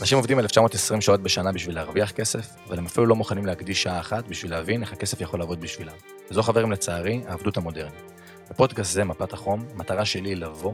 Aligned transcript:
אנשים 0.00 0.18
עובדים 0.18 0.38
1920 0.38 1.00
שעות 1.00 1.22
בשנה 1.22 1.52
בשביל 1.52 1.74
להרוויח 1.74 2.10
כסף, 2.10 2.50
אבל 2.66 2.78
הם 2.78 2.86
אפילו 2.86 3.06
לא 3.06 3.16
מוכנים 3.16 3.46
להקדיש 3.46 3.82
שעה 3.82 4.00
אחת 4.00 4.28
בשביל 4.28 4.50
להבין 4.50 4.82
איך 4.82 4.92
הכסף 4.92 5.20
יכול 5.20 5.40
לעבוד 5.40 5.60
בשבילם. 5.60 5.92
וזו 6.30 6.42
חברים 6.42 6.72
לצערי, 6.72 7.20
העבדות 7.26 7.56
המודרנית. 7.56 8.12
בפודקאסט 8.50 8.92
זה, 8.92 9.04
מפת 9.04 9.32
החום, 9.32 9.64
המטרה 9.74 10.04
שלי 10.04 10.28
היא 10.28 10.36
לבוא 10.36 10.72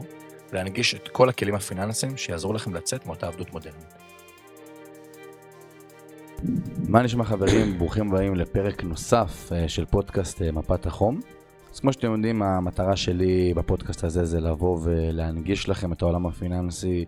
ולהנגיש 0.51 0.95
את 0.95 1.07
כל 1.07 1.29
הכלים 1.29 1.55
הפיננסיים 1.55 2.17
שיעזרו 2.17 2.53
לכם 2.53 2.73
לצאת 2.73 3.05
מאותה 3.05 3.27
עבדות 3.27 3.53
מודרנית. 3.53 3.93
מה 6.87 7.01
נשמע 7.01 7.23
חברים? 7.23 7.77
ברוכים 7.77 8.13
הבאים 8.13 8.35
לפרק 8.35 8.83
נוסף 8.83 9.51
אה, 9.51 9.69
של 9.69 9.85
פודקאסט 9.85 10.41
אה, 10.41 10.51
מפת 10.51 10.85
החום. 10.85 11.19
אז 11.73 11.79
כמו 11.79 11.93
שאתם 11.93 12.11
יודעים, 12.11 12.41
המטרה 12.41 12.95
שלי 12.95 13.53
בפודקאסט 13.55 14.03
הזה 14.03 14.25
זה 14.25 14.39
לבוא 14.39 14.79
ולהנגיש 14.83 15.69
לכם 15.69 15.93
את 15.93 16.01
העולם 16.01 16.25
הפיננסי 16.25 17.05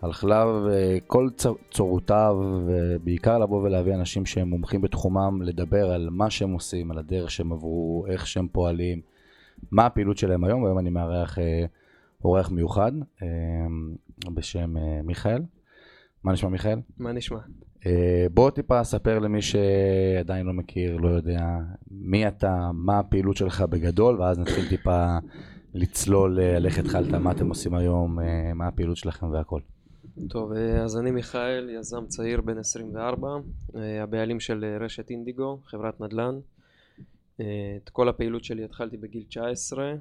על 0.00 0.12
כלל 0.12 0.70
כל 1.06 1.28
צורותיו, 1.70 2.36
ובעיקר 2.66 3.38
לבוא 3.38 3.62
ולהביא 3.62 3.94
אנשים 3.94 4.26
שהם 4.26 4.48
מומחים 4.48 4.80
בתחומם, 4.80 5.42
לדבר 5.42 5.90
על 5.90 6.08
מה 6.10 6.30
שהם 6.30 6.52
עושים, 6.52 6.90
על 6.90 6.98
הדרך 6.98 7.30
שהם 7.30 7.52
עברו, 7.52 8.04
איך 8.08 8.26
שהם 8.26 8.48
פועלים, 8.52 9.00
מה 9.70 9.86
הפעילות 9.86 10.18
שלהם 10.18 10.44
היום, 10.44 10.62
והיום 10.62 10.78
אני 10.78 10.90
מארח 10.90 11.38
אה, 11.38 11.64
אורח 12.24 12.50
מיוחד 12.50 12.92
אה, 13.22 13.28
בשם 14.34 14.76
אה, 14.76 15.00
מיכאל. 15.04 15.42
מה 16.24 16.32
נשמע 16.32 16.48
מיכאל? 16.48 16.78
מה 16.98 17.12
נשמע? 17.12 17.38
בוא 18.34 18.50
טיפה 18.50 18.84
ספר 18.84 19.18
למי 19.18 19.42
שעדיין 19.42 20.46
לא 20.46 20.52
מכיר, 20.52 20.96
לא 20.96 21.08
יודע, 21.08 21.40
מי 21.90 22.28
אתה, 22.28 22.70
מה 22.74 22.98
הפעילות 22.98 23.36
שלך 23.36 23.60
בגדול, 23.60 24.20
ואז 24.20 24.38
נתחיל 24.38 24.68
טיפה 24.68 25.18
לצלול 25.74 26.40
על 26.40 26.66
איך 26.66 26.78
התחלת, 26.78 27.14
מה 27.14 27.30
אתם 27.30 27.48
עושים 27.48 27.74
היום, 27.74 28.18
מה 28.54 28.68
הפעילות 28.68 28.96
שלכם 28.96 29.30
והכל. 29.30 29.60
טוב, 30.28 30.52
אז 30.52 30.96
אני 30.96 31.10
מיכאל, 31.10 31.70
יזם 31.70 32.06
צעיר 32.06 32.40
בן 32.40 32.58
24, 32.58 33.28
הבעלים 33.74 34.40
של 34.40 34.76
רשת 34.80 35.10
אינדיגו, 35.10 35.60
חברת 35.66 36.00
נדל"ן. 36.00 36.38
את 37.36 37.88
כל 37.92 38.08
הפעילות 38.08 38.44
שלי 38.44 38.64
התחלתי 38.64 38.96
בגיל 38.96 39.24
19, 39.28 39.94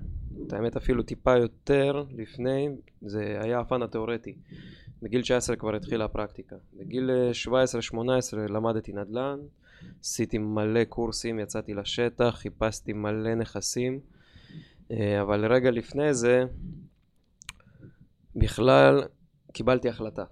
את 0.47 0.53
האמת 0.53 0.75
אפילו 0.75 1.03
טיפה 1.03 1.37
יותר 1.37 2.03
לפני, 2.17 2.69
זה 3.01 3.37
היה 3.41 3.59
הפן 3.59 3.81
התיאורטי. 3.81 4.35
בגיל 5.01 5.21
19 5.21 5.55
כבר 5.55 5.75
התחילה 5.75 6.05
הפרקטיקה. 6.05 6.55
בגיל 6.79 7.09
17-18 7.93 7.97
למדתי 8.37 8.93
נדל"ן, 8.93 9.39
עשיתי 10.01 10.37
מלא 10.37 10.83
קורסים, 10.83 11.39
יצאתי 11.39 11.73
לשטח, 11.73 12.35
חיפשתי 12.37 12.93
מלא 12.93 13.35
נכסים, 13.35 13.99
אבל 15.21 15.53
רגע 15.53 15.71
לפני 15.71 16.13
זה 16.13 16.43
בכלל 18.35 19.03
קיבלתי 19.57 19.89
החלטה. 19.89 20.23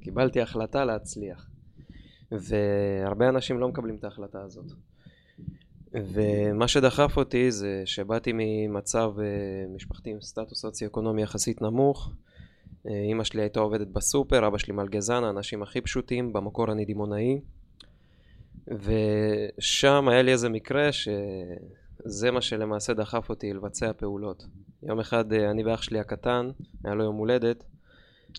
קיבלתי 0.00 0.40
החלטה 0.40 0.84
להצליח. 0.84 1.50
והרבה 2.32 3.28
אנשים 3.28 3.58
לא 3.58 3.68
מקבלים 3.68 3.96
את 3.96 4.04
ההחלטה 4.04 4.42
הזאת. 4.42 4.72
ומה 5.92 6.68
שדחף 6.68 7.16
אותי 7.16 7.50
זה 7.50 7.82
שבאתי 7.84 8.30
ממצב 8.34 9.12
אה, 9.18 9.24
משפחתי 9.74 10.10
עם 10.10 10.20
סטטוס 10.20 10.60
סוציו-אקונומי 10.60 11.22
יחסית 11.22 11.62
נמוך. 11.62 12.12
אימא 12.86 13.20
אה, 13.20 13.24
שלי 13.24 13.42
הייתה 13.42 13.60
עובדת 13.60 13.86
בסופר, 13.86 14.46
אבא 14.46 14.58
שלי 14.58 14.74
מלגזן, 14.74 15.24
האנשים 15.24 15.62
הכי 15.62 15.80
פשוטים, 15.80 16.32
במקור 16.32 16.72
אני 16.72 16.84
דימונאי. 16.84 17.40
ושם 18.68 20.08
היה 20.08 20.22
לי 20.22 20.32
איזה 20.32 20.48
מקרה 20.48 20.92
שזה 20.92 22.30
מה 22.30 22.40
שלמעשה 22.40 22.94
דחף 22.94 23.28
אותי 23.28 23.52
לבצע 23.52 23.92
פעולות. 23.92 24.46
יום 24.82 25.00
אחד 25.00 25.32
אה, 25.32 25.50
אני 25.50 25.64
ואח 25.64 25.82
שלי 25.82 25.98
הקטן, 25.98 26.50
היה 26.84 26.94
לו 26.94 27.04
יום 27.04 27.16
הולדת, 27.16 27.64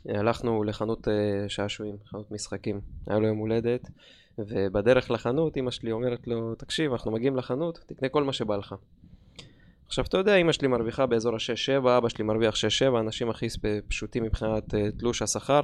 הלכנו 0.10 0.64
לחנות 0.64 1.08
שעשועים, 1.48 1.96
חנות 2.06 2.32
משחקים, 2.32 2.82
היה 3.08 3.20
לו 3.20 3.28
יום 3.28 3.38
הולדת. 3.38 3.90
ובדרך 4.38 5.12
לחנות 5.12 5.58
אמא 5.58 5.72
שלי 5.72 5.92
אומרת 5.92 6.28
לו, 6.28 6.56
תקשיב, 6.56 6.92
אנחנו 6.92 7.12
מגיעים 7.12 7.36
לחנות, 7.36 7.80
תקנה 7.88 8.10
כל 8.10 8.24
מה 8.24 8.34
שבא 8.34 8.56
לך. 8.56 8.76
עכשיו 9.88 10.06
אתה 10.06 10.18
יודע, 10.18 10.36
אמא 10.36 10.52
שלי 10.52 10.68
מרוויחה 10.68 11.06
באזור 11.06 11.36
ה-6-7, 11.36 11.98
אבא 11.98 12.10
שלי 12.10 12.24
מרוויח 12.24 12.56
6-7, 12.56 13.00
אנשים 13.00 13.30
הכי 13.30 13.48
פשוטים 13.88 14.24
מבחינת 14.24 14.74
uh, 14.74 14.78
תלוש 15.00 15.22
השכר. 15.22 15.62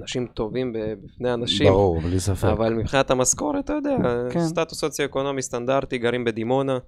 אנשים 0.00 0.26
טובים 0.26 0.72
בפני 0.72 1.34
אנשים. 1.34 1.66
ברור, 1.66 2.00
בלי 2.00 2.20
ספק. 2.20 2.44
אבל 2.44 2.74
מבחינת 2.74 3.10
המשכורת, 3.10 3.64
אתה 3.64 3.72
יודע, 3.72 3.96
כן. 4.30 4.40
סטטוס 4.40 4.80
סוציו-אקונומי 4.80 5.42
סטנדרטי, 5.42 5.98
גרים 5.98 6.24
בדימונה, 6.24 6.78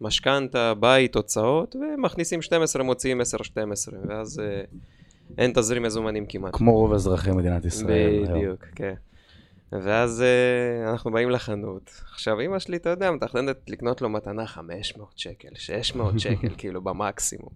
משכנתה, 0.00 0.74
בית, 0.74 1.14
הוצאות, 1.14 1.76
ומכניסים 1.76 2.42
12, 2.42 2.82
מוציאים 2.82 3.20
10-12, 3.20 3.24
ואז 4.08 4.38
uh, 4.38 4.76
אין 5.38 5.52
תזרים 5.54 5.82
מזומנים 5.82 6.26
כמעט. 6.28 6.56
כמו 6.56 6.72
רוב 6.72 6.92
אזרחי 6.92 7.30
מדינת 7.30 7.64
ישראל. 7.64 8.26
בדיוק, 8.28 8.64
כן. 8.74 8.94
ואז 9.72 10.24
uh, 10.24 10.90
אנחנו 10.90 11.10
באים 11.10 11.30
לחנות. 11.30 11.90
עכשיו, 12.12 12.40
אמא 12.40 12.58
שלי, 12.58 12.76
אתה 12.76 12.90
יודע, 12.90 13.10
מתכננת 13.10 13.56
לקנות 13.68 14.02
לו 14.02 14.08
מתנה 14.08 14.46
500 14.46 15.12
שקל, 15.16 15.48
600 15.54 16.18
שקל, 16.20 16.48
כאילו, 16.58 16.82
במקסימום. 16.82 17.50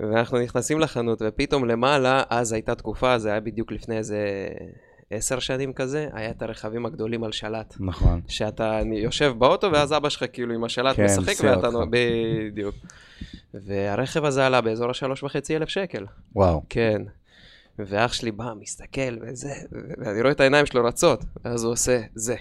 ואנחנו 0.00 0.38
נכנסים 0.38 0.80
לחנות, 0.80 1.22
ופתאום 1.24 1.64
למעלה, 1.64 2.22
אז 2.30 2.52
הייתה 2.52 2.74
תקופה, 2.74 3.18
זה 3.18 3.30
היה 3.30 3.40
בדיוק 3.40 3.72
לפני 3.72 3.98
איזה 3.98 4.48
עשר 5.10 5.38
שנים 5.38 5.72
כזה, 5.72 6.08
היה 6.12 6.30
את 6.30 6.42
הרכבים 6.42 6.86
הגדולים 6.86 7.24
על 7.24 7.32
שלט. 7.32 7.74
נכון. 7.80 8.20
שאתה 8.28 8.80
יושב 8.92 9.32
באוטו, 9.38 9.72
ואז 9.72 9.92
אבא 9.92 10.08
שלך 10.08 10.24
כאילו 10.32 10.54
עם 10.54 10.64
השלט 10.64 10.96
כן, 10.96 11.04
משחק, 11.04 11.44
ואתה... 11.44 11.66
אותך. 11.66 11.90
בדיוק. 11.90 12.74
והרכב 13.54 14.24
הזה 14.24 14.46
עלה 14.46 14.60
באזור 14.60 14.90
השלוש 14.90 15.22
וחצי 15.22 15.56
אלף 15.56 15.68
שקל. 15.68 16.06
וואו. 16.34 16.62
כן. 16.68 17.02
ואח 17.78 18.12
שלי 18.12 18.30
בא, 18.30 18.52
מסתכל 18.60 19.16
וזה, 19.20 19.52
ואני 19.72 20.20
רואה 20.20 20.32
את 20.32 20.40
העיניים 20.40 20.66
שלו 20.66 20.84
רצות, 20.84 21.24
ואז 21.44 21.64
הוא 21.64 21.72
עושה 21.72 22.00
זה. 22.14 22.36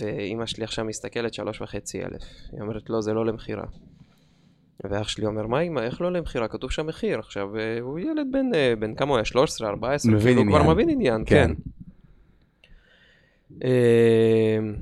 ואימא 0.00 0.46
שלי 0.46 0.64
עכשיו 0.64 0.84
מסתכלת 0.84 1.34
שלוש 1.34 1.60
וחצי 1.60 2.04
אלף. 2.04 2.22
היא 2.52 2.60
אומרת, 2.60 2.90
לא, 2.90 3.00
זה 3.00 3.12
לא 3.12 3.26
למכירה. 3.26 3.64
ואח 4.84 5.08
שלי 5.08 5.26
אומר, 5.26 5.46
מה 5.46 5.60
אימא, 5.60 5.80
איך 5.80 6.00
לא 6.00 6.12
למכירה? 6.12 6.48
כתוב 6.48 6.70
שם 6.70 6.86
מחיר. 6.86 7.18
עכשיו, 7.18 7.56
אה, 7.56 7.80
הוא 7.80 7.98
ילד 7.98 8.26
בן, 8.32 8.54
אה, 8.54 8.74
בן 8.78 8.94
כמה 8.94 9.08
הוא 9.08 9.16
היה? 9.16 9.24
13, 9.24 9.68
14? 9.68 10.12
מבין 10.12 10.22
כאילו, 10.22 10.40
עניין. 10.40 10.56
הוא 10.56 10.64
כבר 10.64 10.74
מבין 10.74 10.88
עניין, 10.88 11.24
כן. 11.26 11.46
כן. 11.46 11.54
אמ, 13.64 14.74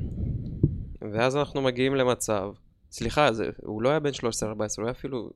ואז 1.13 1.37
אנחנו 1.37 1.63
מגיעים 1.63 1.95
למצב, 1.95 2.53
סליחה, 2.91 3.33
זה, 3.33 3.51
הוא 3.63 3.83
לא 3.83 3.89
היה 3.89 4.01
בן 4.01 4.11
13-14, 4.11 4.21
הוא 4.23 4.85
היה 4.85 4.91
אפילו 4.91 5.31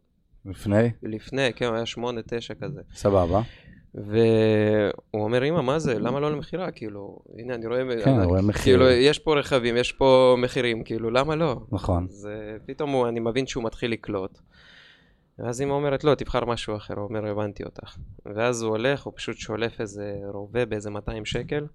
לפני? 0.44 0.90
לפני, 1.02 1.52
כן, 1.56 1.66
הוא 1.66 1.74
היה 1.74 1.86
שמונה, 1.86 2.20
תשע 2.26 2.54
כזה. 2.54 2.80
סבבה. 2.94 3.40
והוא 3.94 5.24
אומר, 5.24 5.44
אמא, 5.44 5.60
מה 5.60 5.78
זה? 5.78 5.98
למה 5.98 6.20
לא 6.20 6.32
למכירה? 6.32 6.70
כאילו, 6.70 7.18
הנה, 7.38 7.54
אני 7.54 7.66
רואה... 7.66 7.82
כן, 8.04 8.10
אני 8.10 8.26
רואה 8.26 8.42
מחיר. 8.42 8.62
כאילו, 8.62 8.90
יש 8.90 9.18
פה 9.18 9.38
רכבים, 9.38 9.76
יש 9.76 9.92
פה 9.92 10.36
מחירים, 10.38 10.84
כאילו, 10.84 11.10
למה 11.10 11.36
לא? 11.36 11.60
נכון. 11.72 12.06
אז 12.10 12.28
פתאום 12.66 12.90
הוא, 12.90 13.08
אני 13.08 13.20
מבין 13.20 13.46
שהוא 13.46 13.64
מתחיל 13.64 13.92
לקלוט. 13.92 14.38
ואז 15.38 15.62
אמא 15.62 15.72
אומרת, 15.72 16.04
לא, 16.04 16.14
תבחר 16.14 16.44
משהו 16.44 16.76
אחר. 16.76 16.94
הוא 16.94 17.04
אומר, 17.04 17.26
הבנתי 17.26 17.64
אותך. 17.64 17.96
ואז 18.34 18.62
הוא 18.62 18.70
הולך, 18.70 19.02
הוא 19.02 19.12
פשוט 19.16 19.36
שולף 19.36 19.80
איזה 19.80 20.14
רובה 20.32 20.66
באיזה 20.66 20.90
200 20.90 21.24
שקל, 21.24 21.66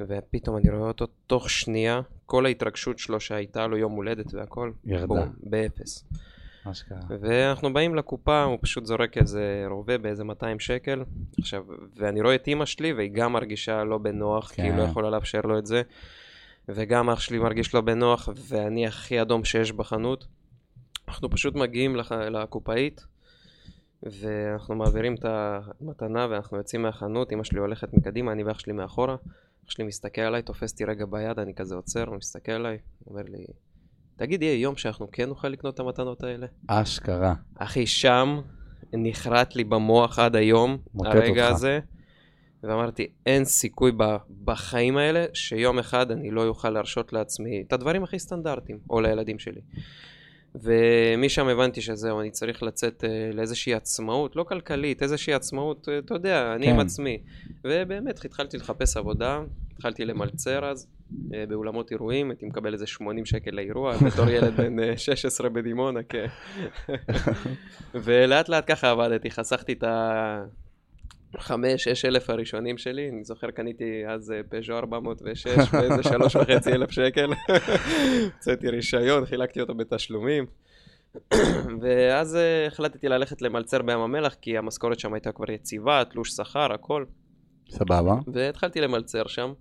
ופתאום 0.00 0.56
אני 0.56 0.70
רואה 0.70 0.88
אותו 0.88 1.06
תוך 1.26 1.50
שנייה, 1.50 2.00
כל 2.26 2.46
ההתרגשות 2.46 2.98
שלו 2.98 3.20
שהייתה 3.20 3.66
לו 3.66 3.76
יום 3.76 3.92
הולדת 3.92 4.34
והכל, 4.34 4.72
ירדה. 4.84 5.06
בום, 5.06 5.32
באפס. 5.42 6.04
ואנחנו 7.20 7.72
באים 7.72 7.94
לקופה, 7.94 8.42
הוא 8.42 8.58
פשוט 8.60 8.86
זורק 8.86 9.18
איזה 9.18 9.64
רובה 9.68 9.98
באיזה 9.98 10.24
200 10.24 10.60
שקל. 10.60 11.04
עכשיו, 11.38 11.64
ואני 11.96 12.20
רואה 12.20 12.34
את 12.34 12.46
אימא 12.46 12.64
שלי, 12.64 12.92
והיא 12.92 13.10
גם 13.12 13.32
מרגישה 13.32 13.84
לא 13.84 13.98
בנוח, 13.98 14.48
כן. 14.48 14.54
כי 14.54 14.62
היא 14.62 14.76
לא 14.76 14.82
יכולה 14.82 15.10
לאפשר 15.10 15.40
לו 15.40 15.58
את 15.58 15.66
זה. 15.66 15.82
וגם 16.68 17.10
אח 17.10 17.20
שלי 17.20 17.38
מרגיש 17.38 17.74
לא 17.74 17.80
בנוח, 17.80 18.28
ואני 18.48 18.86
הכי 18.86 19.22
אדום 19.22 19.44
שיש 19.44 19.72
בחנות. 19.72 20.26
אנחנו 21.08 21.30
פשוט 21.30 21.54
מגיעים 21.54 21.96
לח... 21.96 22.12
לקופאית, 22.12 23.06
ואנחנו 24.02 24.74
מעבירים 24.74 25.14
את 25.14 25.24
המתנה, 25.24 26.26
ואנחנו 26.30 26.56
יוצאים 26.56 26.82
מהחנות, 26.82 27.32
אמא 27.32 27.44
שלי 27.44 27.58
הולכת 27.58 27.94
מקדימה, 27.94 28.32
אני 28.32 28.42
ואח 28.42 28.58
שלי 28.58 28.72
מאחורה. 28.72 29.16
אח 29.70 29.74
שלי 29.74 29.84
מסתכל 29.84 30.20
עליי, 30.20 30.42
תופס 30.42 30.72
אותי 30.72 30.84
רגע 30.84 31.06
ביד, 31.06 31.38
אני 31.38 31.54
כזה 31.54 31.74
עוצר, 31.74 32.08
הוא 32.08 32.16
מסתכל 32.16 32.52
עליי, 32.52 32.78
אומר 33.06 33.22
לי, 33.28 33.44
תגיד, 34.16 34.42
יהיה 34.42 34.60
יום 34.60 34.76
שאנחנו 34.76 35.08
כן 35.12 35.28
נוכל 35.28 35.48
לקנות 35.48 35.74
את 35.74 35.80
המתנות 35.80 36.22
האלה? 36.22 36.46
אשכרה. 36.66 37.34
אחי, 37.58 37.86
שם 37.86 38.40
נחרט 38.92 39.56
לי 39.56 39.64
במוח 39.64 40.18
עד 40.18 40.36
היום, 40.36 40.78
הרגע 41.04 41.46
אותך. 41.46 41.54
הזה, 41.54 41.78
ואמרתי, 42.62 43.06
אין 43.26 43.44
סיכוי 43.44 43.92
בחיים 44.44 44.96
האלה 44.96 45.24
שיום 45.34 45.78
אחד 45.78 46.10
אני 46.10 46.30
לא 46.30 46.46
אוכל 46.46 46.70
להרשות 46.70 47.12
לעצמי 47.12 47.62
את 47.66 47.72
הדברים 47.72 48.04
הכי 48.04 48.18
סטנדרטיים, 48.18 48.78
או 48.90 49.00
לילדים 49.00 49.38
שלי. 49.38 49.60
ומשם 50.54 51.48
הבנתי 51.48 51.80
שזהו, 51.80 52.20
אני 52.20 52.30
צריך 52.30 52.62
לצאת 52.62 53.04
uh, 53.04 53.36
לאיזושהי 53.36 53.74
עצמאות, 53.74 54.36
לא 54.36 54.42
כלכלית, 54.42 55.02
איזושהי 55.02 55.34
עצמאות, 55.34 55.88
uh, 55.88 56.04
אתה 56.04 56.14
יודע, 56.14 56.54
אני 56.54 56.66
כן. 56.66 56.72
עם 56.72 56.80
עצמי. 56.80 57.18
ובאמת 57.64 58.24
התחלתי 58.24 58.56
לחפש 58.56 58.96
עבודה, 58.96 59.40
התחלתי 59.72 60.04
למלצר 60.04 60.64
אז, 60.70 60.86
uh, 61.10 61.34
באולמות 61.48 61.90
אירועים, 61.90 62.30
הייתי 62.30 62.46
מקבל 62.46 62.72
איזה 62.72 62.86
80 62.86 63.26
שקל 63.26 63.50
לאירוע, 63.50 63.96
בתור 64.06 64.30
ילד 64.30 64.56
בן 64.56 64.96
16 64.96 65.48
בדימונה, 65.48 66.00
כן. 66.02 66.26
ולאט 68.04 68.48
לאט 68.48 68.64
ככה 68.66 68.90
עבדתי, 68.90 69.30
חסכתי 69.30 69.72
את 69.72 69.82
ה... 69.82 70.44
חמש, 71.38 71.84
שש 71.84 72.04
אלף 72.04 72.30
הראשונים 72.30 72.78
שלי, 72.78 73.08
אני 73.08 73.24
זוכר 73.24 73.50
קניתי 73.50 74.02
אז 74.08 74.32
אה, 74.32 74.40
פז'ו 74.48 74.76
406 74.76 75.46
באיזה 75.72 76.02
שלוש 76.12 76.36
וחצי 76.36 76.72
אלף 76.72 76.90
שקל. 76.90 77.32
הוצאתי 78.34 78.68
רישיון, 78.68 79.26
חילקתי 79.26 79.60
אותו 79.60 79.74
בתשלומים. 79.74 80.46
ואז 81.82 82.36
אה, 82.36 82.66
החלטתי 82.66 83.08
ללכת 83.08 83.42
למלצר 83.42 83.82
בים 83.82 83.98
המלח, 83.98 84.34
כי 84.34 84.58
המשכורת 84.58 85.00
שם 85.00 85.14
הייתה 85.14 85.32
כבר 85.32 85.50
יציבה, 85.50 86.02
תלוש 86.10 86.30
שכר, 86.30 86.72
הכל. 86.72 87.04
סבבה. 87.70 88.14
והתחלתי 88.32 88.80
למלצר 88.80 89.26
שם. 89.26 89.52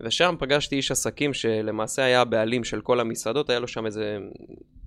ושם 0.00 0.34
פגשתי 0.38 0.76
איש 0.76 0.90
עסקים 0.90 1.34
שלמעשה 1.34 2.04
היה 2.04 2.20
הבעלים 2.20 2.64
של 2.64 2.80
כל 2.80 3.00
המסעדות, 3.00 3.50
היה 3.50 3.58
לו 3.58 3.68
שם 3.68 3.86
איזה 3.86 4.18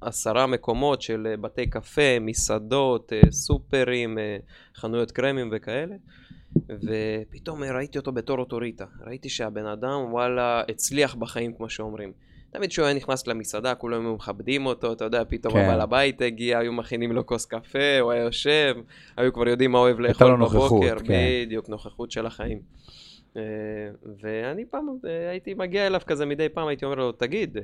עשרה 0.02 0.48
מקומות 0.48 1.02
של 1.02 1.28
אה, 1.32 1.38
בתי 1.38 1.70
קפה, 1.70 2.20
מסעדות, 2.22 3.14
אה, 3.14 3.22
סופרים, 3.32 4.18
אה, 4.18 4.38
חנויות 4.76 5.12
קרמים 5.12 5.50
וכאלה. 5.54 5.96
ופתאום 6.70 7.64
ראיתי 7.64 7.98
אותו 7.98 8.12
בתור 8.12 8.40
אוטוריטה. 8.40 8.86
ראיתי 9.08 9.30
שהבן 9.30 9.66
אדם, 9.66 10.00
וואלה, 10.12 10.64
הצליח 10.70 11.16
בחיים, 11.16 11.54
כמו 11.54 11.70
שאומרים. 11.70 12.12
תמיד 12.52 12.70
כשהוא 12.70 12.86
היה 12.86 12.96
נכנס 12.96 13.28
למסעדה, 13.28 13.76
כולם 13.76 14.06
היו 14.06 14.16
מכבדים 14.16 14.66
אותו, 14.66 14.94
אתה 14.94 15.06
יודע, 15.06 15.24
פתאום 15.30 15.54
כן. 15.54 15.60
הבעל 15.60 15.82
הבית 15.82 16.22
הגיע, 16.22 16.60
היו 16.60 16.74
מכינים 16.74 17.12
לו 17.12 17.26
כוס 17.26 17.46
קפה, 17.46 18.00
הוא 18.00 18.12
היה 18.12 18.24
יושב, 18.24 18.76
היו 19.18 19.34
כבר 19.34 19.48
יודעים 19.48 19.72
מה 19.72 19.78
אוהב 19.78 20.00
לאכול 20.00 20.36
בבוקר, 20.36 20.96
כן. 21.04 21.14
בדיוק, 21.46 21.70
נוכחות 21.70 22.12
של 22.12 22.26
החיים. 22.26 22.62
אה, 23.38 23.42
ואני 24.22 24.66
פעם 24.66 24.88
אה, 25.06 25.30
הייתי 25.30 25.54
מגיע 25.54 25.88
אליו 25.88 26.02
כזה 26.06 26.26
מדי 26.26 26.50
פעם, 26.50 26.68
הייתי 26.68 26.86
אומר 26.86 26.96
לו, 26.96 27.12
תגיד, 27.12 27.58
אה, 27.58 27.64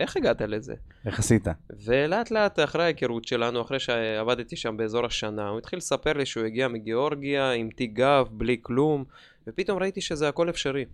איך 0.00 0.16
הגעת 0.16 0.42
לזה? 0.42 0.74
איך 1.06 1.18
עשית? 1.18 1.46
ולאט 1.84 2.30
לאט 2.30 2.58
אחרי 2.58 2.82
ההיכרות 2.82 3.24
שלנו, 3.24 3.62
אחרי 3.62 3.80
שעבדתי 3.80 4.56
שם 4.56 4.76
באזור 4.76 5.06
השנה, 5.06 5.48
הוא 5.48 5.58
התחיל 5.58 5.76
לספר 5.76 6.12
לי 6.12 6.26
שהוא 6.26 6.44
הגיע 6.44 6.68
מגיאורגיה 6.68 7.52
עם 7.52 7.70
תיק 7.70 7.92
גב, 7.92 8.28
בלי 8.30 8.56
כלום, 8.62 9.04
ופתאום 9.46 9.78
ראיתי 9.78 10.00
שזה 10.00 10.28
הכל 10.28 10.50
אפשרי. 10.50 10.84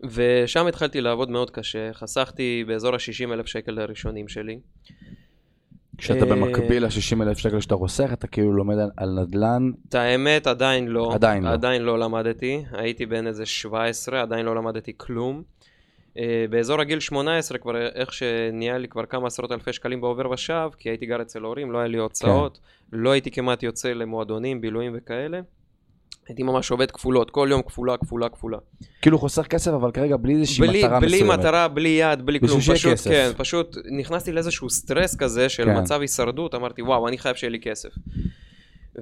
ושם 0.00 0.66
התחלתי 0.66 1.00
לעבוד 1.00 1.30
מאוד 1.30 1.50
קשה, 1.50 1.92
חסכתי 1.92 2.64
באזור 2.66 2.94
ה-60 2.94 3.32
אלף 3.32 3.46
שקל 3.46 3.78
הראשונים 3.78 4.28
שלי. 4.28 4.60
כשאתה 5.98 6.24
אה, 6.24 6.30
במקביל 6.30 6.84
ל-60 6.84 7.22
אלף 7.22 7.38
שקל 7.38 7.60
שאתה 7.60 7.76
חוסך, 7.76 8.10
אתה 8.12 8.26
כאילו 8.26 8.52
לומד 8.52 8.76
על 8.96 9.20
נדל"ן? 9.20 9.70
את 9.88 9.94
האמת, 9.94 10.46
עדיין 10.46 10.88
לא. 10.88 11.14
עדיין 11.14 11.44
לא. 11.44 11.50
עדיין 11.50 11.82
לא 11.82 11.98
למדתי. 11.98 12.64
הייתי 12.72 13.06
בן 13.06 13.26
איזה 13.26 13.46
17, 13.46 14.22
עדיין 14.22 14.46
לא 14.46 14.56
למדתי 14.56 14.92
כלום. 14.96 15.42
אה, 16.18 16.44
באזור 16.50 16.80
הגיל 16.80 17.00
18 17.00 17.58
כבר 17.58 17.86
איך 17.86 18.12
שנהיה 18.12 18.78
לי 18.78 18.88
כבר 18.88 19.06
כמה 19.06 19.26
עשרות 19.26 19.52
אלפי 19.52 19.72
שקלים 19.72 20.00
בעובר 20.00 20.30
ושב, 20.30 20.70
כי 20.78 20.88
הייתי 20.88 21.06
גר 21.06 21.22
אצל 21.22 21.44
ההורים, 21.44 21.72
לא 21.72 21.78
היה 21.78 21.88
לי 21.88 21.98
הוצאות, 21.98 22.58
כן. 22.90 22.96
לא 22.96 23.10
הייתי 23.10 23.30
כמעט 23.30 23.62
יוצא 23.62 23.92
למועדונים, 23.92 24.60
בילויים 24.60 24.92
וכאלה. 24.96 25.40
הייתי 26.28 26.42
ממש 26.42 26.70
עובד 26.70 26.90
כפולות, 26.90 27.30
כל 27.30 27.48
יום 27.50 27.62
כפולה, 27.62 27.96
כפולה, 27.96 28.28
כפולה. 28.28 28.58
כאילו 29.02 29.18
חוסך 29.18 29.46
כסף, 29.46 29.70
אבל 29.70 29.90
כרגע 29.90 30.16
בלי 30.16 30.34
איזושהי 30.34 30.66
בלי, 30.66 30.84
מטרה 30.84 31.00
בלי 31.00 31.06
מסוימת. 31.06 31.28
בלי 31.28 31.38
מטרה, 31.38 31.68
בלי 31.68 31.88
יד, 31.88 32.26
בלי 32.26 32.40
כלום. 32.40 32.60
פשוט, 32.60 32.92
כסף. 32.92 33.10
כן, 33.10 33.30
פשוט 33.36 33.76
נכנסתי 33.98 34.32
לאיזשהו 34.32 34.70
סטרס 34.70 35.16
כזה 35.16 35.48
של 35.48 35.64
כן. 35.64 35.78
מצב 35.78 36.00
הישרדות, 36.00 36.54
אמרתי, 36.54 36.82
וואו, 36.82 37.08
אני 37.08 37.18
חייב 37.18 37.36
שיהיה 37.36 37.50
לי 37.50 37.60
כסף. 37.60 37.88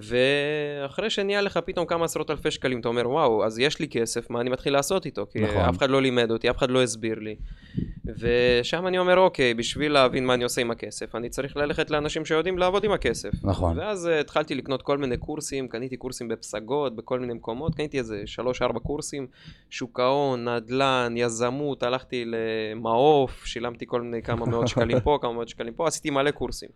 ואחרי 0.03 1.11
שנהיה 1.11 1.41
לך 1.41 1.61
פתאום 1.65 1.87
כמה 1.87 2.05
עשרות 2.05 2.31
אלפי 2.31 2.51
שקלים, 2.51 2.81
אתה 2.81 2.89
אומר, 2.89 3.11
וואו, 3.11 3.45
אז 3.45 3.59
יש 3.59 3.79
לי 3.79 3.89
כסף, 3.89 4.31
מה 4.31 4.41
אני 4.41 4.51
מתחיל 4.51 4.73
לעשות 4.73 5.07
איתו? 5.07 5.27
כי 5.31 5.41
נכון. 5.41 5.57
אף 5.57 5.79
אחד 5.79 5.91
לא 5.91 6.03
לימד 6.03 6.31
אותי, 6.31 6.51
אף 6.51 6.59
אחד 6.59 6.71
לא 6.71 6.83
הסביר 6.83 7.19
לי. 7.19 7.37
ושם 8.19 8.87
אני 8.87 8.99
אומר, 8.99 9.19
אוקיי, 9.19 9.55
בשביל 9.55 9.93
להבין 9.93 10.27
מה 10.27 10.35
אני 10.35 10.45
עושה 10.45 10.61
עם 10.61 10.71
הכסף, 10.71 11.15
אני 11.15 11.29
צריך 11.29 11.57
ללכת 11.57 11.91
לאנשים 11.91 12.25
שיודעים 12.25 12.59
לעבוד 12.59 12.85
עם 12.85 12.93
הכסף. 12.93 13.31
נכון. 13.43 13.79
ואז 13.79 14.07
uh, 14.07 14.21
התחלתי 14.21 14.55
לקנות 14.55 14.83
כל 14.83 14.99
מיני 14.99 15.17
קורסים, 15.17 15.69
קניתי 15.69 15.97
קורסים 15.97 16.29
בפסגות, 16.29 16.97
בכל 16.97 17.21
מיני 17.21 17.35
מקומות, 17.35 17.75
קניתי 17.75 17.99
איזה 17.99 18.23
שלוש-ארבע 18.27 18.81
קורסים, 18.81 19.27
שוק 19.71 20.01
ההון, 20.01 20.49
נדל"ן, 20.49 21.15
יזמות, 21.17 21.83
הלכתי 21.83 22.25
למעוף, 22.27 23.45
שילמתי 23.45 23.87
כל 23.87 24.03
מיני 24.03 24.23
כמה 24.23 24.47
מאות 24.47 24.69
שקלים 24.69 25.01
פה, 25.01 25.19
כמה 25.23 25.33
מאות 25.33 25.49
שקלים 25.49 25.75
פה, 25.75 25.87
עשיתי 25.87 26.11
מלא 26.11 26.31
קורסים. 26.31 26.69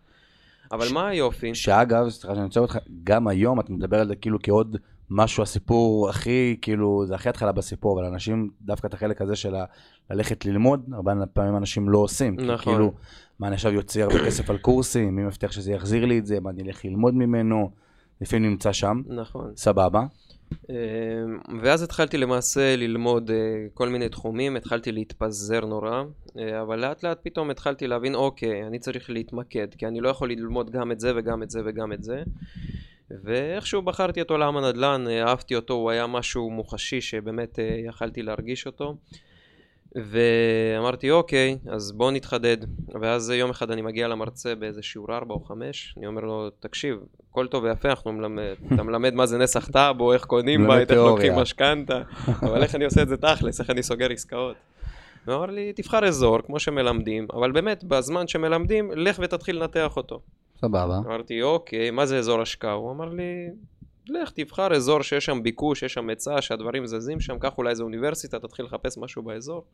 אבל 0.73 0.87
ש... 0.87 0.93
מה 0.93 1.09
היופי? 1.09 1.55
שאגב, 1.55 2.09
סליחה 2.09 2.35
שאני 2.35 2.45
רוצה 2.45 2.61
אותך, 2.61 2.79
גם 3.05 3.29
היום 3.29 3.61
את 3.61 3.71
מדבר 3.71 4.01
על 4.01 4.09
זה 4.09 4.17
כאילו 4.17 4.39
כעוד 4.43 4.77
משהו, 5.11 5.43
הסיפור 5.43 6.09
הכי, 6.09 6.57
כאילו, 6.63 7.05
זה 7.07 7.15
הכי 7.15 7.29
התחלה 7.29 7.53
בסיפור, 7.53 8.01
אבל 8.01 8.09
אנשים, 8.09 8.51
דווקא 8.63 8.87
את 8.87 8.95
החלק 8.95 9.23
הזה 9.23 9.37
של 9.37 9.55
ה... 9.55 9.65
ללכת 10.11 10.45
ללמוד, 10.45 10.87
הרבה 10.93 11.27
פעמים 11.33 11.57
אנשים 11.57 11.89
לא 11.89 11.99
עושים. 11.99 12.37
נכון. 12.41 12.73
כאילו, 12.75 12.93
מה 13.39 13.47
אני 13.47 13.55
עכשיו 13.55 13.73
יוצא 13.73 14.01
הרבה 14.01 14.27
כסף 14.27 14.51
על 14.51 14.59
קורסים, 14.59 15.17
מי 15.17 15.23
מבטיח 15.23 15.53
שזה 15.53 15.73
יחזיר 15.73 16.05
לי 16.05 16.19
את 16.19 16.27
זה, 16.27 16.41
מה 16.41 16.51
אני 16.51 16.63
אלך 16.63 16.85
ללמוד 16.85 17.15
ממנו, 17.15 17.71
לפעמים 18.21 18.51
נמצא 18.51 18.73
שם. 18.73 19.03
נכון. 19.07 19.53
סבבה. 19.57 20.03
אמ, 20.71 20.75
ואז 21.63 21.83
התחלתי 21.83 22.19
למעשה 22.19 22.77
ללמוד 22.77 23.31
אה, 23.31 23.37
כל 23.75 23.89
מיני 23.89 24.09
תחומים, 24.09 24.57
התחלתי 24.57 24.93
להתפזר 24.93 25.61
נורא, 25.61 26.03
אה, 26.39 26.63
אבל 26.63 26.81
לאט 26.81 27.03
לאט 27.03 27.19
פתאום 27.23 27.51
התחלתי 27.51 27.87
להבין, 27.87 28.15
אוקיי, 28.15 28.67
אני 28.67 28.79
צריך 28.79 29.11
להתמקד, 29.11 29.75
כי 29.79 29.87
אני 29.87 30.01
לא 30.01 30.09
יכול 30.09 30.31
ללמוד 30.31 30.71
גם 30.71 30.93
את 30.93 31.01
זה 31.01 31.13
וגם 31.17 31.43
את 31.43 31.51
זה 31.51 31.61
וגם 31.65 31.93
את 31.93 32.05
זה. 32.05 32.23
ואיכשהו 33.25 33.83
בחרתי 33.83 34.21
את 34.21 34.31
עולם 34.31 34.57
הנדל"ן, 34.57 35.05
אהבתי 35.09 35.57
אותו, 35.57 35.75
הוא 35.75 35.91
היה 35.91 36.07
משהו 36.07 36.51
מוחשי 36.51 37.01
שבאמת 37.01 37.59
אה, 37.59 37.77
יכלתי 37.87 38.23
להרגיש 38.23 38.67
אותו. 38.67 38.97
ואמרתי 39.97 41.11
אוקיי, 41.11 41.59
אז 41.71 41.93
בוא 41.93 42.11
נתחדד. 42.11 42.57
ואז 43.01 43.31
יום 43.31 43.51
אחד 43.51 43.71
אני 43.71 43.83
מגיע 43.83 44.09
למרצה 44.09 44.55
באיזה 44.55 44.83
שיעור 44.83 45.15
4 45.15 45.35
או 45.35 45.41
5, 45.41 45.95
אני 45.99 46.07
אומר 46.07 46.21
לו, 46.21 46.51
תקשיב, 46.51 46.97
הכל 47.31 47.47
טוב 47.47 47.65
ויפה, 47.65 47.89
אנחנו 47.89 48.13
מלמד, 48.13 48.55
אתה 48.75 48.83
מלמד 48.83 49.15
מה 49.15 49.27
זה 49.27 49.39
נסח 49.39 49.69
טאבו, 49.69 50.13
איך 50.13 50.25
קונים 50.25 50.67
בית, 50.67 50.91
איך 50.91 50.99
לוקחים 50.99 51.35
משכנתה, 51.37 52.03
אבל 52.43 52.63
איך 52.63 52.75
אני 52.75 52.85
עושה 52.85 53.03
את 53.03 53.09
זה 53.09 53.17
תכלס, 53.17 53.61
איך 53.61 53.71
אני 53.71 53.83
סוגר 53.83 54.13
עסקאות. 54.13 54.57
הוא 55.27 55.35
אמר 55.35 55.47
לי, 55.47 55.73
תבחר 55.73 56.05
אזור, 56.05 56.39
כמו 56.47 56.59
שמלמדים, 56.59 57.27
אבל 57.33 57.53
באמת, 57.53 57.85
בזמן 57.85 58.27
שמלמדים, 58.27 58.91
לך 58.97 59.19
ותתחיל 59.23 59.57
לנתח 59.57 59.97
אותו. 59.97 60.21
סבבה. 60.61 60.99
אמרתי, 61.07 61.43
אוקיי, 61.43 61.91
מה 61.91 62.07
זה 62.07 62.19
אזור 62.19 62.41
השקעה? 62.41 62.73
הוא 62.73 62.91
אמר 62.91 63.09
לי, 63.09 63.49
לך 64.19 64.31
תבחר 64.31 64.75
אזור 64.75 65.03
שיש 65.03 65.25
שם 65.25 65.43
ביקוש, 65.43 65.81
שיש 65.81 65.95
שם 65.95 66.09
היצע, 66.09 66.43
שהדברים 66.43 66.87
זזים 66.87 67.21
שם, 67.21 67.39
קח 67.39 67.59
אולי 67.59 67.71
איזה 67.71 67.83
אוניברסיטה, 67.83 68.39
תתחיל 68.39 68.65
לחפש 68.65 68.99
משהו 68.99 69.23
באזור. 69.23 69.65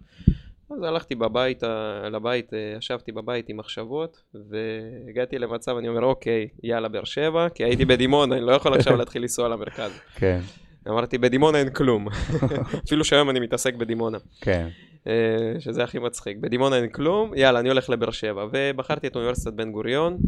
אז 0.70 0.82
הלכתי 0.82 1.14
בבית, 1.14 1.62
לבית, 2.10 2.52
ישבתי 2.78 3.12
בבית 3.12 3.48
עם 3.48 3.56
מחשבות, 3.56 4.22
והגעתי 4.50 5.38
למצב, 5.38 5.76
אני 5.76 5.88
אומר, 5.88 6.04
אוקיי, 6.04 6.48
יאללה, 6.62 6.88
באר 6.88 7.04
שבע, 7.04 7.48
כי 7.48 7.64
הייתי 7.64 7.84
בדימונה, 7.84 8.36
אני 8.36 8.46
לא 8.46 8.52
יכול 8.52 8.74
עכשיו 8.74 8.96
להתחיל 9.00 9.22
לנסוע 9.22 9.48
למרכז. 9.48 10.00
כן. 10.14 10.40
אמרתי, 10.88 11.18
בדימונה 11.18 11.58
אין 11.58 11.70
כלום. 11.70 12.08
אפילו 12.86 13.04
שהיום 13.04 13.30
אני 13.30 13.40
מתעסק 13.40 13.74
בדימונה. 13.74 14.18
כן. 14.40 14.68
אה, 15.06 15.60
שזה 15.60 15.84
הכי 15.84 15.98
מצחיק. 15.98 16.36
בדימונה 16.36 16.76
אין 16.76 16.88
כלום, 16.88 17.32
יאללה, 17.36 17.60
אני 17.60 17.68
הולך 17.68 17.90
לבאר 17.90 18.10
שבע. 18.10 18.46
ובחרתי 18.52 19.06
את 19.06 19.16
אוניברסיטת 19.16 19.52
בן 19.52 19.72
גוריון, 19.72 20.18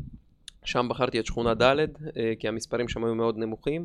שם 0.65 0.87
בחרתי 0.91 1.21
את 1.21 1.27
שכונה 1.27 1.55
ד', 1.55 1.63
אה, 2.17 2.33
כי 2.39 2.49
המספרים 2.49 2.89
שם 2.89 3.05
היו 3.05 3.15
מאוד 3.15 3.39
נמוכים. 3.39 3.85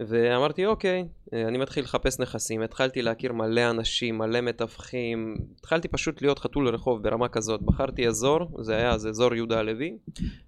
ואמרתי, 0.00 0.66
אוקיי, 0.66 1.04
אה, 1.32 1.48
אני 1.48 1.58
מתחיל 1.58 1.84
לחפש 1.84 2.20
נכסים, 2.20 2.62
התחלתי 2.62 3.02
להכיר 3.02 3.32
מלא 3.32 3.70
אנשים, 3.70 4.18
מלא 4.18 4.40
מתווכים, 4.40 5.36
התחלתי 5.60 5.88
פשוט 5.88 6.22
להיות 6.22 6.38
חתול 6.38 6.68
רחוב 6.68 7.02
ברמה 7.02 7.28
כזאת. 7.28 7.62
בחרתי 7.62 8.08
אזור, 8.08 8.62
זה 8.62 8.76
היה 8.76 8.90
אז 8.90 9.06
אזור 9.06 9.34
יהודה 9.34 9.58
הלוי, 9.58 9.96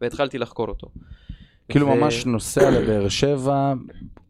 והתחלתי 0.00 0.38
לחקור 0.38 0.68
אותו. 0.68 0.88
כאילו 1.68 1.86
ו... 1.86 1.94
ממש 1.94 2.26
נוסע 2.26 2.70
לבאר 2.70 3.08
שבע, 3.08 3.72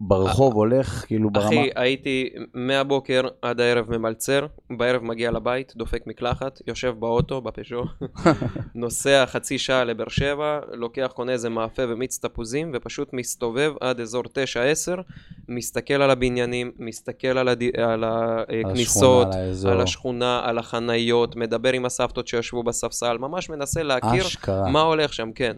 ברחוב 0.00 0.54
הולך, 0.54 1.04
כאילו 1.07 1.30
ברמה... 1.30 1.47
אחי, 1.47 1.71
הייתי 1.75 2.28
מהבוקר 2.54 3.23
עד 3.42 3.61
הערב 3.61 3.90
ממלצר, 3.90 4.47
בערב 4.71 5.02
מגיע 5.02 5.30
לבית, 5.30 5.73
דופק 5.76 6.07
מקלחת, 6.07 6.61
יושב 6.66 6.95
באוטו, 6.99 7.40
בפז'ו, 7.40 7.85
נוסע 8.75 9.26
חצי 9.26 9.59
שעה 9.59 9.85
לבאר 9.85 10.09
שבע, 10.09 10.61
לוקח, 10.73 11.12
קונה 11.14 11.33
איזה 11.33 11.49
מאפה 11.49 11.83
ומיץ 11.88 12.18
תפוזים, 12.18 12.71
ופשוט 12.75 13.12
מסתובב 13.12 13.73
עד 13.80 14.00
אזור 14.00 14.23
9-10, 14.25 15.00
מסתכל 15.49 15.95
על 15.95 16.11
הבניינים, 16.11 16.73
מסתכל 16.78 17.38
על, 17.38 17.49
הד... 17.49 17.62
על 17.78 18.04
הכניסות, 18.04 19.26
על, 19.35 19.50
השכונה, 19.50 19.73
על 19.73 19.80
השכונה, 19.80 20.40
על 20.45 20.59
החניות, 20.59 21.37
מדבר 21.37 21.73
עם 21.73 21.85
הסבתות 21.85 22.28
שישבו 22.28 22.62
בספסל, 22.62 23.18
ממש 23.18 23.50
מנסה 23.50 23.83
להכיר 23.83 24.26
אשכרה. 24.26 24.71
מה 24.71 24.80
הולך 24.80 25.12
שם, 25.12 25.33
כן. 25.35 25.57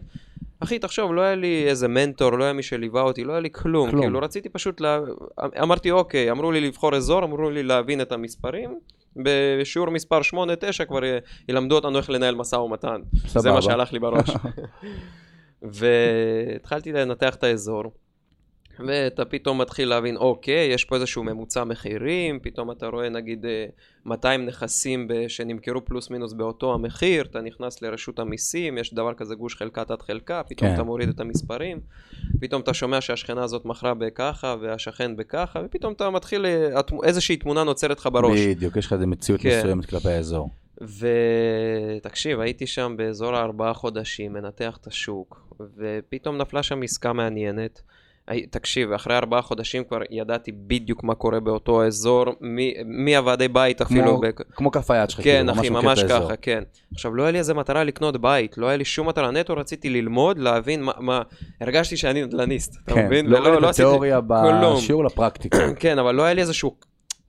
אחי, 0.60 0.78
תחשוב, 0.78 1.14
לא 1.14 1.20
היה 1.20 1.34
לי 1.34 1.64
איזה 1.68 1.88
מנטור, 1.88 2.38
לא 2.38 2.44
היה 2.44 2.52
מי 2.52 2.62
שליווה 2.62 3.02
אותי, 3.02 3.24
לא 3.24 3.32
היה 3.32 3.40
לי 3.40 3.50
כלום. 3.52 3.90
כלום. 3.90 4.02
כאילו, 4.02 4.18
רציתי 4.18 4.48
פשוט, 4.48 4.80
לה... 4.80 4.98
אמרתי, 5.62 5.90
אוקיי, 5.90 6.30
אמרו 6.30 6.52
לי 6.52 6.60
לבחור 6.60 6.96
אזור, 6.96 7.24
אמרו 7.24 7.50
לי 7.50 7.62
להבין 7.62 8.00
את 8.00 8.12
המספרים. 8.12 8.78
בשיעור 9.16 9.90
מספר 9.90 10.20
8-9 10.80 10.84
כבר 10.88 11.00
ילמדו 11.48 11.74
אותנו 11.74 11.98
איך 11.98 12.10
לנהל 12.10 12.34
משא 12.34 12.56
ומתן. 12.56 13.00
סבבה. 13.26 13.40
זה 13.40 13.52
מה 13.52 13.62
שהלך 13.62 13.92
לי 13.92 13.98
בראש. 13.98 14.30
והתחלתי 15.62 16.92
לנתח 16.92 17.34
את 17.34 17.44
האזור, 17.44 17.84
ואתה 18.86 19.24
פתאום 19.24 19.60
מתחיל 19.60 19.88
להבין, 19.88 20.16
אוקיי, 20.16 20.66
יש 20.66 20.84
פה 20.84 20.96
איזשהו 20.96 21.24
ממוצע 21.24 21.64
מחירים, 21.64 22.40
פתאום 22.42 22.70
אתה 22.70 22.86
רואה 22.86 23.08
נגיד 23.08 23.46
200 24.06 24.46
נכסים 24.46 25.08
שנמכרו 25.28 25.84
פלוס 25.84 26.10
מינוס 26.10 26.32
באותו 26.32 26.74
המחיר, 26.74 27.24
אתה 27.24 27.40
נכנס 27.40 27.82
לרשות 27.82 28.18
המיסים, 28.18 28.78
יש 28.78 28.94
דבר 28.94 29.14
כזה 29.14 29.34
גוש 29.34 29.56
חלקה 29.56 29.84
תת 29.84 30.02
חלקה, 30.02 30.42
פתאום 30.48 30.68
כן. 30.68 30.74
אתה 30.74 30.82
מוריד 30.82 31.08
את 31.08 31.20
המספרים, 31.20 31.80
פתאום 32.40 32.62
אתה 32.62 32.74
שומע 32.74 33.00
שהשכנה 33.00 33.42
הזאת 33.42 33.64
מכרה 33.64 33.94
בככה 33.94 34.56
והשכן 34.60 35.16
בככה, 35.16 35.60
ופתאום 35.64 35.92
אתה 35.92 36.10
מתחיל, 36.10 36.46
איזושהי 37.04 37.36
תמונה 37.36 37.64
נוצרת 37.64 37.98
לך 37.98 38.08
בראש. 38.12 38.40
בדיוק, 38.40 38.76
יש 38.76 38.86
לך 38.86 38.92
איזה 38.92 39.06
מציאות 39.06 39.40
כן. 39.40 39.58
מסוימת 39.58 39.86
כלפי 39.86 40.08
האזור. 40.08 40.50
ותקשיב, 41.96 42.40
הייתי 42.40 42.66
שם 42.66 42.94
באזור 42.98 43.36
הארבעה 43.36 43.74
חודשים, 43.74 44.32
מנתח 44.32 44.78
את 44.80 44.86
השוק, 44.86 45.54
ופתאום 45.76 46.36
נפלה 46.36 46.62
שם 46.62 46.82
עסקה 46.82 47.12
מעניינת. 47.12 47.82
תקשיב, 48.50 48.92
אחרי 48.92 49.16
ארבעה 49.16 49.42
חודשים 49.42 49.84
כבר 49.84 49.98
ידעתי 50.10 50.52
בדיוק 50.52 51.04
מה 51.04 51.14
קורה 51.14 51.40
באותו 51.40 51.86
אזור, 51.86 52.24
מהוועדי 52.84 53.48
בית 53.48 53.80
אפילו. 53.80 54.20
כמו, 54.52 54.70
כף 54.70 54.90
היד 54.90 55.10
שלך, 55.10 55.24
כן, 55.24 55.46
כאילו, 55.46 55.60
אחי, 55.60 55.70
ממש 55.70 56.04
ככה, 56.04 56.14
האזור. 56.14 56.30
כן. 56.42 56.62
עכשיו, 56.94 57.14
לא 57.14 57.22
היה 57.22 57.32
לי 57.32 57.38
איזה 57.38 57.54
מטרה 57.54 57.84
לקנות 57.84 58.20
בית, 58.20 58.58
לא 58.58 58.66
היה 58.66 58.76
לי 58.76 58.84
שום 58.84 59.08
מטרה, 59.08 59.30
נטו 59.30 59.54
רציתי 59.54 59.90
ללמוד, 59.90 60.38
להבין 60.38 60.82
מה, 60.82 60.92
מה... 60.98 61.22
הרגשתי 61.60 61.96
שאני 61.96 62.22
נדל"ניסט, 62.22 62.76
אתה 62.84 62.94
כן, 62.94 63.06
מבין? 63.06 63.26
לא 63.26 63.38
ולא, 63.38 63.60
לא 63.62 63.72
תיאוריה 63.72 64.20
בשיעור 64.20 65.04
לפרקטיקה. 65.04 65.58
כן, 65.80 65.98
אבל 65.98 66.14
לא 66.14 66.22
היה 66.22 66.34
לי 66.34 66.40
איזשהו 66.40 66.76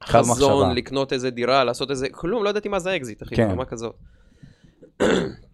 חזון 0.04 0.76
לקנות 0.76 1.14
איזה 1.14 1.30
דירה, 1.30 1.64
לעשות 1.64 1.92
איזה, 1.92 2.08
כלום, 2.12 2.44
לא 2.44 2.50
ידעתי 2.50 2.70
מה 2.70 2.80
זה 2.80 2.96
אקזיט, 2.96 3.24
אחי, 3.24 3.36
כן. 3.36 3.56
מה 3.56 3.66
כזאת. 3.66 3.96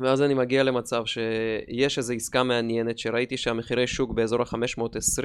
ואז 0.00 0.22
אני 0.22 0.34
מגיע 0.34 0.62
למצב 0.62 1.04
שיש 1.06 1.98
איזו 1.98 2.12
עסקה 2.12 2.42
מעניינת 2.42 2.98
שראיתי 2.98 3.36
שהמחירי 3.36 3.86
שוק 3.86 4.12
באזור 4.12 4.42
ה-520 4.42 5.24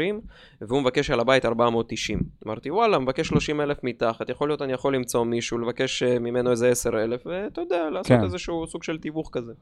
והוא 0.61 0.81
מבקש 0.81 1.09
על 1.09 1.19
הבית 1.19 1.45
490. 1.45 2.19
אמרתי 2.47 2.71
וואלה, 2.71 2.99
מבקש 2.99 3.27
30 3.27 3.61
אלף 3.61 3.77
מתחת, 3.83 4.29
יכול 4.29 4.49
להיות 4.49 4.61
אני 4.61 4.73
יכול 4.73 4.95
למצוא 4.95 5.23
מישהו, 5.23 5.57
לבקש 5.57 6.03
אה, 6.03 6.19
ממנו 6.19 6.51
איזה 6.51 6.69
10 6.69 7.03
אלף 7.03 7.21
ואתה 7.25 7.61
יודע, 7.61 7.89
לעשות 7.89 8.17
כן. 8.17 8.23
איזשהו 8.23 8.67
סוג 8.67 8.83
של 8.83 8.97
תיווך 8.97 9.29
כזה. 9.31 9.53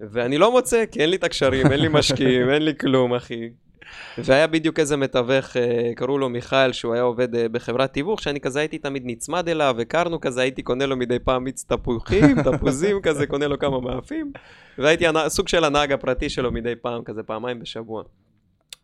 ואני 0.00 0.38
לא 0.38 0.52
מוצא, 0.52 0.84
כי 0.90 1.00
אין 1.00 1.10
לי 1.10 1.16
את 1.16 1.24
הקשרים, 1.24 1.66
אין 1.72 1.80
לי 1.80 1.88
משקיעים, 1.88 2.50
אין 2.50 2.62
לי 2.62 2.72
כלום, 2.80 3.14
אחי. 3.14 3.48
והיה 4.18 4.46
בדיוק 4.46 4.78
איזה 4.78 4.96
מתווך, 4.96 5.56
אה, 5.56 5.92
קראו 5.96 6.18
לו 6.18 6.28
מיכאל, 6.28 6.72
שהוא 6.72 6.94
היה 6.94 7.02
עובד 7.02 7.34
אה, 7.34 7.48
בחברת 7.48 7.92
תיווך, 7.92 8.22
שאני 8.22 8.40
כזה 8.40 8.60
הייתי 8.60 8.78
תמיד 8.78 9.02
נצמד 9.06 9.48
אליו, 9.48 9.76
הכרנו 9.80 10.20
כזה, 10.20 10.40
הייתי 10.40 10.62
קונה 10.62 10.86
לו 10.86 10.96
מדי 10.96 11.18
פעם 11.18 11.44
מיץ 11.44 11.64
תפוחים, 11.64 12.42
תפוזים 12.52 13.00
כזה, 13.02 13.26
קונה 13.26 13.46
לו 13.46 13.58
כמה 13.58 13.80
מאפים, 13.80 14.32
והייתי 14.78 15.04
סוג 15.28 15.48
של 15.48 15.64
הנהג 15.64 15.92
הפרטי 15.92 16.28
שלו 16.28 16.52
מדי 16.52 16.74
פעם, 16.76 17.04
כזה 17.04 17.22
פעמיים 17.22 17.60
בשבוע. 17.60 18.02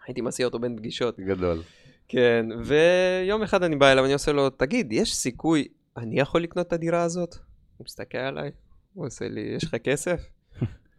הייתי 0.07 0.21
מסיע 0.21 0.47
אותו 0.47 0.59
בין 0.59 0.77
פגישות. 0.77 1.21
גדול. 1.21 1.63
כן, 2.09 2.47
ויום 2.65 3.43
אחד 3.43 3.63
אני 3.63 3.77
בא 3.77 3.93
אליו, 3.93 4.05
אני 4.05 4.13
עושה 4.13 4.33
לו, 4.33 4.51
תגיד, 4.51 4.93
יש 4.93 5.15
סיכוי, 5.15 5.69
אני 5.97 6.21
יכול 6.21 6.43
לקנות 6.43 6.67
את 6.67 6.73
הדירה 6.73 7.03
הזאת? 7.03 7.35
הוא 7.77 7.85
מסתכל 7.85 8.19
עליי, 8.19 8.51
הוא 8.95 9.07
עושה 9.07 9.29
לי, 9.29 9.41
יש 9.41 9.65
לך 9.65 9.75
כסף? 9.85 10.21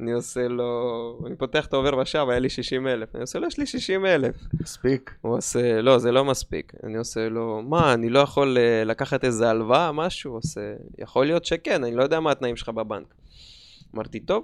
אני 0.03 0.11
עושה 0.11 0.47
לו, 0.47 1.19
אני 1.27 1.35
פותח 1.35 1.65
את 1.65 1.73
העובר 1.73 1.97
ושב, 1.97 2.25
היה 2.29 2.39
לי 2.39 2.49
60 2.49 2.87
אלף. 2.87 3.15
אני 3.15 3.21
עושה 3.21 3.39
לו, 3.39 3.47
יש 3.47 3.57
לי 3.57 3.65
60 3.65 4.05
אלף. 4.05 4.35
מספיק. 4.61 5.15
הוא 5.21 5.37
עושה, 5.37 5.81
לא, 5.81 5.97
זה 5.97 6.11
לא 6.11 6.25
מספיק. 6.25 6.73
אני 6.83 6.97
עושה 6.97 7.29
לו, 7.29 7.61
מה, 7.61 7.93
אני 7.93 8.09
לא 8.09 8.19
יכול 8.19 8.57
uh, 8.57 8.87
לקחת 8.87 9.23
איזה 9.23 9.49
הלוואה, 9.49 9.91
משהו? 9.91 10.31
הוא 10.31 10.37
עושה, 10.37 10.61
יכול 10.97 11.25
להיות 11.25 11.45
שכן, 11.45 11.83
אני 11.83 11.95
לא 11.95 12.03
יודע 12.03 12.19
מה 12.19 12.31
התנאים 12.31 12.55
שלך 12.55 12.69
בבנק. 12.69 13.13
אמרתי, 13.95 14.19
טוב, 14.19 14.43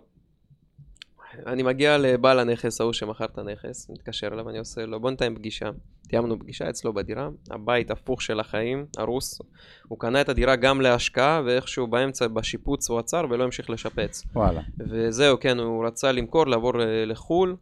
אני 1.47 1.63
מגיע 1.63 1.97
לבעל 1.97 2.39
הנכס 2.39 2.81
ההוא 2.81 2.93
שמכר 2.93 3.25
את 3.25 3.37
הנכס, 3.37 3.89
מתקשר 3.89 4.27
אליו, 4.27 4.49
אני 4.49 4.59
עושה 4.59 4.85
לו, 4.85 4.99
בוא 4.99 5.11
נתאם 5.11 5.35
פגישה. 5.35 5.69
תיאמנו 6.07 6.39
פגישה 6.39 6.69
אצלו 6.69 6.93
בדירה, 6.93 7.29
הבית 7.51 7.91
הפוך 7.91 8.21
של 8.21 8.39
החיים, 8.39 8.85
הרוס. 8.97 9.41
הוא 9.87 9.99
קנה 9.99 10.21
את 10.21 10.29
הדירה 10.29 10.55
גם 10.55 10.81
להשקעה, 10.81 11.41
ואיכשהו 11.45 11.87
באמצע, 11.87 12.27
בשיפוץ 12.27 12.89
הוא 12.89 12.99
עצר 12.99 13.25
ולא 13.29 13.43
המשיך 13.43 13.69
לשפץ. 13.69 14.23
וואלה. 14.33 14.61
וזהו, 14.79 15.39
כן, 15.39 15.59
הוא 15.59 15.85
רצה 15.85 16.11
למכור, 16.11 16.47
לעבור 16.47 16.81
אה, 16.81 17.05
לחו"ל. 17.05 17.55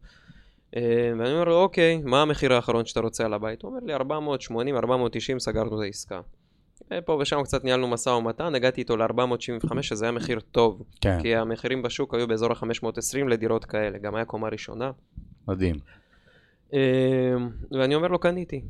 אה, 0.75 1.11
ואני 1.19 1.31
אומר 1.31 1.43
לו, 1.43 1.61
אוקיי, 1.61 2.01
מה 2.03 2.21
המחיר 2.21 2.53
האחרון 2.53 2.85
שאתה 2.85 2.99
רוצה 2.99 3.25
על 3.25 3.33
הבית? 3.33 3.61
הוא 3.61 3.71
אומר 3.71 3.79
לי, 3.85 3.93
480, 3.93 4.75
490, 4.75 5.39
סגרנו 5.39 5.79
את 5.79 5.83
העסקה. 5.83 6.21
אה, 6.91 7.01
פה 7.01 7.17
ושם 7.21 7.43
קצת 7.43 7.63
ניהלנו 7.63 7.87
משא 7.87 8.09
ומתן, 8.09 8.55
הגעתי 8.55 8.81
איתו 8.81 8.97
ל-475, 8.97 9.81
שזה 9.81 10.05
היה 10.05 10.11
מחיר 10.11 10.39
טוב. 10.39 10.83
כן. 11.01 11.21
כי 11.21 11.35
המחירים 11.35 11.81
בשוק 11.81 12.13
היו 12.13 12.27
באזור 12.27 12.51
ה-520 12.51 13.27
לדירות 13.27 13.65
כאלה, 13.65 13.97
גם 13.97 14.15
היה 14.15 14.25
קומה 14.25 14.49
ראשונה. 14.49 14.91
מדהים. 15.47 15.75
אה, 16.73 16.79
ואני 17.71 17.95
אומר 17.95 18.07
לו, 18.07 18.19
קניתי. 18.19 18.61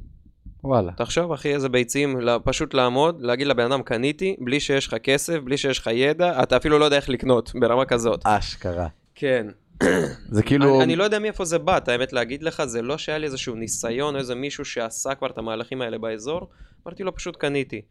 וואלה. 0.64 0.92
תחשוב, 0.92 1.32
אחי, 1.32 1.54
איזה 1.54 1.70
ביצים, 1.70 2.20
פשוט 2.44 2.74
לעמוד, 2.74 3.22
להגיד 3.22 3.48
לבן 3.48 3.72
אדם, 3.72 3.84
קניתי, 3.84 4.36
בלי 4.40 4.60
שיש 4.60 4.88
לך 4.88 4.96
כסף, 5.04 5.40
בלי 5.40 5.58
שיש 5.58 5.80
לך 5.80 5.90
ידע, 5.94 6.44
אתה 6.44 6.58
אפילו 6.58 6.80
לא 6.80 6.86
יודע 6.86 6.98
איך 6.98 7.10
לקנות, 7.10 7.52
ברמה 7.60 7.86
כזאת. 7.86 8.22
אשכרה. 8.24 8.88
כן. 9.16 9.48
זה 10.36 10.44
כאילו... 10.44 10.76
אני, 10.76 10.84
אני 10.84 10.96
לא 10.96 11.04
יודע 11.04 11.20
מאיפה 11.20 11.46
זה 11.46 11.60
בא, 11.60 11.78
את 11.78 11.88
האמת 11.88 12.14
להגיד 12.14 12.44
לך, 12.44 12.64
זה 12.66 12.82
לא 12.82 12.98
שהיה 12.98 13.18
לי 13.18 13.26
איזשהו 13.26 13.56
ניסיון, 13.56 14.16
איזה 14.16 14.36
מישהו 14.36 14.66
שעשה 14.66 15.16
כבר 15.16 15.28
את 15.28 15.38
המהלכים 15.38 15.82
האלה 15.82 15.98
באזור, 15.98 16.50
אמרתי 16.88 17.04
לו, 17.04 17.16
פשוט 17.16 17.36
קניתי. 17.36 17.82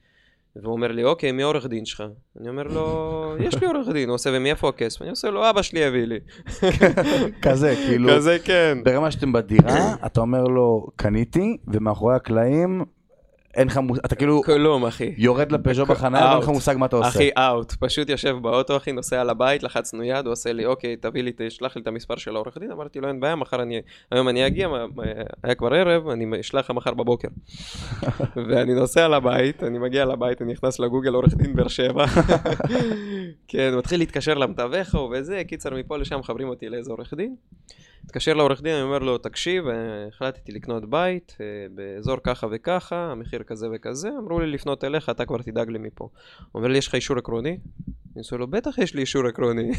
והוא 0.63 0.73
אומר 0.73 0.93
לי, 0.93 1.05
אוקיי, 1.05 1.33
מי 1.33 1.43
עורך 1.43 1.67
דין 1.67 1.85
שלך? 1.85 2.05
אני 2.41 2.49
אומר 2.49 2.63
לו, 2.63 3.35
יש 3.41 3.55
לי 3.55 3.67
עורך 3.67 3.89
דין. 3.89 4.09
הוא 4.09 4.15
עושה, 4.15 4.31
ומאיפה 4.33 4.69
הכסף? 4.69 5.03
אני 5.03 5.11
עושה 5.11 5.31
לו, 5.31 5.51
אבא 5.51 5.63
שלי 5.63 5.85
הביא 5.85 6.05
לי. 6.05 6.19
כזה, 7.43 7.75
כאילו... 7.87 8.09
כזה, 8.13 8.37
כן. 8.45 8.79
ברמה 8.85 9.11
שאתם 9.11 9.33
בדירה, 9.33 9.95
אתה 10.07 10.21
אומר 10.21 10.45
לו, 10.45 10.87
קניתי, 10.97 11.57
ומאחורי 11.69 12.17
הקלעים, 12.17 12.85
אין 13.57 13.67
לך 13.67 13.77
מושג, 13.77 14.01
אתה 14.05 14.15
כאילו... 14.15 14.43
כלום, 14.43 14.85
אחי. 14.85 15.15
יורד 15.17 15.53
לפז'ו 15.53 15.87
בחניה, 15.87 16.25
ואין 16.25 16.39
לך 16.39 16.49
מושג 16.49 16.77
מה 16.79 16.87
אתה 16.87 16.97
עושה. 16.97 17.09
אחי, 17.09 17.31
אאוט. 17.39 17.73
פשוט 17.73 18.09
יושב 18.09 18.37
באוטו, 18.43 18.77
אחי, 18.77 18.93
נוסע 18.93 19.25
לבית, 19.25 19.63
לחצנו 19.63 20.03
יד, 20.03 20.27
הוא 20.27 20.33
עושה 20.33 20.53
לי, 20.53 20.67
אוקיי, 20.67 20.97
תביא 20.97 21.23
לי, 21.23 21.33
תשלח 21.37 21.77
לי 21.77 21.83
את 21.83 21.87
המספר 21.87 22.17
של 22.17 22.37
העורך 22.37 22.59
דין. 22.59 22.71
אמרתי 22.71 23.01
לו, 23.01 23.09
אין 23.09 23.21
בעיה, 23.21 23.37
מחר 23.37 23.63
אני... 23.63 23.81
היום 24.11 24.29
אני 24.29 24.47
אגיע, 24.47 24.69
היה 25.43 25.55
כבר 25.55 25.75
ערב, 25.75 26.09
אני 26.09 26.41
אשלח 26.41 26.65
לך 26.65 26.71
מחר 26.71 26.95
בבוקר. 26.95 27.29
ואני 28.49 28.75
נוסע 28.75 29.09
לבית, 29.09 29.63
אני 29.63 29.79
מגיע 29.79 30.05
לבית, 30.05 30.43
אני 30.43 30.53
נכנס 30.53 30.79
לגוגל, 30.79 31.15
עורך 31.15 31.35
דין 31.35 31.57
באר 31.57 31.69
שבע. 31.69 32.05
כן, 33.49 33.75
מתחיל 33.79 33.99
להתקשר 34.01 34.35
למתווך 34.35 34.95
וזה, 35.13 35.43
קיצר, 35.49 35.75
מפה 35.75 35.97
לשם 35.97 36.19
מחברים 36.19 36.49
אותי 36.49 36.69
לאיזה 36.69 36.91
עורך 36.91 37.15
דין. 37.15 37.35
מתקשר 38.07 38.35
לעורך 38.35 38.63
דין, 38.63 38.75
אני 38.75 38.83
אומר 38.83 38.99
לו, 38.99 39.19
תקשיב, 39.19 39.69
אה, 39.69 39.75
החלטתי 40.09 40.53
לקנות 40.53 40.91
בית 40.91 41.37
אה, 41.41 41.47
באזור 41.75 42.17
ככה 42.23 42.47
וככה, 42.51 42.97
המחיר 42.97 43.43
כזה 43.43 43.67
וכזה, 43.75 44.09
אמרו 44.19 44.41
לי 44.41 44.47
לפנות 44.47 44.85
אליך, 44.85 45.09
אתה 45.09 45.25
כבר 45.25 45.43
תדאג 45.43 45.71
לי 45.71 45.79
מפה. 45.79 46.05
הוא 46.05 46.61
אומר 46.61 46.69
לי, 46.69 46.79
יש 46.79 46.89
לך 46.89 46.95
אישור 46.95 47.19
עקרוני? 47.19 47.51
אני 47.51 48.19
עושה 48.19 48.37
לו, 48.37 48.47
בטח 48.47 48.79
יש 48.79 48.95
לי 48.95 49.01
אישור 49.01 49.27
עקרוני. 49.27 49.71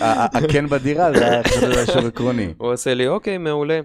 הכן 0.00 0.66
בדירה 0.66 1.12
זה 1.12 1.26
היה 1.26 1.42
אישור 1.80 2.06
עקרוני. 2.06 2.54
הוא 2.58 2.72
עושה 2.72 2.94
לי, 2.94 3.08
אוקיי, 3.08 3.38
מעולה. 3.38 3.80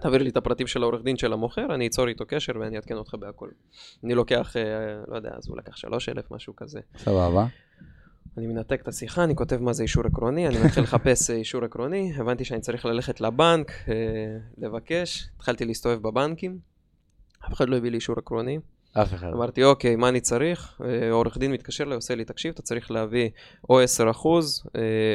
תעביר 0.00 0.22
לי 0.22 0.28
את 0.28 0.36
הפרטים 0.36 0.66
של 0.66 0.82
העורך 0.82 1.02
דין 1.02 1.16
של 1.16 1.32
המוכר, 1.32 1.74
אני 1.74 1.86
אצור 1.86 2.08
איתו 2.08 2.26
קשר 2.26 2.52
ואני 2.60 2.76
אעדכן 2.76 2.94
אותך 2.94 3.14
בהכל. 3.14 3.48
אני 4.04 4.14
לוקח, 4.14 4.56
אה, 4.56 4.62
לא 5.08 5.16
יודע, 5.16 5.30
אז 5.38 5.48
הוא 5.48 5.56
לקח 5.58 5.76
שלוש 5.76 6.08
אלף, 6.08 6.30
משהו 6.30 6.56
כזה. 6.56 6.80
סבבה. 6.96 7.46
אני 8.38 8.46
מנתק 8.46 8.80
את 8.82 8.88
השיחה, 8.88 9.24
אני 9.24 9.36
כותב 9.36 9.56
מה 9.56 9.72
זה 9.72 9.82
אישור 9.82 10.06
עקרוני, 10.06 10.48
אני 10.48 10.58
מתחיל 10.64 10.82
לחפש 10.82 11.30
אה, 11.30 11.36
אישור 11.36 11.64
עקרוני, 11.64 12.12
הבנתי 12.16 12.44
שאני 12.44 12.60
צריך 12.60 12.84
ללכת 12.84 13.20
לבנק, 13.20 13.70
אה, 13.88 13.94
לבקש, 14.58 15.28
התחלתי 15.36 15.64
להסתובב 15.64 16.02
בבנקים, 16.02 16.58
אף 17.46 17.52
אחד 17.52 17.68
לא 17.68 17.76
הביא 17.76 17.90
לי 17.90 17.96
אישור 17.96 18.18
עקרוני. 18.18 18.58
אף 18.92 19.14
אחד. 19.14 19.28
אמרתי, 19.32 19.64
אוקיי, 19.64 19.96
מה 19.96 20.08
אני 20.08 20.20
צריך? 20.20 20.80
אה, 20.84 21.10
עורך 21.10 21.38
דין 21.38 21.52
מתקשר 21.52 21.84
אליי, 21.84 21.94
עושה 21.94 22.14
לי, 22.14 22.24
תקשיב, 22.24 22.52
אתה 22.52 22.62
צריך 22.62 22.90
להביא 22.90 23.30
או 23.70 23.80
10 23.80 24.10
אחוז, 24.10 24.64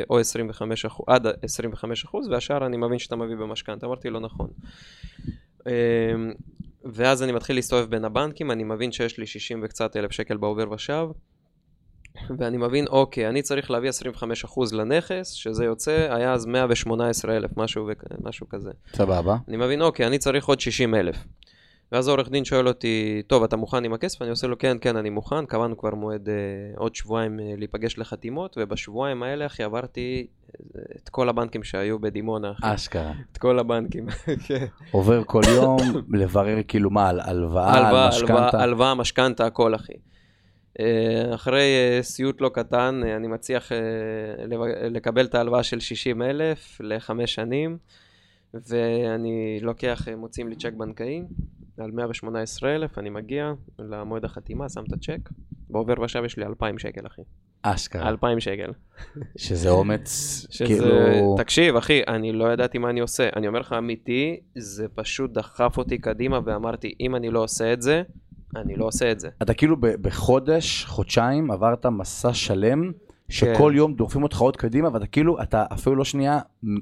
או 0.09 0.19
25 0.19 0.85
אחוז, 0.85 1.05
עד 1.07 1.27
25 1.41 2.05
אחוז, 2.05 2.27
והשאר 2.27 2.65
אני 2.65 2.77
מבין 2.77 2.99
שאתה 2.99 3.15
מביא 3.15 3.35
במשכנתה. 3.35 3.85
אמרתי 3.85 4.09
לו, 4.09 4.19
נכון. 4.19 4.49
ואז 6.83 7.23
אני 7.23 7.31
מתחיל 7.31 7.55
להסתובב 7.55 7.89
בין 7.89 8.05
הבנקים, 8.05 8.51
אני 8.51 8.63
מבין 8.63 8.91
שיש 8.91 9.17
לי 9.17 9.27
60 9.27 9.59
וקצת 9.63 9.97
אלף 9.97 10.11
שקל 10.11 10.37
בעובר 10.37 10.71
ושב. 10.71 11.07
ואני 12.37 12.57
מבין, 12.57 12.87
אוקיי, 12.87 13.29
אני 13.29 13.41
צריך 13.41 13.71
להביא 13.71 13.89
25% 13.89 14.75
לנכס, 14.75 15.31
שזה 15.31 15.65
יוצא, 15.65 16.07
היה 16.09 16.33
אז 16.33 16.45
118,000, 16.45 17.51
משהו, 17.57 17.89
משהו 18.21 18.49
כזה. 18.49 18.71
סבבה. 18.93 19.37
אני 19.47 19.57
מבין, 19.57 19.81
אוקיי, 19.81 20.07
אני 20.07 20.17
צריך 20.17 20.45
עוד 20.45 20.59
60,000. 20.59 21.15
ואז 21.91 22.07
העורך 22.07 22.29
דין 22.29 22.45
שואל 22.45 22.67
אותי, 22.67 23.21
טוב, 23.27 23.43
אתה 23.43 23.55
מוכן 23.55 23.83
עם 23.83 23.93
הכסף? 23.93 24.21
אני 24.21 24.29
עושה 24.29 24.47
לו, 24.47 24.57
כן, 24.57 24.77
כן, 24.81 24.97
אני 24.97 25.09
מוכן. 25.09 25.45
קבענו 25.45 25.77
כבר 25.77 25.95
מועד 25.95 26.29
אה, 26.29 26.33
עוד 26.77 26.95
שבועיים 26.95 27.39
אה, 27.39 27.53
להיפגש 27.57 27.97
לחתימות, 27.97 28.57
ובשבועיים 28.59 29.23
האלה, 29.23 29.45
אחי, 29.45 29.63
עברתי 29.63 30.27
אה, 30.45 30.81
את 31.03 31.09
כל 31.09 31.29
הבנקים 31.29 31.63
שהיו 31.63 31.99
בדימונה. 31.99 32.51
אחי. 32.51 32.75
אשכרה. 32.75 33.11
את 33.31 33.37
כל 33.37 33.59
הבנקים, 33.59 34.07
כן. 34.47 34.65
עובר 34.91 35.23
כל 35.23 35.41
יום 35.55 35.77
לברר 36.19 36.57
כאילו 36.67 36.89
מה, 36.89 37.09
על 37.09 37.19
הלוואה, 37.19 37.89
על 37.89 38.07
משכנתה? 38.07 38.63
הלוואה, 38.63 38.95
משכנתה, 38.95 39.45
הכל, 39.45 39.75
אחי. 39.75 39.93
אה, 40.79 41.35
אחרי 41.35 41.75
אה, 41.75 42.03
סיוט 42.03 42.41
לא 42.41 42.49
קטן, 42.49 43.01
אה, 43.05 43.15
אני 43.15 43.27
מצליח 43.27 43.71
לקבל 44.91 45.25
את 45.25 45.35
ההלוואה 45.35 45.63
של 45.63 45.79
60 45.79 46.21
אלף 46.21 46.77
לחמש 46.79 47.35
שנים, 47.35 47.77
ואני 48.53 49.59
לוקח, 49.61 50.07
מוצאים 50.17 50.47
לי 50.47 50.55
צ'ק 50.55 50.73
בנקאי 50.73 51.21
על 51.77 51.91
118,000, 51.91 52.97
אני 52.97 53.09
מגיע 53.09 53.53
למועד 53.79 54.25
החתימה, 54.25 54.69
שם 54.69 54.83
את 54.87 54.93
הצ'ק, 54.93 55.29
בעובר 55.69 56.01
ושב 56.01 56.23
יש 56.25 56.37
לי 56.37 56.45
2,000 56.45 56.79
שקל, 56.79 57.07
אחי. 57.07 57.21
אשכרה. 57.61 58.09
2,000 58.09 58.39
שקל. 58.39 58.71
שזה 59.37 59.69
אומץ, 59.69 60.09
שזה, 60.49 60.65
כאילו... 60.65 61.35
תקשיב, 61.37 61.75
אחי, 61.75 62.01
אני 62.07 62.31
לא 62.31 62.53
ידעתי 62.53 62.77
מה 62.77 62.89
אני 62.89 62.99
עושה. 62.99 63.29
אני 63.35 63.47
אומר 63.47 63.59
לך 63.59 63.75
אמיתי, 63.77 64.39
זה 64.55 64.87
פשוט 64.87 65.31
דחף 65.31 65.77
אותי 65.77 65.97
קדימה 65.97 66.39
ואמרתי, 66.45 66.93
אם 66.99 67.15
אני 67.15 67.29
לא 67.29 67.43
עושה 67.43 67.73
את 67.73 67.81
זה, 67.81 68.03
אני 68.55 68.75
לא 68.75 68.85
עושה 68.85 69.11
את 69.11 69.19
זה. 69.19 69.29
אתה 69.41 69.53
כאילו 69.53 69.75
בחודש, 69.81 70.85
חודשיים, 70.85 71.51
עברת 71.51 71.85
מסע 71.85 72.33
שלם, 72.33 72.91
שכל 73.29 73.69
כן. 73.71 73.77
יום 73.77 73.93
דוחפים 73.93 74.23
אותך 74.23 74.37
עוד 74.37 74.57
קדימה, 74.57 74.89
ואתה 74.93 75.05
כאילו, 75.07 75.41
אתה 75.41 75.65
אפילו 75.73 75.95
לא 75.95 76.05
שנייה 76.05 76.39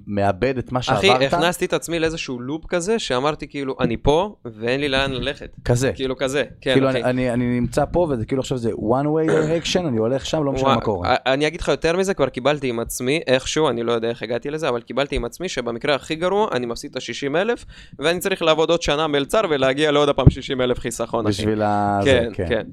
מאבד 0.07 0.57
את 0.57 0.71
מה 0.71 0.79
אחי, 0.79 1.07
שעברת. 1.07 1.33
הכנסתי 1.33 1.65
את 1.65 1.73
עצמי 1.73 1.99
לאיזשהו 1.99 2.39
לופ 2.39 2.65
כזה, 2.65 2.99
שאמרתי 2.99 3.47
כאילו, 3.47 3.75
אני 3.79 3.97
פה, 3.97 4.35
ואין 4.45 4.79
לי 4.79 4.89
לאן 4.89 5.11
ללכת. 5.11 5.55
כזה. 5.65 5.91
כאילו 5.95 6.17
כזה, 6.17 6.43
כן, 6.61 6.73
כאילו 6.73 6.89
אחי. 6.89 7.03
אני, 7.03 7.33
אני, 7.33 7.59
נמצא 7.59 7.85
פה 7.91 8.07
וזה 8.09 8.25
כאילו 8.25 8.41
עכשיו 8.41 8.57
זה 8.57 8.71
one 8.71 9.05
way 9.05 9.29
direction, 9.29 9.87
אני 9.87 9.97
הולך 9.97 10.25
שם, 10.25 10.43
לא 10.43 10.51
משנה 10.51 10.75
מה 10.75 10.81
קורה. 10.81 11.15
אני 11.25 11.47
אגיד 11.47 11.61
לך 11.61 11.67
יותר 11.67 11.97
מזה, 11.97 12.13
כבר 12.13 12.29
קיבלתי 12.29 12.67
עם 12.69 12.79
עצמי, 12.79 13.21
איכשהו, 13.27 13.69
אני 13.69 13.83
לא 13.83 13.91
יודע 13.91 14.09
איך 14.09 14.23
הגעתי 14.23 14.49
לזה, 14.49 14.69
אבל 14.69 14.81
קיבלתי 14.81 15.15
עם 15.15 15.25
עצמי 15.25 15.49
שבמקרה 15.49 15.95
הכי 15.95 16.15
גרוע, 16.15 16.47
אני 16.51 16.65
מפסיד 16.65 16.91
את 16.91 16.97
ה-60 16.97 17.37
אלף, 17.37 17.65
ואני 17.99 18.19
צריך 18.19 18.41
לעבוד 18.41 18.69
עוד 18.69 18.81
שנה 18.81 19.07
מלצר 19.07 19.41
ולהגיע 19.49 19.91
לעוד 19.91 20.09
הפעם 20.09 20.29
60 20.29 20.61
אלף 20.61 20.79
חיסכון, 20.79 21.27
אחי. 21.27 21.41
בשביל 21.41 21.61
ה... 21.61 21.99
כן, 22.05 22.29
זה, 22.37 22.45
כן. 22.45 22.67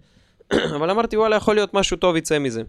אבל 0.76 0.90
אמרתי, 0.90 1.16
וואלה, 1.16 1.36
יכול 1.36 1.54
להיות 1.54 1.74
משהו 1.74 1.96
טוב 1.96 2.16
יצא 2.16 2.38
מזה. 2.38 2.62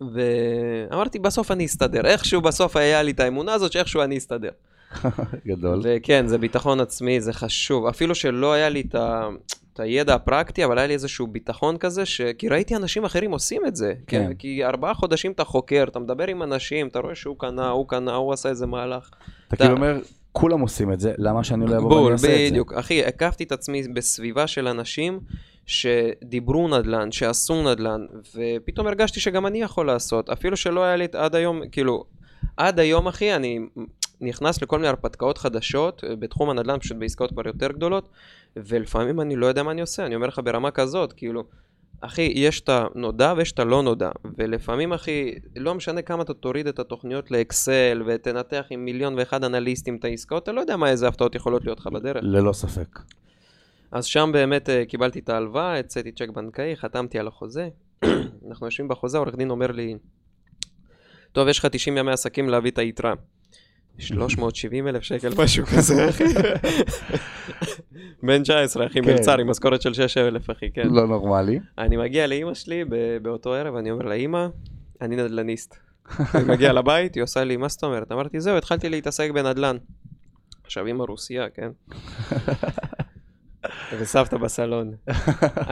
ואמרתי, 0.00 1.18
בסוף 1.18 1.50
אני 1.50 1.66
אסתדר. 1.66 2.06
איכשהו 2.06 2.40
בסוף 2.40 2.76
היה 2.76 3.02
לי 3.02 3.10
את 3.10 3.20
האמונה 3.20 3.52
הזאת 3.52 3.72
שאיכשהו 3.72 4.02
אני 4.02 4.18
אסתדר. 4.18 4.50
גדול. 5.46 5.82
וכן, 5.84 6.26
זה 6.26 6.38
ביטחון 6.38 6.80
עצמי, 6.80 7.20
זה 7.20 7.32
חשוב. 7.32 7.86
אפילו 7.86 8.14
שלא 8.14 8.52
היה 8.52 8.68
לי 8.68 8.80
את, 8.80 8.94
ה... 8.94 9.28
את 9.72 9.80
הידע 9.80 10.14
הפרקטי, 10.14 10.64
אבל 10.64 10.78
היה 10.78 10.86
לי 10.86 10.94
איזשהו 10.94 11.26
ביטחון 11.26 11.76
כזה, 11.76 12.06
ש... 12.06 12.20
כי 12.38 12.48
ראיתי 12.48 12.76
אנשים 12.76 13.04
אחרים 13.04 13.30
עושים 13.30 13.62
את 13.66 13.76
זה. 13.76 13.94
כן. 14.06 14.28
כי, 14.28 14.34
כי 14.38 14.64
ארבעה 14.64 14.94
חודשים 14.94 15.32
אתה 15.32 15.44
חוקר, 15.44 15.84
אתה 15.88 15.98
מדבר 15.98 16.26
עם 16.26 16.42
אנשים, 16.42 16.88
אתה 16.88 16.98
רואה 16.98 17.14
שהוא 17.14 17.36
קנה, 17.38 17.68
הוא 17.68 17.88
קנה, 17.88 18.14
הוא 18.14 18.32
עשה 18.32 18.48
איזה 18.48 18.66
מהלך. 18.66 19.10
אתה 19.48 19.56
כאילו 19.56 19.76
אומר, 19.76 20.00
כולם 20.32 20.60
עושים 20.60 20.92
את 20.92 21.00
זה, 21.00 21.12
למה 21.18 21.44
שאני 21.44 21.66
לא 21.66 21.76
אבוא 21.76 21.90
ואני 21.90 22.02
בול, 22.02 22.12
אעשה 22.12 22.26
את 22.26 22.38
זה? 22.38 22.46
בדיוק. 22.50 22.72
אחי, 22.72 23.04
הקפתי 23.04 23.44
את 23.44 23.52
עצמי 23.52 23.82
בסביבה 23.94 24.46
של 24.46 24.68
אנשים 24.68 25.20
שדיברו 25.66 26.68
נדל"ן, 26.68 27.12
שעשו 27.12 27.62
נדל"ן, 27.62 28.06
ופתאום 28.34 28.86
הרגשתי 28.86 29.20
שגם 29.20 29.46
אני 29.46 29.62
יכול 29.62 29.86
לעשות, 29.86 30.30
אפילו 30.30 30.56
שלא 30.56 30.84
היה 30.84 30.96
לי 30.96 31.06
עד 31.12 31.34
היום, 31.34 31.68
כאילו, 31.72 32.04
עד 32.56 32.80
היום, 32.80 33.08
אחי, 33.08 33.34
אני 33.34 33.58
נכנס 34.20 34.62
לכל 34.62 34.76
מיני 34.76 34.88
הרפתקאות 34.88 35.38
חדשות 35.38 36.04
אה, 36.04 36.16
בתחום 36.16 36.50
הנדל"ן, 36.50 36.78
פשוט 36.78 36.96
בעסקאות 36.96 37.30
כבר 37.30 37.46
יותר 37.46 37.72
גדולות, 37.72 38.08
ולפעמים 38.56 39.20
אני 39.20 39.36
לא 39.36 39.46
יודע 39.46 39.62
מה 39.62 39.70
אני 39.70 39.80
עושה, 39.80 40.06
אני 40.06 40.14
אומר 40.14 40.26
לך 40.26 40.40
ברמה 40.44 40.70
כזאת, 40.70 41.12
כאילו, 41.12 41.44
אחי, 42.00 42.32
יש 42.34 42.60
את 42.60 42.68
הנודע 42.68 43.34
ויש 43.36 43.52
את 43.52 43.58
הלא 43.58 43.82
נודע, 43.82 44.10
ולפעמים, 44.38 44.92
אחי, 44.92 45.34
לא 45.56 45.74
משנה 45.74 46.02
כמה 46.02 46.22
אתה 46.22 46.34
תוריד 46.34 46.66
את 46.66 46.78
התוכניות 46.78 47.30
לאקסל 47.30 48.02
ותנתח 48.06 48.64
עם 48.70 48.84
מיליון 48.84 49.14
ואחד 49.18 49.44
אנליסטים 49.44 49.96
את 49.96 50.04
העסקאות, 50.04 50.42
אתה 50.42 50.52
לא 50.52 50.60
יודע 50.60 50.76
מה 50.76 50.90
איזה 50.90 51.08
הפתעות 51.08 51.34
יכולות 51.34 51.64
להיות 51.64 51.80
לך 51.80 51.86
בדרך. 51.86 52.16
ללא 52.22 52.52
ספק. 52.52 52.98
אז 53.92 54.04
שם 54.04 54.30
באמת 54.32 54.70
אה, 54.70 54.84
קיבלתי 54.84 55.18
את 55.18 55.28
ההלוואה, 55.28 55.78
הצאתי 55.78 56.12
צ'ק 56.12 56.28
בנקאי, 56.28 56.76
חתמתי 56.76 57.18
על 57.18 57.28
החוזה. 57.28 57.68
אנחנו 58.48 58.66
יושבים 58.66 58.88
בחוזה, 58.88 59.16
העורך 59.18 59.34
דין 59.34 59.50
אומר 59.50 59.66
לי, 59.66 59.94
טוב, 61.32 61.48
יש 61.48 61.58
לך 61.58 61.66
90 61.66 61.98
ימי 61.98 62.12
עסקים 62.12 62.48
להביא 62.48 62.70
את 62.70 62.78
היתרה. 62.78 63.14
370 63.98 64.88
אלף 64.88 65.02
שקל, 65.02 65.32
משהו 65.42 65.66
כזה, 65.66 66.08
אחי. 66.08 66.24
בן 68.26 68.42
19, 68.42 68.86
אחי, 68.86 69.02
כן. 69.02 69.10
מלצר 69.10 69.38
עם 69.38 69.50
משכורת 69.50 69.82
של 69.82 69.94
6 69.94 70.18
אלף, 70.18 70.50
אחי, 70.50 70.70
כן. 70.70 70.88
לא 70.88 71.06
נורמלי. 71.06 71.58
אני 71.78 71.96
מגיע 71.96 72.26
לאימא 72.26 72.54
שלי 72.54 72.84
באותו 73.22 73.54
ערב, 73.54 73.76
אני 73.76 73.90
אומר 73.90 74.04
לה, 74.04 74.14
אימא, 74.14 74.46
אני 75.00 75.16
נדל"ניסט. 75.16 75.76
אני 76.34 76.44
מגיע 76.44 76.72
לבית, 76.78 77.14
היא 77.14 77.22
עושה 77.22 77.44
לי, 77.44 77.56
מה 77.56 77.68
זאת 77.68 77.84
אומרת? 77.84 78.12
אמרתי, 78.12 78.40
זהו, 78.40 78.56
התחלתי 78.56 78.88
להתעסק 78.88 79.30
בנדל"ן. 79.30 79.76
עכשיו, 80.64 80.86
אימא 80.86 81.04
רוסיה, 81.08 81.46
כן? 81.50 81.70
וסבתא 83.92 84.36
בסלון. 84.36 84.94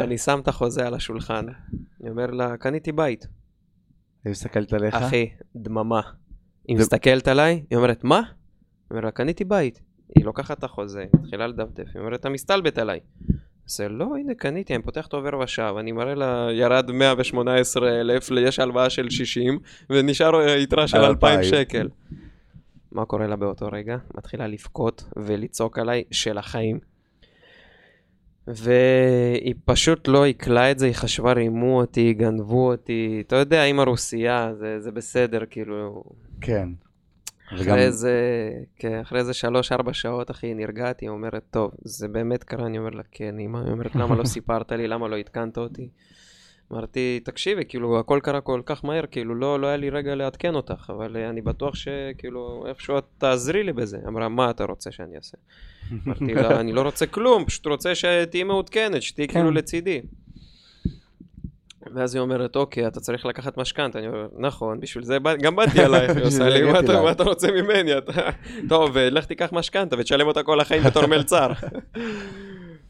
אני 0.02 0.18
שם 0.18 0.40
את 0.42 0.48
החוזה 0.48 0.86
על 0.86 0.94
השולחן, 0.94 1.44
אני 2.00 2.10
אומר 2.10 2.26
לה, 2.26 2.56
קניתי 2.56 2.92
בית. 2.92 3.26
היא 4.24 4.30
מסתכלת 4.30 4.72
עליך? 4.72 4.94
אחי, 4.94 5.30
דממה. 5.56 6.00
היא 6.68 6.76
מסתכלת 6.76 7.28
עליי, 7.28 7.64
היא 7.70 7.76
אומרת, 7.76 8.04
מה? 8.04 8.18
אני 8.18 8.26
אומר 8.90 9.00
לה, 9.00 9.10
קניתי 9.10 9.44
בית. 9.44 9.80
היא 10.16 10.24
לוקחת 10.24 10.58
את 10.58 10.64
החוזה, 10.64 11.04
מתחילה 11.14 11.46
לדפדף, 11.46 11.86
היא 11.94 12.00
אומרת, 12.00 12.20
אתה 12.20 12.28
מסתלבט 12.28 12.78
עליי. 12.78 13.00
זה 13.66 13.88
לא, 13.88 14.16
הנה 14.18 14.34
קניתי, 14.34 14.74
אני 14.74 14.82
פותח 14.82 15.06
את 15.06 15.12
עובר 15.12 15.38
ושב, 15.38 15.74
אני 15.80 15.92
מראה 15.92 16.14
לה, 16.14 16.48
ירד 16.52 16.90
118 16.90 18.00
אלף, 18.00 18.30
יש 18.40 18.58
הלוואה 18.58 18.90
של 18.90 19.10
60, 19.10 19.58
ונשאר 19.90 20.40
אה, 20.40 20.56
יתרה 20.56 20.88
של 20.88 20.96
על 20.96 21.04
2,000 21.04 21.38
2,000. 21.38 21.50
שקל. 21.50 21.88
מה 22.92 23.04
קורה 23.04 23.26
לה 23.26 23.36
באותו 23.36 23.68
רגע? 23.72 23.96
מתחילה 24.14 24.46
לבכות 24.46 25.04
ולצעוק 25.16 25.78
עליי 25.78 26.04
של 26.10 26.38
החיים. 26.38 26.93
והיא 28.46 29.54
פשוט 29.64 30.08
לא 30.08 30.24
עיכלה 30.24 30.70
את 30.70 30.78
זה, 30.78 30.86
היא 30.86 30.94
חשבה 30.94 31.32
רימו 31.32 31.80
אותי, 31.80 32.12
גנבו 32.12 32.70
אותי, 32.70 33.22
אתה 33.26 33.36
יודע, 33.36 33.64
אימא 33.64 33.82
רוסייה, 33.82 34.52
זה, 34.58 34.80
זה 34.80 34.92
בסדר, 34.92 35.40
כאילו, 35.50 36.04
כן. 36.40 36.68
וגם, 37.52 37.60
אחרי 37.60 37.82
איזה, 37.82 38.12
כן, 38.76 39.00
אחרי 39.00 39.18
איזה 39.18 39.34
שלוש-ארבע 39.34 39.92
שעות, 39.92 40.30
אחי, 40.30 40.54
נרגעתי, 40.54 41.04
היא 41.04 41.10
אומרת, 41.10 41.42
טוב, 41.50 41.70
זה 41.82 42.08
באמת 42.08 42.44
קרה? 42.44 42.66
אני 42.66 42.78
אומר 42.78 42.90
לה, 42.90 43.02
כן, 43.10 43.38
אמא, 43.38 43.58
היא 43.58 43.72
אומרת, 43.72 43.94
למה 43.94 44.16
לא 44.16 44.24
סיפרת 44.24 44.72
לי, 44.72 44.88
למה 44.88 45.08
לא 45.08 45.18
עדכנת 45.18 45.58
אותי? 45.58 45.88
אמרתי, 46.72 47.20
תקשיבי, 47.24 47.64
כאילו, 47.68 47.98
הכל 47.98 48.20
קרה 48.22 48.40
כל 48.40 48.60
כך 48.66 48.84
מהר, 48.84 49.02
כאילו, 49.10 49.34
לא, 49.34 49.60
לא 49.60 49.66
היה 49.66 49.76
לי 49.76 49.90
רגע 49.90 50.14
לעדכן 50.14 50.54
אותך, 50.54 50.92
אבל 50.96 51.16
אה, 51.16 51.28
אני 51.30 51.40
בטוח 51.42 51.74
שכאילו, 51.74 52.64
איפשהו 52.68 52.98
את 52.98 53.04
תעזרי 53.18 53.62
לי 53.62 53.72
בזה. 53.72 53.98
אמרה, 54.08 54.28
מה 54.28 54.50
אתה 54.50 54.64
רוצה 54.64 54.90
שאני 54.90 55.16
אעשה? 55.16 55.36
אמרתי 56.06 56.34
לה, 56.34 56.60
אני 56.60 56.72
לא 56.72 56.82
רוצה 56.82 57.06
כלום, 57.06 57.44
פשוט 57.44 57.66
רוצה 57.66 57.94
שתהיי 57.94 58.42
מעודכנת, 58.44 59.02
שתהיי 59.02 59.28
כן. 59.28 59.34
כאילו 59.34 59.50
לצידי. 59.50 60.00
ואז 61.94 62.14
היא 62.14 62.20
אומרת, 62.22 62.56
אוקיי, 62.56 62.86
אתה 62.86 63.00
צריך 63.00 63.26
לקחת 63.26 63.56
משכנתה. 63.58 63.98
אני 63.98 64.08
אומר, 64.08 64.28
נכון, 64.38 64.80
בשביל 64.80 65.04
זה 65.04 65.18
גם 65.42 65.56
באתי 65.56 65.80
עלייך. 65.82 66.16
היא 66.16 66.24
עושה 66.24 66.48
לי, 66.48 66.62
"מה 66.62 66.80
אתה- 66.80 66.92
אלייך." 66.92 67.04
מה 67.04 67.10
אתה 67.12 67.22
רוצה 67.22 67.48
ממני? 67.52 67.98
אתה- 67.98 68.12
טוב, 68.68 68.98
לך 68.98 69.24
תיקח 69.26 69.48
משכנתה 69.52 69.96
ותשלם 69.98 70.26
אותה 70.26 70.42
כל 70.42 70.60
החיים 70.60 70.82
בתור 70.86 71.06
מלצר. 71.06 71.52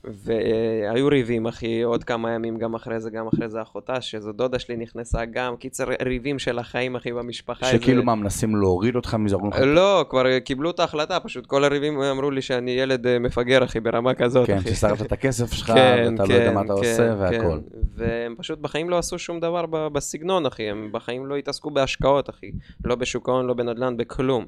והיו 0.06 1.08
ריבים, 1.08 1.46
אחי, 1.46 1.82
עוד 1.82 2.04
כמה 2.04 2.32
ימים 2.32 2.58
גם 2.58 2.74
אחרי 2.74 3.00
זה, 3.00 3.10
גם 3.10 3.26
אחרי 3.26 3.48
זה 3.48 3.62
אחותה, 3.62 4.00
שזו 4.00 4.32
דודה 4.32 4.58
שלי 4.58 4.76
נכנסה 4.76 5.24
גם. 5.24 5.56
קיצר, 5.56 5.84
ריבים 6.02 6.38
של 6.38 6.58
החיים, 6.58 6.96
אחי, 6.96 7.12
במשפחה. 7.12 7.66
שכאילו 7.66 8.02
מה, 8.02 8.14
מנסים 8.14 8.56
להוריד 8.56 8.96
אותך 8.96 9.14
מזה, 9.14 9.36
לא, 9.64 10.06
כבר 10.10 10.38
קיבלו 10.38 10.70
את 10.70 10.80
ההחלטה, 10.80 11.20
פשוט 11.20 11.46
כל 11.46 11.64
הריבים 11.64 12.02
אמרו 12.02 12.30
לי 12.30 12.42
שאני 12.42 12.70
ילד 12.70 13.06
אה, 13.06 13.18
מפגר, 13.18 13.64
אחי, 13.64 13.80
ברמה 13.80 14.14
כזאת, 14.14 14.46
כן, 14.46 14.56
אחי. 14.56 14.74
ששרפת 14.74 15.06
את 15.06 15.12
הכסף 15.12 15.52
שלך, 15.52 15.66
כן, 15.66 16.12
ואתה 16.12 16.24
לא 16.24 16.34
יודע 16.34 16.48
כן, 16.48 16.54
מה 16.54 16.60
אתה 16.60 16.68
כן, 16.68 16.72
עושה, 16.72 17.14
והכל. 17.18 17.60
כן. 17.72 17.78
והם 17.94 18.34
פשוט 18.38 18.58
בחיים 18.58 18.90
לא 18.90 18.98
עשו 18.98 19.18
שום 19.18 19.40
דבר 19.40 19.66
ב- 19.66 19.88
בסגנון, 19.88 20.46
אחי. 20.46 20.70
הם 20.70 20.88
בחיים 20.92 21.26
לא 21.26 21.36
התעסקו 21.36 21.70
בהשקעות, 21.70 22.30
אחי. 22.30 22.50
לא 22.84 22.94
בשוק 22.94 23.28
ההון, 23.28 23.46
לא 23.46 23.54
בנדל"ן, 23.54 23.96
בכלום. 23.96 24.46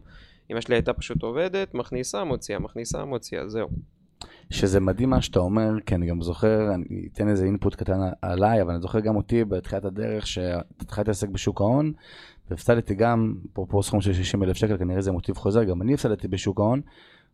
אמא 0.51 0.61
שלי 0.61 0.75
הייתה 0.75 0.93
פשוט 0.93 1.23
עובדת, 1.23 1.75
מכניסה, 1.75 2.25
מוציאה, 2.25 2.59
מכניסה, 2.59 3.05
מוציאה, 3.05 3.49
זהו. 3.49 3.69
שזה 4.51 4.81
מדהים 4.81 5.11
מה 5.11 5.23
שאתה 5.23 5.39
אומר, 5.39 5.81
כי 5.87 5.95
אני 5.95 6.07
גם 6.07 6.23
זוכר, 6.23 6.75
אני 6.75 7.09
אתן 7.13 7.29
איזה 7.29 7.45
אינפוט 7.45 7.75
קטן 7.75 8.01
עליי, 8.23 8.63
אבל 8.63 8.71
אני 8.71 8.81
זוכר 8.81 9.01
גם 9.01 9.17
אותי 9.17 9.45
בתחילת 9.45 9.85
הדרך, 9.85 10.27
שהתחלתי 10.27 11.11
להתעסק 11.11 11.29
בשוק 11.29 11.61
ההון, 11.61 11.93
והפסדתי 12.51 12.95
גם, 12.95 13.35
אפרופו 13.53 13.83
סכום 13.83 14.01
של 14.01 14.13
60 14.13 14.43
אלף 14.43 14.57
שקל, 14.57 14.77
כנראה 14.77 15.01
זה 15.01 15.13
מוטיב 15.13 15.37
חוזר, 15.37 15.65
גם 15.65 15.83
אני 15.83 15.95
הפסדתי 15.95 16.29
בשוק 16.29 16.61
ההון, 16.61 16.81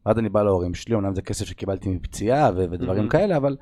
ואז 0.07 0.19
אני 0.19 0.29
בא 0.29 0.43
להורים 0.43 0.75
שלי, 0.75 0.95
אמנם 0.95 1.15
זה 1.15 1.23
כסף 1.23 1.45
שקיבלתי 1.45 1.89
מפציעה 1.89 2.51
ו- 2.57 2.67
ודברים 2.71 2.97
מהמם. 2.97 3.09
כאלה, 3.09 3.37
אבל 3.37 3.57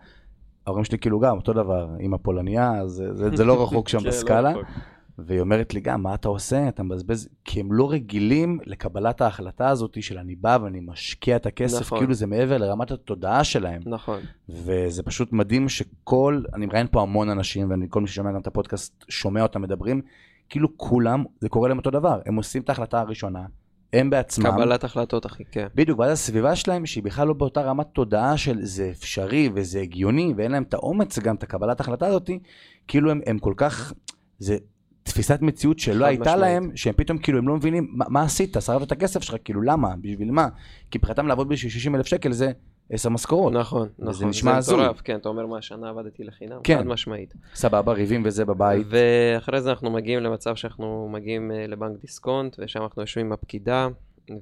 ההורים 0.67 0.85
שלי 0.85 0.99
כאילו 0.99 1.21
גם 1.21 1.37
אותו 1.37 1.53
דבר, 1.53 1.89
אימא 2.01 2.17
פולניה, 2.23 2.87
זה, 2.87 3.15
זה, 3.15 3.37
זה 3.37 3.45
לא 3.45 3.63
רחוק 3.63 3.89
שם 3.89 3.99
כן, 4.01 4.05
לא 4.05 4.11
בסקאלה. 4.11 4.53
והיא 5.19 5.41
אומרת 5.41 5.75
לי 5.75 5.81
גם, 5.81 6.03
מה 6.03 6.15
אתה 6.15 6.29
עושה? 6.29 6.69
אתה 6.69 6.83
מבזבז, 6.83 7.29
כי 7.45 7.61
הם 7.61 7.73
לא 7.73 7.91
רגילים 7.91 8.59
לקבלת 8.67 9.21
ההחלטה 9.21 9.69
הזאת 9.69 10.03
של 10.03 10.19
אני 10.19 10.35
בא 10.35 10.59
ואני 10.63 10.81
משקיע 10.81 11.37
את 11.37 11.47
הכסף, 11.47 11.81
נכון. 11.81 11.99
כאילו 11.99 12.15
זה 12.15 12.27
מעבר 12.27 12.59
לרמת 12.59 12.91
התודעה 12.91 13.45
שלהם. 13.45 13.83
נכון. 13.87 14.21
וזה 14.49 15.03
פשוט 15.03 15.33
מדהים 15.33 15.69
שכל, 15.69 16.43
אני 16.55 16.67
מראיין 16.67 16.87
פה 16.91 17.03
המון 17.03 17.31
אנשים, 17.31 17.73
וכל 17.85 18.01
מי 18.01 18.07
ששומע 18.07 18.33
גם 18.33 18.41
את 18.41 18.47
הפודקאסט 18.47 19.05
שומע 19.09 19.43
אותם 19.43 19.63
מדברים, 19.63 20.01
כאילו 20.49 20.77
כולם, 20.77 21.25
זה 21.41 21.49
קורה 21.49 21.69
להם 21.69 21.79
אותו 21.79 21.91
דבר. 21.91 22.21
הם 22.27 22.37
עושים 22.37 22.63
את 22.63 22.69
ההחלטה 22.69 23.01
הראשונה, 23.01 23.47
הם 23.93 24.11
בעצמם, 24.11 24.51
קבלת 24.51 24.85
החלטות, 24.85 25.27
אחי, 25.27 25.45
כן. 25.45 25.67
בדיוק, 25.75 25.99
ואז 25.99 26.13
הסביבה 26.13 26.57
שלהם, 26.57 26.87
שהיא 26.87 27.05
בכלל 27.05 27.29
לא 27.29 27.35
באותה 27.35 27.63
רמת 27.63 27.87
תודעה 27.93 28.37
של 28.37 28.59
זה 28.63 28.91
אפשרי 28.91 29.51
וזה 29.55 29.81
הגיוני, 29.81 30.35
ואין 30.37 30.53
להם 30.53 30.63
את 30.63 30.75
האומץ 30.75 31.19
גם, 31.19 31.35
את 31.35 31.43
הקבלת 31.43 31.81
ההחלטה 31.81 32.07
הזאת, 32.07 32.31
כאילו 32.89 33.11
הם, 33.11 33.21
הם 33.27 33.39
כל 33.39 33.55
כך, 33.57 33.93
זה 34.39 34.57
תפיסת 35.13 35.39
מציאות 35.43 35.79
שלא 35.79 36.07
הייתה 36.07 36.23
משמעית. 36.23 36.41
להם, 36.41 36.71
שהם 36.75 36.95
פתאום 36.97 37.19
כאילו, 37.19 37.39
הם 37.39 37.49
לא 37.49 37.57
מבינים, 37.57 37.89
מה, 37.93 38.05
מה 38.09 38.23
עשית? 38.23 38.57
שרפת 38.61 38.87
את 38.87 38.93
הכסף 38.93 39.23
שלך, 39.23 39.37
כאילו, 39.45 39.63
למה? 39.63 39.95
בשביל 40.01 40.31
מה? 40.31 40.49
כי 40.91 40.99
מבחינתם 40.99 41.27
לעבוד 41.27 41.49
בשביל 41.49 41.71
60 41.71 41.95
אלף 41.95 42.07
שקל 42.07 42.33
זה 42.33 42.53
עשר 42.91 43.09
משכורות. 43.09 43.53
נכון, 43.53 43.89
נכון, 43.99 44.29
נשמע 44.29 44.53
זה 44.53 44.59
הזוי. 44.59 44.81
מטורף, 44.85 45.01
כן, 45.01 45.17
אתה 45.17 45.29
אומר 45.29 45.47
מה, 45.47 45.63
שנה 45.63 45.89
עבדתי 45.89 46.25
לחינם? 46.25 46.61
כן. 46.65 46.79
חד 46.79 46.87
משמעית. 46.87 47.35
סבבה, 47.55 47.93
ריבים 47.93 48.23
וזה 48.25 48.45
בבית. 48.45 48.87
ואחרי 48.91 49.61
זה 49.61 49.71
אנחנו 49.71 49.91
מגיעים 49.91 50.21
למצב 50.21 50.55
שאנחנו 50.55 51.09
מגיעים 51.13 51.53
אה, 51.53 51.67
לבנק 51.67 52.01
דיסקונט, 52.01 52.57
ושם 52.59 52.83
אנחנו 52.83 53.03
יושבים 53.03 53.27
עם 53.27 53.33
הפקידה, 53.33 53.89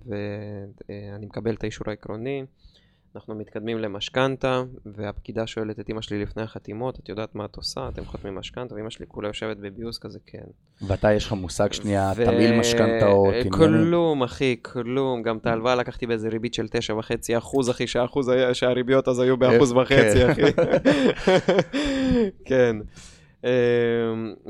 ואני 0.07 1.27
מקבל 1.27 1.55
את 1.55 1.63
האישור 1.63 1.91
העקרוני. 1.91 2.45
אנחנו 3.19 3.35
מתקדמים 3.35 3.79
למשכנתה, 3.79 4.63
והפקידה 4.87 5.47
שואלת 5.47 5.81
את 5.81 5.91
אמא 5.91 6.03
שלי 6.03 6.23
לפני 6.23 6.43
החתימות, 6.43 6.99
את 6.99 7.09
יודעת 7.09 7.35
מה 7.35 7.45
את 7.45 7.57
עושה? 7.57 7.89
אתם 7.89 8.05
חותמים 8.05 8.35
משכנתה, 8.35 8.75
ואמא 8.75 8.91
שלי 8.91 9.07
כולה 9.09 9.29
יושבת 9.29 9.57
בביוס 9.57 9.99
כזה, 9.99 10.19
כן. 10.27 10.45
ואתה, 10.87 11.13
יש 11.13 11.27
לך 11.27 11.33
מושג 11.33 11.73
שנייה, 11.73 12.13
ו- 12.17 12.25
תמהיל 12.25 12.59
משכנתאות, 12.59 13.29
עניינים. 13.29 13.53
כלום, 13.53 14.23
אחי, 14.23 14.57
כלום. 14.63 15.23
גם 15.23 15.37
את 15.37 15.47
ההלוואה 15.47 15.75
לקחתי 15.75 16.07
באיזה 16.07 16.29
ריבית 16.29 16.55
של 16.55 16.69
תשע 16.69 16.95
וחצי 16.95 17.39
אחוז, 17.39 17.71
אחי, 17.71 17.87
שהאחוז 17.87 18.29
היה, 18.29 18.55
שהריביות 18.55 19.09
אז 19.09 19.19
היו 19.19 19.37
באחוז 19.37 19.73
כן. 19.73 19.79
וחצי, 19.79 20.33
אחי. 20.33 20.43
כן. 22.49 22.77
אמ, 23.45 23.49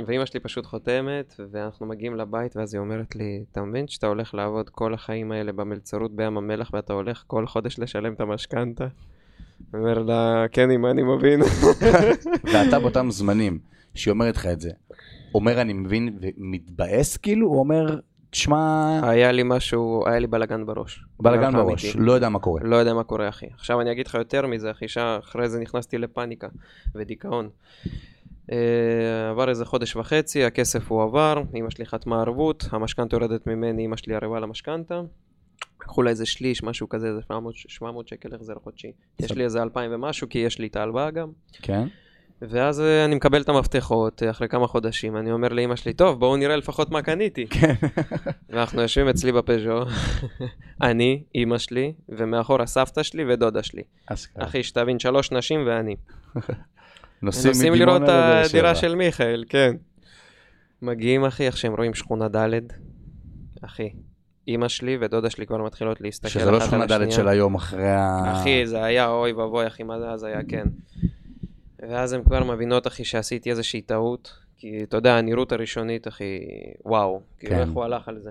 ואימא 0.07 0.27
שלי 0.27 0.41
פשוט 0.41 0.67
חותמת, 0.67 1.35
ואנחנו 1.53 1.87
מגיעים 1.87 2.17
לבית, 2.17 2.57
ואז 2.57 2.75
היא 2.75 2.81
אומרת 2.81 3.17
לי, 3.17 3.45
אתה 3.53 3.63
מבין 3.63 3.89
שאתה 3.89 4.07
הולך 4.07 4.35
לעבוד 4.35 4.69
כל 4.71 4.95
החיים 4.95 5.33
האלה 5.33 5.53
במלצרות 5.53 6.17
בים 6.17 6.37
המלח, 6.37 6.71
ואתה 6.73 6.93
הולך 6.93 7.25
כל 7.27 7.47
חודש 7.47 7.79
לשלם 7.79 8.13
את 8.13 8.21
המשכנתה? 8.21 8.87
אומר 9.75 9.99
לה, 9.99 10.45
כן, 10.53 10.71
אמא, 10.71 10.89
אני 10.89 11.03
מבין. 11.03 11.41
ואתה 12.53 12.79
באותם 12.79 13.11
זמנים, 13.11 13.59
שהיא 13.95 14.13
אומרת 14.13 14.37
לך 14.37 14.47
את 14.47 14.61
זה, 14.61 14.71
אומר 15.35 15.61
אני 15.61 15.73
מבין 15.73 16.19
ומתבאס 16.21 17.17
כאילו, 17.17 17.49
הוא 17.49 17.59
אומר, 17.59 18.01
תשמע, 18.31 19.01
היה 19.03 19.33
לי 19.33 19.43
משהו, 19.45 20.05
היה 20.07 20.19
לי 20.19 20.27
בלאגן 20.27 20.67
בראש. 20.67 21.05
בלאגן 21.21 21.53
בראש, 21.53 21.85
אמיתי. 21.85 21.99
לא 21.99 22.13
יודע 22.13 22.29
מה 22.29 22.39
קורה. 22.39 22.61
לא 22.65 22.77
יודע 22.77 22.95
מה 22.95 23.05
קורה, 23.05 23.29
אחי. 23.29 23.47
עכשיו 23.55 23.81
אני 23.81 23.93
אגיד 23.93 24.07
לך 24.07 24.15
יותר 24.15 24.47
מזה, 24.47 24.71
אחי, 24.71 24.89
שאחרי 24.89 25.49
זה 25.49 25.61
נכנסתי 25.61 25.99
לפאניקה 25.99 26.49
ודיכאון. 26.95 27.49
אה, 28.53 29.31
עבר 29.31 29.49
איזה 29.49 29.65
חודש 29.65 29.97
וחצי, 29.97 30.45
הכסף 30.45 30.91
הוא 30.91 31.03
עבר, 31.03 31.43
אמא 31.55 31.71
שלי 31.71 31.87
חתמה 31.87 32.21
ערבות, 32.21 32.65
המשכנתה 32.71 33.17
יורדת 33.17 33.47
ממני, 33.47 33.87
אמא 33.87 33.97
שלי 33.97 34.15
ערבה 34.15 34.41
למשכנתה. 34.41 35.01
לקחו 35.81 36.03
לה 36.03 36.11
איזה 36.11 36.27
שליש, 36.27 36.63
משהו 36.63 36.89
כזה, 36.89 37.09
איזה 37.09 37.23
700, 37.23 37.55
700 37.57 38.09
שקל 38.09 38.35
החזר 38.35 38.55
חודשי. 38.65 38.93
יש 39.21 39.33
לי 39.33 39.45
איזה 39.45 39.63
2,000 39.63 39.91
ומשהו, 39.95 40.29
כי 40.29 40.39
יש 40.39 40.59
לי 40.59 40.67
את 40.67 40.77
ההלוואה 40.77 41.11
גם. 41.11 41.29
כן? 41.63 41.87
ואז 42.43 42.81
אה, 42.81 43.05
אני 43.05 43.15
מקבל 43.15 43.43
את 43.43 43.49
המפתחות 43.49 44.23
אה, 44.23 44.31
אחרי 44.31 44.49
כמה 44.49 44.67
חודשים, 44.67 45.17
אני 45.17 45.33
אומר 45.33 45.49
לאמא 45.49 45.77
שלי, 45.77 45.93
טוב, 45.93 46.21
בואו 46.21 46.37
נראה 46.37 46.57
לפחות 46.57 46.91
מה 46.91 47.03
קניתי. 47.03 47.47
כן. 47.61 47.75
ואנחנו 48.49 48.83
יושבים 48.83 49.09
אצלי 49.09 49.33
בפז'ו, 49.33 49.81
אני, 50.89 51.23
אימא 51.35 51.59
שלי, 51.59 51.93
ומאחורה 52.09 52.67
סבתא 52.67 53.03
שלי 53.03 53.25
ודודה 53.29 53.63
שלי. 53.63 53.83
אשכרה. 54.07 54.45
אחי, 54.45 54.63
שתבין, 54.63 54.99
שלוש 54.99 55.33
נשים 55.33 55.61
ואני. 55.67 55.97
נוסעים 57.23 57.53
נוסעים 57.53 57.73
מדימונה 57.73 57.93
לראות 57.93 58.03
את 58.03 58.09
לבאר 58.09 58.43
הדירה 58.47 58.75
שבע. 58.75 58.81
של 58.81 58.95
מיכאל, 58.95 59.45
כן. 59.49 59.77
מגיעים, 60.83 61.25
אחי, 61.25 61.47
איך 61.47 61.57
שהם 61.57 61.75
רואים 61.75 61.95
שכונה 61.95 62.29
ד', 62.29 62.61
אחי, 63.63 63.91
אימא 64.49 64.69
שלי 64.69 64.99
ודודה 65.01 65.31
שלי 65.31 65.47
כבר 65.47 65.65
מתחילות 65.65 66.01
להסתכל 66.01 66.29
שזה 66.29 66.51
לא 66.51 66.59
אחת 66.59 66.67
שכונה 66.67 66.83
על 66.83 66.89
ד' 66.89 66.93
השנייה. 66.93 67.11
של 67.11 67.29
היום 67.29 67.55
אחרי 67.55 67.91
ה... 67.91 68.33
אחי, 68.33 68.67
זה 68.67 68.85
היה 68.85 69.09
אוי 69.09 69.33
ואבוי, 69.33 69.67
אחי, 69.67 69.83
מה 69.83 69.99
זה 69.99 70.09
אז 70.11 70.25
היה, 70.25 70.41
כן. 70.49 70.65
ואז 71.79 72.13
הן 72.13 72.23
כבר 72.25 72.45
מבינות, 72.45 72.87
אחי, 72.87 73.05
שעשיתי 73.05 73.51
איזושהי 73.51 73.81
טעות, 73.81 74.33
כי 74.57 74.83
אתה 74.83 74.97
יודע, 74.97 75.17
הנראות 75.17 75.53
הראשונית, 75.53 76.09
אחי, 76.09 76.39
וואו, 76.85 77.23
כאילו 77.39 77.55
כן. 77.55 77.61
איך 77.61 77.71
הוא 77.71 77.85
הלך 77.85 78.09
על 78.09 78.19
זה. 78.19 78.31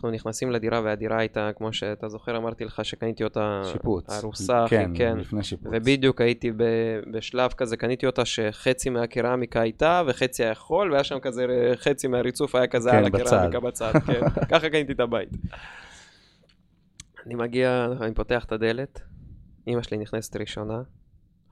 אנחנו 0.00 0.10
נכנסים 0.10 0.50
לדירה, 0.50 0.80
והדירה 0.80 1.18
הייתה, 1.18 1.50
כמו 1.56 1.72
שאתה 1.72 2.08
זוכר, 2.08 2.36
אמרתי 2.36 2.64
לך 2.64 2.84
שקניתי 2.84 3.24
אותה 3.24 3.62
שיפוץ. 3.64 4.10
הרוסה, 4.10 4.64
כן, 4.68 4.90
כן. 4.94 5.18
לפני 5.18 5.42
שיפוץ. 5.42 5.72
ובדיוק 5.72 6.20
הייתי 6.20 6.52
ב- 6.52 7.00
בשלב 7.12 7.52
כזה, 7.52 7.76
קניתי 7.76 8.06
אותה 8.06 8.24
שחצי 8.24 8.90
מהקרמיקה 8.90 9.60
הייתה 9.60 10.02
וחצי 10.06 10.44
היה 10.44 10.54
חול, 10.54 10.92
והיה 10.92 11.04
שם 11.04 11.18
כזה, 11.18 11.46
חצי 11.74 12.08
מהריצוף 12.08 12.54
היה 12.54 12.66
כזה 12.66 12.90
כן, 12.90 12.96
על. 12.96 13.04
הקרמיקה 13.06 13.60
בצד, 13.60 13.92
כן. 14.06 14.20
ככה 14.50 14.70
קניתי 14.70 14.92
את 14.92 15.00
הבית. 15.00 15.30
אני 17.26 17.34
מגיע, 17.34 17.88
אני 18.00 18.14
פותח 18.14 18.44
את 18.44 18.52
הדלת, 18.52 19.00
אמא 19.68 19.82
שלי 19.82 19.98
נכנסת 19.98 20.36
ראשונה, 20.36 20.82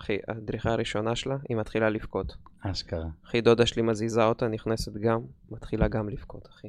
אחי, 0.01 0.17
הדריכה 0.29 0.71
הראשונה 0.71 1.17
שלה, 1.17 1.37
היא 1.49 1.57
מתחילה 1.57 1.91
לבכות. 1.91 2.37
אשכרה. 2.61 3.07
אחי, 3.27 3.41
דודה 3.41 3.67
שלי 3.67 3.83
מזיזה 3.83 4.25
אותה, 4.25 4.49
נכנסת 4.49 4.93
גם, 4.93 5.21
מתחילה 5.51 5.89
גם 5.89 6.09
לבכות, 6.09 6.49
אחי. 6.49 6.69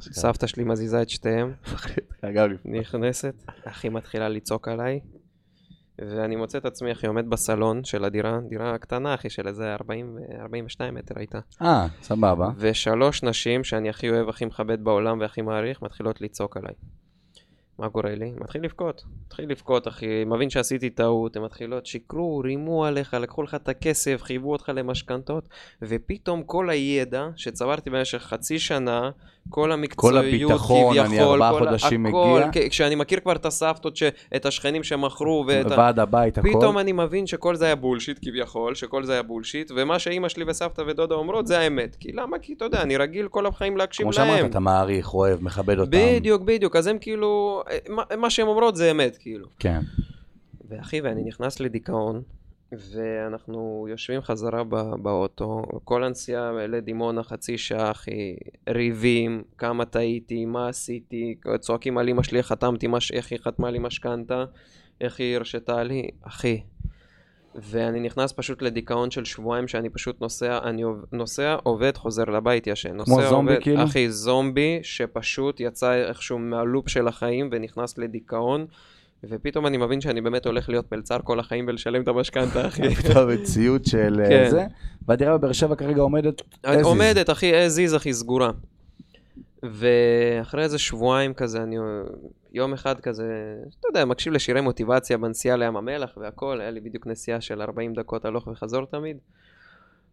סבתא 0.00 0.46
שלי 0.46 0.64
מזיזה 0.64 1.02
את 1.02 1.10
שתיהם, 1.10 1.52
נכנסת, 2.64 3.34
אחי 3.64 3.88
מתחילה 3.88 4.28
לצעוק 4.28 4.68
עליי, 4.68 5.00
ואני 5.98 6.36
מוצא 6.36 6.58
את 6.58 6.64
עצמי, 6.64 6.92
אחי, 6.92 7.06
עומד 7.06 7.30
בסלון 7.30 7.84
של 7.84 8.04
הדירה, 8.04 8.38
דירה 8.48 8.78
קטנה, 8.78 9.14
אחי, 9.14 9.30
של 9.30 9.48
איזה 9.48 9.74
40, 9.74 10.16
ו- 10.16 10.40
42 10.42 10.94
מטר 10.94 11.14
הייתה. 11.18 11.38
אה, 11.62 11.86
סבבה. 12.02 12.48
ושלוש 12.56 13.22
נשים 13.22 13.64
שאני 13.64 13.90
הכי 13.90 14.10
אוהב, 14.10 14.28
הכי 14.28 14.44
מכבד 14.44 14.84
בעולם 14.84 15.20
והכי 15.20 15.42
מעריך, 15.42 15.82
מתחילות 15.82 16.20
לצעוק 16.20 16.56
עליי. 16.56 16.74
מה 17.80 17.88
קורה 17.88 18.14
לי? 18.14 18.32
מתחיל 18.40 18.64
לבכות. 18.64 19.04
מתחיל 19.26 19.50
לבכות, 19.50 19.88
אחי, 19.88 20.24
מבין 20.24 20.50
שעשיתי 20.50 20.90
טעות, 20.90 21.36
הן 21.36 21.42
מתחילות, 21.42 21.86
שיקרו, 21.86 22.38
רימו 22.44 22.84
עליך, 22.84 23.14
לקחו 23.14 23.42
לך 23.42 23.54
את 23.54 23.68
הכסף, 23.68 24.22
חייבו 24.22 24.52
אותך 24.52 24.72
למשכנתות, 24.74 25.48
ופתאום 25.82 26.42
כל 26.42 26.70
הידע 26.70 27.28
שצברתי 27.36 27.90
במשך 27.90 28.18
חצי 28.22 28.58
שנה, 28.58 29.10
כל 29.50 29.72
המקצועיות, 29.72 30.50
הביטחון, 30.50 30.98
אני 30.98 31.06
כביכול, 31.06 31.42
ארבעה 31.42 31.52
כל 31.52 31.66
חודשים 31.66 32.06
הכל, 32.06 32.40
מגיע. 32.46 32.68
כשאני 32.70 32.94
מכיר 32.94 33.20
כבר 33.20 33.32
את 33.32 33.46
הסבתות, 33.46 33.96
ש... 33.96 34.02
את 34.36 34.46
השכנים 34.46 34.82
שמכרו, 34.82 35.44
ואת 35.48 35.70
ה... 35.70 35.78
ועד 35.78 35.98
הבית, 35.98 36.38
הכל. 36.38 36.48
פתאום 36.48 36.78
אני 36.78 36.92
מבין 36.92 37.26
שכל 37.26 37.54
זה 37.54 37.64
היה 37.64 37.74
בולשיט 37.74 38.18
כביכול, 38.22 38.74
שכל 38.74 39.04
זה 39.04 39.12
היה 39.12 39.22
בולשיט, 39.22 39.70
ומה 39.76 39.98
שאימא 39.98 40.28
שלי 40.28 40.44
וסבתא 40.48 40.82
ודודה 40.86 41.14
אומרות 41.14 41.46
זה 41.46 41.58
האמת. 41.58 41.96
כי 42.00 42.12
למה? 42.12 42.38
כי 42.38 42.52
אתה 42.52 42.64
יודע, 42.64 42.82
אני 42.82 42.96
רגיל 42.96 43.28
כל 43.28 43.46
החיים 43.46 43.76
להקשיב 43.76 44.04
כמו 44.12 44.24
להם. 44.24 44.36
שאמרת, 44.36 44.50
אתה 44.50 44.60
מעריך, 44.60 45.14
אוהב, 45.14 45.42
מכבד 45.42 45.78
אותם. 45.78 45.90
בדיוק, 45.90 46.42
בדיוק, 46.42 46.76
אז 46.76 46.86
הם 46.86 46.98
כאילו, 46.98 47.62
מה, 47.88 48.02
מה 48.18 48.30
שהן 48.30 48.46
אומרות 48.46 48.76
זה 48.76 48.90
אמת, 48.90 49.16
כאילו. 49.16 49.48
כן. 49.58 49.80
ואחי, 50.68 51.00
ואני 51.00 51.24
נכנס 51.24 51.60
לדיכאון, 51.60 52.22
ואנחנו 52.72 53.86
יושבים 53.90 54.20
חזרה 54.22 54.64
ב- 54.64 54.94
באוטו, 55.02 55.62
כל 55.84 56.04
הנסיעה 56.04 56.52
לדימונה 56.52 57.22
חצי 57.22 57.58
שעה, 57.58 57.90
אחי, 57.90 58.36
ריבים, 58.68 59.42
כמה 59.58 59.84
טעיתי, 59.84 60.44
מה 60.44 60.68
עשיתי, 60.68 61.34
צועקים 61.60 61.98
על 61.98 62.08
אמא 62.08 62.22
שלי, 62.22 62.42
חתמתי, 62.42 62.86
מש... 62.86 63.12
איך 63.12 63.30
היא 63.32 63.38
חתמה 63.38 63.70
לי 63.70 63.78
משכנתה, 63.78 64.44
איך 65.00 65.20
היא 65.20 65.36
הרשתה 65.36 65.82
לי, 65.82 66.08
אחי. 66.22 66.60
ואני 67.54 68.00
נכנס 68.00 68.32
פשוט 68.32 68.62
לדיכאון 68.62 69.10
של 69.10 69.24
שבועיים 69.24 69.68
שאני 69.68 69.88
פשוט 69.88 70.20
נוסע, 70.20 70.58
אני 70.64 70.82
נוסע, 71.12 71.56
עובד, 71.62 71.96
חוזר 71.96 72.24
לבית, 72.24 72.66
ישן. 72.66 72.96
נוסע, 72.96 73.12
זומבי, 73.12 73.52
עובד, 73.52 73.62
כאילו? 73.62 73.84
אחי, 73.84 74.10
זומבי 74.10 74.78
שפשוט 74.82 75.60
יצא 75.60 75.94
איכשהו 75.94 76.38
מהלופ 76.38 76.88
של 76.88 77.08
החיים 77.08 77.48
ונכנס 77.52 77.98
לדיכאון. 77.98 78.66
ופתאום 79.24 79.66
אני 79.66 79.76
מבין 79.76 80.00
שאני 80.00 80.20
באמת 80.20 80.46
הולך 80.46 80.68
להיות 80.68 80.92
מלצר 80.92 81.18
כל 81.24 81.40
החיים 81.40 81.64
ולשלם 81.68 82.02
את 82.02 82.08
המשכנתה, 82.08 82.66
אחי. 82.68 82.82
במציאות 83.14 83.86
של 83.86 84.20
אה, 84.24 84.28
כן. 84.28 84.50
זה. 84.50 84.64
והדירה 85.08 85.38
בבאר 85.38 85.52
שבע 85.52 85.74
כרגע 85.74 86.02
עומדת 86.02 86.40
as 86.40 86.68
is. 86.68 86.84
עומדת, 86.84 87.30
אחי, 87.30 87.52
as 87.66 87.92
is, 87.92 87.96
אחי, 87.96 88.12
סגורה. 88.14 88.50
ואחרי 89.62 90.62
איזה 90.62 90.78
שבועיים 90.78 91.34
כזה, 91.34 91.62
אני 91.62 91.76
יום 92.52 92.72
אחד 92.72 93.00
כזה, 93.00 93.24
אתה 93.80 93.88
יודע, 93.88 94.04
מקשיב 94.04 94.32
לשירי 94.32 94.60
מוטיבציה 94.60 95.18
בנסיעה 95.18 95.56
לים 95.56 95.76
המלח 95.76 96.10
והכל, 96.16 96.60
היה 96.60 96.70
לי 96.70 96.80
בדיוק 96.80 97.06
נסיעה 97.06 97.40
של 97.40 97.62
40 97.62 97.94
דקות 97.94 98.24
הלוך 98.24 98.46
וחזור 98.46 98.84
תמיד. 98.84 99.16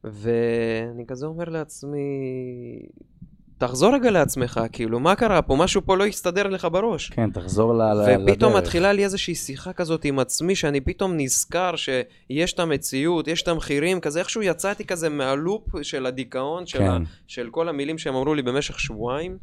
ואני 0.04 1.06
כזה 1.08 1.26
אומר 1.26 1.44
לעצמי, 1.44 2.00
תחזור 3.58 3.94
רגע 3.94 4.12
לעצמך, 4.12 4.62
כאילו, 4.72 5.00
מה 5.00 5.16
קרה 5.16 5.42
פה? 5.42 5.56
משהו 5.56 5.82
פה 5.86 5.98
לא 5.98 6.06
הסתדר 6.06 6.48
לך 6.48 6.68
בראש. 6.72 7.10
כן, 7.10 7.30
תחזור 7.32 7.74
ל- 7.74 7.82
ל- 7.82 8.04
לדרך. 8.04 8.20
ופתאום 8.24 8.58
מתחילה 8.58 8.94
לי 8.94 9.04
איזושהי 9.04 9.36
שיחה 9.36 9.74
כזאת 9.74 10.06
עם 10.06 10.20
עצמי, 10.20 10.56
שאני 10.56 10.82
פתאום 10.82 11.14
נזכר 11.18 11.76
שיש 11.76 12.54
את 12.54 12.60
המציאות, 12.60 13.28
יש 13.28 13.42
את 13.42 13.48
המחירים, 13.48 14.00
כזה 14.00 14.20
איכשהו 14.20 14.42
יצאתי 14.42 14.86
כזה 14.86 15.10
מהלופ 15.10 15.84
של 15.84 16.06
הדיכאון, 16.06 16.66
של, 16.66 16.78
כן. 16.80 16.90
ה, 16.90 16.98
של 17.28 17.50
כל 17.52 17.70
המילים 17.70 17.98
שהם 17.98 18.16
אמרו 18.16 18.36
לי 18.36 18.42
במשך 18.42 18.80
שבועיים. 18.80 19.38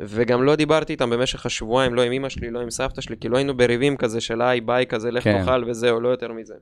וגם 0.00 0.42
לא 0.42 0.56
דיברתי 0.56 0.92
איתם 0.92 1.10
במשך 1.10 1.46
השבועיים, 1.46 1.94
לא 1.94 2.02
עם 2.02 2.12
אמא 2.12 2.28
שלי, 2.28 2.50
לא 2.50 2.60
עם 2.60 2.70
סבתא 2.70 3.00
שלי, 3.00 3.16
כי 3.20 3.28
לא 3.28 3.36
היינו 3.36 3.56
בריבים 3.56 3.96
כזה 3.96 4.20
של 4.20 4.42
היי 4.42 4.60
ביי 4.60 4.86
כזה, 4.86 5.10
לך 5.10 5.24
כן. 5.24 5.38
תאכל 5.38 5.64
וזהו, 5.66 6.00
לא 6.00 6.08
יותר 6.08 6.32
מזה. 6.32 6.54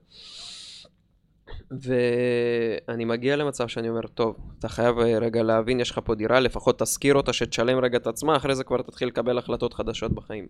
ואני 1.70 3.04
מגיע 3.04 3.36
למצב 3.36 3.68
שאני 3.68 3.88
אומר, 3.88 4.06
טוב, 4.14 4.36
אתה 4.58 4.68
חייב 4.68 4.98
אה, 4.98 5.18
רגע 5.18 5.42
להבין, 5.42 5.80
יש 5.80 5.90
לך 5.90 6.00
פה 6.04 6.14
דירה, 6.14 6.40
לפחות 6.40 6.78
תשכיר 6.78 7.14
אותה, 7.14 7.32
שתשלם 7.32 7.78
רגע 7.78 7.98
את 7.98 8.06
עצמה, 8.06 8.36
אחרי 8.36 8.54
זה 8.54 8.64
כבר 8.64 8.82
תתחיל 8.82 9.08
לקבל 9.08 9.38
החלטות 9.38 9.74
חדשות 9.74 10.12
בחיים. 10.12 10.46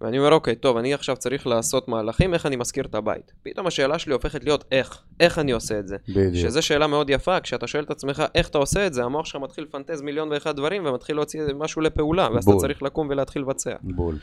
ואני 0.00 0.18
אומר, 0.18 0.32
אוקיי, 0.32 0.54
טוב, 0.54 0.76
אני 0.76 0.94
עכשיו 0.94 1.16
צריך 1.16 1.46
לעשות 1.46 1.88
מהלכים, 1.88 2.34
איך 2.34 2.46
אני 2.46 2.56
משכיר 2.56 2.84
את 2.84 2.94
הבית. 2.94 3.32
פתאום 3.42 3.66
השאלה 3.66 3.98
שלי 3.98 4.12
הופכת 4.12 4.44
להיות 4.44 4.64
איך, 4.72 5.02
איך 5.20 5.38
אני 5.38 5.52
עושה 5.52 5.78
את 5.78 5.88
זה. 5.88 5.96
בדיוק. 6.08 6.34
שזו 6.34 6.62
שאלה 6.62 6.86
מאוד 6.86 7.10
יפה, 7.10 7.40
כשאתה 7.40 7.66
שואל 7.66 7.84
את 7.84 7.90
עצמך 7.90 8.22
איך 8.34 8.48
אתה 8.48 8.58
עושה 8.58 8.86
את 8.86 8.94
זה, 8.94 9.04
המוח 9.04 9.26
שלך 9.26 9.42
מתחיל 9.42 9.64
לפנטז 9.64 10.02
מיליון 10.02 10.28
ואחד 10.32 10.56
דברים, 10.56 10.86
ומתחיל 10.86 11.16
להוציא 11.16 11.40
משהו 11.54 11.82
לפעולה, 11.82 12.28
ואז 12.34 12.44
בול. 12.44 12.54
אתה 12.54 12.60
צריך 12.60 12.82
לקום 12.82 13.08
ולהתחיל 13.10 13.42
לבצע. 13.42 13.74
בול. 13.82 14.18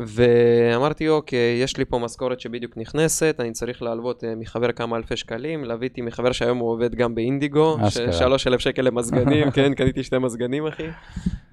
ואמרתי, 0.00 1.08
אוקיי, 1.08 1.60
יש 1.62 1.76
לי 1.76 1.84
פה 1.84 1.98
משכורת 1.98 2.40
שבדיוק 2.40 2.76
נכנסת, 2.76 3.36
אני 3.38 3.52
צריך 3.52 3.82
להלוות 3.82 4.24
אה, 4.24 4.34
מחבר 4.34 4.72
כמה 4.72 4.96
אלפי 4.96 5.16
שקלים, 5.16 5.64
להביתי 5.64 6.00
מחבר 6.00 6.32
שהיום 6.32 6.58
הוא 6.58 6.70
עובד 6.70 6.94
גם 6.94 7.14
באינדיגו. 7.14 7.76
שלוש 8.12 8.46
אלף 8.46 8.60
שקל 8.60 8.82
למזגנים, 8.82 9.50
כן, 9.54 9.74
קניתי 9.74 10.02
שתי 10.02 10.18
מזגנים, 10.18 10.66
אחי. 10.66 10.86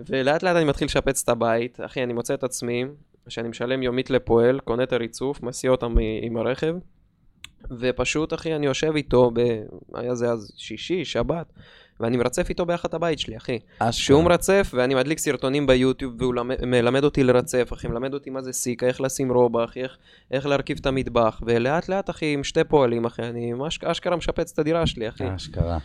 ולאט 0.10 0.43
לאט 0.43 0.56
אני 0.56 0.65
מתחיל 0.65 0.86
לשפץ 0.86 1.23
את 1.23 1.30
הבית, 1.30 1.80
אחי, 1.86 2.04
אני 2.04 2.13
מוצא 2.13 2.34
את 2.34 2.43
עצמי, 2.43 2.86
שאני 3.27 3.49
משלם 3.49 3.84
יומית 3.84 4.10
לפועל, 4.10 4.60
קונה 4.60 4.84
את 4.84 4.93
הריצוף, 4.93 5.43
מסיע 5.43 5.71
אותם 5.71 5.95
עם 6.21 6.38
הרכב, 6.38 6.75
ופשוט, 7.79 8.34
אחי, 8.34 8.55
אני 8.55 8.65
יושב 8.65 8.95
איתו, 8.95 9.31
ב... 9.34 9.39
היה 9.93 10.15
זה 10.15 10.29
אז 10.29 10.51
שישי, 10.57 11.05
שבת, 11.05 11.53
ואני 11.99 12.17
מרצף 12.17 12.49
איתו 12.49 12.65
ביחד 12.65 12.89
את 12.89 12.93
הבית 12.93 13.19
שלי, 13.19 13.38
אחי. 13.38 13.60
אשכרה. 13.79 13.91
שהוא 13.91 14.23
מרצף, 14.23 14.71
ואני 14.73 14.95
מדליק 14.95 15.19
סרטונים 15.19 15.67
ביוטיוב, 15.67 16.13
והוא 16.17 16.34
למד, 16.34 16.65
מלמד 16.65 17.03
אותי 17.03 17.23
לרצף, 17.23 17.69
אחי, 17.73 17.88
מלמד 17.88 18.13
אותי 18.13 18.29
מה 18.29 18.41
זה 18.41 18.53
סיקה, 18.53 18.88
איך 18.88 19.01
לשים 19.01 19.31
רובע, 19.31 19.63
אחי, 19.63 19.84
איך, 19.84 19.97
איך 20.31 20.45
להרכיב 20.45 20.77
את 20.81 20.86
המטבח, 20.86 21.41
ולאט 21.45 21.89
לאט, 21.89 22.10
אחי, 22.10 22.34
עם 22.34 22.43
שתי 22.43 22.63
פועלים, 22.63 23.05
אחי, 23.05 23.23
אני 23.23 23.53
ממש 23.53 23.79
אשכרה 23.84 24.15
משפץ 24.15 24.51
את 24.51 24.60
הדירה 24.60 24.88
שלי, 24.88 25.10
אחי. 25.10 25.36
אשכרה. 25.36 25.77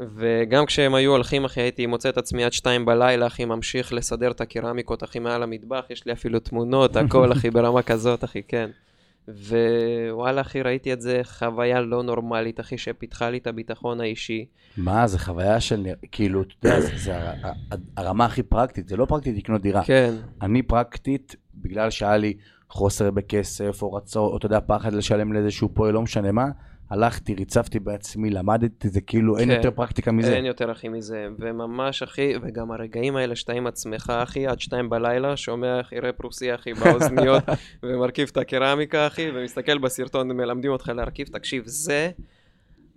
וגם 0.00 0.66
כשהם 0.66 0.94
היו 0.94 1.10
הולכים, 1.12 1.44
אחי, 1.44 1.60
הייתי 1.60 1.86
מוצא 1.86 2.08
את 2.08 2.18
עצמי 2.18 2.44
עד 2.44 2.52
שתיים 2.52 2.84
בלילה, 2.84 3.26
אחי, 3.26 3.44
ממשיך 3.44 3.92
לסדר 3.92 4.30
את 4.30 4.40
הקרמיקות, 4.40 5.04
אחי, 5.04 5.18
מעל 5.18 5.42
המטבח, 5.42 5.84
יש 5.90 6.06
לי 6.06 6.12
אפילו 6.12 6.38
תמונות, 6.40 6.96
הכל, 7.06 7.32
אחי, 7.32 7.50
ברמה 7.50 7.82
כזאת, 7.82 8.24
אחי, 8.24 8.42
כן. 8.48 8.70
ווואלה, 9.28 10.40
אחי, 10.40 10.62
ראיתי 10.62 10.92
את 10.92 11.00
זה 11.00 11.20
חוויה 11.24 11.80
לא 11.80 12.02
נורמלית, 12.02 12.60
אחי, 12.60 12.78
שפיתחה 12.78 13.30
לי 13.30 13.38
את 13.38 13.46
הביטחון 13.46 14.00
האישי. 14.00 14.46
מה, 14.76 15.06
זה 15.06 15.18
חוויה 15.18 15.60
של, 15.60 15.86
כאילו, 16.12 16.42
אתה 16.42 16.68
יודע, 16.68 16.80
זה- 16.80 16.96
זה 16.96 17.16
הר- 17.16 17.52
הרמה 17.96 18.24
הכי 18.24 18.42
פרקטית, 18.42 18.88
זה 18.88 18.96
לא 18.96 19.04
פרקטית 19.04 19.36
לקנות 19.36 19.62
דירה. 19.62 19.84
כן, 19.84 20.14
אני 20.42 20.62
פרקטית, 20.62 21.36
בגלל 21.54 21.90
שהיה 21.90 22.16
לי 22.16 22.34
חוסר 22.70 23.10
בכסף, 23.10 23.82
או 23.82 23.92
רצון, 23.92 24.22
או 24.32 24.36
אתה 24.36 24.46
יודע, 24.46 24.58
פחד 24.66 24.92
לשלם 24.92 25.32
לאיזשהו 25.32 25.68
פועל, 25.74 25.94
לא 25.94 26.02
משנה 26.02 26.32
מה, 26.32 26.46
הלכתי, 26.90 27.34
ריצפתי 27.34 27.78
בעצמי, 27.80 28.30
למדתי, 28.30 28.88
זה 28.88 29.00
כאילו, 29.00 29.38
אין 29.38 29.48
כן. 29.48 29.56
יותר 29.56 29.70
פרקטיקה 29.70 30.12
מזה. 30.12 30.36
אין 30.36 30.44
יותר 30.44 30.72
אחי 30.72 30.88
מזה, 30.88 31.26
וממש 31.38 32.02
אחי, 32.02 32.32
וגם 32.42 32.72
הרגעים 32.72 33.16
האלה 33.16 33.36
שאתה 33.36 33.52
עם 33.52 33.66
עצמך 33.66 34.12
אחי, 34.22 34.46
עד 34.46 34.60
שתיים 34.60 34.90
בלילה, 34.90 35.36
שומע 35.36 35.80
אחי 35.80 36.00
רפ 36.00 36.24
רוסי 36.24 36.54
אחי 36.54 36.72
באוזניות, 36.72 37.44
ומרכיב 37.82 38.28
את 38.32 38.36
הקרמיקה 38.36 39.06
אחי, 39.06 39.30
ומסתכל 39.34 39.78
בסרטון, 39.78 40.32
מלמדים 40.32 40.70
אותך 40.70 40.88
להרכיב, 40.88 41.26
תקשיב, 41.26 41.62
זה 41.66 42.10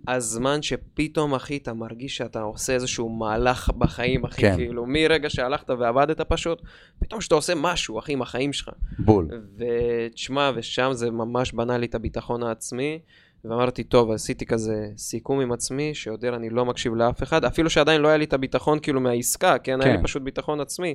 הזמן 0.08 0.62
שפתאום 0.62 1.34
אחי, 1.34 1.56
אתה 1.56 1.74
מרגיש 1.74 2.16
שאתה 2.16 2.40
עושה 2.40 2.72
איזשהו 2.72 3.08
מהלך 3.08 3.70
בחיים 3.78 4.24
אחי, 4.24 4.42
כן. 4.42 4.56
כאילו, 4.56 4.86
מרגע 4.86 5.30
שהלכת 5.30 5.70
ועבדת 5.70 6.20
פשוט, 6.20 6.62
פתאום 6.98 7.20
שאתה 7.20 7.34
עושה 7.34 7.52
משהו 7.56 7.98
אחי 7.98 8.12
עם 8.12 8.22
החיים 8.22 8.52
שלך. 8.52 8.70
בול. 8.98 9.28
ותשמע, 9.58 10.50
ושם 10.54 10.90
זה 10.92 11.10
ממש 11.10 11.52
בנה 11.52 11.78
לי 11.78 11.86
את 11.86 11.94
הביטחון 11.94 12.42
העצמי, 12.42 12.98
ואמרתי, 13.44 13.84
טוב, 13.84 14.10
עשיתי 14.10 14.46
כזה 14.46 14.86
סיכום 14.96 15.40
עם 15.40 15.52
עצמי, 15.52 15.94
שיותר 15.94 16.36
אני 16.36 16.50
לא 16.50 16.64
מקשיב 16.64 16.94
לאף 16.94 17.22
אחד, 17.22 17.44
אפילו 17.44 17.70
שעדיין 17.70 18.00
לא 18.00 18.08
היה 18.08 18.16
לי 18.16 18.24
את 18.24 18.32
הביטחון 18.32 18.78
כאילו 18.78 19.00
מהעסקה, 19.00 19.58
כן? 19.58 19.80
היה 19.80 19.90
כן. 19.90 19.96
לי 19.96 20.04
פשוט 20.04 20.22
ביטחון 20.22 20.60
עצמי. 20.60 20.94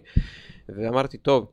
ואמרתי, 0.70 1.18
טוב, 1.18 1.52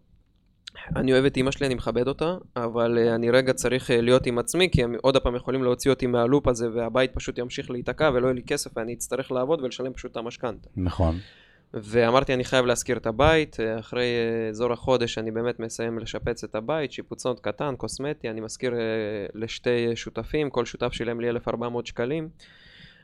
אני 0.97 1.13
אוהב 1.13 1.25
את 1.25 1.37
אימא 1.37 1.51
שלי, 1.51 1.67
אני 1.67 1.75
מכבד 1.75 2.09
אותה, 2.09 2.37
אבל 2.57 2.99
uh, 2.99 3.15
אני 3.15 3.31
רגע 3.31 3.53
צריך 3.53 3.91
uh, 3.91 3.93
להיות 3.95 4.27
עם 4.27 4.39
עצמי, 4.39 4.69
כי 4.73 4.85
הם 4.85 4.95
עוד 5.03 5.17
פעם 5.17 5.37
יכולים 5.37 5.63
להוציא 5.63 5.91
אותי 5.91 6.07
מהלופ 6.07 6.49
הזה, 6.49 6.69
והבית 6.75 7.15
פשוט 7.15 7.39
ימשיך 7.39 7.71
להיתקע, 7.71 8.11
ולא 8.15 8.27
יהיה 8.27 8.35
לי 8.35 8.43
כסף, 8.43 8.71
ואני 8.77 8.95
אצטרך 8.95 9.33
לעבוד 9.33 9.61
ולשלם 9.61 9.93
פשוט 9.93 10.13
את 10.13 10.17
המשכנתה. 10.17 10.69
נכון. 10.77 11.19
ואמרתי, 11.75 12.35
אני 12.35 12.45
חייב 12.45 12.67
להשכיר 12.67 12.97
את 12.97 13.07
הבית, 13.07 13.61
אה, 13.61 13.79
אחרי 13.79 14.05
אה, 14.05 14.49
אזור 14.49 14.73
החודש 14.73 15.19
אני 15.19 15.31
באמת 15.31 15.61
מסיים 15.61 15.99
לשפץ 15.99 16.45
את 16.45 16.55
הבית, 16.55 16.93
שיפוצון 16.93 17.37
קטן, 17.43 17.75
קוסמטי, 17.77 18.31
אני 18.31 18.41
משכיר 18.41 18.75
אה, 18.75 18.79
לשתי 19.35 19.97
שותפים, 19.97 20.51
כל 20.51 20.65
שותף 20.65 20.93
שילם 20.93 21.21
לי 21.21 21.29
1,400 21.31 21.87
שקלים, 21.87 22.29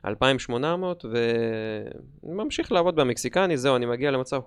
2,800, 0.06 1.04
וממשיך 2.24 2.72
לעבוד 2.72 2.96
במקסיקני, 2.96 3.56
זהו, 3.56 3.76
אני 3.76 3.86
מגיע 3.86 4.10
למצב, 4.10 4.40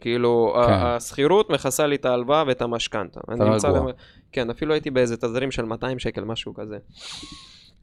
כאילו, 0.00 0.52
כן. 0.66 0.72
השכירות 0.72 1.50
מכסה 1.50 1.86
לי 1.86 1.96
את 1.96 2.04
ההלוואה 2.04 2.44
ואת 2.46 2.62
המשכנתה. 2.62 3.20
אני 3.28 3.50
נמצא 3.50 3.68
רגוע. 3.68 3.80
במ- 3.80 3.92
כן, 4.32 4.50
אפילו 4.50 4.74
הייתי 4.74 4.90
באיזה 4.90 5.16
תזרים 5.16 5.50
של 5.50 5.64
200 5.64 5.98
שקל, 5.98 6.24
משהו 6.24 6.54
כזה. 6.54 6.78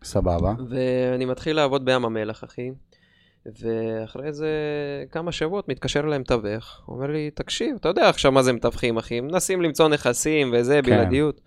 סבבה. 0.04 0.54
ואני 0.70 1.26
מתחיל 1.26 1.56
לעבוד 1.56 1.86
בים 1.86 2.06
המלח, 2.06 2.44
אחי. 2.44 2.72
ואחרי 3.46 4.28
איזה 4.28 4.50
כמה 5.12 5.32
שבועות 5.32 5.70
מתקשר 5.70 6.00
אליי 6.00 6.20
מתווך, 6.20 6.82
אומר 6.88 7.08
לי, 7.08 7.32
תקשיב, 7.32 7.76
אתה 7.80 7.90
יודע 7.90 8.10
עכשיו 8.10 8.32
מה 8.32 8.44
זה 8.44 8.54
מתווכים, 8.54 8.98
אחי, 8.98 9.22
מנסים 9.22 9.62
למצוא 9.62 9.88
נכסים 9.88 10.54
וזה, 10.54 10.80
כן. 10.84 10.92
בלעדיות. 10.92 11.42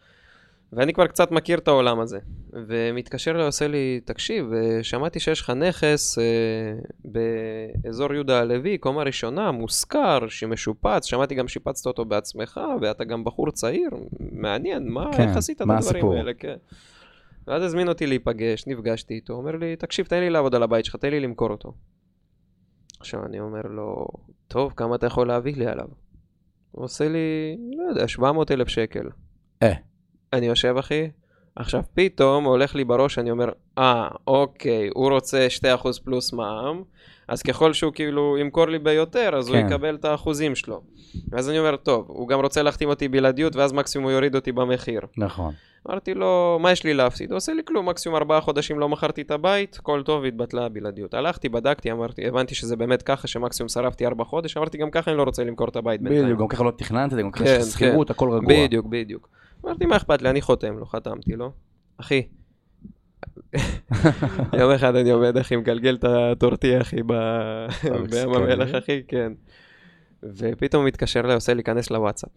ואני 0.73 0.93
כבר 0.93 1.07
קצת 1.07 1.31
מכיר 1.31 1.59
את 1.59 1.69
העולם 1.69 2.01
הזה. 2.01 2.19
ומתקשר 2.53 3.31
אליי, 3.31 3.47
עושה 3.47 3.69
לי, 3.69 4.01
תקשיב, 4.05 4.53
אה, 4.53 4.83
שמעתי 4.83 5.21
שיש 5.21 5.41
לך 5.41 5.51
נכס 5.51 6.19
אה, 6.19 6.25
באזור 7.05 8.15
יהודה 8.15 8.41
הלוי, 8.41 8.79
קומה 8.79 9.03
ראשונה, 9.03 9.51
מושכר, 9.51 10.29
שמשופץ, 10.29 11.05
שמעתי 11.05 11.35
גם 11.35 11.49
שיפצת 11.49 11.87
אותו 11.87 12.05
בעצמך, 12.05 12.61
ואתה 12.81 13.05
גם 13.05 13.25
בחור 13.25 13.51
צעיר, 13.51 13.91
מעניין, 14.33 14.89
מה, 14.89 15.11
כן, 15.17 15.29
איך 15.29 15.37
עשית 15.37 15.57
את 15.57 15.61
הדברים 15.61 15.79
הסיפור? 15.79 16.15
האלה, 16.15 16.35
כן. 16.35 16.57
ואז 17.47 17.63
הזמין 17.63 17.89
אותי 17.89 18.07
להיפגש, 18.07 18.67
נפגשתי 18.67 19.15
איתו, 19.15 19.33
אומר 19.33 19.57
לי, 19.57 19.77
תקשיב, 19.77 20.07
תן 20.07 20.21
לי 20.21 20.31
לעבוד 20.31 20.55
על 20.55 20.63
הבית 20.63 20.85
שלך, 20.85 20.97
תן 20.97 21.11
לי 21.11 21.21
למכור 21.21 21.51
אותו. 21.51 21.75
עכשיו 23.01 23.27
אני 23.27 23.41
אומר 23.41 23.63
לו, 23.63 24.07
טוב, 24.49 24.73
כמה 24.77 24.95
אתה 24.95 25.07
יכול 25.07 25.29
להביא 25.29 25.57
לי 25.57 25.67
עליו? 25.67 25.89
הוא 26.71 26.85
עושה 26.85 27.09
לי, 27.09 27.57
לא 27.77 27.83
יודע, 27.89 28.09
700 28.09 28.51
אלף 28.51 28.69
שקל. 28.69 29.09
אה. 29.63 29.73
אני 30.33 30.47
יושב, 30.47 30.75
אחי, 30.79 31.11
עכשיו 31.57 31.83
פתאום 31.95 32.45
הולך 32.45 32.75
לי 32.75 32.85
בראש, 32.85 33.19
אני 33.19 33.31
אומר, 33.31 33.49
אה, 33.79 34.09
אוקיי, 34.27 34.91
הוא 34.95 35.11
רוצה 35.11 35.47
2% 35.51 36.01
פלוס 36.05 36.33
מע"מ, 36.33 36.83
אז 37.29 37.43
ככל 37.43 37.73
שהוא 37.73 37.93
כאילו 37.93 38.39
ימכור 38.39 38.69
לי 38.69 38.79
ביותר, 38.79 39.37
אז 39.37 39.49
הוא 39.49 39.57
כן. 39.57 39.67
יקבל 39.67 39.95
את 39.95 40.05
האחוזים 40.05 40.55
שלו. 40.55 40.83
ואז 41.29 41.51
אני 41.51 41.59
אומר, 41.59 41.77
טוב, 41.77 42.05
הוא 42.09 42.29
גם 42.29 42.41
רוצה 42.41 42.63
להחתים 42.63 42.89
אותי 42.89 43.09
בלעדיות, 43.09 43.57
ואז 43.57 43.73
מקסימום 43.73 44.05
הוא 44.05 44.13
יוריד 44.13 44.35
אותי 44.35 44.53
במחיר. 44.53 45.01
נכון. 45.17 45.53
אמרתי 45.91 46.15
לו, 46.15 46.59
מה 46.61 46.73
יש 46.73 46.85
לי 46.85 46.95
להפסיד? 46.95 47.31
הוא 47.31 47.37
עושה 47.37 47.53
לי 47.53 47.63
כלום, 47.65 47.89
מקסימום 47.89 48.17
ארבעה 48.17 48.41
חודשים 48.41 48.79
לא 48.79 48.89
מכרתי 48.89 49.23
את 49.23 49.31
הבית, 49.31 49.77
הכל 49.81 50.03
טוב, 50.03 50.25
התבטלה 50.25 50.65
הבלעדיות. 50.65 51.15
הלכתי, 51.15 51.49
בדקתי, 51.49 51.93
אמרתי, 51.93 52.27
הבנתי 52.27 52.55
שזה 52.55 52.77
באמת 52.77 53.03
ככה, 53.03 53.29
שמקסימום 53.29 53.69
שרפתי 53.69 54.07
ארבע 54.07 54.25
חודש, 54.25 54.57
אמרתי, 54.57 54.79
גם 54.79 54.91
ככה 54.91 55.11
אני 55.11 55.19
לא 55.19 55.23
רוצה 55.23 55.45
למכור 55.45 55.69
את 55.69 55.77
הבית 55.77 56.03
בינתיים. 56.03 56.25
בדיוק, 56.25 56.41
גם 56.41 56.49
ככה 56.49 56.65
לא 56.65 56.71
תכננת, 56.71 57.13
גם 57.13 57.31
ככה 57.31 57.45
כן, 57.45 57.57
יש 57.61 57.67
לך 57.69 57.73
שכירות, 57.73 58.11
הכל 58.11 58.31
רגוע. 58.31 58.55
בדיוק, 58.67 58.87
בדיוק. 58.87 59.29
אמרתי, 59.65 59.87
מה 59.87 59.97
אכפת 59.97 60.23
לי, 60.23 60.31
אני 60.31 60.41
חותם 60.41 60.79
לו, 60.79 60.87
חתמתי 60.87 61.37
לו. 61.37 61.53
אחי, 61.97 62.23
יום 64.59 64.71
אחד 64.75 64.97
אני 64.97 65.11
עומד, 65.11 65.37
אחי, 65.37 65.57
מגלגל 65.57 65.95
את 65.95 66.05
הטורטיה, 66.05 66.81
אחי, 66.81 67.03
ב- 67.07 67.67
בים? 68.11 68.35
המלח, 68.35 68.69
אחי, 68.79 69.03
כן. 69.09 69.33
ופתאום 70.23 70.83
הוא 70.83 70.89
מתקשר 70.89 71.21
אליי, 71.21 71.35
עושה 71.35 71.55
לי, 71.55 71.63
כנס 71.63 71.91
לוואטסאפ. 71.91 72.31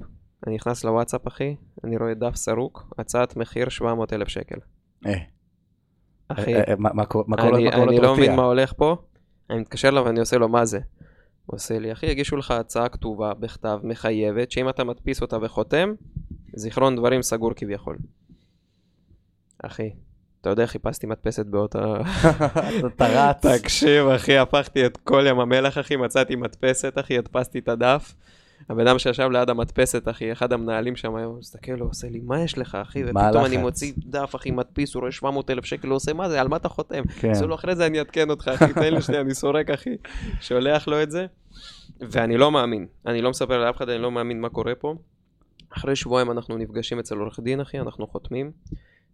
אני 0.48 0.56
נכנס 0.56 0.84
לוואטסאפ, 0.84 1.28
אחי, 1.28 1.56
אני 1.84 1.98
רואה 1.98 2.14
דף 2.14 2.36
סרוק, 2.36 2.94
הצעת 2.98 3.36
מחיר 3.36 3.70
700 3.70 4.14
אלף 4.14 4.28
שקל. 4.28 4.56
אה, 5.06 5.14
אחי, 6.28 6.56
אה, 6.56 6.62
אה, 6.68 6.76
מה- 6.78 7.06
קורה 7.06 7.24
אני, 7.84 8.00
לא? 8.00 8.14
מבין 8.14 8.36
מה 8.36 8.44
הולך 8.44 8.74
פה, 8.78 8.96
אני 9.50 9.60
מתקשר 9.60 9.88
אליו 9.90 10.06
ואני 10.06 10.20
עושה 10.20 10.38
לו, 10.38 10.50
מה 10.50 10.66
זה? 10.66 10.80
הוא 11.46 11.56
עושה 11.56 11.80
לי, 11.80 11.92
אחי, 11.92 12.08
הגישו 12.10 12.38
לך 12.38 12.52
הצעה 12.52 12.90
כתובה, 12.90 13.34
בכתב, 13.34 13.80
מחייבת, 13.84 14.52
שאם 14.52 14.70
אתה 14.70 14.84
מדפיס 14.84 15.22
אותה 15.22 15.38
וחותם, 15.42 15.94
זיכרון 16.56 16.96
דברים 16.96 17.22
סגור 17.22 17.54
כביכול. 17.56 17.98
אחי, 19.64 19.90
אתה 20.42 20.50
יודע, 20.50 20.66
חיפשתי 20.66 21.08
מדפסת 21.08 21.46
באותה... 21.46 21.98
אתה 22.88 23.08
רץ. 23.08 23.46
תקשיב, 23.46 24.08
אחי, 24.08 24.38
הפכתי 24.38 24.86
את 24.86 24.98
כל 24.98 25.26
ים 25.28 25.40
המלח, 25.40 25.78
אחי, 25.78 25.96
מצאתי 25.96 26.36
מדפסת, 26.36 26.94
אחי, 27.00 27.18
הדפסתי 27.18 27.60
את 27.60 27.70
הדף. 27.70 28.16
הבן 28.70 28.88
אדם 28.88 29.00
שישב 29.00 29.30
ליד 29.32 29.50
המדפסת, 29.50 30.08
אחי, 30.08 30.32
אחד 30.32 30.54
המנהלים 30.54 30.96
שם, 30.96 31.16
הוא 31.16 31.40
מסתכל, 31.40 31.80
הוא 31.80 31.90
עושה 31.90 32.10
לי, 32.10 32.20
מה 32.24 32.42
יש 32.42 32.58
לך, 32.58 32.76
אחי? 32.76 33.04
ופתאום 33.04 33.46
אני? 33.46 33.58
מוציא 33.58 33.94
דף, 33.98 34.36
אחי, 34.36 34.52
מדפיס, 34.52 34.94
הוא 34.94 35.02
רואה 35.02 35.12
700 35.12 35.50
אלף 35.50 35.66
שקל, 35.66 35.88
הוא 35.88 35.96
עושה, 35.96 36.14
מה 36.14 36.30
זה, 36.30 36.42
על 36.42 36.48
מה 36.48 36.58
אתה 36.58 36.70
חותם? 36.70 37.04
כן. 37.20 37.32
עשו 37.32 37.48
לו, 37.48 37.56
אחרי 37.56 37.76
זה 37.76 37.86
אני 37.86 38.00
אעדכן 38.00 38.30
אותך, 38.30 38.48
אחי, 38.48 38.74
תן 38.74 38.94
לי 38.94 39.02
שנייה, 39.02 39.22
אני 39.22 39.34
סורק, 39.34 39.70
אחי. 39.70 39.96
שולח 40.42 40.88
לו 40.88 41.04
את 41.04 41.12
זה, 41.12 41.26
ואני 42.00 42.38
לא 42.38 42.52
מאמין. 42.52 42.88
אני 43.06 43.22
לא 43.22 43.30
מספר 43.30 43.66
לאף 43.66 43.78
אחד, 43.78 43.90
אני 43.90 44.02
לא 44.02 44.12
מאמין 44.12 44.42
מה 44.42 44.50
קורה 44.50 44.76
פה. 44.76 44.96
אחרי 45.78 45.96
שבועיים 45.96 46.32
אנחנו 46.32 46.58
נפגשים 46.58 47.00
אצל 47.00 47.18
עורך 47.18 47.40
דין, 47.40 47.60
אחי, 47.60 47.80
אנחנו 47.80 48.08
חותמים. 48.08 48.52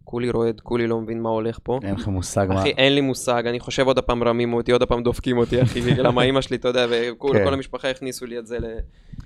כולי 0.04 0.30
רועד, 0.30 0.60
כולי 0.60 0.86
לא 0.86 1.00
מבין 1.00 1.22
מה 1.22 1.28
הולך 1.28 1.58
פה. 1.62 1.78
אין 1.82 1.94
לך 1.94 2.08
מושג 2.08 2.46
מה. 2.48 2.60
אחי, 2.60 2.70
אין 2.70 2.94
לי 2.94 3.00
מושג, 3.00 3.42
אני 3.46 3.60
חושב 3.60 3.86
עוד 3.86 3.98
הפעם 3.98 4.22
רמים 4.22 4.52
אותי, 4.52 4.72
עוד 4.72 4.82
הפעם 4.82 5.02
דופקים 5.02 5.38
אותי, 5.38 5.62
אחי, 5.62 5.80
למה 6.04 6.22
אימא 6.22 6.40
שלי, 6.40 6.56
אתה 6.56 6.68
יודע, 6.68 6.86
וכל 6.90 7.32
כן. 7.32 7.52
המשפחה 7.52 7.90
הכניסו 7.90 8.26
לי 8.26 8.38
את 8.38 8.46
זה 8.46 8.58
ל... 8.58 8.64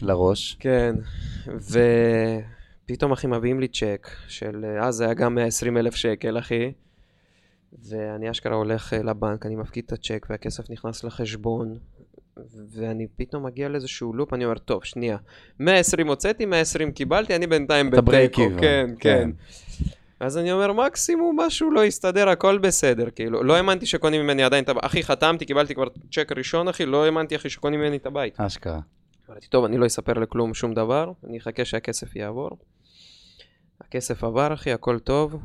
לראש. 0.03 0.57
כן, 0.61 0.94
פתאום, 2.87 3.12
אחי, 3.12 3.27
מביאים 3.27 3.61
לי 3.61 3.68
צ'ק 3.68 4.09
של, 4.29 4.64
אז 4.81 4.94
זה 4.94 5.05
היה 5.05 5.14
גם 5.14 5.35
120 5.35 5.77
אלף 5.77 5.94
שקל, 5.94 6.38
אחי. 6.38 6.72
ואני 7.88 8.31
אשכרה 8.31 8.57
הולך 8.57 8.92
אה, 8.92 9.03
לבנק, 9.03 9.46
אני 9.46 9.57
מפקיד 9.57 9.85
את 9.87 9.92
הצ'ק 9.92 10.27
והכסף 10.31 10.70
נכנס 10.70 11.05
לחשבון, 11.05 11.79
ואני 12.70 13.07
פתאום 13.16 13.46
מגיע 13.46 13.68
לאיזשהו 13.68 14.12
לופ, 14.12 14.33
אני 14.33 14.44
אומר, 14.44 14.59
טוב, 14.59 14.85
שנייה, 14.85 15.16
120 15.61 16.09
הוצאתי, 16.09 16.46
120 16.46 16.92
קיבלתי, 16.92 17.37
אני 17.37 17.46
בינתיים 17.46 17.90
בתיקו, 17.90 18.42
כן, 18.61 18.61
כן. 18.61 18.90
כן. 19.01 19.31
אז 20.20 20.38
אני 20.38 20.53
אומר, 20.53 20.72
מקסימום 20.72 21.40
משהו 21.40 21.70
לא 21.70 21.85
יסתדר, 21.85 22.29
הכל 22.29 22.59
בסדר, 22.59 23.11
כאילו, 23.11 23.42
לא 23.42 23.57
האמנתי 23.57 23.87
שקונים 23.87 24.22
ממני 24.22 24.44
עדיין 24.44 24.64
את 24.64 24.68
הבית, 24.68 24.85
אחי, 24.85 25.03
חתמתי, 25.03 25.44
קיבלתי 25.44 25.75
כבר 25.75 25.87
צ'ק 26.12 26.33
ראשון, 26.37 26.68
אחי, 26.68 26.87
לא 26.87 27.05
האמנתי, 27.05 27.37
אחי, 27.37 27.51
שקונים 27.51 27.81
ממני 27.81 27.96
את 27.96 28.07
הבית. 28.07 28.40
אשכרה. 28.40 28.81
אמרתי, 29.31 29.46
טוב, 29.46 29.64
אני 29.64 29.79
לא 29.79 29.87
אספר 29.87 30.12
לכלום 30.12 30.55
שום 30.55 30.75
דבר, 30.75 31.12
אני 31.29 31.38
אחכה 31.38 31.64
שהכסף 31.64 32.16
יעבור. 32.16 32.51
הכסף 33.81 34.25
עבר, 34.25 34.55
אחי, 34.55 34.72
הכל 34.72 34.99
טוב. 34.99 35.37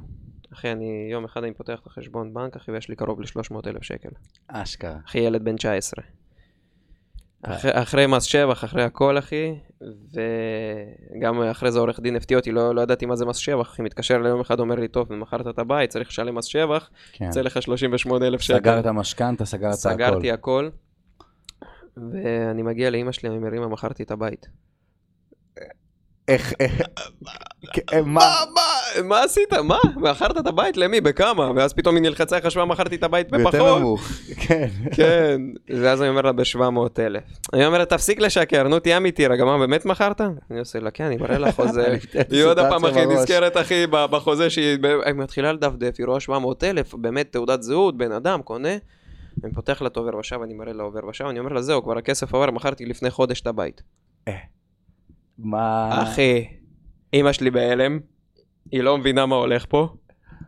אחי, 0.53 0.71
אני, 0.71 1.07
יום 1.11 1.25
אחד 1.25 1.43
אני 1.43 1.53
פותח 1.53 1.79
את 1.81 1.87
החשבון 1.87 2.33
בנק, 2.33 2.55
אחי, 2.55 2.71
ויש 2.71 2.89
לי 2.89 2.95
קרוב 2.95 3.21
ל-300 3.21 3.67
אלף 3.67 3.83
שקל. 3.83 4.09
אשכרה. 4.47 4.97
אחי, 5.05 5.19
ילד 5.19 5.43
בן 5.43 5.55
19. 5.55 6.03
אחרי, 7.43 7.71
אחרי 7.73 8.07
מס 8.07 8.23
שבח, 8.23 8.63
אחרי 8.63 8.83
הכל, 8.83 9.17
אחי, 9.17 9.55
וגם 11.15 11.41
אחרי 11.41 11.71
זה 11.71 11.79
עורך 11.79 11.99
דין 11.99 12.15
הפתיע 12.15 12.37
אותי, 12.37 12.51
לא, 12.51 12.75
לא 12.75 12.81
ידעתי 12.81 13.05
מה 13.05 13.15
זה 13.15 13.25
מס 13.25 13.37
שבח, 13.37 13.69
אחי, 13.69 13.81
מתקשר 13.81 14.17
ליום 14.17 14.39
אחד, 14.39 14.59
אומר 14.59 14.75
לי, 14.75 14.87
טוב, 14.87 15.13
מכרת 15.13 15.47
את 15.47 15.59
הבית, 15.59 15.89
צריך 15.89 16.09
לשלם 16.09 16.35
מס 16.35 16.45
שבח, 16.45 16.89
כן. 17.13 17.25
יוצא 17.25 17.41
לך 17.41 17.61
38 17.61 18.27
אלף 18.27 18.41
שקל. 18.41 18.57
סגרת 18.57 18.85
משכנתה, 18.85 19.45
סגרת 19.45 19.73
הכל. 19.73 19.77
סגרתי 19.77 20.31
הכל, 20.31 20.69
ואני 21.97 22.63
מגיע 22.63 22.89
לאימא 22.89 23.11
שלי, 23.11 23.29
אני 23.29 23.39
מרימה, 23.39 23.67
מכרתי 23.67 24.03
את 24.03 24.11
הבית. 24.11 24.47
איך, 26.31 26.53
איך, 26.59 26.81
מה, 28.05 28.21
מה, 28.53 29.01
מה 29.03 29.23
עשית? 29.23 29.53
מה? 29.53 29.77
מכרת 29.95 30.37
את 30.37 30.47
הבית 30.47 30.77
למי? 30.77 31.01
בכמה? 31.01 31.51
ואז 31.55 31.73
פתאום 31.73 31.95
היא 31.95 32.01
נלחצה, 32.03 32.35
היא 32.35 32.43
חשבה 32.43 32.65
מכרתי 32.65 32.95
את 32.95 33.03
הבית 33.03 33.31
בפחות. 33.31 33.51
ביותר 33.51 33.79
נמוך, 33.79 34.01
כן. 34.47 34.67
כן, 34.95 35.41
ואז 35.69 36.01
אני 36.01 36.09
אומר 36.09 36.21
לה 36.21 36.31
ב-700 36.31 36.99
אלף. 36.99 37.23
אני 37.53 37.65
אומר 37.65 37.77
לה, 37.77 37.85
תפסיק 37.85 38.19
לשקר, 38.19 38.67
נו 38.67 38.79
תהיה 38.79 38.97
אמיתי, 38.97 39.27
רגע, 39.27 39.45
מה, 39.45 39.57
באמת 39.57 39.85
מכרת? 39.85 40.21
אני 40.51 40.59
עושה 40.59 40.79
לה, 40.79 40.91
כן, 40.91 41.03
אני 41.03 41.17
מראה 41.17 41.37
לה 41.37 41.51
חוזה. 41.51 41.97
היא 42.31 42.43
עוד 42.43 42.59
הפעם, 42.59 42.85
אחי, 42.85 43.05
נזכרת, 43.05 43.57
אחי, 43.57 43.87
בחוזה 43.87 44.49
שהיא 44.49 44.77
מתחילה 45.15 45.53
לדפדף, 45.53 45.95
היא 45.97 46.05
רואה 46.05 46.19
700 46.19 46.63
אלף, 46.63 46.95
באמת 46.95 47.31
תעודת 47.31 47.63
זהות, 47.63 47.97
בן 47.97 48.11
אדם, 48.11 48.41
קונה. 48.41 48.75
אני 49.43 49.53
פותח 49.53 49.81
לה 49.81 49.87
את 49.87 49.97
עובר 49.97 50.17
ושב, 50.17 50.41
אני 50.43 50.53
מראה 50.53 50.73
לה 50.73 50.83
עובר 50.83 50.99
ושב, 51.09 51.25
אני 51.25 51.39
אומר 51.39 51.53
לה, 51.53 51.61
זהו, 51.61 51.83
כבר 51.83 51.97
הכסף 51.97 52.33
עבר, 52.35 52.51
מכרתי 52.51 52.85
לפני 52.85 53.09
חודש 53.09 53.41
את 53.41 53.47
הבית. 53.47 53.81
מה... 55.43 55.89
אחי, 56.03 56.47
אמא 57.13 57.31
שלי 57.33 57.51
בהלם, 57.51 57.99
היא 58.71 58.81
לא 58.81 58.97
מבינה 58.97 59.25
מה 59.25 59.35
הולך 59.35 59.65
פה. 59.69 59.87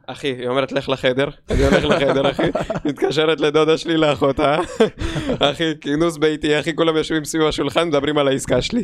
אחי, 0.07 0.27
היא 0.27 0.47
אומרת 0.47 0.71
לך 0.71 0.89
לחדר, 0.89 1.29
אני 1.51 1.63
הולך 1.65 1.85
לחדר 1.85 2.31
אחי, 2.31 2.49
מתקשרת 2.85 3.41
לדודה 3.41 3.77
שלי 3.77 3.97
לאחותה, 3.97 4.57
אחי, 5.51 5.63
כינוס 5.81 6.17
ביתי, 6.17 6.59
אחי, 6.59 6.75
כולם 6.75 6.97
יושבים 6.97 7.25
סביב 7.25 7.43
השולחן, 7.43 7.87
מדברים 7.87 8.17
על 8.17 8.27
העסקה 8.27 8.61
שלי. 8.61 8.83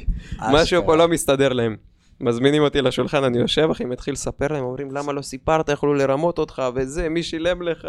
משהו 0.52 0.86
פה 0.86 0.96
לא 0.96 1.08
מסתדר 1.08 1.54
להם. 1.54 1.76
מזמינים 2.22 2.64
אותי 2.64 2.82
לשולחן, 2.82 3.24
אני 3.24 3.38
יושב, 3.38 3.68
אחי, 3.72 3.86
מתחיל 3.86 4.14
לספר 4.14 4.48
להם, 4.48 4.64
אומרים, 4.64 4.92
למה 4.92 5.14
לא 5.14 5.22
סיפרת, 5.22 5.70
יכלו 5.70 5.94
לרמות 5.94 6.38
אותך, 6.38 6.64
וזה, 6.76 7.10
מי 7.10 7.24
שילם 7.24 7.62
לך, 7.62 7.88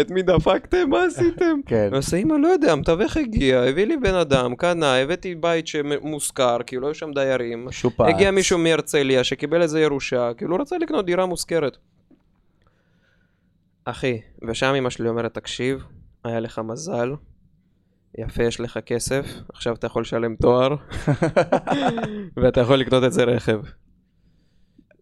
את 0.00 0.10
מי 0.10 0.22
דפקתם, 0.22 0.90
מה 0.90 1.04
עשיתם? 1.04 1.60
כן. 1.66 1.88
ועושה, 1.92 2.16
אמא, 2.16 2.34
לא 2.34 2.48
יודע, 2.48 2.72
המתווך 2.72 3.16
הגיע, 3.16 3.60
הביא 3.60 3.86
לי 3.86 3.96
בן 3.96 4.14
אדם, 4.14 4.54
קנה, 4.54 4.96
הבאתי 4.96 5.34
בית 5.34 5.66
שמושכר, 5.66 6.58
כאילו, 6.66 6.86
היו 6.86 6.94
שם 6.94 7.10
דיירים. 7.12 7.68
שופץ. 7.70 8.06
הגיע 8.08 8.30
מישהו 8.30 8.58
מהרצליה, 8.58 9.24
שקיבל 9.24 9.62
איזה 9.62 9.80
ירושה, 9.80 10.30
כאילו, 10.36 10.56
רצה 10.56 10.78
לקנות 10.78 11.06
דירה 11.06 11.26
מושכרת. 11.26 11.76
אחי, 13.84 14.20
ושם 14.48 14.74
אמא 14.74 14.90
שלי 14.90 15.08
אומרת, 15.08 15.34
תקשיב, 15.34 15.84
היה 16.24 16.40
לך 16.40 16.60
מזל, 16.64 17.12
יפה, 18.18 18.42
יש 18.42 18.60
לך 18.60 18.78
כסף, 18.86 19.26
עכשיו 19.52 19.74
אתה 19.74 19.86
יכול 19.86 20.02
לשלם 20.02 20.36
תואר, 20.36 20.76
ואתה 22.36 22.60
יכול 22.60 22.76
לקנות 22.76 23.04
איזה 23.04 23.24
רכב. 23.24 23.60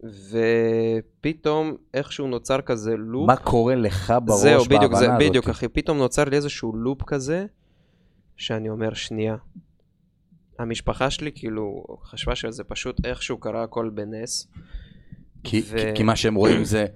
ופתאום 0.03 1.77
איכשהו 1.95 2.27
נוצר 2.27 2.61
כזה 2.61 2.97
לופ. 2.97 3.27
מה 3.27 3.37
קורה 3.37 3.75
לך 3.75 4.15
בראש 4.25 4.41
זהו, 4.41 4.65
בדיוק, 4.65 4.95
זה, 4.95 5.05
הזאת? 5.05 5.19
בדיוק, 5.21 5.49
אחי, 5.49 5.69
פתאום 5.69 5.99
נוצר 5.99 6.25
לי 6.25 6.37
איזשהו 6.37 6.77
לופ 6.77 7.03
כזה, 7.03 7.47
שאני 8.37 8.69
אומר, 8.69 8.95
שנייה. 8.95 9.37
המשפחה 10.59 11.11
שלי 11.11 11.31
כאילו 11.35 11.85
חשבה 12.03 12.35
שזה 12.35 12.65
פשוט 12.65 13.07
איכשהו 13.07 13.39
קרה 13.39 13.63
הכל 13.63 13.91
בנס. 13.95 14.49
כי, 15.45 15.63
ו... 15.65 15.79
כי, 15.79 15.95
כי 15.95 16.03
מה 16.03 16.17
שהם 16.17 16.35
רואים 16.35 16.65
זה, 16.65 16.87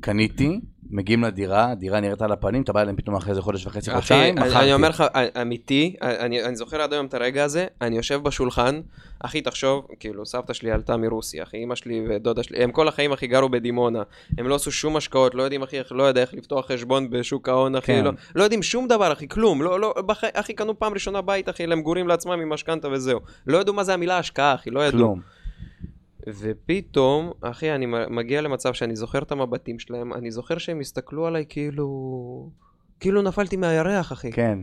קניתי, 0.00 0.60
מגיעים 0.90 1.24
לדירה, 1.24 1.74
דירה 1.74 2.00
נראית 2.00 2.22
על 2.22 2.32
הפנים, 2.32 2.62
אתה 2.62 2.72
בא 2.72 2.80
אליהם 2.80 2.96
פתאום 2.96 3.16
אחרי 3.16 3.30
איזה 3.30 3.42
חודש 3.42 3.66
וחצי, 3.66 3.90
חודשיים, 3.90 4.34
מכרתי. 4.34 4.56
אני 4.56 4.74
אומר 4.74 4.88
לך, 4.88 5.04
אמיתי, 5.42 5.96
אני, 6.02 6.44
אני 6.44 6.56
זוכר 6.56 6.80
עד 6.80 6.92
היום 6.92 7.06
את 7.06 7.14
הרגע 7.14 7.44
הזה, 7.44 7.66
אני 7.80 7.96
יושב 7.96 8.20
בשולחן, 8.22 8.80
אחי, 9.20 9.40
תחשוב, 9.40 9.86
כאילו, 10.00 10.26
סבתא 10.26 10.52
שלי 10.52 10.70
עלתה 10.70 10.96
מרוסיה, 10.96 11.42
אחי, 11.42 11.64
אמא 11.64 11.74
שלי 11.74 12.06
ודודה 12.08 12.42
שלי, 12.42 12.62
הם 12.62 12.72
כל 12.72 12.88
החיים, 12.88 13.12
אחי, 13.12 13.26
גרו 13.26 13.48
בדימונה. 13.48 14.02
הם 14.38 14.48
לא 14.48 14.54
עשו 14.54 14.72
שום 14.72 14.96
השקעות, 14.96 15.34
לא 15.34 15.42
יודעים, 15.42 15.62
אחי, 15.62 15.76
לא 15.90 16.02
יודע 16.02 16.20
איך 16.20 16.34
לפתוח 16.34 16.72
חשבון 16.72 17.10
בשוק 17.10 17.48
ההון, 17.48 17.76
אחי, 17.76 17.86
כן. 17.86 18.04
לא, 18.04 18.10
לא 18.34 18.42
יודעים 18.42 18.62
שום 18.62 18.88
דבר, 18.88 19.12
אחי, 19.12 19.28
כלום. 19.28 19.62
לא, 19.62 19.80
לא, 19.80 19.94
בח... 20.06 20.24
אחי, 20.32 20.54
קנו 20.54 20.78
פעם 20.78 20.94
ראשונה 20.94 21.22
בית, 21.22 21.48
אחי, 21.48 21.66
למגורים 21.66 22.08
לעצמם 22.08 22.32
עם 22.32 22.48
משכנתה 22.48 22.88
וזהו. 22.88 23.20
לא 23.46 23.58
ידעו 23.58 23.74
מה 23.74 23.84
זה 23.84 23.94
המילה 23.94 24.18
השקעה, 24.18 24.54
אחי, 24.54 24.70
לא 24.70 24.86
ידעו. 24.86 24.98
כלום. 24.98 25.37
ופתאום, 26.34 27.32
אחי, 27.40 27.74
אני 27.74 27.86
מגיע 28.10 28.40
למצב 28.40 28.72
שאני 28.72 28.96
זוכר 28.96 29.18
את 29.18 29.32
המבטים 29.32 29.78
שלהם, 29.78 30.12
אני 30.12 30.30
זוכר 30.30 30.58
שהם 30.58 30.80
הסתכלו 30.80 31.26
עליי 31.26 31.44
כאילו... 31.48 32.50
כאילו 33.00 33.22
נפלתי 33.22 33.56
מהירח, 33.56 34.12
אחי. 34.12 34.32
כן. 34.32 34.58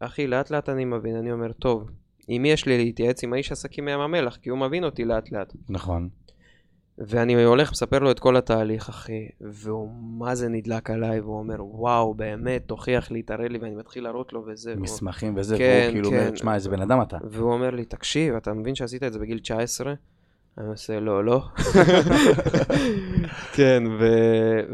ואחי, 0.00 0.26
לאט 0.26 0.50
לאט 0.50 0.68
אני 0.68 0.84
מבין, 0.84 1.16
אני 1.16 1.32
אומר, 1.32 1.52
טוב, 1.52 1.90
עם 2.28 2.42
מי 2.42 2.48
יש 2.48 2.66
לי 2.66 2.78
להתייעץ? 2.78 3.24
עם 3.24 3.32
האיש 3.32 3.52
עסקים 3.52 3.84
מים 3.84 4.00
המלח, 4.00 4.36
כי 4.36 4.50
הוא 4.50 4.58
מבין 4.58 4.84
אותי 4.84 5.04
לאט 5.04 5.32
לאט. 5.32 5.52
נכון. 5.68 6.08
ואני 6.98 7.44
הולך, 7.44 7.70
מספר 7.70 7.98
לו 7.98 8.10
את 8.10 8.18
כל 8.18 8.36
התהליך, 8.36 8.88
אחי, 8.88 9.28
והוא 9.40 9.90
מה 10.18 10.34
זה 10.34 10.48
נדלק 10.48 10.90
עליי, 10.90 11.20
והוא 11.20 11.38
אומר, 11.38 11.64
וואו, 11.64 12.14
באמת, 12.14 12.62
תוכיח 12.66 13.10
לי, 13.10 13.22
תראה 13.22 13.48
לי, 13.48 13.58
ואני 13.58 13.74
מתחיל 13.74 14.04
להראות 14.04 14.32
לו 14.32 14.44
וזה. 14.46 14.74
מסמכים 14.76 15.28
והוא... 15.28 15.40
וזה, 15.40 15.58
כן, 15.58 15.80
והוא 15.82 15.92
כאילו 15.92 16.10
כן. 16.10 16.16
אומר, 16.16 16.30
תשמע, 16.30 16.54
איזה 16.54 16.70
בן 16.70 16.80
אדם 16.80 17.02
אתה. 17.02 17.16
והוא 17.24 17.52
אומר 17.52 17.70
לי, 17.70 17.84
תקשיב, 17.84 18.34
אתה 18.34 18.52
מבין 18.52 18.74
שעשית 18.74 19.02
את 19.02 19.12
זה 19.12 19.18
בגיל 19.18 19.38
19? 19.38 19.94
אני 20.58 20.68
עושה, 20.68 21.00
לא, 21.00 21.24
לא. 21.24 21.42
כן, 23.56 23.82
ו... 24.00 24.06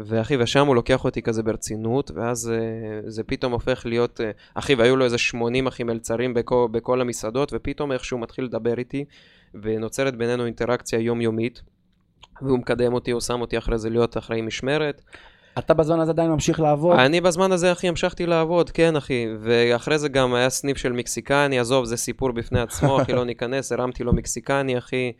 ואחי, 0.05 0.37
ושם 0.37 0.67
הוא 0.67 0.75
לוקח 0.75 1.05
אותי 1.05 1.21
כזה 1.21 1.43
ברצינות, 1.43 2.11
ואז 2.15 2.51
uh, 2.51 3.09
זה 3.09 3.23
פתאום 3.23 3.51
הופך 3.53 3.85
להיות, 3.85 4.19
uh, 4.19 4.23
אחי, 4.53 4.75
והיו 4.75 4.95
לו 4.95 5.05
איזה 5.05 5.17
80 5.17 5.67
אחי 5.67 5.83
מלצרים 5.83 6.33
בכל, 6.33 6.67
בכל 6.71 7.01
המסעדות, 7.01 7.51
ופתאום 7.55 7.91
איכשהו 7.91 8.17
מתחיל 8.17 8.45
לדבר 8.45 8.77
איתי, 8.77 9.05
ונוצרת 9.61 10.15
בינינו 10.15 10.45
אינטראקציה 10.45 10.99
יומיומית. 10.99 11.61
והוא 12.41 12.59
מקדם 12.59 12.93
אותי, 12.93 13.11
הוא 13.11 13.21
שם 13.21 13.41
אותי 13.41 13.57
אחרי 13.57 13.77
זה 13.77 13.89
להיות 13.89 14.17
אחראי 14.17 14.41
משמרת. 14.41 15.01
אתה 15.59 15.73
בזמן 15.73 15.99
הזה 15.99 16.11
עדיין 16.11 16.31
ממשיך 16.31 16.59
לעבוד? 16.59 16.99
אני 16.99 17.21
בזמן 17.21 17.51
הזה, 17.51 17.71
אחי, 17.71 17.87
המשכתי 17.87 18.25
לעבוד, 18.25 18.69
כן, 18.69 18.95
אחי. 18.95 19.27
ואחרי 19.39 19.99
זה 19.99 20.09
גם 20.09 20.33
היה 20.33 20.49
סניף 20.49 20.77
של 20.77 20.91
מקסיקני, 20.91 21.59
עזוב, 21.59 21.85
זה 21.85 21.97
סיפור 21.97 22.31
בפני 22.31 22.59
עצמו, 22.59 23.01
אחי, 23.01 23.13
לא 23.13 23.25
ניכנס, 23.25 23.71
הרמתי 23.71 24.03
לו 24.03 24.13
מקסיקני, 24.13 24.77
אחי. 24.77 25.11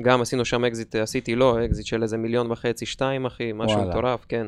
גם 0.00 0.20
עשינו 0.20 0.44
שם 0.44 0.64
אקזיט, 0.64 0.94
עשיתי 0.94 1.34
לו 1.34 1.64
אקזיט 1.64 1.86
של 1.86 2.02
איזה 2.02 2.16
מיליון 2.16 2.52
וחצי, 2.52 2.86
שתיים, 2.86 3.26
אחי, 3.26 3.52
משהו 3.54 3.88
מטורף, 3.88 4.26
כן. 4.28 4.46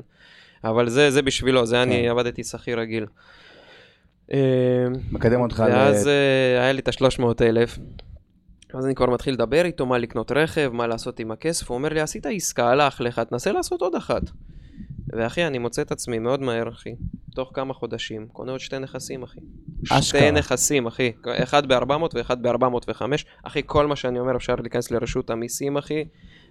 אבל 0.64 0.88
זה, 0.88 1.10
זה 1.10 1.22
בשבילו, 1.22 1.66
זה 1.66 1.76
כן. 1.76 1.82
אני 1.82 2.08
עבדתי 2.08 2.44
שכיר 2.44 2.80
רגיל. 2.80 3.06
מקדם 5.12 5.40
אותך 5.40 5.62
ל... 5.68 5.72
ואז 5.72 6.08
אה, 6.08 6.62
היה 6.62 6.72
לי 6.72 6.80
את 6.80 6.88
ה-300 6.88 7.22
אלף. 7.40 7.78
אז 8.74 8.86
אני 8.86 8.94
כבר 8.94 9.10
מתחיל 9.10 9.34
לדבר 9.34 9.64
איתו 9.64 9.86
מה 9.86 9.98
לקנות 9.98 10.32
רכב, 10.32 10.70
מה 10.72 10.86
לעשות 10.86 11.20
עם 11.20 11.30
הכסף, 11.30 11.70
הוא 11.70 11.78
אומר 11.78 11.88
לי, 11.88 12.00
עשית 12.00 12.26
עסקה, 12.26 12.70
הלך 12.70 13.00
לך, 13.00 13.20
תנסה 13.20 13.52
לעשות 13.52 13.82
עוד 13.82 13.94
אחת. 13.94 14.22
ואחי, 15.12 15.46
אני 15.46 15.58
מוצא 15.58 15.82
את 15.82 15.92
עצמי 15.92 16.18
מאוד 16.18 16.40
מהר, 16.40 16.68
אחי. 16.68 16.94
תוך 17.34 17.50
כמה 17.54 17.74
חודשים, 17.74 18.28
קונה 18.32 18.52
עוד 18.52 18.60
שתי 18.60 18.78
נכסים, 18.78 19.22
אחי. 19.22 19.40
אשכרה. 19.84 20.02
שתי 20.02 20.30
נכסים, 20.30 20.86
אחי. 20.86 21.12
אחד 21.26 21.72
ב-400 21.72 22.14
ואחד 22.14 22.42
ב-405. 22.42 23.02
אחי, 23.42 23.62
כל 23.66 23.86
מה 23.86 23.96
שאני 23.96 24.18
אומר 24.18 24.36
אפשר 24.36 24.54
להיכנס 24.54 24.90
לרשות 24.90 25.30
המיסים, 25.30 25.76
אחי. 25.76 26.04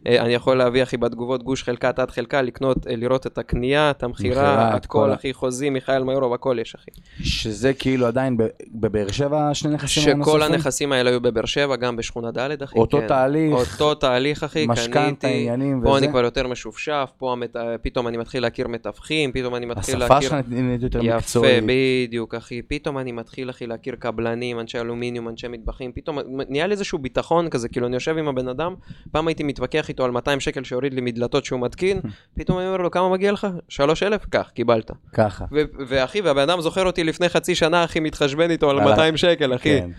אה, 0.07 0.21
אני 0.21 0.33
יכול 0.33 0.57
להביא, 0.57 0.83
אחי, 0.83 0.97
בתגובות 0.97 1.43
גוש 1.43 1.63
חלקה, 1.63 1.91
תת 1.91 2.11
חלקה, 2.11 2.41
לקנות, 2.41 2.87
אה, 2.87 2.95
לראות 2.95 3.27
את 3.27 3.37
הקנייה, 3.37 3.91
את 3.91 4.03
המכירה, 4.03 4.77
את 4.77 4.85
כל, 4.85 5.13
אחי, 5.13 5.33
חוזים, 5.33 5.73
מיכאל 5.73 6.03
מיורוב, 6.03 6.33
הכל 6.33 6.57
יש, 6.61 6.75
אחי. 6.75 6.91
שזה 7.23 7.73
כאילו 7.73 8.05
עדיין 8.05 8.37
בבאר 8.71 9.11
שבע, 9.11 9.49
שני 9.53 9.73
נכסים 9.73 10.03
הנוספים? 10.03 10.23
שכל 10.23 10.43
הנכסים 10.43 10.91
האלה 10.91 11.09
היו 11.09 11.21
בבאר 11.21 11.45
שבע, 11.45 11.75
גם 11.75 11.95
בשכונה 11.95 12.31
ד', 12.31 12.63
אחי. 12.63 12.79
אותו 12.79 12.97
כן. 12.97 13.07
תהליך. 13.07 13.53
אותו 13.53 13.95
תהליך, 13.95 14.43
אחי, 14.43 14.65
משכנתה, 14.67 15.27
עניינים 15.27 15.77
וזה. 15.77 15.87
פה 15.87 15.97
אני 15.97 16.09
כבר 16.09 16.23
יותר 16.23 16.47
משופשף, 16.47 17.11
פה 17.17 17.31
המת... 17.31 17.55
פתאום 17.81 18.07
אני 18.07 18.17
מתחיל 18.17 18.43
להכיר 18.43 18.67
מתווכים, 18.67 19.31
פתאום 19.31 19.55
אני 19.55 19.65
מתחיל 19.65 19.97
להכיר... 19.99 20.17
השפה 20.17 20.29
שלך 20.29 20.45
נהיית 20.47 20.81
יותר 20.81 21.01
מקצועית. 21.01 21.57
יפה, 21.57 21.67
בדיוק, 22.07 22.35
אחי. 22.35 22.61
פתאום 22.61 22.97
אני 22.97 23.11
מתחיל, 23.11 23.49
אחי, 23.49 23.67
להכיר 23.67 23.95
קבלנים, 23.99 24.59
אנשי 24.59 24.79
אלומיניום, 24.79 25.29
אנשי 25.29 25.47
מטבחים, 25.47 25.91
פתאום 25.91 26.19
נהיה 26.49 26.67
לי 26.67 26.71
איזשהו 26.71 26.99
ביטחון 26.99 27.49
כזה, 27.49 27.69
כאילו 27.69 27.87
אני 27.87 27.95
יושב 27.95 28.17
עם 28.17 28.27
הבן 28.27 28.47
אדם, 28.47 28.75
פעם 29.11 29.27
הייתי 29.27 29.43
מתווכח 29.43 29.86
איתו 29.89 30.05
על 30.05 30.11
200 30.11 30.39
שקל 30.39 30.63
שהוריד 30.63 30.93
לי 30.93 31.01
מדלתות 31.01 31.45
שהוא 31.45 31.59
מתקין, 31.59 31.99
פתאום 32.37 32.57
אני 32.57 32.67
אומר 32.67 32.77
לו, 32.77 32.91
כמה 32.91 33.09
מגיע 33.09 33.31
לך? 33.31 33.47
3,000? 33.69 34.25
קח, 34.29 34.51
קיבלת. 34.53 34.91
ככה. 35.13 35.45
ואחי, 35.87 36.21
והבן 36.21 36.49
אדם 36.49 36.61
זוכר 36.61 36.85
אותי 36.85 37.03
לפני 37.03 37.29
חצי 37.29 37.55
שנה, 37.55 37.83
אחי, 37.83 37.99
מתחשבן 37.99 38.51
איתו 38.51 38.69
על 38.69 38.79
200 38.79 39.17
שקל, 39.17 39.55
אחי. 39.55 39.79
כן. 39.79 39.89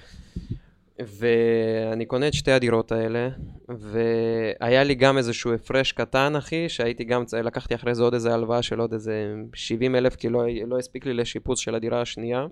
ואני 0.98 2.06
קונה 2.06 2.28
את 2.28 2.34
שתי 2.34 2.50
הדירות 2.50 2.92
האלה, 2.92 3.28
והיה 3.68 4.84
לי 4.84 4.94
גם 4.94 5.18
איזשהו 5.18 5.52
הפרש 5.52 5.92
קטן, 5.92 6.36
אחי, 6.36 6.68
שהייתי 6.68 7.04
גם, 7.04 7.24
לקחתי 7.44 7.74
אחרי 7.74 7.94
זה 7.94 8.02
עוד 8.02 8.14
איזה 8.14 8.34
הלוואה 8.34 8.62
של 8.62 8.80
עוד 8.80 8.92
איזה 8.92 9.34
70 9.54 9.96
אלף, 9.96 10.16
כי 10.16 10.28
לא, 10.28 10.42
לא 10.66 10.78
הספיק 10.78 11.06
לי 11.06 11.14
לשיפוץ 11.14 11.60
של 11.60 11.74
הדירה 11.74 12.00
השנייה. 12.00 12.46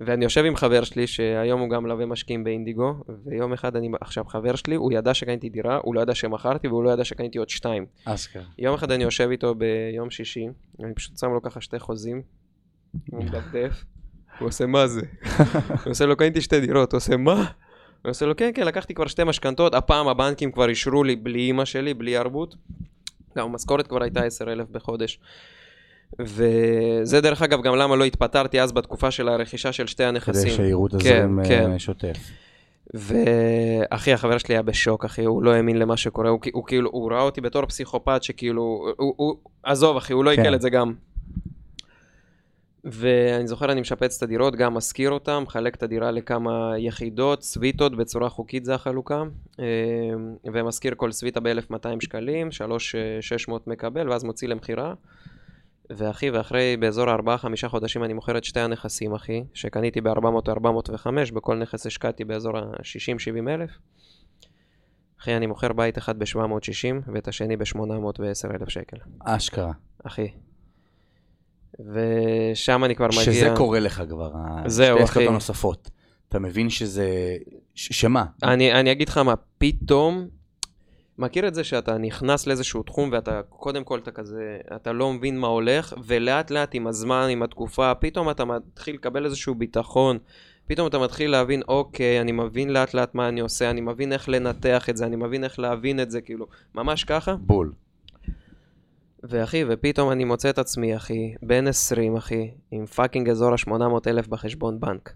ואני 0.00 0.24
יושב 0.24 0.44
עם 0.44 0.56
חבר 0.56 0.84
שלי, 0.84 1.06
שהיום 1.06 1.60
הוא 1.60 1.70
גם 1.70 1.82
מלווה 1.82 2.06
משקיעים 2.06 2.44
באינדיגו, 2.44 2.94
ויום 3.24 3.52
אחד 3.52 3.76
אני, 3.76 3.88
עכשיו 4.00 4.24
חבר 4.24 4.56
שלי, 4.56 4.74
הוא 4.74 4.92
ידע 4.92 5.14
שקניתי 5.14 5.48
דירה, 5.48 5.78
הוא 5.82 5.94
לא 5.94 6.00
ידע 6.00 6.14
שמכרתי, 6.14 6.68
והוא 6.68 6.84
לא 6.84 6.90
ידע 6.90 7.04
שקניתי 7.04 7.38
עוד 7.38 7.48
שתיים. 7.48 7.86
אסקר. 8.04 8.40
יום 8.58 8.74
אחד 8.74 8.90
אני 8.90 9.04
יושב 9.04 9.28
איתו 9.30 9.54
ביום 9.54 10.10
שישי, 10.10 10.46
אני 10.80 10.94
פשוט 10.94 11.18
שם 11.18 11.30
לו 11.32 11.42
ככה 11.42 11.60
שתי 11.60 11.78
חוזים, 11.78 12.22
הוא 13.10 13.24
מדפדף, 13.24 13.84
הוא 14.38 14.48
עושה 14.48 14.66
מה 14.66 14.86
זה? 14.86 15.00
הוא 15.68 15.90
עושה 15.90 16.06
לו, 16.06 16.16
קניתי 16.16 16.40
שתי 16.40 16.60
דירות, 16.60 16.92
הוא 16.92 16.98
עושה 16.98 17.16
מה? 17.16 17.44
הוא 18.02 18.10
עושה 18.10 18.26
לו, 18.26 18.36
כן, 18.36 18.50
כן, 18.54 18.66
לקחתי 18.66 18.94
כבר 18.94 19.06
שתי 19.06 19.24
משכנתות, 19.24 19.74
הפעם 19.74 20.08
הבנקים 20.08 20.52
כבר 20.52 20.68
אישרו 20.68 21.04
לי 21.04 21.16
בלי 21.16 21.40
אימא 21.40 21.64
שלי, 21.64 21.94
בלי 21.94 22.16
ערבות. 22.16 22.54
גם 23.38 23.44
המשכורת 23.44 23.86
כבר 23.86 24.02
הייתה 24.02 24.24
10,000 24.24 24.66
בחודש. 24.70 25.20
וזה 26.20 27.20
דרך 27.20 27.42
אגב 27.42 27.62
גם 27.62 27.76
למה 27.76 27.96
לא 27.96 28.04
התפטרתי 28.04 28.60
אז 28.60 28.72
בתקופה 28.72 29.10
של 29.10 29.28
הרכישה 29.28 29.72
של 29.72 29.86
שתי 29.86 30.04
הנכסים. 30.04 30.42
כדי 30.42 30.50
שיראו 30.50 30.86
את 30.86 30.94
הזרים 30.94 31.40
כן, 31.44 31.48
כן. 31.48 31.78
שוטף. 31.78 32.16
ואחי, 32.94 34.12
החבר 34.12 34.38
שלי 34.38 34.54
היה 34.54 34.62
בשוק, 34.62 35.04
אחי, 35.04 35.24
הוא 35.24 35.42
לא 35.42 35.52
האמין 35.52 35.78
למה 35.78 35.96
שקורה, 35.96 36.30
הוא, 36.30 36.40
הוא 36.52 36.64
כאילו, 36.66 36.90
הוא 36.90 37.12
ראה 37.12 37.22
אותי 37.22 37.40
בתור 37.40 37.66
פסיכופת 37.66 38.22
שכאילו, 38.22 38.62
הוא, 38.96 39.14
הוא, 39.16 39.36
עזוב 39.62 39.96
אחי, 39.96 40.12
הוא 40.12 40.24
לא 40.24 40.30
עיכל 40.30 40.42
כן. 40.42 40.54
את 40.54 40.60
זה 40.60 40.70
גם. 40.70 40.94
ואני 42.84 43.46
זוכר, 43.46 43.72
אני 43.72 43.80
משפץ 43.80 44.16
את 44.16 44.22
הדירות, 44.22 44.56
גם 44.56 44.74
משכיר 44.74 45.10
אותן, 45.10 45.38
מחלק 45.38 45.74
את 45.74 45.82
הדירה 45.82 46.10
לכמה 46.10 46.72
יחידות, 46.78 47.42
סוויטות, 47.42 47.96
בצורה 47.96 48.28
חוקית 48.28 48.64
זה 48.64 48.74
החלוקה, 48.74 49.22
אה, 49.60 49.64
ומשכיר 50.52 50.94
כל 50.96 51.12
סוויטה 51.12 51.40
ב-1200 51.40 52.00
שקלים, 52.00 52.52
3,600 52.52 53.66
מקבל, 53.66 54.10
ואז 54.10 54.24
מוציא 54.24 54.48
למכירה. 54.48 54.94
ואחי, 55.90 56.30
ואחרי 56.30 56.76
באזור 56.76 57.06
4-5 57.06 57.68
חודשים 57.68 58.04
אני 58.04 58.12
מוכר 58.12 58.38
את 58.38 58.44
שתי 58.44 58.60
הנכסים, 58.60 59.14
אחי, 59.14 59.44
שקניתי 59.54 60.00
ב-400-405, 60.00 61.34
בכל 61.34 61.56
נכס 61.56 61.86
השקעתי 61.86 62.24
באזור 62.24 62.58
ה-60-70 62.58 63.48
אלף. 63.48 63.70
אחי, 65.20 65.36
אני 65.36 65.46
מוכר 65.46 65.72
בית 65.72 65.98
אחד 65.98 66.18
ב-760 66.18 67.12
ואת 67.12 67.28
השני 67.28 67.56
ב-810 67.56 68.54
אלף 68.54 68.68
שקל. 68.68 68.96
אשכרה. 69.20 69.72
אחי. 70.04 70.28
ושם 71.80 72.84
אני 72.84 72.94
כבר 72.96 73.06
מגיע... 73.06 73.20
שזה 73.22 73.52
קורה 73.56 73.80
לך 73.80 74.02
כבר, 74.08 74.32
זהו, 74.66 74.96
אחי. 74.96 75.06
שתי 75.06 75.10
עסקאות 75.12 75.28
הנוספות. 75.28 75.90
אתה 76.28 76.38
מבין 76.38 76.70
שזה... 76.70 77.36
ש- 77.74 78.00
שמה? 78.00 78.24
אני, 78.42 78.72
אני 78.72 78.92
אגיד 78.92 79.08
לך 79.08 79.18
מה, 79.18 79.34
פתאום 79.58 80.28
מכיר 81.18 81.48
את 81.48 81.54
זה 81.54 81.64
שאתה 81.64 81.98
נכנס 81.98 82.46
לאיזשהו 82.46 82.82
תחום 82.82 83.08
ואתה 83.12 83.40
קודם 83.48 83.84
כל 83.84 83.98
אתה 83.98 84.10
כזה, 84.10 84.58
אתה 84.76 84.92
לא 84.92 85.12
מבין 85.12 85.38
מה 85.38 85.46
הולך, 85.46 85.94
ולאט 86.06 86.50
לאט 86.50 86.70
עם 86.74 86.86
הזמן, 86.86 87.26
עם 87.30 87.42
התקופה, 87.42 87.94
פתאום 87.94 88.30
אתה 88.30 88.44
מתחיל 88.44 88.94
לקבל 88.94 89.24
איזשהו 89.24 89.54
ביטחון, 89.54 90.18
פתאום 90.66 90.86
אתה 90.86 90.98
מתחיל 90.98 91.30
להבין, 91.30 91.62
אוקיי, 91.68 92.20
אני 92.20 92.32
מבין 92.32 92.70
לאט 92.70 92.94
לאט 92.94 93.14
מה 93.14 93.28
אני 93.28 93.40
עושה, 93.40 93.70
אני 93.70 93.80
מבין 93.80 94.12
איך 94.12 94.28
לנתח 94.28 94.90
את 94.90 94.96
זה, 94.96 95.06
אני 95.06 95.16
מבין 95.16 95.44
איך 95.44 95.58
להבין 95.58 96.00
את 96.00 96.10
זה, 96.10 96.20
כאילו, 96.20 96.46
ממש 96.74 97.04
ככה. 97.04 97.36
בול. 97.36 97.72
ואחי, 99.22 99.64
ופתאום 99.68 100.10
אני 100.10 100.24
מוצא 100.24 100.50
את 100.50 100.58
עצמי, 100.58 100.96
אחי, 100.96 101.34
בן 101.42 101.66
20, 101.66 102.16
אחי, 102.16 102.50
עם 102.70 102.86
fucking 102.86 103.28
אזור 103.28 103.52
ה-800 103.52 103.82
אלף 104.06 104.28
בחשבון 104.28 104.80
בנק. 104.80 105.14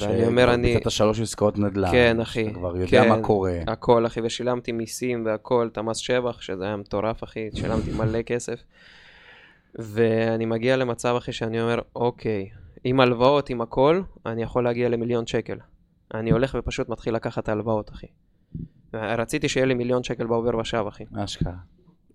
ואני 0.00 0.26
אומר, 0.26 0.54
אני... 0.54 0.72
שביצעת 0.72 0.92
שלוש 0.92 1.20
עסקאות 1.20 1.58
נדל"ן. 1.58 1.90
כן, 1.90 2.20
אחי. 2.20 2.48
אתה 2.48 2.54
כבר 2.54 2.76
יודע 2.76 3.02
כן, 3.02 3.08
מה 3.08 3.22
קורה. 3.22 3.58
הכל, 3.66 4.06
אחי, 4.06 4.20
ושילמתי 4.24 4.72
מיסים 4.72 5.26
והכל, 5.26 5.68
את 5.72 5.78
המס 5.78 5.96
שבח, 5.96 6.40
שזה 6.40 6.64
היה 6.64 6.76
מטורף, 6.76 7.24
אחי, 7.24 7.48
שילמתי 7.54 7.90
מלא 7.92 8.22
כסף. 8.32 8.62
ואני 9.74 10.46
מגיע 10.46 10.76
למצב, 10.76 11.14
אחי, 11.18 11.32
שאני 11.32 11.60
אומר, 11.60 11.78
אוקיי, 11.96 12.48
עם 12.84 13.00
הלוואות, 13.00 13.50
עם 13.50 13.60
הכל, 13.60 14.02
אני 14.26 14.42
יכול 14.42 14.64
להגיע 14.64 14.88
למיליון 14.88 15.26
שקל. 15.26 15.58
אני 16.14 16.30
הולך 16.30 16.56
ופשוט 16.58 16.88
מתחיל 16.88 17.14
לקחת 17.14 17.48
הלוואות, 17.48 17.90
אחי. 17.90 18.06
רציתי 18.94 19.48
שיהיה 19.48 19.66
לי 19.66 19.74
מיליון 19.74 20.02
שקל 20.02 20.26
בעובר 20.26 20.58
ושב, 20.58 20.84
אחי. 20.88 21.04
אשכרה. 21.16 21.52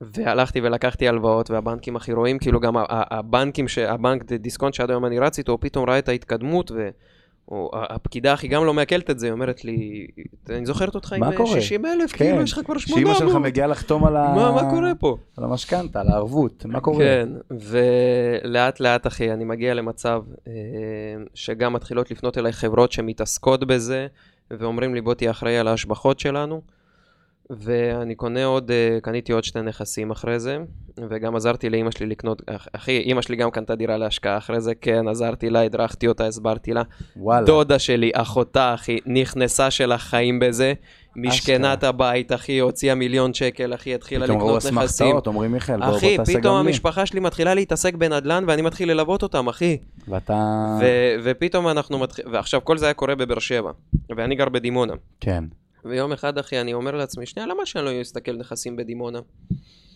והלכתי 0.01 0.61
ולקחתי 0.61 1.07
הלוואות, 1.07 1.51
והבנקים 1.51 1.95
הכי 1.95 2.13
רואים, 2.13 2.39
כאילו 2.39 2.59
גם 2.59 2.73
הבנקים, 2.89 3.65
הבנק 3.87 4.23
דיסקונט 4.23 4.73
שעד 4.73 4.89
היום 4.89 5.05
אני 5.05 5.19
רץ 5.19 5.37
איתו, 5.37 5.51
הוא 5.51 5.59
פתאום 5.61 5.89
ראה 5.89 5.99
את 5.99 6.09
ההתקדמות, 6.09 6.71
ו... 6.71 6.89
או 7.47 7.71
הפקידה 7.73 8.33
הכי 8.33 8.47
גם 8.47 8.65
לא 8.65 8.73
מעכלת 8.73 9.09
את 9.09 9.19
זה, 9.19 9.25
היא 9.25 9.31
אומרת 9.31 9.65
לי, 9.65 10.07
אני 10.49 10.65
זוכרת 10.65 10.95
אותך 10.95 11.13
עם 11.13 11.45
60 11.45 11.85
אלף, 11.85 12.11
כן. 12.11 12.17
כאילו 12.17 12.41
יש 12.41 12.53
לך 12.53 12.59
כבר 12.65 12.77
800. 12.77 13.17
שאמא 13.17 13.29
שלך 13.29 13.41
מגיעה 13.41 13.67
לחתום 13.67 14.05
על 14.05 14.15
ה... 14.15 14.33
מה, 14.35 14.51
מה 14.51 14.69
קורה 14.69 14.91
פה? 14.99 15.17
על 15.37 15.43
המשכנתה, 15.43 16.01
על 16.01 16.07
הערבות, 16.07 16.65
מה 16.65 16.79
קורה? 16.79 17.05
כן, 17.05 17.29
ולאט 17.51 18.79
לאט 18.79 19.07
אחי, 19.07 19.31
אני 19.31 19.43
מגיע 19.43 19.73
למצב 19.73 20.21
אה, 20.47 20.53
שגם 21.33 21.73
מתחילות 21.73 22.11
לפנות 22.11 22.37
אליי 22.37 22.51
חברות 22.51 22.91
שמתעסקות 22.91 23.63
בזה, 23.63 24.07
ואומרים 24.51 24.95
לי 24.95 25.01
בוא 25.01 25.13
תהיה 25.13 25.31
אחראי 25.31 25.57
על 25.57 25.67
ההשבחות 25.67 26.19
שלנו. 26.19 26.61
ואני 27.49 28.15
קונה 28.15 28.45
עוד, 28.45 28.71
אה, 28.71 28.97
קניתי 29.01 29.31
עוד 29.31 29.43
שתי 29.43 29.61
נכסים 29.61 30.11
אחרי 30.11 30.39
זה, 30.39 30.57
וגם 31.09 31.35
עזרתי 31.35 31.69
לאימא 31.69 31.91
שלי 31.91 32.05
לקנות, 32.05 32.41
אחי, 32.73 32.97
אימא 32.97 33.21
שלי 33.21 33.35
גם 33.35 33.51
קנתה 33.51 33.75
דירה 33.75 33.97
להשקעה 33.97 34.37
אחרי 34.37 34.61
זה, 34.61 34.75
כן, 34.75 35.07
עזרתי 35.07 35.49
לה, 35.49 35.61
הדרכתי 35.61 36.07
אותה, 36.07 36.25
הסברתי 36.25 36.73
לה. 36.73 36.81
וואלה. 37.15 37.45
דודה 37.45 37.79
שלי, 37.79 38.11
אחותה, 38.13 38.73
אחי, 38.73 38.97
נכנסה 39.05 39.71
של 39.71 39.91
החיים 39.91 40.39
בזה, 40.39 40.73
משכנת 41.15 41.83
הבית, 41.83 42.31
אחי, 42.31 42.59
הוציאה 42.59 42.95
מיליון 42.95 43.33
שקל, 43.33 43.73
אחי, 43.73 43.95
התחילה 43.95 44.25
לקנות 44.25 44.55
נכסים. 44.55 44.71
פתאום 44.71 44.79
ראו 44.79 44.85
אסמכתאות, 44.85 45.27
אומרים 45.27 45.51
מיכאל, 45.51 45.79
בוא, 45.79 45.85
בוא 45.85 45.99
תעשה 45.99 46.09
גם 46.09 46.17
לי. 46.17 46.23
אחי, 46.23 46.39
פתאום 46.39 46.55
המשפחה 46.55 47.05
שלי 47.05 47.19
מתחילה 47.19 47.53
להתעסק 47.53 47.93
בנדל"ן, 47.95 48.43
ואני 48.47 48.61
מתחיל 48.61 48.91
ללוות 48.91 49.23
אותם, 49.23 49.47
אחי. 49.47 49.77
ואתה... 50.07 50.77
ופתאום 51.23 51.67
אנחנו 51.67 51.99
מתחילים, 51.99 52.33
ועכשיו 52.33 52.63
כל 52.63 52.77
זה 52.77 52.85
היה 52.85 52.93
קורה 52.93 53.15
בבאר 53.15 53.39
שבע, 53.39 53.71
ואני 54.17 54.35
גר 54.35 54.49
בדימונה. 54.49 54.93
כן. 55.19 55.43
ויום 55.89 56.11
אחד, 56.11 56.37
אחי, 56.37 56.61
אני 56.61 56.73
אומר 56.73 56.95
לעצמי, 56.95 57.25
שנייה, 57.25 57.47
למה 57.47 57.65
שאני 57.65 57.85
לא 57.85 58.01
אסתכל 58.01 58.37
נכסים 58.37 58.75
בדימונה? 58.75 59.19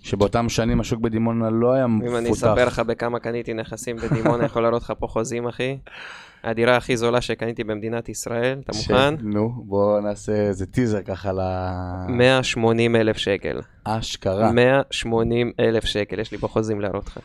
שבאותם 0.03 0.49
שנים 0.49 0.79
השוק 0.79 0.99
בדימונה 0.99 1.49
לא 1.49 1.73
היה 1.73 1.87
מפותח. 1.87 2.11
אם 2.11 2.17
אני 2.17 2.31
אספר 2.31 2.65
לך 2.65 2.79
בכמה 2.79 3.19
קניתי 3.19 3.53
נכסים 3.53 3.95
בדימונה, 3.95 4.45
יכול 4.45 4.61
להראות 4.63 4.81
לך 4.81 4.93
פה 4.99 5.07
חוזים, 5.07 5.47
אחי. 5.47 5.77
הדירה 6.43 6.77
הכי 6.77 6.97
זולה 6.97 7.21
שקניתי 7.21 7.63
במדינת 7.63 8.09
ישראל, 8.09 8.59
אתה 8.65 8.71
מוכן? 8.77 9.15
נו, 9.19 9.63
בוא 9.65 9.99
נעשה 9.99 10.33
איזה 10.33 10.65
טיזר 10.65 11.01
ככה 11.01 11.31
ל... 11.33 11.39
180 12.09 12.95
אלף 12.95 13.17
שקל. 13.17 13.59
אשכרה. 13.83 14.51
180 14.51 15.51
אלף 15.59 15.85
שקל, 15.85 16.19
יש 16.19 16.31
לי 16.31 16.37
פה 16.37 16.47
חוזים 16.47 16.81
להראות 16.81 17.07
לך. 17.07 17.19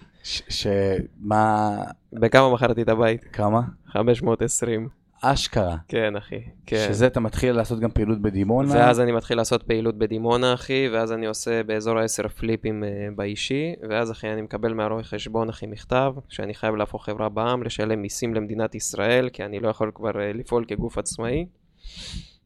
שמה... 0.48 1.76
בכמה 2.12 2.54
מכרתי 2.54 2.82
את 2.82 2.88
הבית? 2.88 3.24
כמה? 3.32 3.60
520. 3.86 4.88
אשכרה. 5.32 5.76
כן, 5.88 6.16
אחי. 6.16 6.40
כן. 6.66 6.86
שזה 6.88 7.06
אתה 7.06 7.20
מתחיל 7.20 7.56
לעשות 7.56 7.80
גם 7.80 7.90
פעילות 7.90 8.22
בדימונה. 8.22 8.74
ואז 8.74 9.00
אני 9.00 9.12
מתחיל 9.12 9.36
לעשות 9.36 9.62
פעילות 9.62 9.98
בדימונה, 9.98 10.54
אחי, 10.54 10.88
ואז 10.92 11.12
אני 11.12 11.26
עושה 11.26 11.62
באזור 11.62 11.98
ה-10 11.98 12.28
פליפים 12.28 12.82
uh, 12.82 13.14
באישי, 13.16 13.74
ואז, 13.90 14.10
אחי, 14.10 14.32
אני 14.32 14.42
מקבל 14.42 14.72
מהרואה 14.74 15.02
חשבון, 15.02 15.48
אחי, 15.48 15.66
מכתב, 15.66 16.12
שאני 16.28 16.54
חייב 16.54 16.74
להפוך 16.74 17.04
חברה 17.04 17.28
בע"מ, 17.28 17.62
לשלם 17.62 18.02
מיסים 18.02 18.34
למדינת 18.34 18.74
ישראל, 18.74 19.28
כי 19.28 19.44
אני 19.44 19.60
לא 19.60 19.68
יכול 19.68 19.90
כבר 19.94 20.10
uh, 20.10 20.36
לפעול 20.38 20.64
כגוף 20.68 20.98
עצמאי. 20.98 21.46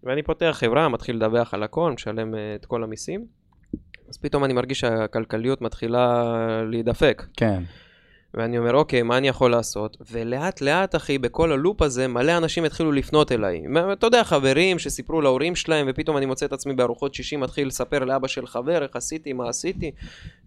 ואני 0.03 0.23
פותח 0.23 0.57
חברה, 0.61 0.89
מתחיל 0.89 1.17
לדווח 1.17 1.55
על 1.55 1.63
הכל, 1.63 1.93
משלם 1.93 2.35
uh, 2.35 2.37
את 2.55 2.67
כל 2.67 2.85
המיסים. 2.85 3.25
אז 4.09 4.17
פתאום 4.17 4.45
אני 4.45 4.53
מרגיש 4.53 4.81
שהכלכליות 4.81 5.63
מתחילה 5.63 6.25
להידפק. 6.71 7.27
כן. 7.37 7.63
ואני 8.35 8.59
אומר, 8.59 8.75
אוקיי, 8.75 9.03
מה 9.03 9.19
אני 9.19 9.29
יכול 9.29 9.51
לעשות? 9.51 9.97
ולאט 10.11 10.61
לאט, 10.61 10.97
אחי, 10.97 11.19
בכל 11.19 11.53
הלופ 11.53 11.83
הזה, 11.83 12.09
מלא 12.09 12.37
אנשים 12.37 12.65
התחילו 12.65 12.93
לפנות 12.93 13.33
אליי. 13.33 13.63
אתה 13.93 14.07
יודע, 14.07 14.25
חברים 14.25 14.79
שסיפרו 14.79 15.21
להורים 15.21 15.57
שלהם, 15.57 15.87
ופתאום 15.91 16.17
אני 16.17 16.27
מוצא 16.27 16.47
את 16.47 16.53
עצמי 16.53 16.75
בארוחות 16.75 17.15
שישי, 17.15 17.37
מתחיל 17.37 17.69
לספר 17.69 18.05
לאבא 18.05 18.29
של 18.29 18.47
חבר, 18.47 18.83
איך 18.83 18.97
עשיתי, 18.97 19.33
מה 19.33 19.49
עשיתי, 19.49 19.91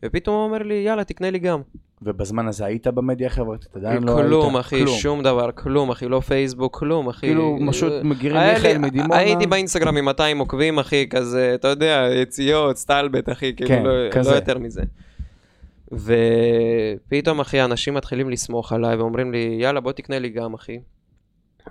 ופתאום 0.05 0.35
הוא 0.35 0.45
אומר 0.45 0.57
לי, 0.57 0.73
יאללה, 0.73 1.03
תקנה 1.03 1.29
לי 1.29 1.39
גם. 1.39 1.61
ובזמן 2.01 2.47
הזה 2.47 2.65
היית 2.65 2.87
במדיה 2.87 3.27
החברתית? 3.27 3.75
עדיין 3.75 4.03
לא 4.03 4.17
היית? 4.17 4.27
כלום, 4.27 4.57
אחי, 4.57 4.87
שום 4.87 5.23
דבר, 5.23 5.51
כלום, 5.51 5.89
אחי, 5.89 6.07
לא 6.07 6.19
פייסבוק, 6.19 6.79
כלום, 6.79 7.07
אחי. 7.07 7.27
כאילו, 7.27 7.57
פשוט 7.69 7.93
מגירים 8.03 8.41
מיכאל 8.53 8.77
מדימונה. 8.77 9.17
הייתי 9.17 9.47
באינסטגרם 9.47 9.97
עם 9.97 10.05
200 10.05 10.39
עוקבים, 10.39 10.79
אחי, 10.79 11.09
כזה, 11.09 11.51
אתה 11.55 11.67
יודע, 11.67 12.07
יציאות, 12.21 12.77
סטלבט, 12.77 13.29
אחי, 13.29 13.55
כאילו, 13.55 13.69
כן, 13.69 13.83
לא, 13.83 14.31
לא 14.31 14.35
יותר 14.35 14.57
מזה. 14.57 14.81
ופתאום, 15.97 17.39
אחי, 17.39 17.61
אנשים 17.61 17.93
מתחילים 17.93 18.29
לסמוך 18.29 18.73
עליי 18.73 18.95
ואומרים 18.95 19.31
לי, 19.31 19.57
יאללה, 19.59 19.79
בוא 19.79 19.91
תקנה 19.91 20.19
לי 20.19 20.29
גם, 20.29 20.53
אחי. 20.53 20.79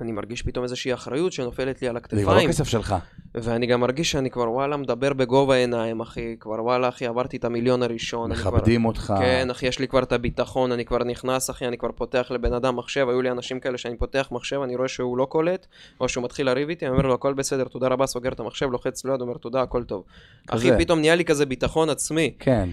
אני 0.00 0.12
מרגיש 0.12 0.42
פתאום 0.42 0.62
איזושהי 0.62 0.94
אחריות 0.94 1.32
שנופלת 1.32 1.82
לי 1.82 1.88
על 1.88 1.96
הכתפיים. 1.96 2.28
זה 2.28 2.34
לא 2.34 2.48
כסף 2.48 2.68
שלך. 2.68 2.94
ואני 3.34 3.66
גם 3.66 3.80
מרגיש 3.80 4.10
שאני 4.10 4.30
כבר 4.30 4.50
וואלה 4.50 4.76
מדבר 4.76 5.12
בגובה 5.12 5.54
העיניים, 5.54 6.00
אחי. 6.00 6.36
כבר 6.40 6.64
וואלה, 6.64 6.88
אחי, 6.88 7.06
עברתי 7.06 7.36
את 7.36 7.44
המיליון 7.44 7.82
הראשון. 7.82 8.32
מכבדים 8.32 8.80
כבר... 8.80 8.88
אותך. 8.88 9.14
כן, 9.18 9.50
אחי, 9.50 9.66
יש 9.66 9.78
לי 9.78 9.88
כבר 9.88 10.02
את 10.02 10.12
הביטחון, 10.12 10.72
אני 10.72 10.84
כבר 10.84 11.04
נכנס, 11.04 11.50
אחי, 11.50 11.66
אני 11.66 11.78
כבר 11.78 11.92
פותח 11.92 12.30
לבן 12.30 12.52
אדם 12.52 12.76
מחשב. 12.76 13.08
היו 13.08 13.22
לי 13.22 13.30
אנשים 13.30 13.60
כאלה 13.60 13.78
שאני 13.78 13.96
פותח 13.96 14.28
מחשב, 14.30 14.60
אני 14.64 14.76
רואה 14.76 14.88
שהוא 14.88 15.18
לא 15.18 15.24
קולט, 15.24 15.66
או 16.00 16.08
שהוא 16.08 16.24
מתחיל 16.24 16.46
לריב 16.46 16.68
איתי, 16.68 16.86
אני 16.86 16.94
אומר 16.94 17.06
לו, 17.06 17.14
הכל 17.14 17.34
בסדר, 17.34 17.64
תודה 17.64 17.88
רבה, 17.88 18.06
סוגר 18.06 18.32
את 18.32 18.40
המחשב, 18.40 18.70
לוחץ 18.70 19.04
ליד, 19.04 19.20
אומר, 19.20 19.34
תודה, 19.34 19.62
הכל 19.62 19.84
טוב. 19.84 20.04
כזה. 20.48 20.68
אחי, 20.68 20.84
פתאום 20.84 21.00
נהיה 21.00 21.14
לי 21.14 21.24
כזה 21.24 21.46
ביטחון 21.46 21.90
עצמי. 21.90 22.34
כן. 22.38 22.68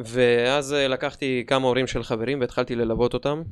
ואז 0.00 0.72
אה, 0.72 0.88
לקחתי 0.88 1.44
כמה 1.46 1.66
הורים 1.66 1.86
של 1.86 2.02
חברים 2.02 2.40
והתחלתי 2.40 2.74
ללוות 2.74 3.14
אותם. 3.14 3.42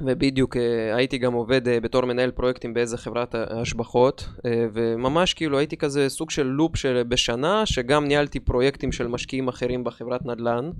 ובדיוק 0.00 0.56
אה, 0.56 0.96
הייתי 0.96 1.18
גם 1.18 1.32
עובד 1.32 1.68
אה, 1.68 1.80
בתור 1.80 2.04
מנהל 2.04 2.30
פרויקטים 2.30 2.74
באיזה 2.74 2.98
חברת 2.98 3.34
השבחות, 3.34 4.28
וממש 4.72 5.34
כאילו 5.34 5.58
הייתי 5.58 5.76
כזה 5.76 6.08
סוג 6.08 6.30
של 6.30 6.46
לופ 6.46 6.76
של 6.76 7.02
בשנה, 7.08 7.66
שגם 7.66 8.04
ניהלתי 8.04 8.40
פרויקטים 8.40 8.92
של 8.92 9.06
משקיעים 9.06 9.48
אחרים 9.48 9.84
בחברת 9.84 10.26
נדל"ן. 10.26 10.70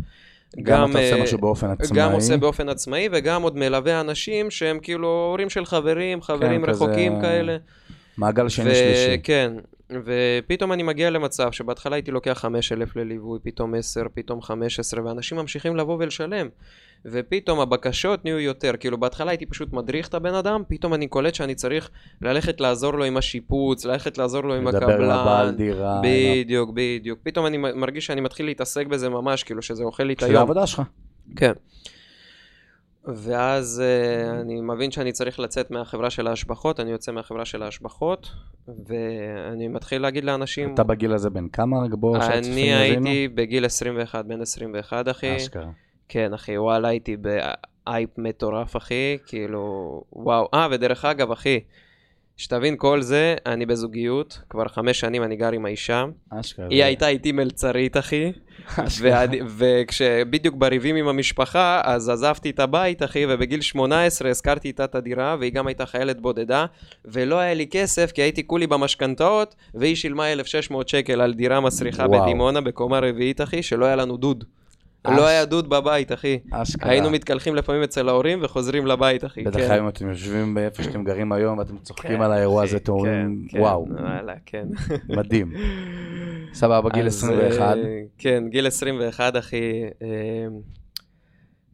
גם, 0.57 0.83
גם 0.83 0.91
אתה 0.91 0.99
עושה 0.99 1.23
משהו 1.23 1.39
באופן 1.39 1.71
עצמאי. 1.71 1.99
גם 2.01 2.13
עושה 2.13 2.37
באופן 2.37 2.69
עצמאי, 2.69 3.09
וגם 3.13 3.43
עוד 3.43 3.57
מלווה 3.57 4.01
אנשים 4.01 4.51
שהם 4.51 4.79
כאילו 4.83 5.09
הורים 5.09 5.51
של 5.51 5.65
חברים, 5.65 6.23
חברים 6.23 6.65
כן, 6.65 6.71
רחוקים 6.71 7.13
כזה... 7.13 7.23
כאלה. 7.23 7.57
מעגל 8.19 8.49
שני 8.49 8.71
ו... 8.71 8.75
שלישי. 8.75 9.23
כן, 9.23 9.53
ופתאום 9.93 10.73
אני 10.73 10.83
מגיע 10.83 11.11
למצב 11.11 11.53
שבהתחלה 11.53 11.97
הייתי 11.97 12.11
לוקח 12.11 12.33
5,000 12.33 12.97
לליווי, 12.97 13.39
פתאום 13.43 13.75
10, 13.75 14.03
פתאום 14.15 14.43
15, 14.43 15.05
ואנשים 15.05 15.39
ממשיכים 15.39 15.77
לבוא 15.77 15.97
ולשלם. 16.01 16.49
ופתאום 17.05 17.61
הבקשות 17.61 18.25
נהיו 18.25 18.39
יותר, 18.41 18.73
כאילו 18.81 18.99
בהתחלה 18.99 19.31
הייתי 19.31 19.47
פשוט 19.47 19.73
מדריך 19.73 20.09
את 20.09 20.15
הבן 20.15 20.35
אדם, 20.35 20.63
פתאום 20.69 20.95
אני 20.95 21.09
קולט 21.09 21.35
שאני 21.35 21.55
צריך 21.55 21.91
ללכת 22.23 22.61
לעזור 22.61 22.95
לו 22.95 23.05
עם 23.05 23.17
השיפוץ, 23.17 23.85
ללכת 23.85 24.19
לעזור 24.19 24.43
לו 24.43 24.55
עם 24.55 24.67
הקבלן. 24.67 24.91
לדבר 24.91 25.05
לבעל 25.05 25.51
דירה. 25.51 26.01
בדיוק, 26.05 26.71
בדיוק. 26.75 27.19
פתאום 27.23 27.47
אני 27.47 27.57
מרגיש 27.57 28.07
שאני 28.07 28.21
מתחיל 28.21 28.47
להתעסק 28.47 28.87
בזה 28.87 29.09
ממש, 29.09 29.43
כאילו 29.43 29.63
שזה 29.63 29.85
אוכל 29.85 30.03
לי 30.03 30.13
את 30.13 30.23
היום. 30.23 30.33
של 30.33 30.37
העבודה 30.37 30.67
שלך. 30.67 30.83
כן. 31.37 31.53
ואז 33.17 33.83
uh, 33.83 34.41
אני 34.41 34.61
מבין 34.61 34.91
שאני 34.91 35.13
צריך 35.13 35.41
לצאת 35.41 35.71
מהחברה 35.71 36.11
של 36.11 36.27
ההשבחות, 36.27 36.81
אני 36.81 36.91
יוצא 36.91 37.13
מהחברה 37.13 37.45
של 37.45 37.63
ההשבחות, 37.63 38.31
ואני 38.69 39.69
מתחיל 39.69 40.03
להגיד 40.03 40.25
לאנשים... 40.25 40.75
אתה 40.75 40.85
בגיל 40.85 41.13
הזה 41.13 41.31
בן 41.31 41.49
כמה? 41.49 41.85
רק 41.85 41.91
בוא 41.95 42.17
אני 42.17 42.75
הייתי 42.75 43.29
בגיל 43.29 43.65
21, 43.65 44.25
בן 44.25 44.41
21, 44.41 45.09
אחי. 45.09 45.37
אשכרה. 45.37 45.71
כן, 46.09 46.35
אחי, 46.35 46.59
וואלה, 46.59 46.89
הייתי 46.89 47.17
באייפ 47.17 48.11
מטורף, 48.19 48.77
אחי, 48.77 49.19
כאילו, 49.27 50.03
וואו. 50.13 50.49
אה, 50.55 50.69
ודרך 50.71 51.05
אגב, 51.05 51.31
אחי, 51.31 51.61
שתבין 52.39 52.75
כל 52.79 53.03
זה, 53.03 53.35
אני 53.47 53.67
בזוגיות, 53.67 54.41
כבר 54.51 54.69
חמש 54.69 55.01
שנים 55.01 55.23
אני 55.23 55.37
גר 55.37 55.53
עם 55.53 55.65
האישה. 55.65 56.05
אשכרה. 56.31 56.67
היא 56.71 56.85
הייתה 56.85 57.09
איתי 57.09 57.33
מלצרית, 57.33 57.97
אחי. 57.97 58.33
וכשבדיוק 59.57 60.55
בריבים 60.55 60.97
עם 60.97 61.09
המשפחה, 61.09 61.81
אז 61.85 62.09
עזבתי 62.09 62.51
את 62.51 62.61
הבית, 62.61 63.03
אחי, 63.03 63.25
ובגיל 63.29 63.61
18 63.61 64.31
הזכרתי 64.31 64.69
איתה 64.69 64.85
את 64.85 64.95
הדירה, 64.95 65.37
והיא 65.41 65.53
גם 65.53 65.67
הייתה 65.67 65.87
חיילת 65.87 66.21
בודדה, 66.21 66.67
ולא 67.05 67.39
היה 67.39 67.55
לי 67.55 67.67
כסף, 67.71 68.13
כי 68.13 68.23
הייתי 68.23 68.47
כולי 68.47 68.67
במשכנתאות, 68.67 69.55
והיא 69.75 69.97
שילמה 69.97 70.33
1,600 70.33 70.89
שקל 70.89 71.21
על 71.21 71.35
דירה 71.35 71.61
מסריחה 71.61 72.09
בדימונה, 72.09 72.61
בקומה 72.61 72.99
רביעית, 72.99 73.41
אחי, 73.41 73.63
שלא 73.63 73.85
היה 73.85 73.97
לנו 73.97 74.17
דוד. 74.17 74.45
לא 75.17 75.27
היה 75.27 75.45
דוד 75.45 75.71
בבית, 75.71 76.13
אחי. 76.13 76.39
אשכרה. 76.51 76.91
היינו 76.91 77.11
מתקלחים 77.11 77.55
לפעמים 77.55 77.83
אצל 77.83 78.09
ההורים 78.09 78.39
וחוזרים 78.43 78.87
לבית, 78.87 79.25
אחי. 79.25 79.43
בטח 79.43 79.59
כן. 79.59 79.71
היום 79.71 79.89
אתם 79.89 80.09
יושבים 80.09 80.55
באיפה 80.55 80.83
שאתם 80.83 81.05
גרים 81.05 81.33
היום 81.33 81.59
ואתם 81.59 81.79
צוחקים 81.79 82.17
כן, 82.17 82.23
על 82.23 82.33
האירוע 82.33 82.63
הזה, 82.63 82.77
אתם 82.77 82.93
אומרים, 82.93 83.47
כן, 83.49 83.61
וואו. 83.61 83.87
וואלה, 83.91 84.35
כן. 84.47 84.67
מדהים. 85.09 85.53
סבבה, 86.55 86.91
גיל 86.91 87.07
21. 87.07 87.61
אה, 87.61 88.01
כן, 88.19 88.45
גיל 88.49 88.67
21, 88.67 89.37
אחי. 89.37 89.83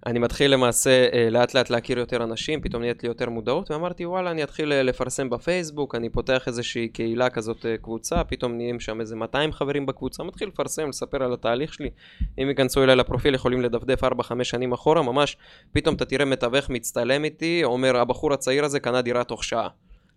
אני 0.07 0.19
מתחיל 0.19 0.53
למעשה 0.53 1.09
אה, 1.13 1.31
לאט 1.31 1.55
לאט 1.55 1.71
להכיר 1.71 1.99
יותר 1.99 2.25
אנשים, 2.25 2.61
פתאום 2.61 2.83
נהיית 2.83 3.03
לי 3.03 3.09
יותר 3.09 3.31
מודעות, 3.31 3.71
ואמרתי 3.71 4.07
וואלה 4.07 4.31
אני 4.31 4.43
אתחיל 4.43 4.73
אה, 4.73 4.83
לפרסם 4.83 5.31
בפייסבוק, 5.31 5.95
אני 5.95 6.09
פותח 6.09 6.45
איזושהי 6.47 6.89
קהילה 6.89 7.31
כזאת 7.31 7.67
אה, 7.67 7.77
קבוצה, 7.77 8.25
פתאום 8.25 8.57
נהיים 8.57 8.81
שם 8.81 9.01
איזה 9.01 9.17
200 9.17 9.53
חברים 9.53 9.87
בקבוצה, 9.87 10.23
מתחיל 10.23 10.49
לפרסם, 10.49 10.89
לספר 10.89 11.23
על 11.23 11.33
התהליך 11.33 11.75
שלי, 11.75 11.91
אם 12.39 12.49
ייכנסו 12.49 12.83
אליי 12.83 12.97
לפרופיל 12.97 13.35
יכולים 13.35 13.61
לדפדף 13.61 14.05
4-5 14.05 14.45
שנים 14.45 14.73
אחורה, 14.73 15.03
ממש 15.03 15.37
פתאום 15.73 15.95
אתה 15.95 16.05
תראה 16.05 16.25
מתווך 16.25 16.71
מצטלם 16.71 17.25
איתי, 17.25 17.61
אומר 17.65 17.97
הבחור 17.97 18.33
הצעיר 18.33 18.65
הזה 18.65 18.81
קנה 18.81 19.03
דירה 19.03 19.25
תוך 19.25 19.45
שעה. 19.45 19.69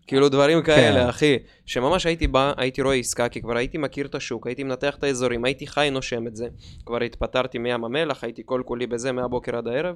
כאילו 0.08 0.30
דברים 0.30 0.62
כאלה, 0.62 1.04
כן. 1.04 1.10
אחי, 1.10 1.38
שממש 1.66 2.06
הייתי 2.06 2.28
בא, 2.28 2.54
הייתי 2.58 2.82
רואה 2.82 2.96
עסקה, 2.96 3.30
כי 3.30 3.42
כבר 3.42 3.58
הייתי 3.58 3.78
מכיר 3.78 4.06
את 4.06 4.16
השוק, 4.16 4.48
הייתי 4.48 4.64
מנתח 4.64 4.96
את 4.96 5.04
האזורים, 5.04 5.46
הייתי 5.46 5.68
חי 5.68 5.90
נושם 5.92 6.28
את 6.28 6.36
זה. 6.36 6.48
כבר 6.86 7.04
התפטרתי 7.04 7.58
מים 7.58 7.86
המלח, 7.86 8.24
הייתי 8.24 8.42
כל 8.46 8.62
כולי 8.66 8.88
בזה 8.88 9.12
מהבוקר 9.12 9.58
עד 9.58 9.68
הערב. 9.68 9.96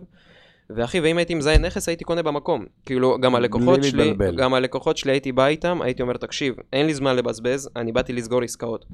ואחי, 0.70 1.00
ואם 1.00 1.18
הייתי 1.18 1.36
מזיין 1.36 1.66
נכס, 1.66 1.88
הייתי 1.88 2.04
קונה 2.04 2.24
במקום. 2.24 2.66
כאילו, 2.86 3.18
גם 3.20 3.36
הלקוחות 3.36 3.84
שלי, 3.84 4.04
להתבלבל. 4.06 4.36
גם 4.36 4.54
הלקוחות 4.54 4.98
שלי, 4.98 5.12
הייתי 5.12 5.32
בא 5.32 5.48
איתם, 5.48 5.82
הייתי 5.82 6.02
אומר, 6.02 6.18
תקשיב, 6.18 6.56
אין 6.74 6.86
לי 6.86 6.94
זמן 6.94 7.16
לבזבז, 7.16 7.70
אני 7.76 7.92
באתי 7.92 8.14
לסגור 8.14 8.44
עסקאות. 8.44 8.86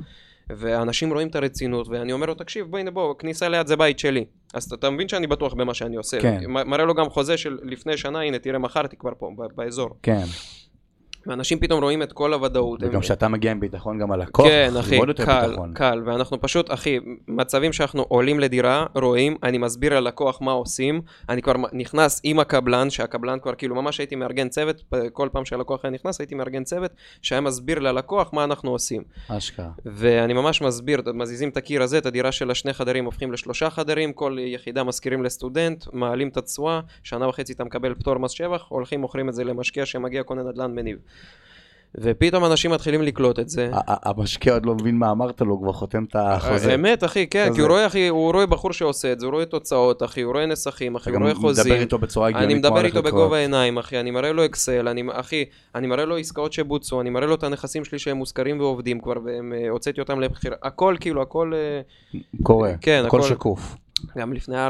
ואנשים 0.49 1.13
רואים 1.13 1.27
את 1.27 1.35
הרצינות, 1.35 1.87
ואני 1.87 2.13
אומר 2.13 2.25
לו, 2.25 2.33
תקשיב, 2.33 2.65
בוא 2.65 2.79
הנה 2.79 2.91
בוא, 2.91 3.13
כניסה 3.19 3.49
ליד 3.49 3.67
זה 3.67 3.75
בית 3.75 3.99
שלי. 3.99 4.25
אז 4.53 4.73
אתה 4.73 4.89
מבין 4.89 5.07
שאני 5.07 5.27
בטוח 5.27 5.53
במה 5.53 5.73
שאני 5.73 5.95
עושה. 5.95 6.21
כן. 6.21 6.43
מראה 6.47 6.85
לו 6.85 6.93
גם 6.93 7.09
חוזה 7.09 7.37
של 7.37 7.57
לפני 7.63 7.97
שנה, 7.97 8.21
הנה, 8.21 8.39
תראה, 8.39 8.59
מכרתי 8.59 8.95
כבר 8.95 9.11
פה, 9.17 9.31
באזור. 9.55 9.89
כן. 10.03 10.23
ואנשים 11.27 11.59
פתאום 11.59 11.83
רואים 11.83 12.03
את 12.03 12.13
כל 12.13 12.33
הוודאות. 12.33 12.79
וגם 12.83 13.01
כשאתה 13.01 13.27
מגיע 13.27 13.51
עם 13.51 13.59
ביטחון 13.59 13.99
גם 13.99 14.11
על 14.11 14.21
הלקוח, 14.21 14.47
כן, 14.47 14.71
אחי, 14.79 14.99
קל, 14.99 15.05
ביטחון. 15.05 15.73
קל, 15.73 16.01
ואנחנו 16.05 16.41
פשוט, 16.41 16.73
אחי, 16.73 16.99
מצבים 17.27 17.73
שאנחנו 17.73 18.01
עולים 18.07 18.39
לדירה, 18.39 18.85
רואים, 18.95 19.37
אני 19.43 19.57
מסביר 19.57 19.99
ללקוח 19.99 20.41
מה 20.41 20.51
עושים, 20.51 21.01
אני 21.29 21.41
כבר 21.41 21.53
נכנס 21.73 22.21
עם 22.23 22.39
הקבלן, 22.39 22.89
שהקבלן 22.89 23.39
כבר, 23.39 23.55
כאילו, 23.55 23.75
ממש 23.75 23.97
הייתי 23.97 24.15
מארגן 24.15 24.49
צוות, 24.49 24.83
כל 25.13 25.29
פעם 25.31 25.45
שהלקוח 25.45 25.85
היה 25.85 25.91
נכנס, 25.91 26.19
הייתי 26.19 26.35
מארגן 26.35 26.63
צוות, 26.63 26.91
שהיה 27.21 27.41
מסביר 27.41 27.79
ללקוח 27.79 28.33
מה 28.33 28.43
אנחנו 28.43 28.71
עושים. 28.71 29.03
אשכרה. 29.27 29.69
ואני 29.85 30.33
ממש 30.33 30.61
מסביר, 30.61 31.01
מזיזים 31.13 31.49
את 31.49 31.57
הקיר 31.57 31.83
הזה, 31.83 31.97
את 31.97 32.05
הדירה 32.05 32.31
של 32.31 32.51
השני 32.51 32.73
חדרים 32.73 33.05
הופכים 33.05 33.31
לשלושה 33.31 33.69
חדרים, 33.69 34.13
כל 34.13 34.37
יחידה 34.39 34.83
מזכירים 34.83 35.23
לסטודנט, 35.23 35.85
מעלים 35.93 36.27
את 36.27 36.37
התשואה, 36.37 36.79
שנה 37.03 37.27
וחצי 37.27 37.53
אתה 37.53 37.63
מקבל 37.63 37.95
פטור 37.95 38.17
מס 38.17 38.31
שבח, 38.31 38.65
הולכים 38.69 39.01
מוכרים 39.01 39.29
את 39.29 39.33
זה 39.33 39.43
למשקיע 39.43 39.85
שמגיע 39.85 40.23
קונה 40.23 40.43
נדל"ן 40.43 40.75
מניב. 40.75 40.97
ופתאום 41.95 42.45
אנשים 42.45 42.71
מתחילים 42.71 43.01
לקלוט 43.01 43.39
את 43.39 43.49
זה. 43.49 43.71
המשקיע 43.87 44.53
עוד 44.53 44.65
לא 44.65 44.75
מבין 44.75 44.97
מה 44.97 45.11
אמרת 45.11 45.41
לו, 45.41 45.53
הוא 45.53 45.61
כבר 45.61 45.73
חותם 45.73 46.03
את 46.03 46.15
החוזה. 46.19 46.75
אמת, 46.75 47.03
אחי, 47.03 47.27
כן, 47.27 47.51
כי 47.55 47.61
הוא 47.61 47.69
רואה, 47.69 47.85
אחי, 47.85 48.07
הוא 48.07 48.31
רואה 48.33 48.45
בחור 48.45 48.73
שעושה 48.73 49.11
את 49.11 49.19
זה, 49.19 49.25
הוא 49.25 49.33
רואה 49.33 49.45
תוצאות, 49.45 50.03
אחי, 50.03 50.21
הוא 50.21 50.33
רואה 50.33 50.45
נסחים, 50.45 50.95
אחי, 50.95 51.09
הוא 51.09 51.19
רואה 51.21 51.35
חוזים. 51.35 51.63
אני 51.63 51.71
מדבר 51.71 51.81
איתו 51.81 51.97
בצורה 51.97 52.27
הגיונית. 52.27 52.49
אני 52.49 52.59
מדבר 52.59 52.85
איתו 52.85 53.03
בגובה 53.03 53.37
העיניים, 53.37 53.77
אחי, 53.77 53.99
אני 53.99 54.11
מראה 54.11 54.31
לו 54.31 54.45
אקסל, 54.45 54.87
אחי, 55.11 55.45
אני 55.75 55.87
מראה 55.87 56.05
לו 56.05 56.17
עסקאות 56.17 56.53
שבוצעו, 56.53 57.01
אני 57.01 57.09
מראה 57.09 57.27
לו 57.27 57.35
את 57.35 57.43
הנכסים 57.43 57.85
שלי 57.85 57.99
שהם 57.99 58.17
מוזכרים 58.17 58.59
ועובדים 58.59 58.99
כבר, 58.99 59.15
והוצאתי 59.51 60.01
אותם 60.01 60.19
לבחירה, 60.19 60.55
הכל, 60.63 60.95
כאילו, 60.99 61.21
הכל... 61.21 61.53
אה, 61.55 61.81
קורה, 62.43 62.73
כן, 62.81 63.03
הכל 63.07 63.21
שקוף. 63.21 63.75
גם 64.17 64.33
לפני 64.33 64.67
4-5 64.67 64.69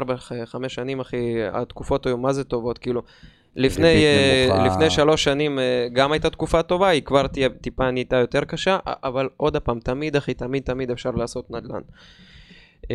שנים, 0.68 1.00
אחי, 1.00 1.34
התקופות 1.52 2.06
היו 2.06 2.16
מה 2.16 2.32
זה 2.32 2.44
טובות, 2.44 2.78
כאילו, 2.78 3.02
לפני, 3.58 4.04
uh, 4.48 4.66
לפני 4.66 4.90
שלוש 4.90 5.24
שנים 5.24 5.58
uh, 5.58 5.62
גם 5.92 6.12
הייתה 6.12 6.30
תקופה 6.30 6.62
טובה, 6.62 6.88
היא 6.88 7.02
כבר 7.02 7.26
תהיה 7.26 7.48
טיפה 7.48 7.90
נהייתה 7.90 8.16
יותר 8.16 8.44
קשה, 8.44 8.78
אבל 8.86 9.28
עוד 9.36 9.56
פעם, 9.56 9.80
תמיד 9.80 10.16
אחי, 10.16 10.34
תמיד 10.34 10.62
תמיד 10.62 10.90
אפשר 10.90 11.10
לעשות 11.10 11.50
נדל"ן. 11.50 11.80
Uh, 12.82 12.88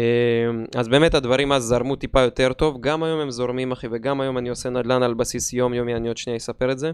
אז 0.75 0.87
באמת 0.87 1.13
הדברים 1.13 1.51
אז 1.51 1.63
זרמו 1.63 1.95
טיפה 1.95 2.21
יותר 2.21 2.53
טוב, 2.53 2.77
גם 2.81 3.03
היום 3.03 3.19
הם 3.19 3.31
זורמים 3.31 3.71
אחי, 3.71 3.87
וגם 3.91 4.21
היום 4.21 4.37
אני 4.37 4.49
עושה 4.49 4.69
נדל"ן 4.69 5.03
על 5.03 5.13
בסיס 5.13 5.53
יומיומי, 5.53 5.95
אני 5.95 6.07
עוד 6.07 6.17
שנייה 6.17 6.37
אספר 6.37 6.71
את 6.71 6.79
זה. 6.79 6.91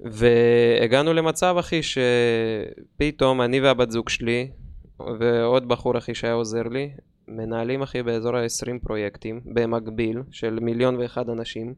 והגענו 0.00 1.12
למצב 1.12 1.56
אחי 1.58 1.80
שפתאום 1.82 3.42
אני 3.42 3.60
והבת 3.60 3.90
זוג 3.90 4.08
שלי, 4.08 4.50
ועוד 5.20 5.68
בחור 5.68 5.98
אחי 5.98 6.14
שהיה 6.14 6.32
עוזר 6.32 6.62
לי, 6.62 6.90
מנהלים, 7.28 7.82
אחי, 7.82 8.02
באזור 8.02 8.36
ה-20 8.36 8.84
פרויקטים, 8.86 9.40
במקביל, 9.44 10.22
של 10.30 10.58
מיליון 10.62 10.96
ואחד 10.96 11.28
אנשים. 11.28 11.74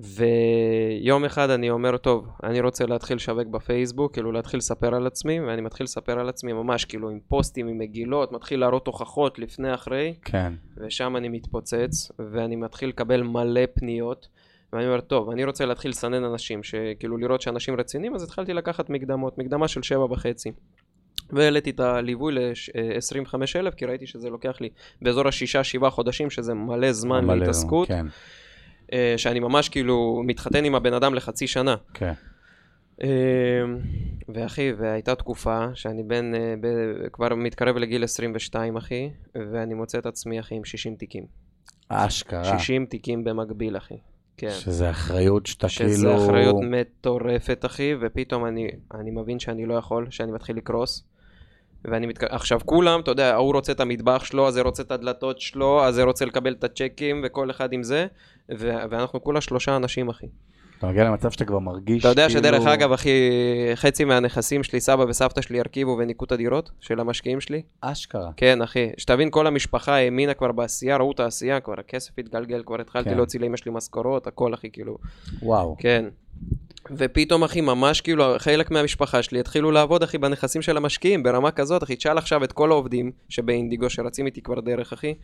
ויום 0.00 1.24
אחד 1.24 1.50
אני 1.50 1.70
אומר, 1.70 1.96
טוב, 1.96 2.28
אני 2.42 2.60
רוצה 2.60 2.86
להתחיל 2.86 3.16
לשווק 3.16 3.46
בפייסבוק, 3.46 4.12
כאילו 4.12 4.32
להתחיל 4.32 4.58
לספר 4.58 4.94
על 4.94 5.06
עצמי, 5.06 5.40
ואני 5.40 5.62
מתחיל 5.62 5.84
לספר 5.84 6.18
על 6.18 6.28
עצמי 6.28 6.52
ממש, 6.52 6.84
כאילו 6.84 7.10
עם 7.10 7.18
פוסטים, 7.28 7.68
עם 7.68 7.78
מגילות, 7.78 8.32
מתחיל 8.32 8.60
להראות 8.60 8.86
הוכחות 8.86 9.38
לפני 9.38 9.74
אחרי, 9.74 10.14
כן. 10.24 10.52
ושם 10.76 11.16
אני 11.16 11.28
מתפוצץ, 11.28 12.12
ואני 12.32 12.56
מתחיל 12.56 12.88
לקבל 12.88 13.22
מלא 13.22 13.60
פניות, 13.74 14.28
ואני 14.72 14.86
אומר, 14.86 15.00
טוב, 15.00 15.30
אני 15.30 15.44
רוצה 15.44 15.64
להתחיל 15.64 15.90
לסנן 15.90 16.24
אנשים, 16.24 16.62
שכאילו 16.62 17.16
לראות 17.16 17.42
שאנשים 17.42 17.76
רציניים, 17.76 18.14
אז 18.14 18.22
התחלתי 18.22 18.52
לקחת 18.52 18.90
מקדמות, 18.90 19.38
מקדמה 19.38 19.68
של 19.68 19.82
שבע 19.82 20.04
וחצי. 20.04 20.52
והעליתי 21.30 21.70
את 21.70 21.80
הליווי 21.80 22.32
ל-25,000, 22.32 23.70
כי 23.76 23.86
ראיתי 23.86 24.06
שזה 24.06 24.30
לוקח 24.30 24.60
לי 24.60 24.68
באזור 25.02 25.28
השישה, 25.28 25.64
שבעה 25.64 25.90
חודשים, 25.90 26.30
שזה 26.30 26.54
מלא 26.54 26.92
זמן 26.92 27.24
מלא, 27.24 27.34
להתעסקות. 27.34 27.88
כן, 27.88 28.06
אה, 28.06 28.12
שאני 29.16 29.40
ממש 29.40 29.68
כאילו 29.68 30.22
מתחתן 30.26 30.64
עם 30.64 30.74
הבן 30.74 30.94
אדם 30.94 31.14
לחצי 31.14 31.46
שנה. 31.46 31.76
כן. 31.94 32.12
אה, 33.02 33.08
ואחי, 34.28 34.72
והייתה 34.78 35.14
תקופה 35.14 35.66
שאני 35.74 36.02
בן, 36.02 36.34
אה, 36.34 36.54
ב- 36.60 37.08
כבר 37.12 37.34
מתקרב 37.34 37.76
לגיל 37.76 38.04
22 38.04 38.76
אחי, 38.76 39.10
ואני 39.52 39.74
מוצא 39.74 39.98
את 39.98 40.06
עצמי 40.06 40.40
אחי 40.40 40.54
עם 40.54 40.64
60 40.64 40.96
תיקים. 40.96 41.24
אשכרה. 41.88 42.58
60 42.58 42.86
תיקים 42.86 43.24
במקביל 43.24 43.76
אחי. 43.76 43.96
כן. 44.36 44.50
שזה 44.50 44.90
אחריות 44.90 45.46
שאתה 45.46 45.66
כאילו... 45.76 45.90
שזה 45.90 46.16
אחריות 46.16 46.56
מטורפת 46.62 47.64
אחי, 47.64 47.94
ופתאום 48.00 48.46
אני, 48.46 48.68
אני 48.94 49.10
מבין 49.10 49.38
שאני 49.38 49.66
לא 49.66 49.74
יכול, 49.74 50.06
שאני 50.10 50.32
מתחיל 50.32 50.56
לקרוס. 50.56 51.04
ואני 51.84 52.06
מתק... 52.06 52.24
עכשיו 52.24 52.60
כולם, 52.64 53.00
אתה 53.00 53.10
יודע, 53.10 53.34
ההוא 53.34 53.54
רוצה 53.54 53.72
את 53.72 53.80
המטבח 53.80 54.24
שלו, 54.24 54.48
אז 54.48 54.54
זה 54.54 54.60
רוצה 54.60 54.82
את 54.82 54.90
הדלתות 54.90 55.40
שלו, 55.40 55.84
אז 55.84 55.94
זה 55.94 56.02
רוצה 56.02 56.24
לקבל 56.24 56.52
את 56.52 56.64
הצ'קים, 56.64 57.22
וכל 57.24 57.50
אחד 57.50 57.72
עם 57.72 57.82
זה, 57.82 58.06
ו... 58.58 58.74
ואנחנו 58.90 59.22
כולה 59.22 59.40
שלושה 59.40 59.76
אנשים, 59.76 60.08
אחי. 60.08 60.26
אתה 60.82 60.90
מגיע 60.90 61.04
למצב 61.04 61.30
שאתה 61.30 61.44
כבר 61.44 61.58
מרגיש 61.58 62.00
אתה 62.00 62.08
יודע 62.08 62.28
כאילו... 62.28 62.40
שדרך 62.40 62.66
אגב, 62.66 62.92
אחי, 62.92 63.10
חצי 63.74 64.04
מהנכסים 64.04 64.62
שלי, 64.62 64.80
סבא 64.80 65.02
וסבתא 65.08 65.40
שלי 65.40 65.58
הרכיבו 65.58 65.96
וניקו 65.98 66.24
את 66.24 66.32
הדירות 66.32 66.70
של 66.80 67.00
המשקיעים 67.00 67.40
שלי. 67.40 67.62
אשכרה. 67.80 68.30
כן, 68.36 68.62
אחי, 68.62 68.90
שתבין, 68.98 69.30
כל 69.30 69.46
המשפחה 69.46 69.96
האמינה 69.96 70.34
כבר 70.34 70.52
בעשייה, 70.52 70.96
ראו 70.96 71.12
את 71.12 71.20
העשייה, 71.20 71.60
כבר 71.60 71.74
הכסף 71.78 72.18
התגלגל, 72.18 72.62
כבר 72.66 72.80
התחלתי 72.80 73.10
כן. 73.10 73.16
להוציא 73.16 73.40
לאמא 73.40 73.56
שלי 73.56 73.72
משכורות, 73.74 74.26
הכל, 74.26 74.54
אחי, 74.54 74.70
כאילו, 74.70 74.98
וואו. 75.42 75.76
כן. 75.78 76.04
ופתאום, 76.90 77.44
אחי, 77.44 77.60
ממש 77.60 78.00
כאילו, 78.00 78.34
חלק 78.38 78.70
מהמשפחה 78.70 79.22
שלי 79.22 79.40
התחילו 79.40 79.70
לעבוד, 79.70 80.02
אחי, 80.02 80.18
בנכסים 80.18 80.62
של 80.62 80.76
המשקיעים, 80.76 81.22
ברמה 81.22 81.50
כזאת, 81.50 81.82
אחי, 81.82 81.96
תשאל 81.96 82.18
עכשיו 82.18 82.44
את 82.44 82.52
כל 82.52 82.70
העובדים 82.70 83.10
שבאינדיגו, 83.28 83.90
שרצים 83.90 84.26
איתי 84.26 84.40
כבר 84.42 84.60
דרך, 84.60 84.92
אחי. 84.92 85.14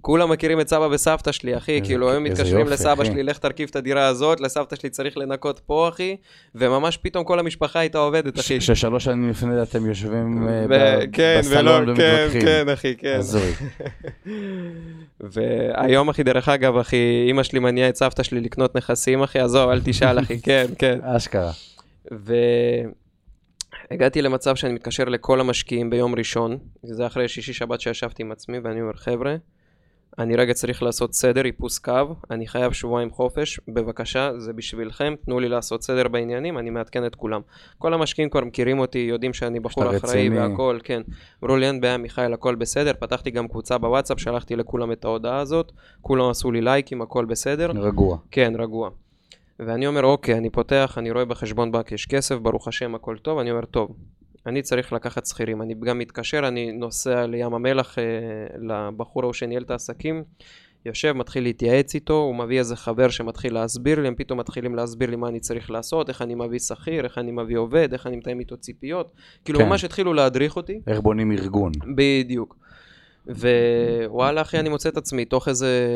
כולם 0.00 0.30
מכירים 0.30 0.60
את 0.60 0.68
סבא 0.68 0.88
וסבתא 0.90 1.32
שלי, 1.32 1.56
אחי, 1.56 1.72
איזה- 1.72 1.84
כאילו, 1.86 2.12
הם 2.12 2.24
מתקשרים 2.24 2.58
יופי, 2.60 2.72
לסבא 2.72 2.92
אחי. 3.02 3.06
שלי, 3.06 3.22
לך 3.22 3.38
תרכיב 3.38 3.68
את 3.70 3.76
הדירה 3.76 4.06
הזאת, 4.06 4.40
לסבתא 4.40 4.76
שלי 4.76 4.90
צריך 4.90 5.16
לנקות 5.18 5.60
פה, 5.66 5.88
אחי, 5.88 6.16
וממש 6.54 6.96
פתאום 6.96 7.24
כל 7.24 7.38
המשפחה 7.38 7.78
הייתה 7.78 7.98
עובדת, 7.98 8.38
אחי. 8.40 8.60
ששלוש 8.60 9.04
שנים 9.04 9.30
לפני 9.30 9.54
זה 9.54 9.62
אתם 9.62 9.86
יושבים 9.86 10.48
אה, 10.48 10.64
ו- 10.68 10.68
ב- 10.68 11.04
כן, 11.12 11.36
בסלון 11.38 11.88
ולא, 11.88 11.96
כן. 11.96 12.28
כן, 12.40 12.68
אחי, 12.68 12.96
כן. 12.96 13.16
הזוי. 13.18 13.52
והיום, 15.20 16.08
אחי, 16.08 16.22
דרך 16.22 16.48
אגב, 16.48 16.76
אחי, 16.76 17.24
אימא 17.26 17.42
שלי 17.42 17.58
מניעה 17.58 17.88
את 17.88 17.96
סבתא 17.96 18.22
שלי 18.22 18.40
לקנות 18.40 18.76
נכסים, 18.76 19.22
אחי, 19.22 19.38
עזוב, 19.38 19.70
אל 19.70 19.80
תשאל, 19.84 20.18
אחי, 20.18 20.40
כן, 20.42 20.66
כן. 20.78 20.98
אשכרה. 21.02 21.50
והגעתי 23.90 24.22
למצב 24.22 24.56
שאני 24.56 24.72
מתקשר 24.72 25.04
לכל 25.04 25.40
המשקיעים 25.40 25.90
ביום 25.90 26.14
ראשון, 26.14 26.58
זה 26.82 27.06
אחרי 27.06 27.28
שישי 27.28 27.52
שבת 27.52 27.80
שישבתי 27.80 28.22
עם 28.22 28.32
עצמי, 28.32 28.58
ואני 28.58 28.80
אומר, 28.80 28.92
חבר'ה, 28.94 29.36
אני 30.18 30.36
רגע 30.36 30.54
צריך 30.54 30.82
לעשות 30.82 31.14
סדר, 31.14 31.44
איפוס 31.44 31.78
קו, 31.78 32.14
אני 32.30 32.46
חייב 32.46 32.72
שבועיים 32.72 33.10
חופש, 33.10 33.60
בבקשה, 33.68 34.30
זה 34.38 34.52
בשבילכם, 34.52 35.14
תנו 35.24 35.40
לי 35.40 35.48
לעשות 35.48 35.82
סדר 35.82 36.08
בעניינים, 36.08 36.58
אני 36.58 36.70
מעדכן 36.70 37.06
את 37.06 37.14
כולם. 37.14 37.40
כל 37.78 37.94
המשקיעים 37.94 38.30
כבר 38.30 38.44
מכירים 38.44 38.78
אותי, 38.78 38.98
יודעים 38.98 39.32
שאני 39.32 39.60
בחור 39.60 39.96
אחראי 39.96 39.96
רציני. 39.96 40.38
והכל, 40.38 40.78
כן. 40.84 41.02
אמרו 41.44 41.56
לי, 41.56 41.66
אין 41.66 41.80
בעיה, 41.80 41.96
מיכאל, 41.96 42.32
הכל 42.32 42.54
בסדר, 42.54 42.92
פתחתי 43.00 43.30
גם 43.30 43.48
קבוצה 43.48 43.78
בוואטסאפ, 43.78 44.20
שלחתי 44.20 44.56
לכולם 44.56 44.92
את 44.92 45.04
ההודעה 45.04 45.38
הזאת, 45.38 45.72
כולם 46.00 46.30
עשו 46.30 46.52
לי 46.52 46.60
לייקים, 46.60 47.02
הכל 47.02 47.24
בסדר. 47.24 47.70
רגוע. 47.74 48.16
כן, 48.30 48.52
רגוע. 48.58 48.90
ואני 49.66 49.86
אומר, 49.86 50.04
אוקיי, 50.04 50.38
אני 50.38 50.50
פותח, 50.50 50.94
אני 50.98 51.10
רואה 51.10 51.24
בחשבון 51.24 51.72
בנק 51.72 51.92
יש 51.92 52.06
כסף, 52.06 52.36
ברוך 52.36 52.68
השם, 52.68 52.94
הכל 52.94 53.16
טוב, 53.16 53.38
אני 53.38 53.50
אומר, 53.50 53.64
טוב, 53.64 53.96
אני 54.46 54.62
צריך 54.62 54.92
לקחת 54.92 55.26
שכירים. 55.26 55.62
אני 55.62 55.74
גם 55.80 55.98
מתקשר, 55.98 56.48
אני 56.48 56.72
נוסע 56.72 57.26
לים 57.26 57.54
המלח 57.54 57.98
אה, 57.98 58.04
לבחור 58.58 59.22
ההוא 59.22 59.32
שניהל 59.32 59.62
את 59.62 59.70
העסקים, 59.70 60.24
יושב, 60.86 61.12
מתחיל 61.12 61.42
להתייעץ 61.42 61.94
איתו, 61.94 62.14
הוא 62.14 62.34
מביא 62.34 62.58
איזה 62.58 62.76
חבר 62.76 63.08
שמתחיל 63.08 63.54
להסביר 63.54 64.00
לי, 64.00 64.08
הם 64.08 64.14
פתאום 64.14 64.38
מתחילים 64.38 64.74
להסביר 64.74 65.10
לי 65.10 65.16
מה 65.16 65.28
אני 65.28 65.40
צריך 65.40 65.70
לעשות, 65.70 66.08
איך 66.08 66.22
אני 66.22 66.34
מביא 66.34 66.58
שכיר, 66.58 67.04
איך 67.04 67.18
אני 67.18 67.32
מביא 67.32 67.58
עובד, 67.58 67.92
איך 67.92 68.06
אני 68.06 68.16
מתאם 68.16 68.40
איתו 68.40 68.56
ציפיות. 68.56 69.12
כאילו, 69.44 69.58
כן. 69.58 69.68
ממש 69.68 69.84
התחילו 69.84 70.14
להדריך 70.14 70.56
אותי. 70.56 70.80
איך 70.86 71.00
בונים 71.00 71.32
ארגון. 71.32 71.72
בדיוק. 71.96 72.56
ווואלה 73.26 74.40
אחי 74.40 74.58
אני 74.58 74.68
מוצא 74.68 74.88
את 74.88 74.96
עצמי 74.96 75.24
תוך 75.24 75.48
איזה 75.48 75.86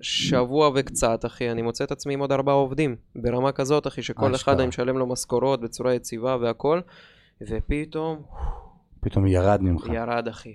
שבוע 0.00 0.70
וקצת 0.74 1.24
אחי 1.24 1.50
אני 1.50 1.62
מוצא 1.62 1.84
את 1.84 1.92
עצמי 1.92 2.14
עם 2.14 2.20
עוד 2.20 2.32
ארבעה 2.32 2.54
עובדים 2.54 2.96
ברמה 3.16 3.52
כזאת 3.52 3.86
אחי 3.86 4.02
שכל 4.02 4.34
אשכרה. 4.34 4.54
אחד 4.54 4.60
אני 4.60 4.68
משלם 4.68 4.98
לו 4.98 5.06
משכורות 5.06 5.60
בצורה 5.60 5.94
יציבה 5.94 6.36
והכל 6.40 6.80
ופתאום 7.42 8.22
פתאום 9.00 9.26
ירד 9.26 9.62
ממך. 9.62 9.86
ירד 9.92 10.28
אחי 10.28 10.54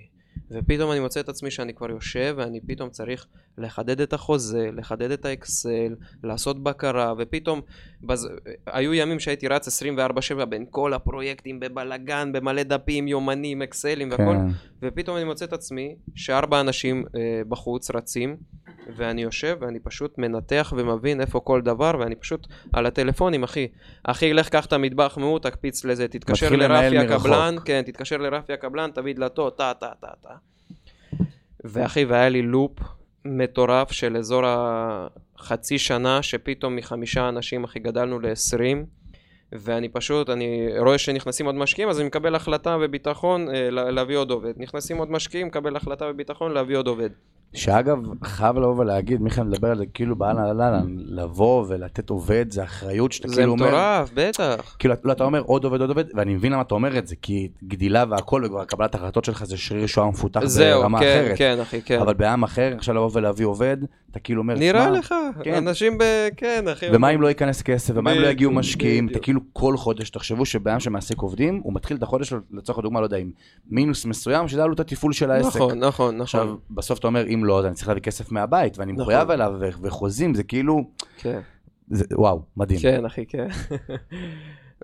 ופתאום 0.52 0.92
אני 0.92 1.00
מוצא 1.00 1.20
את 1.20 1.28
עצמי 1.28 1.50
שאני 1.50 1.74
כבר 1.74 1.90
יושב 1.90 2.34
ואני 2.38 2.60
פתאום 2.60 2.90
צריך 2.90 3.26
לחדד 3.58 4.00
את 4.00 4.12
החוזה, 4.12 4.68
לחדד 4.72 5.10
את 5.10 5.24
האקסל, 5.24 5.94
לעשות 6.24 6.62
בקרה 6.62 7.14
ופתאום 7.18 7.60
בז... 8.02 8.28
היו 8.66 8.94
ימים 8.94 9.20
שהייתי 9.20 9.48
רץ 9.48 9.82
24/7 9.82 10.44
בין 10.44 10.64
כל 10.70 10.94
הפרויקטים 10.94 11.60
בבלגן, 11.60 12.32
במלא 12.32 12.62
דפים, 12.62 13.08
יומנים, 13.08 13.62
אקסלים 13.62 14.10
והכל 14.10 14.24
כן. 14.24 14.46
ופתאום 14.82 15.16
אני 15.16 15.24
מוצא 15.24 15.44
את 15.44 15.52
עצמי 15.52 15.96
שארבע 16.14 16.60
אנשים 16.60 17.04
אה, 17.16 17.42
בחוץ 17.48 17.90
רצים 17.90 18.36
ואני 18.96 19.22
יושב 19.22 19.56
ואני 19.60 19.80
פשוט 19.80 20.18
מנתח 20.18 20.72
ומבין 20.76 21.20
איפה 21.20 21.40
כל 21.40 21.60
דבר 21.60 21.92
ואני 22.00 22.14
פשוט 22.14 22.46
על 22.72 22.86
הטלפונים 22.86 23.42
אחי 23.42 23.68
אחי 24.04 24.32
לך 24.32 24.48
קח 24.48 24.66
את 24.66 24.72
המטבח 24.72 25.18
מהוא 25.20 25.38
תקפיץ 25.38 25.84
לזה 25.84 26.08
תתקשר 26.08 26.50
לרפי. 26.56 26.98
הקבלן 26.98 27.56
כן 27.64 27.82
תתקשר 27.86 28.16
לרפי 28.16 28.52
הקבלן 28.52 28.90
תביא 28.94 29.14
דלתו 29.14 29.50
טה 29.50 29.72
טה 29.80 29.90
טה 30.00 30.08
טה 30.22 30.34
ואחי 31.64 32.04
והיה 32.04 32.28
לי 32.28 32.42
לופ 32.42 32.72
מטורף 33.24 33.92
של 33.92 34.16
אזור 34.16 34.42
החצי 34.46 35.78
שנה 35.78 36.22
שפתאום 36.22 36.76
מחמישה 36.76 37.28
אנשים 37.28 37.64
אחי 37.64 37.78
גדלנו 37.78 38.20
לעשרים 38.20 38.86
ואני 39.52 39.88
פשוט, 39.88 40.30
אני 40.30 40.68
רואה 40.78 40.98
שנכנסים 40.98 41.46
עוד 41.46 41.54
משקיעים, 41.54 41.88
אז 41.88 41.98
אני 42.00 42.06
מקבל 42.06 42.34
החלטה 42.34 42.76
וביטחון 42.80 43.48
אה, 43.54 43.70
לה- 43.70 43.90
להביא 43.90 44.16
עוד 44.16 44.30
עובד. 44.30 44.52
נכנסים 44.56 44.96
עוד 44.98 45.10
משקיעים, 45.10 45.46
מקבל 45.46 45.76
החלטה 45.76 46.04
וביטחון 46.10 46.52
להביא 46.52 46.76
עוד 46.76 46.86
עובד. 46.86 47.10
שאגב, 47.54 47.98
חייב 48.24 48.56
לבוא 48.56 48.76
ולהגיד, 48.78 49.22
מיכאל 49.22 49.44
מדבר 49.44 49.70
על 49.70 49.78
זה 49.78 49.86
כאילו 49.86 50.16
באהלן 50.16 50.38
אהלן, 50.38 50.96
לבוא 50.98 51.64
ולתת 51.68 52.10
עובד, 52.10 52.46
זה 52.50 52.64
אחריות 52.64 53.12
שאתה 53.12 53.28
זה 53.28 53.34
כאילו 53.34 53.52
אומר, 53.52 53.66
מטורף, 53.66 54.10
בטח. 54.14 54.76
כאילו, 54.78 54.94
לא, 55.04 55.12
אתה 55.12 55.24
אומר 55.24 55.40
עוד 55.40 55.64
עובד, 55.64 55.80
עוד 55.80 55.90
עובד, 55.90 56.04
ואני 56.14 56.34
מבין 56.34 56.52
למה 56.52 56.62
אתה 56.62 56.74
אומר 56.74 56.98
את 56.98 57.06
זה, 57.06 57.16
כי 57.22 57.48
גדילה 57.64 58.04
והכל, 58.10 58.42
וכבר 58.44 58.64
קבלת 58.64 58.94
החלטות 58.94 59.24
שלך 59.24 59.44
זה 59.44 59.56
שריר 59.56 59.86
שואה 59.86 60.08
מפותח 60.08 60.44
זהו, 60.44 60.80
ברמה 60.80 61.00
כן, 61.00 61.22
אחרת. 61.24 61.38
כן, 61.38 61.58
אחי, 61.62 61.82
כן. 61.82 62.00
אבל 62.00 62.14
בעם 62.14 62.42
אחר, 62.42 62.74
עכשיו 62.76 62.94
לבוא 62.94 63.10
ולהביא 63.12 63.46
עובד, 63.46 63.76
אתה 64.12 64.20
כאילו 64.20 64.42
אומר, 64.42 64.54
נראה 64.54 64.84
"שמע, 64.84 64.98
לך, 64.98 65.14
כן. 65.42 65.54
אנשים 65.54 65.98
ב... 65.98 66.02
כן, 66.36 66.64
אחי. 66.72 66.86
ומה 66.92 67.10
אם 67.10 67.22
לא 67.22 67.28
ייכנס 67.28 67.62
כסף, 67.62 67.94
ומה 67.96 68.12
אם 68.12 68.18
לא 68.20 68.26
יגיעו 68.26 68.52
משקיעים, 68.52 69.08
אתה. 69.08 69.18
כאילו 69.18 69.40
כל 69.52 69.76
חודש, 69.76 70.10
תחשבו 70.10 70.46
שבעם 70.46 70.80
שמעסיק 70.80 71.18
עובדים, 71.18 71.60
הוא 71.64 71.74
מתחיל 71.74 71.96
את 71.96 72.02
החודש 72.02 72.32
לצורך 72.52 72.78
הדוגמה, 72.78 73.00
לא 73.00 73.06
יודע, 73.06 73.16
עם 73.16 73.30
מינוס 73.70 74.04
מסוים, 74.04 74.48
שזה 74.48 74.62
עלות 74.64 74.80
התפעול 74.80 75.12
של 75.12 75.30
העסק. 75.30 75.56
נכון, 75.56 75.78
נכון, 75.78 76.20
עכשיו, 76.20 76.44
נכון. 76.44 76.56
בסוף 76.70 76.98
אתה 76.98 77.06
אומר, 77.06 77.26
אם 77.34 77.44
לא, 77.44 77.58
אז 77.58 77.64
אני 77.66 77.74
צריך 77.74 77.88
להביא 77.88 78.02
כסף 78.02 78.32
מהבית, 78.32 78.78
ואני 78.78 78.92
נכון. 78.92 79.02
מחויב 79.02 79.30
אליו, 79.30 79.52
וחוזים, 79.82 80.34
זה 80.34 80.42
כאילו, 80.42 80.84
כן. 81.18 81.40
זה- 81.90 82.04
וואו, 82.12 82.42
מדהים. 82.56 82.80
כן, 82.80 83.04
אחי, 83.04 83.26
כן. 83.26 83.46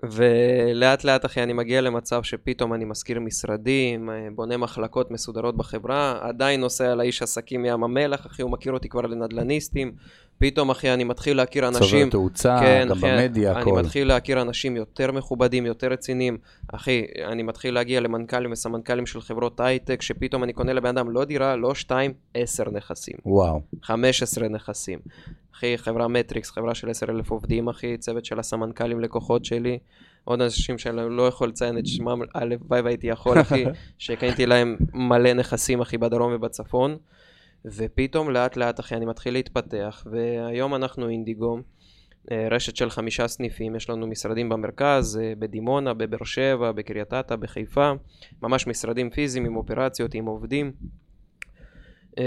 ולאט 0.03 1.03
לאט, 1.03 1.25
אחי, 1.25 1.43
אני 1.43 1.53
מגיע 1.53 1.81
למצב 1.81 2.23
שפתאום 2.23 2.73
אני 2.73 2.85
מזכיר 2.85 3.19
משרדים, 3.19 4.09
אה, 4.09 4.27
בונה 4.35 4.57
מחלקות 4.57 5.11
מסודרות 5.11 5.57
בחברה, 5.57 6.19
עדיין 6.21 6.61
נוסע 6.61 6.95
לאיש 6.95 7.21
עסקים 7.21 7.65
ים 7.65 7.83
המלח, 7.83 8.25
אחי, 8.25 8.41
הוא 8.41 8.51
מכיר 8.51 8.73
אותי 8.73 8.89
כבר 8.89 9.01
לנדל"ניסטים. 9.01 9.91
פתאום, 10.39 10.69
אחי, 10.69 10.93
אני 10.93 11.03
מתחיל 11.03 11.37
להכיר 11.37 11.67
אנשים... 11.67 12.09
צובר 12.09 12.11
תאוצה, 12.11 12.57
כן, 12.59 12.87
גם 12.89 12.97
אחי, 12.97 13.07
במדיה, 13.11 13.51
אני 13.51 13.61
הכל. 13.61 13.79
מתחיל 13.79 14.07
להכיר 14.07 14.41
אנשים 14.41 14.75
יותר 14.75 15.11
מכובדים, 15.11 15.65
יותר 15.65 15.87
רציניים. 15.87 16.37
אחי, 16.73 17.05
אני 17.27 17.43
מתחיל 17.43 17.73
להגיע 17.73 17.99
למנכ"לים 17.99 18.51
וסמנכ"לים 18.51 19.05
של 19.05 19.21
חברות 19.21 19.59
הייטק, 19.59 20.01
שפתאום 20.01 20.43
אני 20.43 20.53
קונה 20.53 20.73
לבן 20.73 20.97
אדם 20.97 21.09
לא 21.09 21.25
דירה, 21.25 21.55
לא 21.55 21.75
שתיים, 21.75 22.13
עשר 22.33 22.63
נכסים. 22.71 23.15
וואו, 23.25 23.61
15 23.83 24.47
נכסים. 24.47 24.99
אחי, 25.55 25.77
חברה 25.77 26.07
מטריקס, 26.07 26.51
חברה 26.51 26.75
של 26.75 26.89
10,000 26.89 27.29
עובדים, 27.29 27.69
אחי, 27.69 27.97
צוות 27.97 28.25
של 28.25 28.39
הסמנכ"לים 28.39 28.99
לקוחות 28.99 29.45
שלי. 29.45 29.79
עוד 30.23 30.41
אנשים 30.41 30.77
שאני 30.77 31.01
לא 31.09 31.27
יכול 31.27 31.49
לציין 31.49 31.77
את 31.77 31.87
שמם, 31.87 32.21
הלוואי 32.35 32.81
והייתי 32.81 33.07
יכול, 33.07 33.41
אחי, 33.41 33.65
שקניתי 33.97 34.45
להם 34.45 34.77
מלא 34.93 35.33
נכסים, 35.33 35.81
אחי, 35.81 35.97
בדרום 35.97 36.33
ובצפון. 36.35 36.97
ופתאום 37.65 38.29
לאט 38.29 38.57
לאט, 38.57 38.79
אחי, 38.79 38.95
אני 38.95 39.05
מתחיל 39.05 39.33
להתפתח, 39.33 40.07
והיום 40.11 40.75
אנחנו 40.75 41.09
אינדיגו. 41.09 41.59
אה, 42.31 42.47
רשת 42.51 42.75
של 42.75 42.89
חמישה 42.89 43.27
סניפים, 43.27 43.75
יש 43.75 43.89
לנו 43.89 44.07
משרדים 44.07 44.49
במרכז, 44.49 45.19
אה, 45.23 45.33
בדימונה, 45.39 45.93
בבאר 45.93 46.23
שבע, 46.23 46.71
בקריית 46.71 47.13
אתא, 47.13 47.35
בחיפה, 47.35 47.91
ממש 48.41 48.67
משרדים 48.67 49.09
פיזיים 49.09 49.45
עם 49.45 49.55
אופרציות, 49.55 50.13
עם 50.13 50.25
עובדים. 50.25 50.71
אה, 52.17 52.23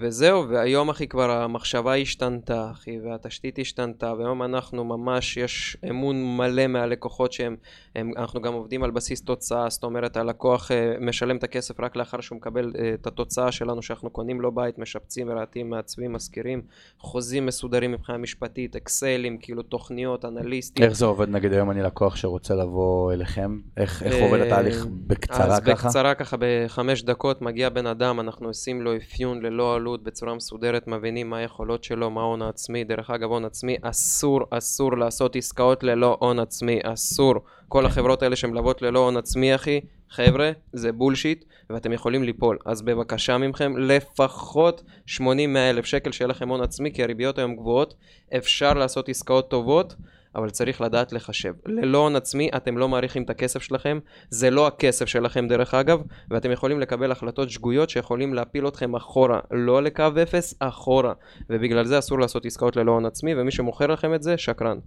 וזהו, 0.00 0.48
והיום 0.48 0.88
אחי 0.88 1.06
כבר 1.06 1.30
המחשבה 1.30 1.96
השתנתה 1.96 2.70
אחי, 2.70 2.98
והתשתית 3.00 3.58
השתנתה, 3.58 4.14
והיום 4.14 4.42
אנחנו 4.42 4.84
ממש, 4.84 5.36
יש 5.36 5.76
אמון 5.90 6.36
מלא 6.36 6.66
מהלקוחות 6.66 7.32
שהם, 7.32 7.56
הם, 7.96 8.12
אנחנו 8.16 8.42
גם 8.42 8.52
עובדים 8.52 8.82
על 8.82 8.90
בסיס 8.90 9.22
תוצאה, 9.22 9.70
זאת 9.70 9.84
אומרת 9.84 10.16
הלקוח 10.16 10.70
אה, 10.70 10.94
משלם 11.00 11.36
את 11.36 11.44
הכסף 11.44 11.80
רק 11.80 11.96
לאחר 11.96 12.20
שהוא 12.20 12.36
מקבל 12.36 12.72
אה, 12.78 12.94
את 12.94 13.06
התוצאה 13.06 13.52
שלנו 13.52 13.82
שאנחנו 13.82 14.10
קונים 14.10 14.40
לו 14.40 14.52
בית, 14.52 14.78
משפצים 14.78 15.28
ורהטים, 15.30 15.70
מעצבים, 15.70 16.12
משכירים, 16.12 16.62
חוזים 16.98 17.46
מסודרים 17.46 17.92
מבחינה 17.92 18.18
משפטית, 18.18 18.76
אקסלים, 18.76 19.38
כאילו 19.38 19.62
תוכניות, 19.62 20.24
אנליסטים. 20.24 20.84
איך 20.84 20.92
זה 20.92 21.04
עובד 21.04 21.28
נגיד 21.28 21.52
היום 21.52 21.70
אני 21.70 21.82
לקוח 21.82 22.16
שרוצה 22.16 22.54
לבוא 22.54 23.12
אליכם? 23.12 23.58
איך, 23.76 24.02
איך 24.02 24.14
עובד 24.22 24.40
התהליך 24.40 24.86
בקצרה 25.06 25.44
אז 25.46 25.60
ככה? 25.60 25.72
אז 25.72 25.84
בקצרה 25.84 26.14
ככה 26.14 26.36
בחמש 26.40 27.02
דקות 27.02 27.42
מגיע 27.42 27.68
בן 27.68 27.86
אדם, 27.86 28.20
אנחנו 28.20 28.48
עושים 28.48 28.82
לו 28.82 28.89
אפיון 28.96 29.42
ללא 29.42 29.74
עלות 29.74 30.02
בצורה 30.02 30.34
מסודרת, 30.34 30.86
מבינים 30.86 31.30
מה 31.30 31.36
היכולות 31.36 31.84
שלו, 31.84 32.10
מה 32.10 32.20
ההון 32.20 32.42
העצמי. 32.42 32.84
דרך 32.84 33.10
אגב, 33.10 33.30
הון 33.30 33.44
עצמי, 33.44 33.76
אסור, 33.82 34.40
אסור 34.50 34.98
לעשות 34.98 35.36
עסקאות 35.36 35.82
ללא 35.82 36.16
הון 36.20 36.38
עצמי, 36.38 36.78
אסור. 36.82 37.34
כל 37.68 37.86
החברות 37.86 38.22
האלה 38.22 38.36
שמלוות 38.36 38.82
ללא 38.82 38.98
הון 38.98 39.16
עצמי, 39.16 39.54
אחי, 39.54 39.80
חבר'ה, 40.10 40.50
זה 40.72 40.92
בולשיט, 40.92 41.44
ואתם 41.70 41.92
יכולים 41.92 42.22
ליפול. 42.22 42.58
אז 42.66 42.82
בבקשה 42.82 43.38
מכם, 43.38 43.76
לפחות 43.76 44.82
80-100 45.08 45.20
אלף 45.56 45.84
שקל 45.84 46.12
שיהיה 46.12 46.28
לכם 46.28 46.48
הון 46.48 46.60
עצמי, 46.60 46.92
כי 46.92 47.02
הריביות 47.02 47.38
היום 47.38 47.56
גבוהות, 47.56 47.94
אפשר 48.36 48.74
לעשות 48.74 49.08
עסקאות 49.08 49.50
טובות. 49.50 49.94
אבל 50.34 50.50
צריך 50.50 50.80
לדעת 50.80 51.12
לחשב. 51.12 51.54
ללא 51.66 51.98
הון 51.98 52.16
עצמי 52.16 52.50
אתם 52.56 52.78
לא 52.78 52.88
מעריכים 52.88 53.22
את 53.22 53.30
הכסף 53.30 53.62
שלכם, 53.62 53.98
זה 54.30 54.50
לא 54.50 54.66
הכסף 54.66 55.06
שלכם 55.06 55.48
דרך 55.48 55.74
אגב, 55.74 56.02
ואתם 56.30 56.50
יכולים 56.50 56.80
לקבל 56.80 57.12
החלטות 57.12 57.50
שגויות 57.50 57.90
שיכולים 57.90 58.34
להפיל 58.34 58.68
אתכם 58.68 58.94
אחורה, 58.94 59.40
לא 59.50 59.82
לקו 59.82 60.04
אפס, 60.22 60.54
אחורה. 60.58 61.12
ובגלל 61.50 61.84
זה 61.84 61.98
אסור 61.98 62.20
לעשות 62.20 62.46
עסקאות 62.46 62.76
ללא 62.76 62.92
הון 62.92 63.06
עצמי, 63.06 63.34
ומי 63.34 63.50
שמוכר 63.50 63.86
לכם 63.86 64.14
את 64.14 64.22
זה, 64.22 64.38
שקרן. 64.38 64.78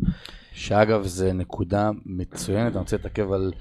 שאגב, 0.53 1.03
זה 1.05 1.33
נקודה 1.33 1.91
מצוינת, 2.05 2.71
אני 2.71 2.79
רוצה 2.79 2.97
להתעכב 2.97 3.31
על 3.31 3.51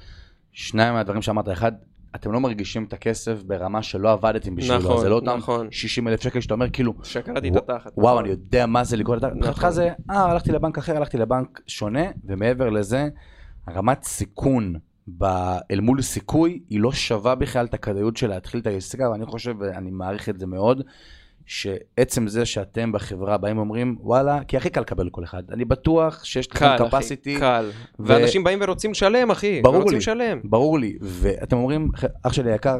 שניים 0.52 0.94
מהדברים 0.94 1.22
שאמרת. 1.22 1.48
אחד, 1.48 1.72
אתם 2.16 2.32
לא 2.32 2.40
מרגישים 2.40 2.84
את 2.84 2.92
הכסף 2.92 3.42
ברמה 3.42 3.82
שלא 3.82 4.12
עבדתם 4.12 4.54
בשבילו, 4.56 4.78
נכון, 4.78 5.00
זה 5.00 5.08
לא 5.08 5.14
אותם 5.14 5.36
נכון. 5.36 5.68
60 5.70 6.08
אלף 6.08 6.22
שקל 6.22 6.40
שאתה 6.40 6.54
אומר 6.54 6.70
כאילו, 6.70 6.94
שקרתי 7.02 7.48
את 7.48 7.56
התחת. 7.56 7.92
וואו, 7.96 8.20
אני 8.20 8.28
יודע 8.28 8.66
מה 8.66 8.84
זה 8.84 8.96
לקרוא 8.96 9.16
את 9.16 9.24
התחת. 9.24 9.36
נכון. 9.36 9.48
מבחינתך 9.48 9.68
זה, 9.74 9.90
אה, 10.10 10.30
הלכתי 10.30 10.52
לבנק 10.52 10.78
אחר, 10.78 10.96
הלכתי 10.96 11.18
לבנק 11.18 11.60
שונה, 11.66 12.04
ומעבר 12.24 12.70
לזה, 12.70 13.08
הרמת 13.66 14.02
סיכון 14.02 14.74
ב- 15.18 15.58
אל 15.70 15.80
מול 15.80 16.02
סיכוי, 16.02 16.60
היא 16.70 16.80
לא 16.80 16.92
שווה 16.92 17.34
בכלל 17.34 17.64
את 17.66 17.74
הכדאיות 17.74 18.16
של 18.16 18.28
להתחיל 18.28 18.60
את 18.60 18.66
העסקה, 18.66 19.10
ואני 19.10 19.26
חושב, 19.26 19.54
ואני 19.58 19.90
מעריך 19.90 20.28
את 20.28 20.38
זה 20.38 20.46
מאוד, 20.46 20.82
שעצם 21.56 22.28
זה 22.28 22.44
שאתם 22.46 22.92
בחברה 22.92 23.38
באים 23.38 23.56
ואומרים, 23.58 23.96
וואלה, 24.00 24.44
כי 24.48 24.56
הכי 24.56 24.70
קל 24.70 24.80
לקבל 24.80 25.08
כל 25.10 25.24
אחד. 25.24 25.42
אני 25.50 25.64
בטוח 25.64 26.24
שיש 26.24 26.50
לכם 26.50 26.58
קל, 26.78 26.86
אחי, 26.86 26.96
capacity, 26.96 27.38
קל. 27.40 27.70
ו- 28.00 28.02
ואנשים 28.06 28.44
באים 28.44 28.58
ורוצים 28.62 28.90
לשלם, 28.90 29.30
אחי. 29.30 29.60
ברור 29.62 29.76
ורוצים 29.76 29.92
לי. 29.92 29.98
לשלם. 29.98 30.40
ברור 30.44 30.78
לי, 30.78 30.96
ואתם 31.00 31.56
אומרים, 31.56 31.88
"ח- 31.96 32.04
אח 32.26 32.32
שלי 32.32 32.52
היקר, 32.52 32.78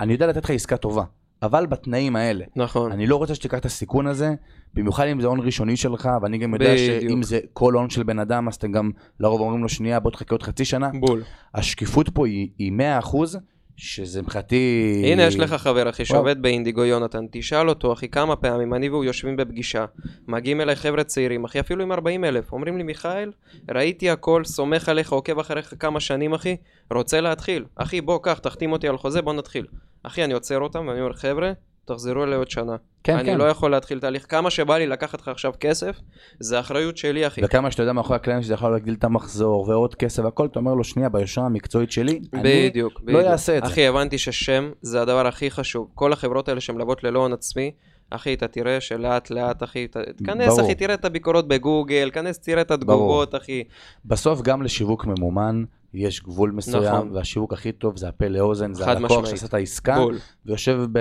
אני 0.00 0.12
יודע 0.12 0.26
לתת 0.26 0.44
לך 0.44 0.50
עסקה 0.50 0.76
טובה, 0.76 1.02
אבל 1.42 1.66
בתנאים 1.66 2.16
האלה. 2.16 2.44
נכון. 2.56 2.92
אני 2.92 3.06
לא 3.06 3.16
רוצה 3.16 3.34
שתיקח 3.34 3.58
את 3.58 3.64
הסיכון 3.64 4.06
הזה, 4.06 4.34
במיוחד 4.74 5.06
אם 5.06 5.20
זה 5.20 5.26
הון 5.26 5.40
ראשוני 5.40 5.76
שלך, 5.76 6.08
ואני 6.22 6.38
גם 6.38 6.54
יודע 6.54 6.72
בדיוק. 6.74 7.10
שאם 7.10 7.22
זה 7.22 7.38
כל 7.52 7.74
הון 7.74 7.90
של 7.90 8.02
בן 8.02 8.18
אדם, 8.18 8.48
אז 8.48 8.54
אתם 8.54 8.72
גם 8.72 8.90
לרוב 9.20 9.40
אומרים 9.40 9.62
לו, 9.62 9.68
שנייה, 9.68 10.00
בוא 10.00 10.10
תחכה 10.10 10.34
עוד 10.34 10.42
חצי 10.42 10.64
שנה. 10.64 10.90
בול. 11.00 11.22
השקיפות 11.54 12.08
פה 12.08 12.26
היא, 12.26 12.48
היא 12.58 12.72
100%, 12.72 13.36
שזה 13.76 14.22
מבחינתי... 14.22 15.02
הנה 15.12 15.22
יש 15.22 15.38
לך 15.38 15.52
חבר 15.52 15.88
אחי 15.88 16.04
שעובד 16.04 16.42
באינדיגו 16.42 16.84
יונתן, 16.84 17.26
תשאל 17.30 17.68
אותו 17.68 17.92
אחי 17.92 18.08
כמה 18.08 18.36
פעמים 18.36 18.74
אני 18.74 18.88
והוא 18.88 19.04
יושבים 19.04 19.36
בפגישה, 19.36 19.84
מגיעים 20.28 20.60
אליי 20.60 20.76
חבר'ה 20.76 21.04
צעירים 21.04 21.44
אחי 21.44 21.60
אפילו 21.60 21.82
עם 21.82 21.92
40 21.92 22.24
אלף, 22.24 22.52
אומרים 22.52 22.76
לי 22.76 22.82
מיכאל, 22.82 23.32
ראיתי 23.70 24.10
הכל, 24.10 24.44
סומך 24.44 24.88
עליך, 24.88 25.12
עוקב 25.12 25.38
אחריך 25.38 25.74
כמה 25.78 26.00
שנים 26.00 26.34
אחי, 26.34 26.56
רוצה 26.92 27.20
להתחיל, 27.20 27.64
אחי 27.76 28.00
בוא 28.00 28.18
קח 28.22 28.38
תחתים 28.38 28.72
אותי 28.72 28.88
על 28.88 28.96
חוזה 28.96 29.22
בוא 29.22 29.32
נתחיל, 29.32 29.66
אחי 30.02 30.24
אני 30.24 30.34
עוצר 30.34 30.60
אותם 30.60 30.86
ואני 30.88 31.00
אומר 31.00 31.12
חבר'ה 31.12 31.52
תחזרו 31.86 32.24
אליי 32.24 32.38
עוד 32.38 32.50
שנה, 32.50 32.76
כן, 33.04 33.16
אני 33.16 33.24
כן. 33.24 33.38
לא 33.38 33.44
יכול 33.44 33.70
להתחיל 33.70 34.00
תהליך, 34.00 34.26
כמה 34.28 34.50
שבא 34.50 34.78
לי 34.78 34.86
לקחת 34.86 35.20
לך 35.20 35.28
עכשיו 35.28 35.52
כסף, 35.60 36.00
זה 36.40 36.60
אחריות 36.60 36.96
שלי 36.96 37.26
אחי, 37.26 37.40
וכמה 37.44 37.70
שאתה 37.70 37.82
יודע 37.82 37.92
מאחורי 37.92 38.16
הקלעים 38.16 38.42
שזה 38.42 38.54
יכול 38.54 38.70
להגדיל 38.70 38.94
את 38.94 39.04
המחזור 39.04 39.68
ועוד 39.68 39.94
כסף 39.94 40.24
והכל, 40.24 40.46
אתה 40.46 40.58
אומר 40.58 40.74
לו, 40.74 40.84
שנייה, 40.84 41.08
ביושרה 41.08 41.46
המקצועית 41.46 41.90
שלי, 41.90 42.20
אני 42.32 42.68
בדיוק, 42.68 43.00
לא 43.00 43.06
בדיוק. 43.06 43.32
אעשה 43.32 43.58
את 43.58 43.62
זה. 43.64 43.68
אחי, 43.68 43.86
הבנתי 43.86 44.18
ששם 44.18 44.70
זה 44.82 45.02
הדבר 45.02 45.26
הכי 45.26 45.50
חשוב. 45.50 45.88
כל 45.94 46.12
החברות 46.12 46.48
האלה 46.48 46.60
שמלוות 46.60 47.04
ללא 47.04 47.18
הון 47.18 47.32
עצמי, 47.32 47.70
אחי, 48.10 48.34
אתה 48.34 48.48
תראה 48.48 48.80
שלאט 48.80 49.30
לאט, 49.30 49.62
אחי, 49.62 49.86
תיכנס, 50.16 50.48
ברור. 50.48 50.60
אחי, 50.60 50.74
תראה 50.74 50.94
את 50.94 51.04
הביקורות 51.04 51.48
בגוגל, 51.48 52.10
כנס, 52.12 52.38
תראה 52.38 52.62
את 52.62 52.70
התגובות, 52.70 53.34
אחי. 53.34 53.64
בסוף 54.04 54.42
גם 54.42 54.62
לשיווק 54.62 55.04
ממומן 55.04 55.64
יש 55.96 56.22
גבול 56.22 56.50
מסוים, 56.50 56.94
נכון. 56.94 57.10
והשיווק 57.12 57.52
הכי 57.52 57.72
טוב 57.72 57.96
זה 57.96 58.08
הפה 58.08 58.28
לאוזן, 58.28 58.74
זה 58.74 58.86
הלקוח. 58.86 59.26
שעשה 59.26 59.46
את 59.46 59.54
העסקה, 59.54 59.96
בול. 59.96 60.16
ויושב 60.46 60.80
ב- 60.92 60.98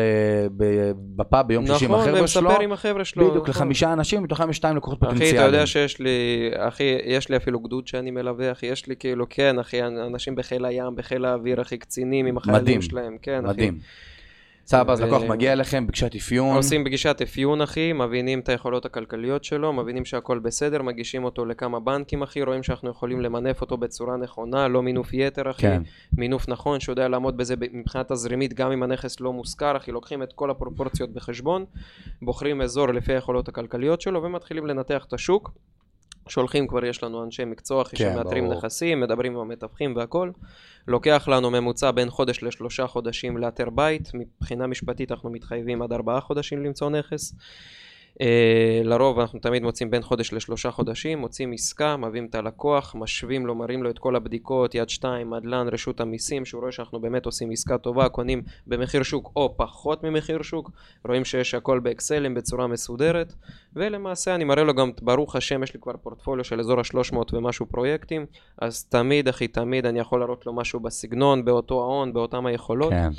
ב- 0.58 0.92
בפאב 1.16 1.48
ביום 1.48 1.68
שישי 1.68 1.86
עם 1.86 1.92
נכון, 1.92 2.10
החבר'ה 2.10 2.28
שלו, 2.28 2.50
ומספר 2.50 2.62
עם 2.64 2.72
החבר'ה 2.72 3.06
שלו. 3.06 3.30
בדיוק 3.30 3.50
נכון. 3.50 3.50
לחמישה 3.50 3.94
אנשים, 3.94 4.24
מתוכם 4.24 4.50
יש 4.50 4.58
שתיים 4.58 4.78
לקוחות 4.78 4.98
אחי, 5.04 5.06
פוטנציאליים. 5.08 5.38
אתה 5.38 5.46
יודע 5.46 5.66
שיש 5.66 6.00
לי, 6.00 6.10
אחי, 6.56 6.98
יש 7.06 7.30
לי 7.30 7.38
אפילו 7.38 7.60
גדוד 7.60 7.88
שאני 7.88 8.12
מלווה, 8.12 8.52
אחי, 8.52 8.66
יש 8.66 8.88
לי 8.88 8.96
כאילו, 8.96 9.26
כן, 9.30 9.60
אחי, 9.60 9.84
אנשים 9.84 10.36
בחיל 10.36 10.66
הים, 10.66 10.96
בחיל 10.96 11.26
האוויר, 11.26 11.62
אחי, 11.62 11.78
קצינים 11.78 12.26
עם 12.26 12.36
מדהים. 12.36 12.56
החיילים 12.56 12.82
שלהם, 12.82 13.18
כן, 13.22 13.46
אחי. 13.46 13.72
סבבה, 14.68 14.94
אז 14.94 15.02
לקוח 15.02 15.24
מגיע 15.24 15.54
אליכם, 15.54 15.86
פגישת 15.88 16.16
אפיון, 16.16 16.56
עושים 16.56 16.84
פגישת 16.84 17.22
אפיון 17.24 17.62
אחי, 17.62 17.94
מבינים 17.94 18.40
את 18.40 18.50
היכולות 18.50 18.86
הכלכליות 18.86 19.44
שלו, 19.44 19.74
מבינים 19.74 20.06
שהכל 20.06 20.40
בסדר, 20.40 20.82
מגישים 20.82 21.24
אותו 21.24 21.46
לכמה 21.46 21.80
בנקים 21.80 22.24
אחי, 22.24 22.44
רואים 22.44 22.64
שאנחנו 22.64 22.90
יכולים 22.90 23.22
למנף 23.22 23.62
אותו 23.62 23.78
בצורה 23.78 24.18
נכונה, 24.18 24.68
לא 24.68 24.84
מינוף 24.84 25.14
יתר 25.14 25.52
אחי, 25.52 25.62
כן. 25.62 25.82
מינוף 26.18 26.50
נכון 26.50 26.80
שיודע 26.80 27.08
לעמוד 27.08 27.38
בזה 27.38 27.56
מבחינה 27.74 28.04
תזרימית 28.04 28.54
גם 28.54 28.72
אם 28.72 28.84
הנכס 28.84 29.20
לא 29.20 29.34
מושכר 29.34 29.78
אחי, 29.78 29.92
לוקחים 29.92 30.24
את 30.24 30.34
כל 30.34 30.50
הפרופורציות 30.50 31.14
בחשבון, 31.14 31.66
בוחרים 32.22 32.62
אזור 32.62 32.88
לפי 32.88 33.14
היכולות 33.14 33.48
הכלכליות 33.48 34.02
שלו 34.02 34.24
ומתחילים 34.24 34.66
לנתח 34.66 35.06
את 35.08 35.14
השוק. 35.14 35.52
שולחים 36.28 36.68
כבר 36.68 36.86
יש 36.86 37.04
לנו 37.04 37.24
אנשי 37.24 37.46
מקצוע 37.46 37.82
אחי 37.82 37.96
כן, 37.96 38.14
שמאתרים 38.14 38.44
ברור. 38.44 38.58
נכסים, 38.58 39.00
מדברים 39.00 39.34
עם 39.34 39.40
המתווכים 39.40 39.96
והכל. 39.96 40.32
לוקח 40.88 41.28
לנו 41.28 41.52
ממוצע 41.52 41.92
בין 41.92 42.10
חודש 42.10 42.44
לשלושה 42.44 42.88
חודשים 42.88 43.38
לאתר 43.38 43.70
בית, 43.70 44.12
מבחינה 44.14 44.68
משפטית 44.68 45.12
אנחנו 45.12 45.30
מתחייבים 45.30 45.82
עד 45.82 45.94
ארבעה 45.94 46.22
חודשים 46.22 46.64
למצוא 46.64 46.90
נכס. 46.90 47.36
Uh, 48.16 48.84
לרוב 48.84 49.20
אנחנו 49.20 49.40
תמיד 49.40 49.64
מוצאים 49.64 49.92
בין 49.92 50.02
חודש 50.02 50.34
לשלושה 50.34 50.72
חודשים, 50.72 51.20
מוצאים 51.20 51.52
עסקה, 51.52 51.98
מביאים 51.98 52.26
את 52.26 52.36
הלקוח, 52.36 52.96
משווים 52.98 53.46
לו, 53.46 53.56
מראים 53.56 53.84
לו 53.84 53.90
את 53.90 54.00
כל 54.00 54.16
הבדיקות, 54.16 54.76
יד 54.76 54.90
שתיים, 54.90 55.30
מדלן, 55.30 55.68
רשות 55.72 56.02
המיסים, 56.02 56.46
שהוא 56.46 56.62
רואה 56.62 56.72
שאנחנו 56.72 57.00
באמת 57.00 57.26
עושים 57.26 57.52
עסקה 57.52 57.78
טובה, 57.78 58.10
קונים 58.10 58.42
במחיר 58.68 59.04
שוק 59.04 59.32
או 59.36 59.54
פחות 59.58 60.04
ממחיר 60.04 60.42
שוק, 60.42 60.72
רואים 61.08 61.26
שיש 61.26 61.54
הכל 61.54 61.80
באקסלים 61.80 62.34
בצורה 62.34 62.68
מסודרת, 62.68 63.34
ולמעשה 63.76 64.36
אני 64.36 64.44
מראה 64.44 64.64
לו 64.64 64.74
גם, 64.74 64.92
ברוך 65.02 65.36
השם, 65.36 65.64
יש 65.64 65.74
לי 65.74 65.80
כבר 65.80 65.94
פורטפוליו 65.98 66.44
של 66.44 66.60
אזור 66.60 66.80
ה-300 66.80 67.18
ומשהו 67.34 67.66
פרויקטים, 67.66 68.26
אז 68.58 68.84
תמיד, 68.84 69.28
אחי, 69.28 69.48
תמיד 69.48 69.86
אני 69.86 70.00
יכול 70.00 70.20
להראות 70.20 70.46
לו 70.46 70.54
משהו 70.54 70.80
בסגנון, 70.80 71.46
באותו 71.46 71.82
ההון, 71.82 72.14
באותם 72.14 72.46
היכולות. 72.46 72.90
כן. 72.90 73.10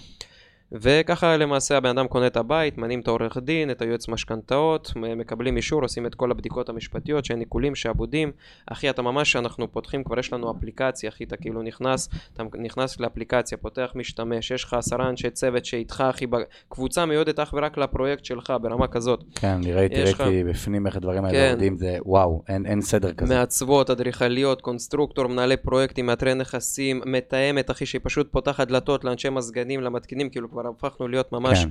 וככה 0.72 1.36
למעשה 1.36 1.76
הבן 1.76 1.88
אדם 1.98 2.08
קונה 2.08 2.26
את 2.26 2.36
הבית, 2.36 2.78
מנים 2.78 3.00
את 3.00 3.08
העורך 3.08 3.36
דין, 3.38 3.70
את 3.70 3.82
היועץ 3.82 4.08
משכנתאות, 4.08 4.92
מקבלים 4.96 5.56
אישור, 5.56 5.82
עושים 5.82 6.06
את 6.06 6.14
כל 6.14 6.30
הבדיקות 6.30 6.68
המשפטיות, 6.68 7.24
שאין 7.24 7.38
עיקולים, 7.40 7.74
שעבודים. 7.74 8.32
אחי, 8.66 8.90
אתה 8.90 9.02
ממש, 9.02 9.36
אנחנו 9.36 9.72
פותחים, 9.72 10.04
כבר 10.04 10.18
יש 10.18 10.32
לנו 10.32 10.50
אפליקציה, 10.58 11.10
אחי, 11.10 11.24
אתה 11.24 11.36
כאילו 11.36 11.62
נכנס, 11.62 12.08
אתה 12.32 12.42
נכנס 12.58 13.00
לאפליקציה, 13.00 13.58
פותח 13.58 13.92
משתמש, 13.94 14.50
יש 14.50 14.64
לך 14.64 14.74
עשרה 14.74 15.08
אנשי 15.08 15.30
צוות 15.30 15.64
שאיתך, 15.64 16.04
אחי, 16.10 16.26
קבוצה 16.68 17.06
מיועדת 17.06 17.38
אך 17.38 17.54
ורק 17.56 17.78
לפרויקט 17.78 18.24
שלך, 18.24 18.52
ברמה 18.62 18.86
כזאת. 18.88 19.24
כן, 19.34 19.48
אני 19.48 19.72
ראיתי, 19.72 19.94
יש 19.94 20.12
לך- 20.12 20.20
ראיתי 20.20 20.44
בפנים 20.44 20.86
איך 20.86 20.96
הדברים 20.96 21.24
האלה 21.24 21.38
כן. 21.38 21.50
עובדים, 21.50 21.78
זה 21.78 21.96
וואו, 22.04 22.42
אין 22.48 22.66
אין 22.66 22.80
סדר 22.80 23.12
כזה. 23.12 23.34
מעצבות, 23.34 23.90
אדריכליות, 23.90 24.60
קונסטרוקטור, 24.62 25.26
מנהלי 25.26 25.56
פרויקטים, 25.56 26.06
מאתרי 26.06 26.34
נכסים, 26.34 27.00
מתאמת, 27.06 27.70
אחי, 27.70 27.86
שהיא 27.86 28.00
פשוט 28.04 28.32
פותחת 28.32 28.68
דלתות 28.68 29.04
לאנשי 29.04 29.28
מזגנים, 29.30 29.80
למתקינים, 29.80 30.30
כאילו 30.30 30.48
כבר 30.56 30.68
הפכנו 30.68 31.08
להיות 31.08 31.32
ממש 31.32 31.64
כן. 31.64 31.68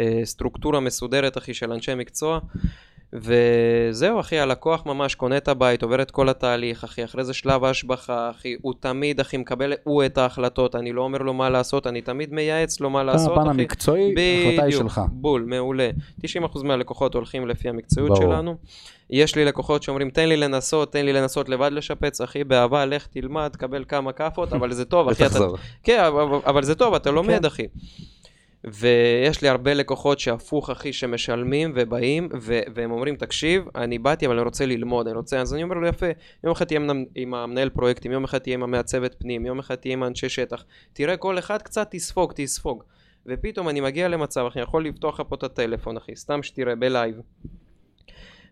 אה, 0.00 0.20
סטרוקטורה 0.24 0.80
מסודרת, 0.80 1.38
אחי, 1.38 1.54
של 1.54 1.72
אנשי 1.72 1.94
מקצוע. 1.94 2.38
וזהו, 3.12 4.20
אחי, 4.20 4.38
הלקוח 4.38 4.86
ממש 4.86 5.14
קונה 5.14 5.36
את 5.36 5.48
הבית, 5.48 5.82
עובר 5.82 6.02
את 6.02 6.10
כל 6.10 6.28
התהליך, 6.28 6.84
אחי, 6.84 7.04
אחרי 7.04 7.24
זה 7.24 7.34
שלב 7.34 7.64
ההשבחה, 7.64 8.30
אחי, 8.30 8.56
הוא 8.62 8.74
תמיד, 8.80 9.20
אחי, 9.20 9.36
מקבל 9.36 9.72
הוא 9.84 10.04
את 10.04 10.18
ההחלטות, 10.18 10.74
אני 10.74 10.92
לא 10.92 11.02
אומר 11.02 11.18
לו 11.18 11.34
מה 11.34 11.50
לעשות, 11.50 11.86
אני 11.86 12.02
תמיד 12.02 12.32
מייעץ 12.32 12.80
לו 12.80 12.90
מה 12.90 13.02
לעשות, 13.02 13.32
אחי. 13.32 13.40
הפן 13.40 13.50
המקצועי, 13.50 14.14
ההחלטה 14.16 14.64
היא 14.64 14.72
שלך. 14.72 15.00
בול, 15.10 15.44
מעולה. 15.46 15.90
90% 16.20 16.26
מהלקוחות 16.64 17.14
הולכים 17.14 17.48
לפי 17.48 17.68
המקצועיות 17.68 18.18
ברור. 18.18 18.32
שלנו. 18.32 18.56
יש 19.10 19.36
לי 19.36 19.44
לקוחות 19.44 19.82
שאומרים, 19.82 20.10
תן 20.10 20.28
לי 20.28 20.36
לנסות, 20.36 20.92
תן 20.92 21.04
לי 21.04 21.12
לנסות 21.12 21.48
לבד 21.48 21.70
לשפץ, 21.72 22.20
אחי, 22.20 22.44
באהבה, 22.44 22.86
לך 22.86 23.06
תלמד, 23.06 23.56
קבל 23.56 23.84
כמה 23.88 24.12
כאפות, 24.12 24.52
אבל 24.52 24.72
זה 24.72 24.84
טוב, 24.84 25.08
אחי, 25.08 25.26
אתה... 25.26 25.38
כן, 25.82 26.04
אבל, 26.04 26.22
אבל 26.46 26.62
זה 26.62 26.74
טוב, 26.74 26.94
אתה 26.94 27.10
לומד, 27.10 27.38
כן. 27.40 27.44
אחי. 27.44 27.66
ויש 28.66 29.42
לי 29.42 29.48
הרבה 29.48 29.74
לקוחות 29.74 30.18
שהפוך 30.18 30.70
אחי 30.70 30.92
שמשלמים 30.92 31.72
ובאים 31.74 32.28
ו- 32.40 32.60
והם 32.74 32.90
אומרים 32.90 33.16
תקשיב 33.16 33.64
אני 33.74 33.98
באתי 33.98 34.26
אבל 34.26 34.36
אני 34.36 34.44
רוצה 34.44 34.66
ללמוד 34.66 35.06
אני 35.08 35.16
רוצה 35.16 35.40
אז 35.40 35.54
אני 35.54 35.62
אומר 35.62 35.74
לו 35.74 35.86
יפה 35.86 36.06
יום 36.44 36.52
אחד 36.52 36.64
תהיה 36.64 36.80
עם 37.14 37.34
המנהל 37.34 37.68
פרויקטים 37.68 38.12
יום 38.12 38.24
אחד 38.24 38.38
תהיה 38.38 38.54
עם 38.54 38.62
המעצבת 38.62 39.14
פנים 39.18 39.46
יום 39.46 39.58
אחד 39.58 39.74
תהיה 39.74 39.92
עם 39.92 40.02
האנשי 40.02 40.28
שטח 40.28 40.64
תראה 40.92 41.16
כל 41.16 41.38
אחד 41.38 41.62
קצת 41.62 41.88
תספוג 41.90 42.32
תספוג 42.34 42.82
ופתאום 43.26 43.68
אני 43.68 43.80
מגיע 43.80 44.08
למצב 44.08 44.44
אחי 44.48 44.60
יכול 44.60 44.84
לפתוח 44.84 45.20
לך 45.20 45.26
פה 45.28 45.36
את 45.36 45.42
הטלפון 45.42 45.96
אחי 45.96 46.16
סתם 46.16 46.42
שתראה 46.42 46.74
ב 46.74 46.82
live. 46.82 47.20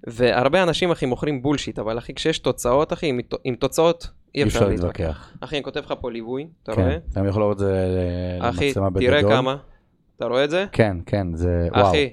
והרבה 0.06 0.62
אנשים 0.62 0.90
אחי 0.90 1.06
מוכרים 1.06 1.42
bullshit 1.42 1.78
אבל 1.78 1.98
אחי 1.98 2.14
כשיש 2.14 2.38
תוצאות 2.38 2.92
אחי 2.92 3.06
עם, 3.06 3.20
עם 3.44 3.54
תוצאות 3.54 4.08
אי 4.34 4.42
אפשר 4.42 4.68
להתווכח. 4.68 5.32
אחי 5.40 5.56
אני 5.56 5.64
כותב 5.64 5.80
לך 5.80 5.94
פה 6.00 6.10
ליווי 6.10 6.46
אתה 6.62 6.74
כן, 6.74 6.82
רואה? 6.82 6.96
אתה 7.12 7.20
יכול 7.28 7.42
לראות 7.42 7.56
את 7.56 7.58
זה 7.58 8.38
למצלמה 8.40 8.90
בגדול. 8.90 9.14
אחי 9.14 9.20
תראה 9.22 9.36
כמה 9.36 9.56
אתה 10.16 10.24
רואה 10.24 10.44
את 10.44 10.50
זה? 10.50 10.66
כן, 10.72 10.96
כן, 11.06 11.34
זה 11.34 11.68
וואו. 11.72 11.90
אחי. 11.90 12.10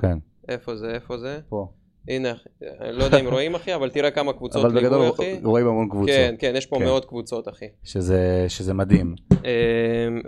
כן. 0.00 0.18
איפה 0.48 0.76
זה? 0.76 0.94
איפה 0.94 1.18
זה? 1.18 1.40
פה. 1.48 1.68
הנה, 2.08 2.32
אני 2.80 2.92
לא 2.92 3.04
יודע 3.04 3.20
אם 3.20 3.26
רואים 3.26 3.54
אחי, 3.54 3.74
אבל 3.74 3.90
תראה 3.90 4.10
כמה 4.10 4.32
קבוצות 4.32 4.64
ליווי 4.64 4.78
אחי. 4.78 4.86
אבל 4.86 5.06
בגדול 5.06 5.50
רואים 5.50 5.66
המון 5.66 5.88
קבוצות. 5.88 6.08
כן, 6.16 6.34
כן, 6.38 6.52
יש 6.56 6.66
פה 6.66 6.76
כן. 6.78 6.84
מאות 6.84 7.04
קבוצות 7.04 7.48
אחי. 7.48 7.66
שזה, 7.84 8.44
שזה 8.48 8.74
מדהים. 8.74 9.14
אמ, 9.32 9.38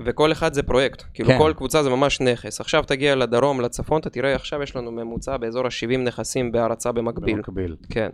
וכל 0.04 0.32
אחד 0.32 0.54
זה 0.54 0.62
פרויקט, 0.62 1.02
כאילו 1.14 1.28
כן. 1.28 1.38
כל 1.38 1.52
קבוצה 1.56 1.82
זה 1.82 1.90
ממש 1.90 2.20
נכס. 2.20 2.60
עכשיו 2.60 2.84
תגיע 2.86 3.14
לדרום, 3.14 3.60
לצפון, 3.60 4.00
אתה 4.00 4.10
תראה, 4.10 4.34
עכשיו 4.34 4.62
יש 4.62 4.76
לנו 4.76 4.92
ממוצע 4.92 5.36
באזור 5.36 5.66
ה-70 5.66 5.98
נכסים 5.98 6.52
בהרצה 6.52 6.92
במקביל. 6.92 7.36
במקביל. 7.36 7.76
כן. 7.90 8.10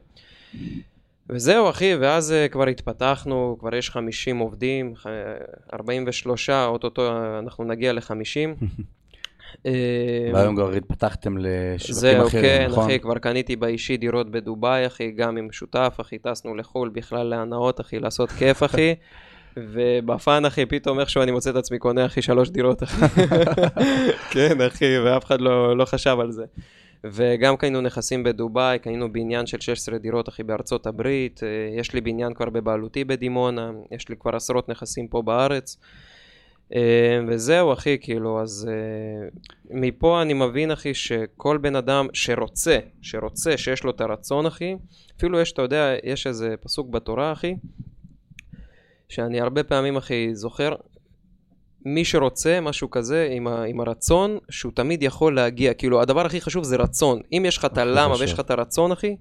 וזהו 1.31 1.71
אחי, 1.71 1.95
ואז 2.01 2.35
uh, 2.47 2.53
כבר 2.53 2.67
התפתחנו, 2.67 3.57
כבר 3.61 3.75
יש 3.75 3.91
50 3.91 4.39
עובדים, 4.39 4.95
43, 5.73 6.51
אוטוטו 6.51 7.09
אנחנו 7.39 7.65
נגיע 7.65 7.93
ל-50. 7.93 8.65
אה, 9.67 10.31
והיום 10.35 10.57
כבר 10.57 10.73
התפתחתם 10.73 11.37
לשווקים 11.39 12.21
אחרים, 12.21 12.43
כן, 12.43 12.67
נכון? 12.71 12.75
זהו, 12.75 12.83
כן, 12.83 12.93
אחי, 12.93 13.01
כבר 13.01 13.19
קניתי 13.19 13.57
באישי 13.57 13.97
דירות 13.97 14.31
בדובאי, 14.31 14.87
אחי, 14.87 15.11
גם 15.11 15.37
עם 15.37 15.53
שותף, 15.53 15.97
אחי, 16.01 16.19
טסנו 16.19 16.55
לחו"ל 16.55 16.89
בכלל 16.89 17.27
להנאות, 17.27 17.81
אחי, 17.81 17.99
לעשות 17.99 18.31
כיף, 18.31 18.63
אחי. 18.63 18.95
ובפאן, 19.57 20.45
אחי, 20.45 20.67
פתאום 20.67 21.01
איכשהו 21.01 21.23
אני 21.23 21.31
מוצא 21.31 21.51
את 21.51 21.57
עצמי 21.57 21.79
קונה, 21.79 22.07
אחי, 22.07 22.23
שלוש 22.23 22.51
דירות, 22.51 22.83
אחי. 22.83 23.07
כן, 24.33 24.61
אחי, 24.61 24.99
ואף 24.99 25.25
אחד 25.25 25.41
לא, 25.41 25.77
לא 25.77 25.85
חשב 25.85 26.17
על 26.21 26.33
זה. 26.33 26.45
וגם 27.05 27.57
קנינו 27.57 27.81
נכסים 27.81 28.23
בדובאי, 28.23 28.79
קנינו 28.79 29.13
בניין 29.13 29.47
של 29.47 29.61
16 29.61 29.99
דירות, 29.99 30.29
אחי, 30.29 30.43
בארצות 30.43 30.87
הברית. 30.87 31.41
אה, 31.43 31.79
יש 31.81 31.95
לי 31.95 32.01
בניין 32.01 32.35
כבר 32.35 32.51
בבעלותי 32.51 33.05
בדימונה, 33.05 33.71
יש 33.91 34.09
לי 34.09 34.17
כבר 34.17 34.37
עשרות 34.37 34.69
נכסים 34.69 35.09
פה 35.09 35.23
בארץ. 35.23 35.77
אה, 36.75 37.21
וזהו 37.29 37.73
אחי, 37.73 37.97
כאילו, 38.01 38.43
אז 38.43 38.69
אה, 38.71 39.29
מפה 39.71 40.23
אני 40.23 40.35
מבין 40.35 40.71
אחי 40.71 40.95
שכל 40.95 41.59
בן 41.59 41.77
אדם 41.77 42.07
שרוצה, 42.13 42.79
שרוצה, 43.03 43.57
שיש 43.57 43.85
לו 43.85 43.91
את 43.91 44.01
הרצון 44.01 44.47
אחי, 44.47 44.77
אפילו 45.17 45.41
יש, 45.41 45.53
אתה 45.53 45.63
יודע, 45.63 45.95
יש 46.05 46.27
איזה 46.27 46.55
פסוק 46.61 46.89
בתורה 46.91 47.33
אחי, 47.33 47.55
שאני 49.09 49.41
הרבה 49.41 49.63
פעמים 49.63 49.97
אחי 49.97 50.35
זוכר, 50.35 50.75
מי 51.85 52.05
שרוצה 52.05 52.61
משהו 52.61 52.91
כזה 52.91 53.29
עם, 53.33 53.47
ה, 53.47 53.63
עם 53.63 53.81
הרצון, 53.81 54.39
שהוא 54.51 54.73
תמיד 54.75 55.03
יכול 55.03 55.35
להגיע, 55.35 55.75
כאילו 55.75 56.03
הדבר 56.03 56.27
הכי 56.27 56.41
חשוב 56.41 56.65
זה 56.65 56.77
רצון, 56.77 57.21
אם 57.33 57.43
יש 57.47 57.59
לך 57.59 57.65
את 57.65 57.79
הלמה 57.79 58.15
ויש 58.21 58.33
לך 58.33 58.41
את 58.41 58.51
הרצון 58.51 58.93
אחי, 58.93 59.17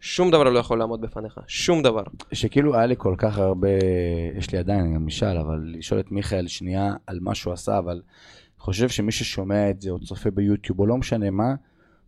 שום 0.00 0.30
דבר 0.30 0.42
לא 0.42 0.58
יכול 0.58 0.78
לעמוד 0.78 1.00
בפניך, 1.00 1.40
שום 1.46 1.82
דבר. 1.82 2.02
שכאילו 2.32 2.74
היה 2.74 2.86
לי 2.86 2.94
כל 2.98 3.14
כך 3.18 3.38
הרבה, 3.38 3.68
יש 4.36 4.52
לי 4.52 4.58
עדיין 4.58 4.94
גם 4.94 5.06
משאל, 5.06 5.38
אבל 5.38 5.74
לשאול 5.78 6.00
את 6.00 6.12
מיכאל 6.12 6.46
שנייה 6.46 6.94
על 7.06 7.18
מה 7.20 7.34
שהוא 7.34 7.52
עשה, 7.52 7.78
אבל 7.78 8.00
חושב 8.58 8.88
שמי 8.88 9.12
ששומע 9.12 9.70
את 9.70 9.80
זה 9.80 9.90
או 9.90 9.98
צופה 9.98 10.30
ביוטיוב 10.30 10.80
או 10.80 10.86
לא 10.86 10.96
משנה 10.96 11.30
מה, 11.30 11.54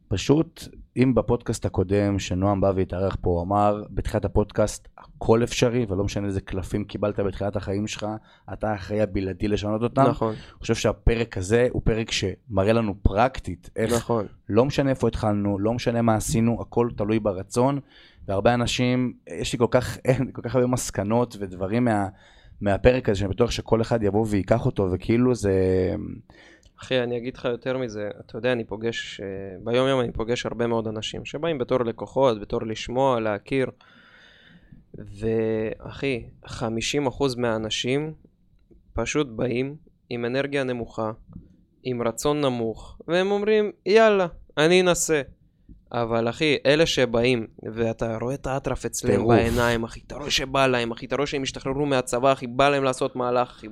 פשוט, 0.08 0.68
אם 0.96 1.14
בפודקאסט 1.14 1.66
הקודם 1.66 2.18
שנועם 2.18 2.60
בא 2.60 2.72
והתארח 2.76 3.16
פה, 3.20 3.30
הוא 3.30 3.42
אמר 3.42 3.82
בתחילת 3.90 4.24
הפודקאסט, 4.24 4.88
הכל 4.98 5.44
אפשרי, 5.44 5.86
ולא 5.88 6.04
משנה 6.04 6.26
איזה 6.26 6.40
קלפים 6.40 6.84
קיבלת 6.84 7.20
בתחילת 7.20 7.56
החיים 7.56 7.86
שלך, 7.86 8.06
אתה 8.52 8.74
אחראי 8.74 9.00
הבלעדי 9.00 9.48
לשנות 9.48 9.82
אותם. 9.82 10.02
נכון. 10.02 10.32
אני 10.32 10.60
חושב 10.60 10.74
שהפרק 10.74 11.36
הזה 11.36 11.68
הוא 11.70 11.82
פרק 11.84 12.10
שמראה 12.10 12.72
לנו 12.72 12.94
פרקטית, 13.02 13.70
איך, 13.76 13.92
נכון. 13.92 14.26
לא 14.48 14.64
משנה 14.64 14.90
איפה 14.90 15.08
התחלנו, 15.08 15.58
לא 15.58 15.72
משנה 15.72 16.02
מה 16.02 16.14
עשינו, 16.14 16.58
הכל 16.60 16.88
תלוי 16.96 17.20
ברצון, 17.20 17.80
והרבה 18.28 18.54
אנשים, 18.54 19.12
יש 19.40 19.52
לי 19.52 19.58
כל 19.58 19.68
כך, 19.70 19.98
כל 20.32 20.42
כך 20.42 20.54
הרבה 20.54 20.66
מסקנות 20.66 21.36
ודברים 21.40 21.84
מה, 21.84 22.08
מהפרק 22.60 23.08
הזה, 23.08 23.18
שאני 23.18 23.30
בטוח 23.30 23.50
שכל 23.50 23.80
אחד 23.80 24.02
יבוא 24.02 24.26
וייקח 24.28 24.66
אותו, 24.66 24.88
וכאילו 24.92 25.34
זה... 25.34 25.54
אחי, 26.80 27.02
אני 27.02 27.16
אגיד 27.16 27.36
לך 27.36 27.44
יותר 27.44 27.78
מזה, 27.78 28.10
אתה 28.20 28.38
יודע, 28.38 28.52
אני 28.52 28.64
פוגש, 28.64 29.20
אה, 29.20 29.26
ביום 29.64 29.88
יום 29.88 30.00
אני 30.00 30.12
פוגש 30.12 30.46
הרבה 30.46 30.66
מאוד 30.66 30.88
אנשים 30.88 31.24
שבאים 31.24 31.58
בתור 31.58 31.84
לקוחות, 31.84 32.40
בתור 32.40 32.62
לשמוע, 32.62 33.20
להכיר. 33.20 33.70
ואחי, 34.94 36.24
50% 36.46 37.36
מהאנשים 37.36 38.14
פשוט 38.92 39.26
באים 39.26 39.76
עם 40.10 40.24
אנרגיה 40.24 40.64
נמוכה, 40.64 41.12
עם 41.82 42.02
רצון 42.02 42.40
נמוך, 42.40 42.98
והם 43.08 43.30
אומרים, 43.30 43.72
יאללה, 43.86 44.26
אני 44.58 44.80
אנסה. 44.80 45.22
אבל 45.92 46.28
אחי, 46.28 46.56
אלה 46.66 46.86
שבאים, 46.86 47.46
ואתה 47.74 48.16
רואה 48.20 48.34
את 48.34 48.46
האטרף 48.46 48.84
אצלם 48.84 49.28
בעיניים, 49.28 49.84
אחי, 49.84 50.00
אתה 50.06 50.16
רואה 50.16 50.30
שבא 50.30 50.66
להם, 50.66 50.90
אחי, 50.90 51.06
אתה 51.06 51.16
רואה 51.16 51.26
שהם 51.26 51.42
השתחררו 51.42 51.86
מהצבא, 51.86 52.32
אחי, 52.32 52.46
בא 52.46 52.68
להם 52.68 52.84
לעשות 52.84 53.16
מהלך, 53.16 53.48
אחי. 53.50 53.66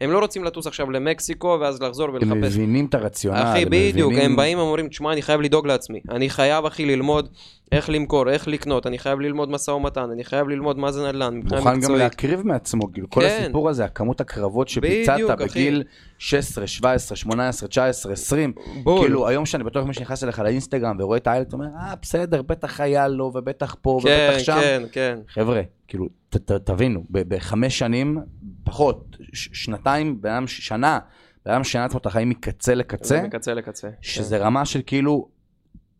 הם 0.00 0.10
לא 0.10 0.18
רוצים 0.18 0.44
לטוס 0.44 0.66
עכשיו 0.66 0.90
למקסיקו, 0.90 1.58
ואז 1.60 1.82
לחזור 1.82 2.08
ולחפש. 2.08 2.30
הם 2.30 2.40
מבינים 2.40 2.86
את 2.86 2.94
הרציונל, 2.94 3.38
אחי, 3.38 3.64
בדיוק, 3.64 4.12
מבינים... 4.12 4.30
הם 4.30 4.36
באים 4.36 4.58
ואומרים, 4.58 4.88
תשמע, 4.88 5.12
אני 5.12 5.22
חייב 5.22 5.40
לדאוג 5.40 5.66
לעצמי. 5.66 6.00
אני 6.10 6.30
חייב, 6.30 6.64
אחי, 6.64 6.86
ללמוד 6.86 7.28
איך 7.72 7.90
למכור, 7.90 8.30
איך 8.30 8.48
לקנות, 8.48 8.86
אני 8.86 8.98
חייב 8.98 9.20
ללמוד 9.20 9.50
משא 9.50 9.70
ומתן, 9.70 10.10
אני 10.10 10.24
חייב 10.24 10.48
ללמוד 10.48 10.78
מה 10.78 10.92
זה 10.92 11.08
נדל"ן, 11.08 11.36
מבחינה 11.36 11.60
מקצועית. 11.60 11.76
מוכן 11.76 11.92
גם 11.92 11.98
להקריב 11.98 12.46
מעצמו, 12.46 12.92
כאילו, 12.92 13.10
כל 13.10 13.20
כן. 13.20 13.38
הסיפור 13.42 13.68
הזה, 13.68 13.84
הכמות 13.84 14.20
הקרבות 14.20 14.68
שביצעת 14.68 15.20
בגיל 15.38 15.82
16, 16.18 16.66
17, 16.66 17.16
18, 17.16 17.68
19, 17.68 18.12
20, 18.12 18.52
בול. 18.82 19.00
כאילו, 19.00 19.28
היום 19.28 19.46
שאני 19.46 19.64
בטוח 19.64 19.86
מי 19.86 19.94
שנכנס 19.94 20.24
אליך 20.24 20.38
לאינסטגרם 20.38 20.96
ורואה 21.00 21.18
את 21.18 21.26
האיילת, 21.26 21.52
אומר, 21.52 21.66
אה, 21.80 21.94
בסדר, 22.02 22.42
בטח 22.42 22.80
היה 22.80 23.08
לו, 23.08 23.32
ובטח 23.34 23.76
פה, 23.82 23.98
כן, 24.02 24.28
ובטח 24.30 24.44
שם. 24.44 24.60
כן, 24.60 24.82
כן, 24.92 25.18
חבר'ה, 25.28 25.62
כאילו, 25.88 26.08
ת, 26.28 26.36
ת, 26.36 26.52
תבינו, 26.52 27.04
בחמש 27.10 27.78
שנים, 27.78 28.18
פחות, 28.64 29.16
שנתיים, 29.32 30.20
בן 30.20 30.46
שנה, 30.46 30.98
בן 31.46 31.52
אדם 31.52 31.60
עצמו 31.84 31.98
את 31.98 32.06
החיים 32.06 32.28
מקצה 32.28 32.74
לקצה. 32.74 33.22
מקצה 33.22 33.54
לקצה. 33.54 33.88
שזה 34.00 34.38
כן. 34.38 34.44
רמה 34.44 34.64
של 34.64 34.80
כאילו, 34.86 35.39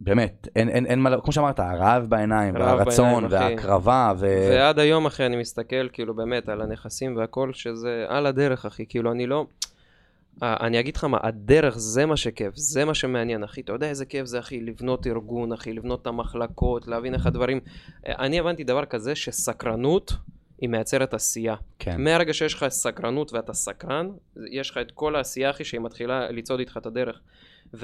באמת, 0.00 0.48
אין, 0.56 0.68
אין, 0.68 0.86
אין 0.86 0.98
מה, 0.98 1.20
כמו 1.20 1.32
שאמרת, 1.32 1.60
הרעב 1.60 2.06
בעיניים, 2.08 2.54
והרצון, 2.54 3.26
וההקרבה, 3.30 4.12
ו... 4.18 4.26
ועד 4.50 4.78
היום, 4.78 5.06
אחי, 5.06 5.26
אני 5.26 5.36
מסתכל, 5.36 5.88
כאילו, 5.92 6.14
באמת, 6.14 6.48
על 6.48 6.60
הנכסים 6.60 7.16
והכל, 7.16 7.52
שזה 7.52 8.04
על 8.08 8.26
הדרך, 8.26 8.66
אחי, 8.66 8.84
כאילו, 8.88 9.12
אני 9.12 9.26
לא... 9.26 9.46
אני 10.42 10.80
אגיד 10.80 10.96
לך 10.96 11.04
מה, 11.04 11.18
הדרך 11.22 11.78
זה 11.78 12.06
מה 12.06 12.16
שכיף, 12.16 12.56
זה 12.56 12.84
מה 12.84 12.94
שמעניין, 12.94 13.44
אחי. 13.44 13.60
אתה 13.60 13.72
יודע 13.72 13.88
איזה 13.88 14.04
כיף 14.04 14.26
זה, 14.26 14.38
אחי, 14.38 14.60
לבנות 14.60 15.06
ארגון, 15.06 15.52
אחי, 15.52 15.72
לבנות 15.72 16.02
את 16.02 16.06
המחלקות, 16.06 16.88
להבין 16.88 17.14
איך 17.14 17.26
הדברים... 17.26 17.60
אני 18.06 18.38
הבנתי 18.38 18.64
דבר 18.64 18.84
כזה 18.84 19.14
שסקרנות 19.14 20.12
היא 20.60 20.68
מייצרת 20.68 21.14
עשייה. 21.14 21.54
כן. 21.78 22.04
מהרגע 22.04 22.32
שיש 22.32 22.54
לך 22.54 22.68
סקרנות 22.68 23.32
ואתה 23.32 23.52
סקרן, 23.52 24.08
יש 24.50 24.70
לך 24.70 24.78
את 24.78 24.90
כל 24.90 25.16
העשייה, 25.16 25.50
אחי, 25.50 25.64
שהיא 25.64 25.80
מתחילה 25.80 26.30
לצעוד 26.30 26.60
איתך 26.60 26.76
את 26.76 26.86
הדרך. 26.86 27.20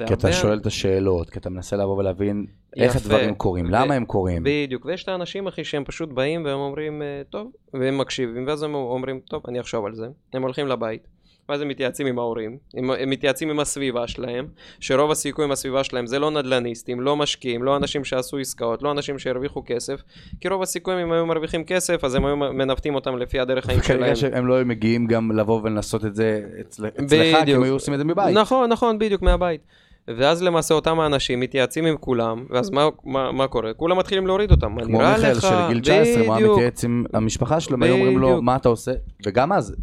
כי 0.07 0.13
אתה 0.13 0.33
שואל 0.33 0.57
את 0.57 0.65
השאלות, 0.65 1.29
כי 1.29 1.39
אתה 1.39 1.49
מנסה 1.49 1.75
לבוא 1.77 1.97
ולהבין 1.97 2.45
איך 2.75 2.95
הדברים 2.95 3.35
קורים, 3.35 3.65
למה 3.65 3.93
הם 3.93 4.05
קורים. 4.05 4.43
בדיוק, 4.45 4.85
ויש 4.85 5.03
את 5.03 5.09
האנשים, 5.09 5.47
אחי, 5.47 5.63
שהם 5.63 5.83
פשוט 5.83 6.09
באים 6.09 6.45
והם 6.45 6.59
אומרים, 6.59 7.01
אה, 7.01 7.21
טוב, 7.29 7.51
והם 7.73 7.97
מקשיבים, 7.97 8.47
ואז 8.47 8.63
הם 8.63 8.73
אומרים, 8.73 9.19
טוב, 9.19 9.41
אני 9.47 9.59
אחשוב 9.59 9.85
על 9.85 9.95
זה. 9.95 10.07
הם 10.33 10.41
הולכים 10.41 10.67
לבית. 10.67 11.07
ואז 11.49 11.61
הם 11.61 11.67
מתייעצים 11.67 12.07
עם 12.07 12.19
ההורים, 12.19 12.57
הם, 12.73 12.91
הם 12.91 13.09
מתייעצים 13.09 13.49
עם 13.49 13.59
הסביבה 13.59 14.07
שלהם, 14.07 14.47
שרוב 14.79 15.11
הסיכוי 15.11 15.45
עם 15.45 15.51
הסביבה 15.51 15.83
שלהם 15.83 16.07
זה 16.07 16.19
לא 16.19 16.31
נדל"ניסטים, 16.31 17.01
לא 17.01 17.15
משקיעים, 17.15 17.63
לא 17.63 17.77
אנשים 17.77 18.03
שעשו 18.03 18.37
עסקאות, 18.37 18.83
לא 18.83 18.91
אנשים 18.91 19.19
שהרוויחו 19.19 19.63
כסף, 19.65 20.01
כי 20.41 20.47
רוב 20.47 20.61
הסיכויים 20.61 20.99
אם 20.99 21.11
היו 21.11 21.25
מרוויחים 21.25 21.63
כסף, 21.63 22.03
אז 22.03 22.15
הם 22.15 22.25
היו 22.25 22.37
מנווטים 22.37 22.95
אותם 22.95 23.17
לפי 23.17 23.39
הדרך 23.39 23.65
חיים 23.65 23.83
שלהם. 23.83 24.15
שהם 24.15 24.47
לא 24.47 24.53
היו 24.53 24.65
מגיעים 24.65 25.07
גם 25.07 25.31
לבוא 25.31 25.61
ולנסות 25.63 26.05
את 26.05 26.15
זה 26.15 26.41
אצל, 26.61 26.87
אצלך, 26.87 27.37
כי 27.45 27.53
הם 27.53 27.63
היו 27.63 27.73
עושים 27.73 27.93
את 27.93 27.99
זה 27.99 28.05
מבית. 28.05 28.35
נכון, 28.35 28.69
נכון, 28.69 28.99
בדיוק, 28.99 29.21
מהבית. 29.21 29.61
ואז 30.07 30.43
למעשה 30.43 30.73
אותם 30.73 30.99
האנשים 30.99 31.39
מתייעצים 31.39 31.85
עם 31.85 31.97
כולם, 31.97 32.45
ואז 32.49 32.69
מה, 32.69 32.87
מה, 33.05 33.31
מה 33.31 33.47
קורה? 33.47 33.73
כולם 33.73 33.97
מתחילים 33.97 34.27
להוריד 34.27 34.51
אותם, 34.51 34.71
מה 34.71 34.83
כמו 34.83 34.97
נראה 34.97 35.15
מיכאל 35.15 35.31
לך? 35.31 35.41
של 35.41 35.67
גיל 35.67 35.79
19, 35.79 36.23
הוא 36.25 36.35
היה. 36.35 36.51
מתייעץ 36.51 36.83
עם 36.83 37.05
המשפחה 37.13 37.59
שלו, 37.59 37.79
והיו 37.79 37.93
אומרים 37.93 38.19
לו. 38.19 38.41
מה 38.41 38.55
אתה 38.55 38.69
עושה? 38.69 38.91
וגם 39.25 39.53
אז, 39.53 39.75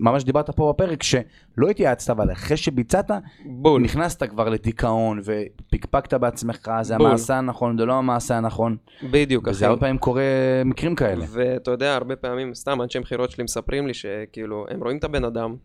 ממש 0.00 0.24
דיברת 0.24 0.50
פה 0.50 0.72
בפרק, 0.72 1.02
שלא 1.02 1.68
התייעצת, 1.70 2.10
אבל 2.10 2.32
אחרי 2.32 2.56
שביצעת, 2.56 3.10
בול. 3.44 3.82
נכנסת 3.82 4.22
כבר 4.22 4.48
לדיכאון, 4.48 5.20
ופקפקת 5.24 6.14
בעצמך, 6.14 6.68
זה 6.82 6.96
בול. 6.96 7.06
המעשה 7.06 7.38
הנכון, 7.38 7.78
זה 7.78 7.84
לא 7.84 7.92
המעשה 7.92 8.36
הנכון. 8.36 8.76
בדיוק, 9.10 9.48
וזה 9.48 9.64
אחי. 9.64 9.64
הרבה 9.66 9.80
פעמים 9.80 9.98
קורה 9.98 10.22
מקרים 10.64 10.94
כאלה. 10.94 11.24
ואתה 11.28 11.70
יודע, 11.70 11.94
הרבה 11.94 12.16
פעמים, 12.16 12.54
סתם 12.54 12.82
אנשי 12.82 12.98
מכירות 12.98 13.30
שלי 13.30 13.44
מספרים 13.44 13.86
לי 13.86 13.94
שכאילו, 13.94 14.66
הם 14.70 14.82
רואים 14.82 14.96
את 14.96 15.04
הבן 15.04 15.24
אדם, 15.24 15.56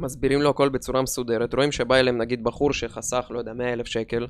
מסבירים 0.00 0.42
לו 0.42 0.50
הכל 0.50 0.68
בצורה 0.68 1.02
מסודרת, 1.02 1.54
רואים 1.54 1.72
שבא 1.72 1.96
אליהם 1.96 2.18
נגיד 2.18 2.44
בחור 2.44 2.72
שחסך, 2.72 3.26
לא 3.30 3.38
יודע, 3.38 3.52
100 3.52 3.72
אלף 3.72 3.86
שקל, 3.86 4.26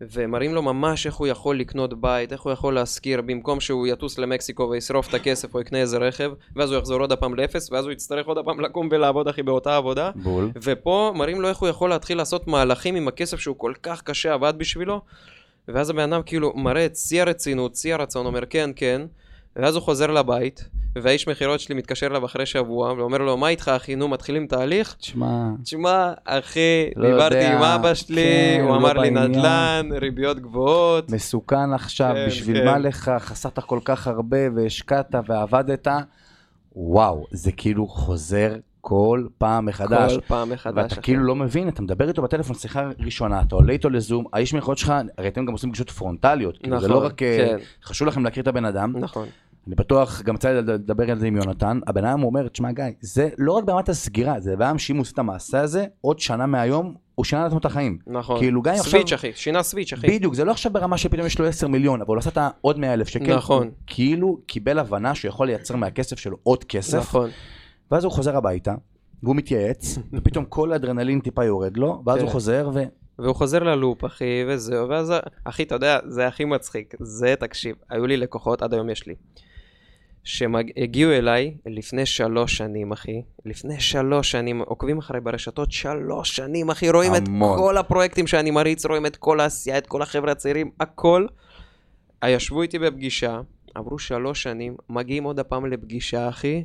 ומראים 0.00 0.54
לו 0.54 0.62
ממש 0.62 1.06
איך 1.06 1.14
הוא 1.14 1.26
יכול 1.26 1.60
לקנות 1.60 2.00
בית, 2.00 2.32
איך 2.32 2.40
הוא 2.40 2.52
יכול 2.52 2.74
להשכיר, 2.74 3.22
במקום 3.22 3.60
שהוא 3.60 3.86
יטוס 3.86 4.18
למקסיקו 4.18 4.68
וישרוף 4.70 5.08
את 5.08 5.14
הכסף 5.14 5.54
או 5.54 5.60
יקנה 5.60 5.78
איזה 5.78 5.98
רכב, 5.98 6.32
ואז 6.56 6.70
הוא 6.70 6.78
יחזור 6.78 7.00
עוד 7.00 7.12
הפעם 7.12 7.34
לאפס, 7.34 7.72
ואז 7.72 7.84
הוא 7.84 7.92
יצטרך 7.92 8.26
עוד 8.26 8.38
הפעם 8.38 8.60
לקום 8.60 8.88
ולעבוד, 8.90 9.28
אחי, 9.28 9.42
באותה 9.42 9.76
עבודה. 9.76 10.10
בול. 10.14 10.50
ופה 10.62 11.12
מראים 11.14 11.40
לו 11.40 11.48
איך 11.48 11.58
הוא 11.58 11.68
יכול 11.68 11.90
להתחיל 11.90 12.18
לעשות 12.18 12.48
מהלכים 12.48 12.94
עם 12.94 13.08
הכסף 13.08 13.40
שהוא 13.40 13.56
כל 13.58 13.72
כך 13.82 14.02
קשה 14.02 14.34
עבד 14.34 14.54
בשבילו, 14.56 15.00
ואז 15.68 15.90
הבן 15.90 16.12
אדם 16.12 16.22
כאילו 16.26 16.52
מראה 16.56 16.86
את 16.86 16.96
שיא 16.96 17.22
הרצינות, 17.22 17.76
שיא 17.76 17.94
הרצון, 17.94 18.26
אומר 18.26 18.46
כן, 18.50 18.70
כן, 18.76 19.02
ואז 19.56 19.74
הוא 19.74 19.82
חוזר 19.82 20.06
לבית, 20.06 20.68
והאיש 21.02 21.28
מכירות 21.28 21.60
שלי 21.60 21.74
מתקשר 21.74 22.06
אליו 22.06 22.24
אחרי 22.24 22.46
שבוע, 22.46 22.92
ואומר 22.92 23.18
לו, 23.18 23.36
מה 23.36 23.48
איתך 23.48 23.68
אחי, 23.68 23.94
נו, 23.94 24.08
מתחילים 24.08 24.46
תהליך? 24.46 24.96
תשמע, 24.98 25.50
תשמע, 25.62 26.12
אחי, 26.24 26.90
לא 26.96 27.10
דיברתי 27.10 27.34
יודע, 27.34 27.56
עם 27.56 27.62
אבא 27.62 27.94
שלי, 27.94 28.22
כן, 28.56 28.60
הוא 28.62 28.70
לא 28.70 28.76
אמר 28.76 28.92
לי 28.92 29.10
בעניין. 29.10 29.30
נדל"ן, 29.30 29.88
ריביות 30.00 30.40
גבוהות. 30.40 31.10
מסוכן 31.10 31.72
עכשיו, 31.72 32.12
כן, 32.14 32.26
בשביל 32.26 32.58
כן. 32.58 32.64
מה 32.64 32.78
לך, 32.78 33.12
חסכת 33.18 33.58
כל 33.58 33.80
כך 33.84 34.06
הרבה 34.06 34.38
והשקעת 34.56 35.14
ועבדת, 35.26 35.88
וואו, 36.76 37.26
זה 37.30 37.52
כאילו 37.52 37.86
חוזר 37.86 38.54
כל 38.80 39.26
פעם 39.38 39.66
מחדש. 39.66 40.14
כל 40.14 40.20
פעם 40.20 40.50
מחדש. 40.50 40.74
ואתה 40.76 40.94
אחי. 40.94 41.02
כאילו 41.02 41.24
לא 41.24 41.34
מבין, 41.34 41.68
אתה 41.68 41.82
מדבר 41.82 42.08
איתו 42.08 42.22
בטלפון, 42.22 42.56
שיחה 42.56 42.90
ראשונה, 42.98 43.40
אתה 43.40 43.54
עולה 43.54 43.72
איתו 43.72 43.90
לזום, 43.90 44.24
האיש 44.32 44.54
מכירות 44.54 44.78
שלך, 44.78 44.92
הרי 45.18 45.28
אתם 45.28 45.46
גם 45.46 45.52
עושים 45.52 45.70
פגישות 45.70 45.90
פרונטליות, 45.90 46.58
כאילו 46.58 46.80
זה 46.80 46.88
לא 46.88 46.94
נכון, 46.94 47.06
רק, 47.06 47.22
אה, 47.22 47.36
כן. 47.38 47.56
חשוב 47.84 48.08
לכם 48.08 48.24
להכיר 48.24 48.42
את 48.42 48.48
הבן 48.48 48.64
אדם, 48.64 48.92
נכון. 48.96 49.28
אני 49.66 49.74
בטוח, 49.74 50.22
גם 50.22 50.34
לי 50.44 50.54
לדבר 50.54 51.10
על 51.10 51.18
זה 51.18 51.26
עם 51.26 51.36
יונתן, 51.36 51.80
הבן 51.86 52.04
אדם 52.04 52.22
אומר, 52.22 52.48
תשמע 52.48 52.72
גיא, 52.72 52.84
זה 53.00 53.28
לא 53.38 53.52
רק 53.52 53.64
ברמת 53.64 53.88
הסגירה, 53.88 54.40
זה 54.40 54.56
בן 54.56 54.66
אדם 54.66 54.78
שאם 54.78 54.96
הוא 54.96 55.02
עושה 55.02 55.12
את 55.12 55.18
המעשה 55.18 55.60
הזה, 55.60 55.86
עוד 56.00 56.18
שנה 56.18 56.46
מהיום, 56.46 56.94
הוא 57.14 57.24
שינה 57.24 57.42
לעצמו 57.44 57.58
את 57.58 57.64
החיים. 57.64 57.98
נכון. 58.06 58.38
כאילו, 58.38 58.62
גם 58.62 58.74
אם 58.74 58.78
עכשיו- 58.78 58.90
סוויץ', 58.90 59.12
אחי, 59.12 59.32
שינה 59.34 59.62
סוויץ', 59.62 59.92
אחי. 59.92 60.06
בדיוק, 60.06 60.34
זה 60.34 60.44
לא 60.44 60.50
עכשיו 60.50 60.72
ברמה 60.72 60.98
שפתאום 60.98 61.26
יש 61.26 61.38
לו 61.38 61.46
10 61.46 61.68
מיליון, 61.68 62.00
אבל 62.00 62.14
הוא 62.14 62.18
עשה 62.18 62.30
את 62.30 62.38
העוד 62.38 62.78
100 62.78 62.94
אלף 62.94 63.08
שקל, 63.08 63.36
נכון. 63.36 63.66
הוא 63.66 63.74
כאילו 63.86 64.38
קיבל 64.46 64.78
הבנה 64.78 65.14
שהוא 65.14 65.28
יכול 65.28 65.46
לייצר 65.46 65.76
מהכסף 65.76 66.18
שלו 66.18 66.36
עוד 66.42 66.64
כסף, 66.64 66.98
נכון. 66.98 67.30
ואז 67.90 68.04
הוא 68.04 68.12
חוזר 68.12 68.36
הביתה, 68.36 68.74
והוא 69.22 69.36
מתייעץ, 69.36 69.98
ופתאום 70.12 70.44
כל 70.44 70.72
האדרנלין 70.72 71.20
טיפה 71.20 71.44
יורד 71.44 71.76
לו, 71.76 72.02
ואז 72.06 72.18
כן. 72.18 72.24
הוא 72.24 72.30
חוזר 72.30 72.70
ו... 72.74 72.82
והוא 73.18 73.34
חוזר 73.34 73.62
ללופ, 73.62 74.04
אחי, 74.04 74.44
וזהו, 74.48 74.88
ואז, 74.88 75.12
אחי, 75.44 75.62
אתה 75.62 75.74
יודע, 75.74 75.98
זה 76.08 76.26
הכי 76.26 76.44
מצחיק. 76.44 76.94
זה, 77.00 77.34
תקשיב, 77.40 77.76
היו 77.90 78.06
לי 78.06 78.16
לקוחות, 78.16 78.62
עד 78.62 78.74
היום 78.74 78.90
יש 78.90 79.06
לי, 79.06 79.14
שהגיעו 80.26 81.12
אליי 81.12 81.56
לפני 81.66 82.06
שלוש 82.06 82.56
שנים, 82.56 82.92
אחי. 82.92 83.22
לפני 83.44 83.80
שלוש 83.80 84.30
שנים, 84.30 84.60
עוקבים 84.60 84.98
אחריי 84.98 85.20
ברשתות 85.20 85.72
שלוש 85.72 86.36
שנים, 86.36 86.70
אחי, 86.70 86.90
רואים 86.90 87.12
המון. 87.14 87.52
את 87.52 87.58
כל 87.58 87.76
הפרויקטים 87.76 88.26
שאני 88.26 88.50
מריץ, 88.50 88.86
רואים 88.86 89.06
את 89.06 89.16
כל 89.16 89.40
העשייה, 89.40 89.78
את 89.78 89.86
כל 89.86 90.02
החבר'ה 90.02 90.32
הצעירים, 90.32 90.70
הכל. 90.80 91.26
ישבו 92.24 92.62
איתי 92.62 92.78
בפגישה, 92.78 93.40
עברו 93.74 93.98
שלוש 93.98 94.42
שנים, 94.42 94.76
מגיעים 94.90 95.24
עוד 95.24 95.38
הפעם 95.38 95.66
לפגישה, 95.66 96.28
אחי, 96.28 96.64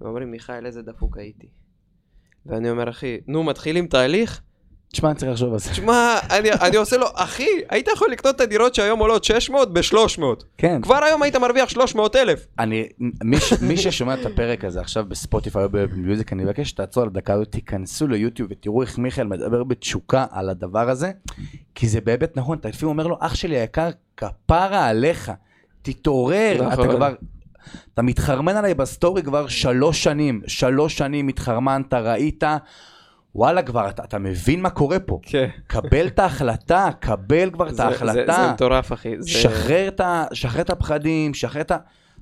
ואומרים, 0.00 0.30
מיכאל, 0.30 0.66
איזה 0.66 0.82
דפוק 0.82 1.18
הייתי. 1.18 1.46
ואני 2.46 2.70
אומר, 2.70 2.90
אחי, 2.90 3.18
נו, 3.26 3.42
מתחילים 3.42 3.86
תהליך? 3.86 4.42
תשמע, 4.96 5.08
אני 5.10 5.18
צריך 5.18 5.32
לחשוב 5.32 5.52
על 5.52 5.58
זה. 5.58 5.70
תשמע, 5.70 6.18
אני, 6.30 6.52
אני 6.52 6.76
עושה 6.76 6.96
לו, 6.96 7.06
אחי, 7.14 7.48
היית 7.70 7.88
יכול 7.94 8.10
לקנות 8.10 8.36
את 8.36 8.40
הדירות 8.40 8.74
שהיום 8.74 8.98
עולות 8.98 9.24
600 9.24 9.72
ב-300. 9.74 10.22
כן, 10.58 10.82
כבר 10.82 11.04
היום 11.04 11.22
היית 11.22 11.36
מרוויח 11.36 11.68
300 11.68 12.16
אלף. 12.16 12.46
אני, 12.58 12.88
מי, 13.24 13.40
ש- 13.40 13.52
מי 13.62 13.76
ששומע 13.76 14.14
את 14.14 14.26
הפרק 14.26 14.64
הזה 14.64 14.80
עכשיו 14.80 15.04
בספוטיפיי 15.08 15.64
או 15.64 15.68
במיוזיק, 15.70 16.32
אני 16.32 16.44
מבקש 16.44 16.68
שתעצור 16.68 17.02
על 17.02 17.08
הדקה 17.08 17.32
הזאת, 17.34 17.48
תיכנסו 17.52 18.06
ליוטיוב 18.06 18.48
ותראו 18.50 18.82
איך 18.82 18.98
מיכאל 18.98 19.26
מדבר 19.26 19.64
בתשוקה 19.64 20.26
על 20.30 20.48
הדבר 20.48 20.90
הזה, 20.90 21.10
כי 21.74 21.88
זה 21.88 22.00
באמת 22.00 22.36
נכון, 22.36 22.58
אתה 22.58 22.68
לפעמים 22.68 22.88
אומר 22.92 23.06
לו, 23.06 23.16
אח 23.20 23.34
שלי 23.34 23.56
היקר, 23.56 23.88
כפרה 24.16 24.86
עליך, 24.86 25.32
תתעורר, 25.82 26.56
נכון. 26.66 26.84
אתה 26.84 26.96
כבר, 26.96 27.14
אתה 27.94 28.02
מתחרמן 28.02 28.56
עליי 28.56 28.74
בסטורי 28.74 29.22
כבר 29.22 29.46
שלוש 29.48 30.02
שנים, 30.04 30.40
שלוש 30.46 30.98
שנים 30.98 31.28
התחרמנת, 31.28 31.94
ראית, 31.94 32.44
וואלה 33.36 33.62
כבר, 33.62 33.88
אתה, 33.88 34.04
אתה 34.04 34.18
מבין 34.18 34.62
מה 34.62 34.70
קורה 34.70 34.98
פה. 34.98 35.18
כן. 35.22 35.48
קבל 35.66 36.06
את 36.06 36.18
ההחלטה, 36.18 36.88
קבל 37.00 37.50
כבר 37.50 37.64
את 37.68 37.70
זה, 37.70 37.76
זה, 37.76 37.84
ההחלטה. 37.84 38.32
זה 38.46 38.52
מטורף, 38.52 38.92
אחי. 38.92 39.14
זה... 39.18 39.28
שחרר 39.30 39.88
את 39.88 40.00
ה- 40.00 40.24
שחרר 40.32 40.60
את 40.62 40.70
הפחדים, 40.70 41.34
שחרר 41.34 41.60
את 41.60 41.70
ה... 41.70 41.76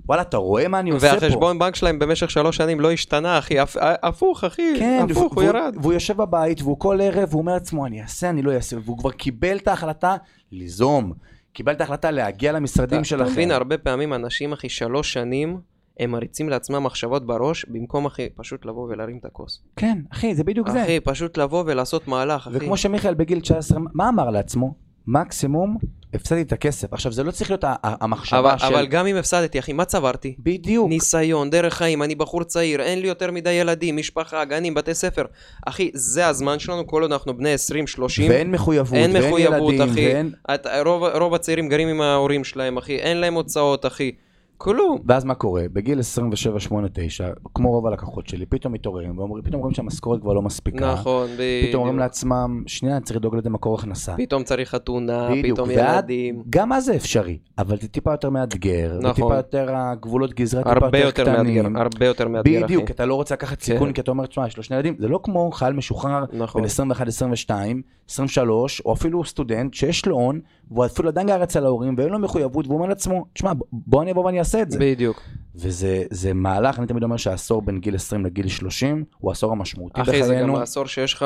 וואלה, 0.06 0.22
אתה 0.22 0.36
רואה 0.36 0.68
מה 0.68 0.80
אני 0.80 0.90
עושה 0.90 1.08
פה? 1.08 1.14
והחשבון 1.22 1.58
בנק 1.58 1.74
שלהם 1.74 1.98
במשך 1.98 2.30
שלוש 2.30 2.56
שנים 2.56 2.80
לא 2.80 2.92
השתנה, 2.92 3.38
אחי. 3.38 3.58
הפ... 3.58 3.76
הפוך, 3.80 4.44
אחי. 4.44 4.74
כן, 4.78 5.06
הפוך, 5.10 5.34
הוא 5.34 5.42
ירד. 5.42 5.76
והוא 5.80 5.92
יושב 5.92 6.16
בבית, 6.16 6.62
והוא 6.62 6.78
כל 6.78 6.98
ערב, 7.02 7.28
והוא 7.30 7.40
אומר 7.40 7.52
לעצמו, 7.52 7.86
אני 7.86 8.02
אעשה, 8.02 8.30
אני 8.30 8.42
לא 8.42 8.52
אעשה, 8.52 8.76
והוא 8.84 8.98
כבר 8.98 9.10
קיבל 9.10 9.56
את 9.56 9.68
ההחלטה 9.68 10.16
ליזום. 10.52 11.12
קיבל 11.52 11.72
את 11.72 11.80
ההחלטה 11.80 12.10
להגיע 12.10 12.52
למשרדים 12.52 12.98
אתה 12.98 13.08
שלכם. 13.08 13.30
מבין, 13.32 13.50
הרבה 13.50 13.78
פעמים 13.78 14.14
אנשים, 14.14 14.52
אחי, 14.52 14.68
שלוש 14.68 15.12
שנים, 15.12 15.58
הם 16.00 16.10
מריצים 16.10 16.48
לעצמם 16.48 16.84
מחשבות 16.84 17.26
בראש, 17.26 17.64
במקום, 17.68 18.06
אחי, 18.06 18.28
פשוט 18.36 18.64
לבוא 18.64 18.88
ולהרים 18.88 19.18
את 19.18 19.24
הכוס. 19.24 19.62
כן, 19.76 19.98
אחי, 20.12 20.34
זה 20.34 20.44
בדיוק 20.44 20.70
זה. 20.70 20.82
אחי, 20.82 21.00
פשוט 21.00 21.38
לבוא 21.38 21.64
ולעשות 21.66 22.08
מהלך, 22.08 22.46
אחי. 22.46 22.56
וכמו 22.56 22.76
שמיכאל 22.76 23.14
בגיל 23.14 23.40
19, 23.40 23.78
מה 23.92 24.08
אמר 24.08 24.30
לעצמו? 24.30 24.74
מקסימום, 25.06 25.76
הפסדתי 26.14 26.42
את 26.42 26.52
הכסף. 26.52 26.92
עכשיו, 26.92 27.12
זה 27.12 27.22
לא 27.22 27.30
צריך 27.30 27.50
להיות 27.50 27.64
המחשבה 27.82 28.38
אבל, 28.38 28.58
של... 28.58 28.66
אבל 28.66 28.86
גם 28.86 29.06
אם 29.06 29.16
הפסדתי, 29.16 29.58
אחי, 29.58 29.72
מה 29.72 29.84
צברתי? 29.84 30.34
בדיוק. 30.38 30.88
ניסיון, 30.88 31.50
דרך 31.50 31.74
חיים, 31.74 32.02
אני 32.02 32.14
בחור 32.14 32.44
צעיר, 32.44 32.82
אין 32.82 33.00
לי 33.00 33.08
יותר 33.08 33.30
מדי 33.30 33.52
ילדים, 33.52 33.96
משפחה, 33.96 34.44
גנים, 34.44 34.74
בתי 34.74 34.94
ספר. 34.94 35.24
אחי, 35.66 35.90
זה 35.94 36.26
הזמן 36.26 36.58
שלנו, 36.58 36.86
כל 36.86 37.02
עוד 37.02 37.12
אנחנו 37.12 37.36
בני 37.36 37.54
20-30. 37.54 37.98
ואין 38.28 38.50
מחויבות, 38.50 38.94
אין 38.94 39.10
ואין 39.10 39.26
מחויבות, 39.26 39.72
ילדים, 39.72 39.90
אחי. 39.90 40.06
ואין... 40.06 40.32
את, 40.54 40.66
רוב, 40.84 41.04
רוב 41.04 41.34
הצעירים 41.34 41.68
גרים 41.68 41.88
עם 41.88 42.00
ההורים 42.00 42.44
שלהם, 42.44 42.76
אחי, 42.76 42.96
אין 42.96 43.16
להם 43.16 43.34
הוצאות, 43.34 43.86
אחי. 43.86 44.12
כלום. 44.58 44.98
ואז 45.06 45.24
מה 45.24 45.34
קורה? 45.34 45.62
בגיל 45.72 45.98
27, 45.98 46.60
8, 46.60 46.88
9, 46.92 47.30
כמו 47.54 47.70
רוב 47.70 47.86
הלקוחות 47.86 48.28
שלי, 48.28 48.46
פתאום 48.46 48.72
מתעוררים, 48.72 49.16
פתאום 49.44 49.60
רואים 49.60 49.74
שהמשכורת 49.74 50.20
כבר 50.20 50.32
לא 50.32 50.42
מספיקה. 50.42 50.92
נכון, 50.92 51.26
בדיוק. 51.34 51.68
פתאום 51.68 51.80
אומרים 51.80 51.98
לעצמם, 51.98 52.62
שנייה, 52.66 53.00
צריך 53.00 53.16
לדאוג 53.16 53.36
לזה 53.36 53.50
מקור 53.50 53.78
הכנסה. 53.78 54.14
פתאום 54.16 54.42
צריך 54.42 54.70
חתונה, 54.70 55.28
פתאום 55.42 55.70
ילדים. 55.70 56.42
גם 56.50 56.72
אז 56.72 56.84
זה 56.84 56.96
אפשרי, 56.96 57.38
אבל 57.58 57.76
זה 57.80 57.88
טיפה 57.88 58.12
יותר 58.12 58.30
מאתגר, 58.30 58.98
נכון. 58.98 59.10
וטיפה 59.10 59.36
יותר 59.36 59.76
הגבולות 59.76 60.34
גזרה 60.34 60.74
טיפה 60.74 60.84
הרבה 60.84 60.98
יותר 60.98 61.14
יותר 61.20 61.34
קטנים. 61.34 61.62
מאתגר, 61.64 61.80
הרבה 61.80 62.06
יותר 62.06 62.28
מאתגר, 62.28 62.58
אחי. 62.58 62.64
בדיוק, 62.64 62.90
אתה 62.90 63.06
לא 63.06 63.14
רוצה 63.14 63.34
לקחת 63.34 63.60
סיכון, 63.60 63.88
כן. 63.88 63.92
כי 63.92 64.00
אתה 64.00 64.10
אומר, 64.10 64.26
תשמע, 64.26 64.46
יש 64.46 64.56
לו 64.56 64.62
שני 64.62 64.76
ילדים, 64.76 64.96
זה 64.98 65.08
לא 65.08 65.20
כמו 65.22 65.52
חייל 65.52 65.72
משוחרר 65.72 66.24
נכון. 66.32 66.60
בן 66.60 66.66
21, 66.66 67.08
22, 67.08 67.82
23, 68.08 68.80
או 68.80 68.92
אפילו 68.92 69.24
סטודנט 69.24 69.74
שיש 69.74 70.06
לו 70.06 70.16
הון, 70.16 70.40
והוא 70.70 70.86
אפילו 70.86 71.08
עדיין 71.08 71.26
גר 71.26 71.42
אצל 71.42 71.64
ההורים, 71.64 71.94
ואין 71.98 72.08
לו 72.08 72.18
מחויבות, 72.18 72.66
והוא 72.66 72.76
אומר 72.78 72.88
לעצמו, 72.88 73.24
תשמע, 73.32 73.52
בוא 73.72 74.02
אני 74.02 74.12
אבוא 74.12 74.24
ואני 74.24 74.38
אעשה 74.38 74.62
את 74.62 74.70
זה. 74.70 74.78
בדיוק. 74.80 75.20
וזה 75.56 76.02
זה 76.10 76.32
מהלך, 76.34 76.78
אני 76.78 76.86
תמיד 76.86 77.02
אומר 77.02 77.16
שהעשור 77.16 77.62
בין 77.62 77.80
גיל 77.80 77.94
20 77.94 78.24
לגיל 78.26 78.48
30 78.48 79.04
הוא 79.18 79.30
העשור 79.30 79.52
המשמעותי 79.52 80.00
אחי, 80.02 80.10
זה 80.10 80.18
גם 80.20 80.24
בחיינו. 80.34 80.58
העשור 80.58 80.86
שיש 80.86 81.14
לך 81.14 81.24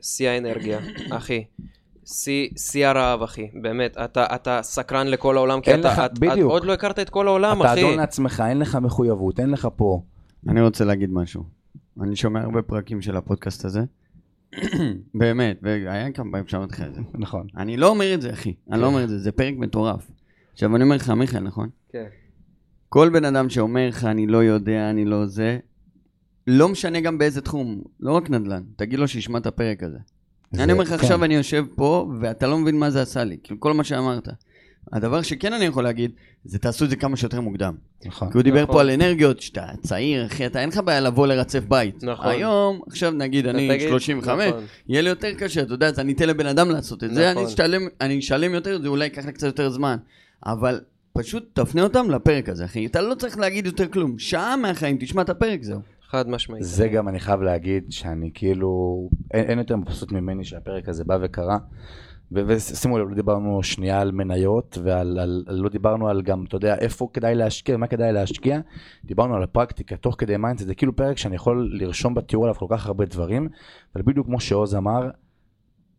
שיא 0.00 0.28
האנרגיה, 0.28 0.78
אחי. 1.16 1.44
שיא 2.56 2.86
הרעב, 2.86 3.22
אחי. 3.22 3.50
באמת, 3.62 3.96
אתה, 4.04 4.26
אתה 4.34 4.60
סקרן 4.62 5.06
לכל 5.06 5.36
העולם, 5.36 5.60
כי 5.60 5.70
אין 5.70 5.80
אתה 5.80 5.88
לך- 5.88 5.98
את, 5.98 6.12
את 6.12 6.18
בדיוק. 6.18 6.50
עוד 6.50 6.64
לא 6.64 6.72
הכרת 6.72 6.98
את 6.98 7.10
כל 7.10 7.26
העולם, 7.28 7.62
אתה 7.62 7.72
אחי. 7.72 7.80
אדון 7.80 7.96
לעצמך, 7.98 8.42
אין 8.48 8.58
לך 8.58 8.78
מחויבות, 8.82 9.40
אין 9.40 9.50
לך 9.50 9.68
פה. 9.76 10.02
אני 10.48 10.60
רוצה 10.60 10.84
להגיד 10.84 11.10
משהו. 11.12 11.42
אני 12.00 12.16
שומע 12.16 12.40
הרבה 12.40 12.62
פרקים 12.62 13.02
של 13.02 13.16
הפודקאסט 13.16 13.64
הזה. 13.64 13.80
באמת, 15.14 15.58
והיה 15.62 16.12
כמה 16.12 16.30
פעמים 16.30 16.46
שאמרתי 16.48 16.72
לך 16.72 16.80
את 16.82 16.94
זה. 16.94 17.00
נכון. 17.14 17.46
אני 17.56 17.76
לא 17.76 17.88
אומר 17.88 18.14
את 18.14 18.20
זה, 18.22 18.32
אחי. 18.32 18.54
אני 18.70 18.80
לא 18.80 18.86
אומר 18.86 19.04
את 19.04 19.08
זה, 19.08 19.18
זה 19.18 19.32
פרק 19.32 19.54
מטורף. 19.56 20.10
עכשיו, 20.52 20.76
אני 20.76 20.84
אומר 20.84 20.96
לך, 20.96 21.10
מיכאל, 21.10 21.40
נכון? 21.40 21.68
כן. 21.92 22.04
כל 22.88 23.08
בן 23.08 23.24
אדם 23.24 23.48
שאומר 23.50 23.88
לך, 23.88 24.04
אני 24.04 24.26
לא 24.26 24.44
יודע, 24.44 24.90
אני 24.90 25.04
לא 25.04 25.26
זה, 25.26 25.58
לא 26.46 26.68
משנה 26.68 27.00
גם 27.00 27.18
באיזה 27.18 27.40
תחום, 27.40 27.80
לא 28.00 28.12
רק 28.12 28.30
נדל"ן, 28.30 28.62
תגיד 28.76 28.98
לו 28.98 29.08
שישמע 29.08 29.38
את 29.38 29.46
הפרק 29.46 29.82
הזה. 29.82 29.98
זה- 30.52 30.64
אני 30.64 30.72
אומר 30.72 30.82
לך, 30.82 30.88
כן. 30.88 30.94
עכשיו 30.94 31.24
אני 31.24 31.34
יושב 31.34 31.64
פה, 31.74 32.12
ואתה 32.20 32.46
לא 32.46 32.58
מבין 32.58 32.78
מה 32.78 32.90
זה 32.90 33.02
עשה 33.02 33.24
לי, 33.24 33.36
כאילו, 33.42 33.60
כל 33.60 33.72
מה 33.74 33.84
שאמרת. 33.84 34.28
הדבר 34.92 35.22
שכן 35.22 35.52
אני 35.52 35.64
יכול 35.64 35.84
להגיד, 35.84 36.10
זה 36.44 36.58
תעשו 36.58 36.84
את 36.84 36.90
זה 36.90 36.96
כמה 36.96 37.16
שיותר 37.16 37.40
מוקדם. 37.40 37.74
נכון. 38.06 38.30
כי 38.30 38.38
הוא 38.38 38.42
דיבר 38.42 38.62
נכון. 38.62 38.74
פה 38.74 38.80
על 38.80 38.90
אנרגיות, 38.90 39.40
שאתה 39.40 39.66
צעיר, 39.80 40.26
אחי, 40.26 40.46
אתה 40.46 40.60
אין 40.60 40.68
לך 40.68 40.80
בעיה 40.84 41.00
לבוא 41.00 41.26
לרצף 41.26 41.64
בית. 41.68 42.04
נכון. 42.04 42.26
היום, 42.26 42.80
עכשיו 42.86 43.10
נגיד, 43.10 43.46
אני 43.46 43.68
תגיד, 43.68 43.88
35, 43.88 44.48
נכון. 44.48 44.64
יהיה 44.88 45.02
לי 45.02 45.08
יותר 45.08 45.34
קשה, 45.38 45.62
אתה 45.62 45.74
יודע, 45.74 45.86
אז 45.86 45.98
אני 45.98 46.12
אתן 46.12 46.28
לבן 46.28 46.46
אדם 46.46 46.70
לעשות 46.70 47.04
את 47.04 47.14
זה, 47.14 47.30
נכון. 47.30 47.42
אני 47.42 47.50
אשתלם, 47.50 47.82
אני 48.00 48.18
אשלם 48.18 48.54
יותר, 48.54 48.82
זה 48.82 48.88
אולי 48.88 49.04
ייקח 49.04 49.26
לי 49.26 49.32
קצת 49.32 49.46
יותר 49.46 49.70
זמן. 49.70 49.96
אבל 50.46 50.80
פשוט 51.12 51.50
תפנה 51.52 51.82
אותם 51.82 52.10
לפרק 52.10 52.48
הזה, 52.48 52.64
אחי. 52.64 52.86
אתה 52.86 53.00
לא 53.00 53.14
צריך 53.14 53.38
להגיד 53.38 53.66
יותר 53.66 53.88
כלום. 53.88 54.18
שעה 54.18 54.56
מהחיים, 54.56 54.96
תשמע 55.00 55.22
את 55.22 55.28
הפרק, 55.28 55.62
זהו. 55.62 55.80
חד 56.08 56.28
משמעית. 56.28 56.64
זה 56.64 56.88
גם 56.88 57.08
אני 57.08 57.20
חייב 57.20 57.42
להגיד 57.42 57.84
שאני 57.90 58.30
כאילו, 58.34 59.08
אין, 59.34 59.44
אין 59.44 59.58
יותר 59.58 59.76
מבסוט 59.76 60.12
ממני 60.12 60.44
שהפרק 60.44 60.88
הזה 60.88 61.04
בא 61.04 61.18
וקרה. 61.22 61.58
ושימו 62.32 62.98
לב, 62.98 63.08
לא 63.08 63.14
דיברנו 63.14 63.62
שנייה 63.62 64.00
על 64.00 64.12
מניות, 64.12 64.78
ועל, 64.82 65.18
על, 65.18 65.44
על, 65.46 65.56
לא 65.56 65.68
דיברנו 65.68 66.08
על 66.08 66.22
גם, 66.22 66.44
אתה 66.48 66.56
יודע, 66.56 66.74
איפה 66.74 67.08
כדאי 67.12 67.34
להשקיע, 67.34 67.76
מה 67.76 67.86
כדאי 67.86 68.12
להשקיע. 68.12 68.60
דיברנו 69.04 69.36
על 69.36 69.42
הפרקטיקה, 69.42 69.96
תוך 69.96 70.14
כדי 70.18 70.36
mindset, 70.36 70.66
זה 70.66 70.74
כאילו 70.74 70.96
פרק 70.96 71.18
שאני 71.18 71.36
יכול 71.36 71.70
לרשום 71.72 72.14
בתיאור 72.14 72.44
עליו 72.44 72.54
כל 72.54 72.66
כך 72.68 72.86
הרבה 72.86 73.04
דברים, 73.04 73.48
אבל 73.94 74.02
בדיוק 74.02 74.26
כמו 74.26 74.40
שעוז 74.40 74.74
אמר, 74.74 75.10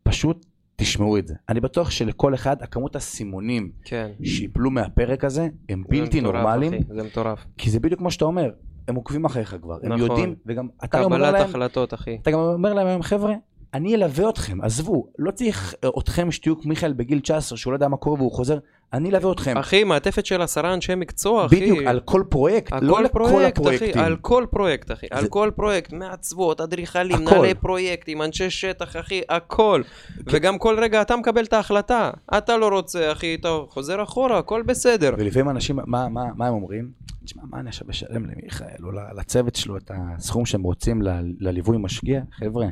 פשוט 0.03 0.45
תשמעו 0.75 1.17
את 1.17 1.27
זה. 1.27 1.33
אני 1.49 1.59
בטוח 1.59 1.91
שלכל 1.91 2.33
אחד, 2.33 2.61
הכמות 2.61 2.95
הסימונים 2.95 3.71
כן. 3.83 4.11
שיפלו 4.23 4.71
מהפרק 4.71 5.23
הזה, 5.23 5.47
הם 5.69 5.83
זה 5.83 5.87
בלתי 5.89 6.21
מטורף, 6.21 6.35
נורמליים, 6.35 6.73
אחי, 6.73 6.83
זה 6.93 7.03
מטורף. 7.03 7.45
כי 7.57 7.69
זה 7.69 7.79
בדיוק 7.79 7.99
כמו 7.99 8.11
שאתה 8.11 8.25
אומר, 8.25 8.51
הם 8.87 8.95
עוקבים 8.95 9.25
אחריך 9.25 9.55
כבר, 9.61 9.77
הם 9.83 9.93
נכון. 9.93 9.99
יודעים, 9.99 10.35
וגם 10.45 10.67
אתה 10.83 10.97
גם 10.97 11.03
אומר 11.03 11.17
קבלת 11.17 11.33
להם, 11.33 11.49
החלטות, 11.49 11.93
אחי. 11.93 12.17
אתה 12.21 12.31
גם 12.31 12.39
אומר 12.39 12.73
להם 12.73 12.87
היום, 12.87 13.01
חבר'ה, 13.01 13.33
אני 13.73 13.95
אלווה 13.95 14.29
אתכם, 14.29 14.61
עזבו, 14.61 15.07
לא 15.19 15.31
צריך 15.31 15.75
אה, 15.83 15.89
אתכם 15.99 16.31
שתהיו 16.31 16.55
מיכאל 16.65 16.93
בגיל 16.93 17.19
19, 17.19 17.57
שהוא 17.57 17.71
לא 17.71 17.75
יודע 17.75 17.87
מה 17.87 17.97
קורה 17.97 18.15
והוא 18.17 18.31
חוזר, 18.31 18.57
אני 18.93 19.09
אלווה 19.09 19.31
אתכם. 19.31 19.57
אחי, 19.57 19.83
מעטפת 19.83 20.25
של 20.25 20.41
עשרה 20.41 20.73
אנשי 20.73 20.95
מקצוע, 20.95 21.45
אחי. 21.45 21.55
בדיוק, 21.55 21.79
על 21.85 21.99
כל 21.99 22.23
פרויקט, 22.29 22.73
על 22.73 22.83
לא 22.83 22.93
כל 22.93 23.03
לכל 23.03 23.19
פרויקט, 23.19 23.59
אחי, 23.59 23.75
הפרויקטים. 23.75 24.01
על 24.03 24.15
כל 24.21 24.45
פרויקט, 24.51 24.91
אחי, 24.91 25.07
על 25.11 25.27
כל 25.27 25.51
פרויקט, 25.55 25.93
מעצבות, 25.93 26.61
אדריכלים. 26.61 27.17
מנהלי 27.19 27.53
פרויקטים, 27.53 28.21
אנשי 28.21 28.49
שטח, 28.49 28.95
אחי, 28.95 29.21
הכל. 29.29 29.81
וגם 30.25 30.57
כל 30.57 30.79
רגע 30.79 31.01
אתה 31.01 31.15
מקבל 31.15 31.43
את 31.43 31.53
ההחלטה. 31.53 32.11
אתה 32.37 32.57
לא 32.57 32.67
רוצה, 32.67 33.11
אחי, 33.11 33.37
טוב, 33.37 33.69
חוזר 33.69 34.03
אחורה, 34.03 34.37
הכל 34.37 34.61
בסדר. 34.61 35.13
ולפעמים 35.17 35.49
אנשים, 35.49 35.79
מה, 35.85 36.09
מה, 36.09 36.25
מה 36.35 36.47
הם 36.47 36.53
אומרים? 36.53 36.91
תשמע, 37.25 37.43
מה 37.51 37.59
אני 37.59 37.69
עכשיו 37.69 37.89
אשלם 37.89 38.25
למיכאל 38.25 38.83
או 38.83 38.91
לצוות 38.91 39.55
שלו 39.55 39.77
את 39.77 39.91
הסכום 39.93 40.45
שהם 40.45 40.63
רוצים 40.63 41.01
לליווי 41.39 41.77
משקיע? 41.79 42.21
חבר'ה, 42.31 42.67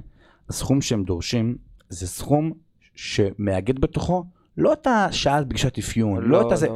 הסכום 0.49 0.81
שהם 0.81 1.03
דורשים 1.03 1.55
זה 1.89 2.07
סכום 2.07 2.51
שמאגד 2.95 3.79
בתוכו 3.79 4.23
לא 4.57 4.73
את 4.73 4.87
השעה 4.87 5.45
פגישת 5.45 5.77
אפיון, 5.77 6.23
לא, 6.23 6.47
את 6.47 6.51
הזה, 6.51 6.67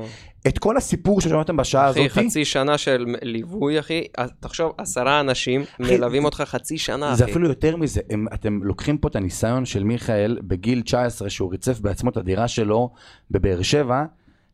את 0.47 0.59
כל 0.59 0.77
הסיפור 0.77 1.21
ששמעתם 1.21 1.57
בשעה 1.57 1.89
אחי, 1.89 2.05
הזאת. 2.05 2.11
חצי 2.11 2.45
שנה 2.45 2.77
של 2.77 3.05
ליווי, 3.21 3.79
אחי, 3.79 4.03
תחשוב, 4.39 4.71
עשרה 4.77 5.19
אנשים 5.19 5.63
אחי, 5.81 5.97
מלווים 5.97 6.25
אותך 6.25 6.41
חצי 6.45 6.77
שנה, 6.77 7.15
זה 7.15 7.23
אחי. 7.23 7.31
אפילו 7.31 7.47
יותר 7.47 7.75
מזה, 7.77 8.01
הם, 8.09 8.25
אתם 8.33 8.59
לוקחים 8.63 8.97
פה 8.97 9.07
את 9.07 9.15
הניסיון 9.15 9.65
של 9.65 9.83
מיכאל 9.83 10.39
בגיל 10.41 10.81
19 10.81 11.29
שהוא 11.29 11.51
ריצף 11.51 11.79
בעצמו 11.79 12.09
את 12.09 12.17
הדירה 12.17 12.47
שלו 12.47 12.91
בבאר 13.31 13.61
שבע, 13.61 14.05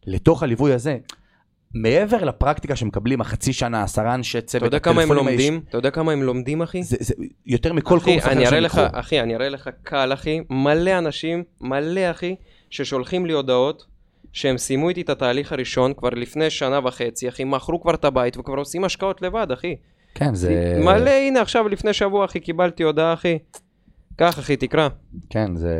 לתוך 0.06 0.44
הליווי 0.44 0.74
הזה. 0.74 0.98
מעבר 1.76 2.24
לפרקטיקה 2.24 2.76
שמקבלים 2.76 3.22
החצי 3.22 3.54
שנה, 3.54 3.84
עשרה 3.84 4.16
אנשי 4.16 4.42
צוות, 4.42 4.64
אתה 4.64 4.68
יודע 4.68 4.80
כמה 4.80 5.02
הם 5.02 5.12
לומדים? 5.12 5.62
אתה 5.70 5.78
יודע 5.78 5.92
כמה 5.92 6.12
הם 6.12 6.24
לומדים, 6.24 6.62
אחי? 6.62 6.84
זה, 6.84 6.98
זה 7.00 7.14
יותר 7.46 7.74
מכל 7.74 7.98
אחי, 7.98 8.12
קורס 8.12 8.24
אחר 8.26 8.46
שהם 8.46 8.64
לך, 8.64 8.74
יקחו. 8.74 9.00
אחי, 9.00 9.22
אני 9.22 9.36
אראה 9.36 9.50
לך 9.50 9.70
קל, 9.84 10.14
אחי, 10.14 10.42
מלא 10.50 10.98
אנשים, 10.98 11.44
מלא, 11.62 12.12
אחי, 12.12 12.36
ששולחים 12.70 13.26
לי 13.26 13.34
הודעות 13.34 13.86
שהם 14.34 14.58
סיימו 14.58 14.90
איתי 14.90 15.02
את 15.02 15.10
התהליך 15.10 15.52
הראשון 15.52 15.94
כבר 15.94 16.10
לפני 16.10 16.50
שנה 16.50 16.80
וחצי, 16.84 17.30
אחי, 17.30 17.44
מכרו 17.44 17.82
כבר 17.82 17.94
את 17.94 18.06
הבית 18.06 18.38
וכבר 18.38 18.58
עושים 18.58 18.84
השקעות 18.84 19.22
לבד, 19.22 19.48
אחי. 19.54 19.76
כן, 20.16 20.36
זה... 20.36 20.80
מלא, 20.84 21.10
הנה, 21.10 21.42
עכשיו 21.42 21.68
לפני 21.68 21.94
שבוע, 21.94 22.26
אחי, 22.26 22.40
קיבלתי 22.40 22.84
הודעה, 22.84 23.14
אחי. 23.14 23.38
קח, 24.16 24.40
אחי, 24.40 24.56
תקרא. 24.56 24.88
כן, 25.30 25.56
זה... 25.56 25.76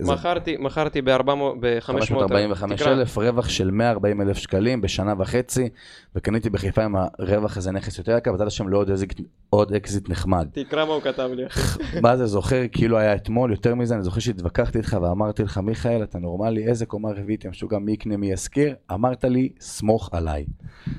זה 0.00 0.12
מכרתי, 0.12 0.56
מכרתי 0.58 1.02
ב-500, 1.02 1.20
ב-500, 1.60 1.80
545 1.80 2.82
אלף, 2.82 3.18
רווח 3.18 3.48
של 3.48 3.70
140 3.70 4.20
אלף 4.20 4.36
שקלים 4.38 4.80
בשנה 4.80 5.14
וחצי, 5.18 5.68
וקניתי 6.14 6.50
בחיפה 6.50 6.84
עם 6.84 6.94
הרווח 7.18 7.56
הזה 7.56 7.70
נכס 7.72 7.98
יותר 7.98 8.16
יקר, 8.16 8.30
ונתת 8.32 8.50
שם 8.50 8.68
לעוד 8.68 8.90
אקזיט- 8.90 9.20
עוד 9.50 9.72
אקזיט 9.72 10.08
נחמד. 10.08 10.46
תקרא 10.52 10.84
מה 10.84 10.92
הוא 10.92 11.02
כתב 11.02 11.30
לי. 11.34 11.42
מה 12.02 12.16
זה 12.16 12.26
זוכר 12.26 12.62
כאילו 12.72 12.98
היה 12.98 13.14
אתמול, 13.14 13.50
יותר 13.50 13.74
מזה, 13.74 13.94
אני 13.94 14.02
זוכר 14.02 14.20
שהתווכחתי 14.20 14.78
איתך 14.78 14.96
ואמרתי 15.02 15.42
לך, 15.42 15.58
מיכאל, 15.58 16.02
אתה 16.02 16.18
נורמלי, 16.18 16.66
איזה 16.66 16.86
קומה 16.86 17.10
רביעית, 17.10 17.44
יא 17.44 17.50
משוגע, 17.50 17.78
מי 17.78 17.92
יקנה, 17.92 18.16
מי 18.16 18.32
ישכיר? 18.32 18.74
אמרת 18.92 19.24
לי, 19.24 19.48
סמוך 19.60 20.08
עליי. 20.12 20.44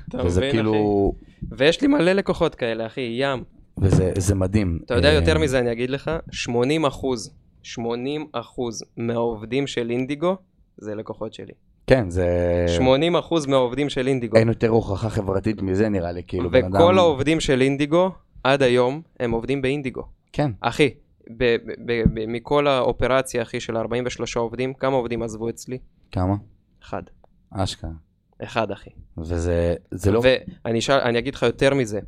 אתה 0.08 0.18
וזה 0.26 0.40
מבין, 0.40 0.52
כאילו, 0.52 1.12
אחי? 1.18 1.46
ויש 1.58 1.80
לי 1.80 1.88
מלא 1.88 2.12
לקוחות 2.12 2.54
כאלה, 2.54 2.86
אחי, 2.86 3.16
ים. 3.20 3.42
וזה 3.78 4.12
זה 4.18 4.34
מדהים. 4.34 4.78
אתה 4.84 4.94
יודע 4.94 5.08
אה, 5.08 5.14
יותר 5.14 5.38
מזה, 5.38 5.58
אני 5.58 5.72
אגיד 5.72 5.90
לך, 5.90 6.10
80 6.30 6.84
אחוז, 6.84 7.34
80 7.62 8.26
אחוז 8.32 8.84
מהעובדים 8.96 9.66
של 9.66 9.90
אינדיגו 9.90 10.36
זה 10.76 10.94
לקוחות 10.94 11.34
שלי. 11.34 11.52
כן, 11.86 12.10
זה... 12.10 12.26
80 12.68 13.16
אחוז 13.16 13.46
מהעובדים 13.46 13.88
של 13.88 14.06
אינדיגו. 14.06 14.36
אין 14.36 14.48
יותר 14.48 14.68
הוכחה 14.68 15.10
חברתית 15.10 15.62
מזה 15.62 15.88
נראה 15.88 16.12
לי, 16.12 16.22
כאילו, 16.26 16.50
בן 16.50 16.64
אדם... 16.64 16.74
וכל 16.74 16.98
העובדים 16.98 17.40
של 17.40 17.60
אינדיגו, 17.60 18.10
עד 18.44 18.62
היום, 18.62 19.02
הם 19.20 19.30
עובדים 19.30 19.62
באינדיגו. 19.62 20.02
כן, 20.32 20.50
אחי, 20.60 20.90
ב- 21.30 21.56
ב- 21.86 22.02
ב- 22.14 22.26
מכל 22.26 22.66
האופרציה, 22.66 23.42
אחי, 23.42 23.60
של 23.60 23.76
43 23.76 24.36
עובדים, 24.36 24.74
כמה 24.74 24.96
עובדים 24.96 25.22
עזבו 25.22 25.48
אצלי? 25.48 25.78
כמה? 26.12 26.34
אחד. 26.82 27.02
אשכרה. 27.50 27.90
אחד, 28.42 28.70
אחי. 28.70 28.90
וזה 29.18 29.74
זה 29.90 30.12
לא... 30.12 30.22
ואני 30.64 30.80
אני 30.90 31.18
אגיד 31.18 31.34
לך 31.34 31.42
יותר 31.42 31.74
מזה. 31.74 32.00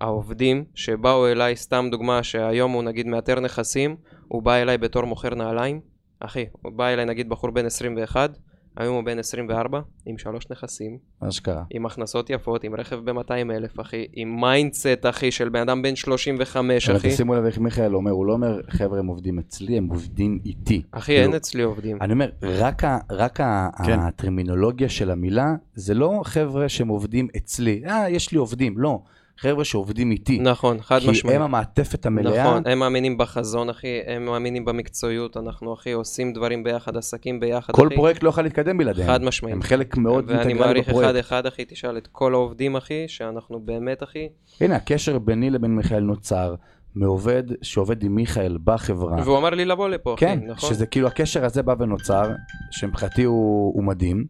העובדים 0.00 0.64
שבאו 0.74 1.26
אליי, 1.26 1.56
סתם 1.56 1.88
דוגמה, 1.90 2.22
שהיום 2.22 2.72
הוא 2.72 2.82
נגיד 2.82 3.06
מאתר 3.06 3.40
נכסים, 3.40 3.96
הוא 4.28 4.42
בא 4.42 4.54
אליי 4.54 4.78
בתור 4.78 5.04
מוכר 5.04 5.34
נעליים. 5.34 5.80
אחי, 6.20 6.46
הוא 6.62 6.72
בא 6.72 6.88
אליי 6.88 7.04
נגיד 7.04 7.28
בחור 7.28 7.50
בן 7.50 7.66
21, 7.66 8.38
היום 8.76 8.96
הוא 8.96 9.04
בן 9.04 9.18
24, 9.18 9.80
עם 10.06 10.18
שלוש 10.18 10.50
נכסים, 10.50 10.98
אשכרה. 11.20 11.62
עם 11.70 11.86
הכנסות 11.86 12.30
יפות, 12.30 12.64
עם 12.64 12.74
רכב 12.74 13.10
ב-200 13.10 13.32
אלף, 13.32 13.80
אחי, 13.80 14.06
עם 14.12 14.40
mindset, 14.40 15.06
אחי, 15.10 15.30
של 15.30 15.48
בן 15.48 15.60
אדם 15.60 15.82
בן 15.82 15.96
35, 15.96 16.88
אבל 16.88 16.98
אחי. 16.98 17.08
תשימו 17.08 17.34
לב 17.34 17.44
איך 17.44 17.58
מיכאל 17.58 17.94
אומר, 17.94 18.10
הוא 18.10 18.26
לא 18.26 18.32
אומר, 18.32 18.60
חבר'ה, 18.68 18.98
הם 18.98 19.06
עובדים 19.06 19.38
אצלי, 19.38 19.76
הם 19.76 19.86
עובדים 19.86 20.38
איתי. 20.44 20.82
אחי, 20.90 21.12
כאילו, 21.12 21.26
אין 21.26 21.34
אצלי 21.34 21.62
עובדים. 21.62 21.98
אני 22.00 22.12
אומר, 22.12 22.30
רק, 22.42 22.84
ה, 22.84 22.98
רק 23.10 23.40
ה, 23.40 23.68
כן. 23.86 23.98
הטרמינולוגיה 23.98 24.88
של 24.88 25.10
המילה, 25.10 25.54
זה 25.74 25.94
לא 25.94 26.20
חבר'ה 26.24 26.68
שהם 26.68 26.88
עובדים 26.88 27.28
אצלי, 27.36 27.82
אה, 27.86 28.10
יש 28.10 28.32
לי 28.32 28.38
עובדים, 28.38 28.78
לא. 28.78 29.02
חבר'ה 29.38 29.64
שעובדים 29.64 30.10
איתי. 30.10 30.38
נכון, 30.38 30.82
חד 30.82 30.98
כי 30.98 31.10
משמעית. 31.10 31.36
הם 31.36 31.42
המעטפת 31.42 32.06
המלאה. 32.06 32.44
נכון, 32.44 32.62
הם 32.66 32.78
מאמינים 32.78 33.18
בחזון, 33.18 33.70
אחי, 33.70 34.00
הם 34.06 34.24
מאמינים 34.24 34.64
במקצועיות, 34.64 35.36
אנחנו, 35.36 35.74
אחי, 35.74 35.92
עושים 35.92 36.32
דברים 36.32 36.64
ביחד, 36.64 36.96
עסקים 36.96 37.40
ביחד, 37.40 37.72
כל 37.72 37.86
אחי. 37.86 37.94
פרויקט 37.96 38.22
לא 38.22 38.28
יכול 38.28 38.44
להתקדם 38.44 38.78
בלעדיהם. 38.78 39.08
חד 39.08 39.22
משמעית. 39.22 39.54
הם 39.54 39.62
חלק 39.62 39.96
מאוד 39.96 40.24
ואני 40.28 40.38
אינטגרלי 40.38 40.60
מעריך 40.60 40.88
בפרויקט. 40.88 41.10
אחד-אחד, 41.10 41.46
אחי, 41.46 41.64
תשאל 41.64 41.96
את 41.96 42.06
כל 42.12 42.34
העובדים, 42.34 42.76
אחי, 42.76 43.04
שאנחנו 43.08 43.60
באמת, 43.60 44.02
אחי, 44.02 44.28
הנה, 44.60 44.76
הקשר 44.76 45.18
ביני 45.18 45.50
לבין 45.50 45.76
מיכאל 45.76 46.00
נוצר, 46.00 46.54
מעובד 46.94 47.42
שעובד 47.62 48.02
עם 48.02 48.14
מיכאל 48.14 48.58
בחברה. 48.64 49.16
והוא 49.24 49.38
אמר 49.38 49.50
לי 49.50 49.64
לבוא 49.64 49.88
לפה, 49.88 50.14
אחי, 50.14 50.26
כן, 50.26 50.40
נכון? 50.46 50.70
שזה 50.70 50.86
כאילו 50.86 51.06
הקשר 51.06 51.44
הזה 51.44 51.62
בא 51.62 51.74
ונוצר, 51.78 52.30
שמבחינתי 52.70 53.22
הוא, 53.22 53.74
הוא 53.74 53.84
מדהים, 53.84 54.24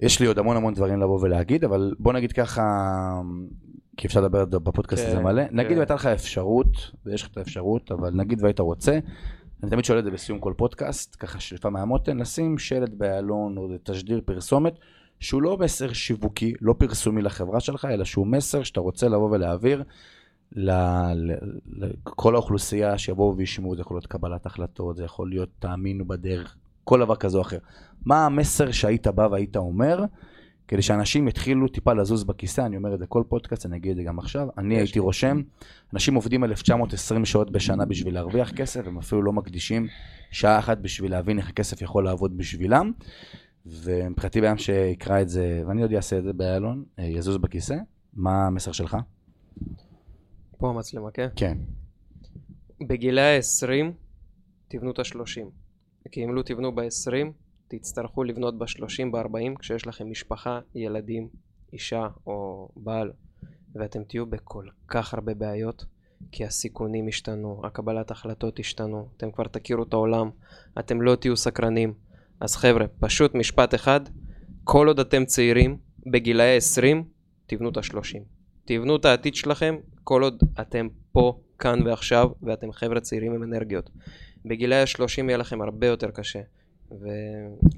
ויש 0.00 0.20
לי 0.20 0.26
עוד 0.26 0.38
המון 0.38 0.56
המון 0.56 0.74
דברים 0.74 1.00
לבוא 1.00 1.18
ולהגיד, 1.20 1.64
אבל 1.64 1.94
בוא 1.98 2.12
נגיד 2.12 2.32
ככה, 2.32 2.62
כי 3.96 4.06
אפשר 4.06 4.20
לדבר 4.20 4.44
בפודקאסט 4.44 5.02
כן, 5.02 5.08
הזה 5.08 5.20
מלא, 5.20 5.48
כן. 5.48 5.56
נגיד 5.56 5.76
והייתה 5.76 5.94
לך 5.94 6.06
אפשרות, 6.06 6.90
ויש 7.06 7.22
לך 7.22 7.28
את 7.32 7.36
האפשרות, 7.36 7.92
אבל 7.92 8.10
נגיד 8.14 8.42
והיית 8.42 8.60
רוצה, 8.60 8.98
אני 9.62 9.70
תמיד 9.70 9.84
שואל 9.84 9.98
את 9.98 10.04
זה 10.04 10.10
בסיום 10.10 10.38
כל 10.38 10.52
פודקאסט, 10.56 11.16
ככה 11.18 11.40
שליפה 11.40 11.70
מהמותן, 11.70 12.18
לשים 12.18 12.58
שלט 12.58 12.90
באלון 12.90 13.56
או 13.56 13.68
תשדיר 13.84 14.20
פרסומת, 14.24 14.74
שהוא 15.20 15.42
לא 15.42 15.56
מסר 15.56 15.92
שיווקי, 15.92 16.52
לא 16.60 16.74
פרסומי 16.78 17.22
לחברה 17.22 17.60
שלך, 17.60 17.84
אלא 17.84 18.04
שהוא 18.04 18.26
מסר 18.26 18.62
שאתה 18.62 18.80
רוצה 18.80 19.08
לבוא 19.08 19.30
ולהעביר 19.30 19.82
לכל 20.52 22.34
האוכלוסייה 22.34 22.98
שיבואו 22.98 23.36
וישמעו, 23.36 23.74
זה 23.76 23.80
יכול 23.80 23.96
להיות 23.96 24.06
קבלת 24.06 24.46
החלטות, 24.46 24.96
זה 24.96 25.04
יכול 25.04 25.30
להיות 25.30 25.48
תאמינו 25.58 26.04
בדרך, 26.04 26.56
כל 26.86 27.00
דבר 27.00 27.16
כזה 27.16 27.36
או 27.36 27.42
אחר. 27.42 27.58
מה 28.04 28.26
המסר 28.26 28.70
שהיית 28.70 29.06
בא 29.06 29.28
והיית 29.32 29.56
אומר, 29.56 30.04
כדי 30.68 30.82
שאנשים 30.82 31.28
יתחילו 31.28 31.68
טיפה 31.68 31.92
לזוז 31.92 32.24
בכיסא, 32.24 32.60
אני 32.60 32.76
אומר 32.76 32.94
את 32.94 32.98
זה 32.98 33.06
כל 33.06 33.22
פודקאסט, 33.28 33.66
אני 33.66 33.76
אגיד 33.76 33.90
את 33.90 33.96
זה 33.96 34.02
גם 34.02 34.18
עכשיו, 34.18 34.48
אני 34.58 34.74
יש 34.74 34.80
הייתי. 34.80 34.98
רושם, 34.98 35.42
אנשים 35.92 36.14
עובדים 36.14 36.44
1920 36.44 37.24
שעות 37.24 37.50
בשנה 37.50 37.84
בשביל 37.84 38.14
להרוויח 38.14 38.52
כסף, 38.52 38.86
הם 38.86 38.98
אפילו 38.98 39.22
לא 39.22 39.32
מקדישים 39.32 39.86
שעה 40.30 40.58
אחת 40.58 40.78
בשביל 40.78 41.10
להבין 41.10 41.38
איך 41.38 41.48
הכסף 41.48 41.82
יכול 41.82 42.04
לעבוד 42.04 42.36
בשבילם, 42.36 42.92
ומבחינתי 43.66 44.40
ביום 44.40 44.58
שיקרא 44.58 45.20
את 45.20 45.28
זה, 45.28 45.62
ואני 45.66 45.82
עוד 45.82 45.92
אעשה 45.92 46.18
את 46.18 46.24
זה 46.24 46.32
באיילון, 46.32 46.84
אה, 46.98 47.04
יזוז 47.04 47.36
בכיסא, 47.36 47.76
מה 48.14 48.46
המסר 48.46 48.72
שלך? 48.72 48.96
פה 50.58 50.70
המצלמה, 50.70 51.10
כן? 51.10 51.28
כן. 51.36 51.58
בגילי 52.88 53.20
ה-20, 53.20 53.92
תבנו 54.68 54.90
את 54.90 54.98
ה-30. 54.98 55.65
כי 56.10 56.24
אם 56.24 56.34
לא 56.34 56.42
תבנו 56.42 56.74
ב-20, 56.74 57.32
תצטרכו 57.68 58.24
לבנות 58.24 58.58
ב-30, 58.58 59.10
ב-40, 59.12 59.58
כשיש 59.58 59.86
לכם 59.86 60.10
משפחה, 60.10 60.60
ילדים, 60.74 61.28
אישה 61.72 62.08
או 62.26 62.68
בעל, 62.76 63.12
ואתם 63.74 64.04
תהיו 64.04 64.26
בכל 64.26 64.66
כך 64.88 65.14
הרבה 65.14 65.34
בעיות, 65.34 65.84
כי 66.32 66.44
הסיכונים 66.44 67.08
השתנו, 67.08 67.60
הקבלת 67.64 68.10
החלטות 68.10 68.58
השתנו, 68.58 69.08
אתם 69.16 69.30
כבר 69.30 69.44
תכירו 69.44 69.82
את 69.82 69.92
העולם, 69.92 70.30
אתם 70.78 71.02
לא 71.02 71.14
תהיו 71.16 71.36
סקרנים. 71.36 71.94
אז 72.40 72.56
חבר'ה, 72.56 72.86
פשוט 73.00 73.34
משפט 73.34 73.74
אחד, 73.74 74.00
כל 74.64 74.88
עוד 74.88 75.00
אתם 75.00 75.24
צעירים, 75.24 75.78
בגילאי 76.06 76.56
20, 76.56 77.04
תבנו 77.46 77.68
את 77.68 77.76
ה-30. 77.76 78.18
תבנו 78.64 78.96
את 78.96 79.04
העתיד 79.04 79.34
שלכם, 79.34 79.76
כל 80.04 80.22
עוד 80.22 80.42
אתם 80.60 80.88
פה, 81.12 81.40
כאן 81.58 81.82
ועכשיו, 81.86 82.30
ואתם 82.42 82.72
חבר'ה 82.72 83.00
צעירים 83.00 83.32
עם 83.32 83.42
אנרגיות. 83.42 83.90
בגילאי 84.46 84.80
ה-30 84.80 85.24
יהיה 85.26 85.36
לכם 85.36 85.62
הרבה 85.62 85.86
יותר 85.86 86.10
קשה. 86.10 86.40
ו... 86.90 87.06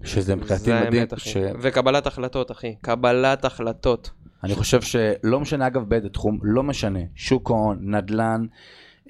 שזה 0.05 0.37
מבחינתי 0.37 0.73
מדהים. 0.73 1.07
ש... 1.17 1.37
וקבלת 1.61 2.07
החלטות, 2.07 2.51
אחי. 2.51 2.75
קבלת 2.81 3.45
החלטות. 3.45 4.11
אני 4.45 4.55
חושב 4.55 4.81
שלא 4.81 5.41
משנה 5.41 5.67
אגב 5.67 5.89
באיזה 5.89 6.09
תחום, 6.09 6.39
לא 6.43 6.63
משנה, 6.63 7.01
שוק 7.15 7.51
ההון, 7.51 7.95
נדל"ן, 7.95 8.47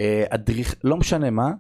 אה, 0.01 0.25
אדריך, 0.29 0.75
לא 0.85 0.97
משנה 0.97 1.31
מה, 1.31 1.51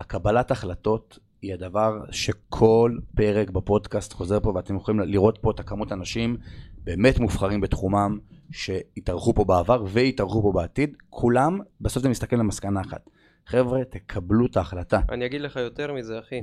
הקבלת 0.00 0.50
החלטות 0.50 1.18
היא 1.42 1.54
הדבר 1.54 2.00
שכל 2.10 2.98
פרק 3.16 3.50
בפודקאסט 3.50 4.12
חוזר 4.12 4.40
פה 4.40 4.52
ואתם 4.54 4.76
יכולים 4.76 5.00
לראות 5.00 5.38
פה 5.40 5.50
את 5.50 5.60
הכמות 5.60 5.92
אנשים 5.92 6.36
באמת 6.84 7.18
מובחרים 7.18 7.60
בתחומם 7.60 8.18
שהתארחו 8.50 9.34
פה 9.34 9.44
בעבר 9.44 9.84
והתארחו 9.88 10.42
פה 10.42 10.52
בעתיד, 10.52 10.96
כולם 11.10 11.58
בסוף 11.80 12.02
זה 12.02 12.08
מסתכל 12.08 12.36
למסקנה 12.36 12.80
אחת. 12.80 13.10
חבר'ה, 13.46 13.84
תקבלו 13.84 14.46
את 14.46 14.56
ההחלטה. 14.56 15.00
אני 15.10 15.26
אגיד 15.26 15.40
לך 15.40 15.56
יותר 15.56 15.92
מזה, 15.92 16.18
אחי. 16.18 16.42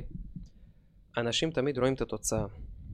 אנשים 1.16 1.50
תמיד 1.50 1.78
רואים 1.78 1.94
את 1.94 2.00
התוצאה. 2.00 2.44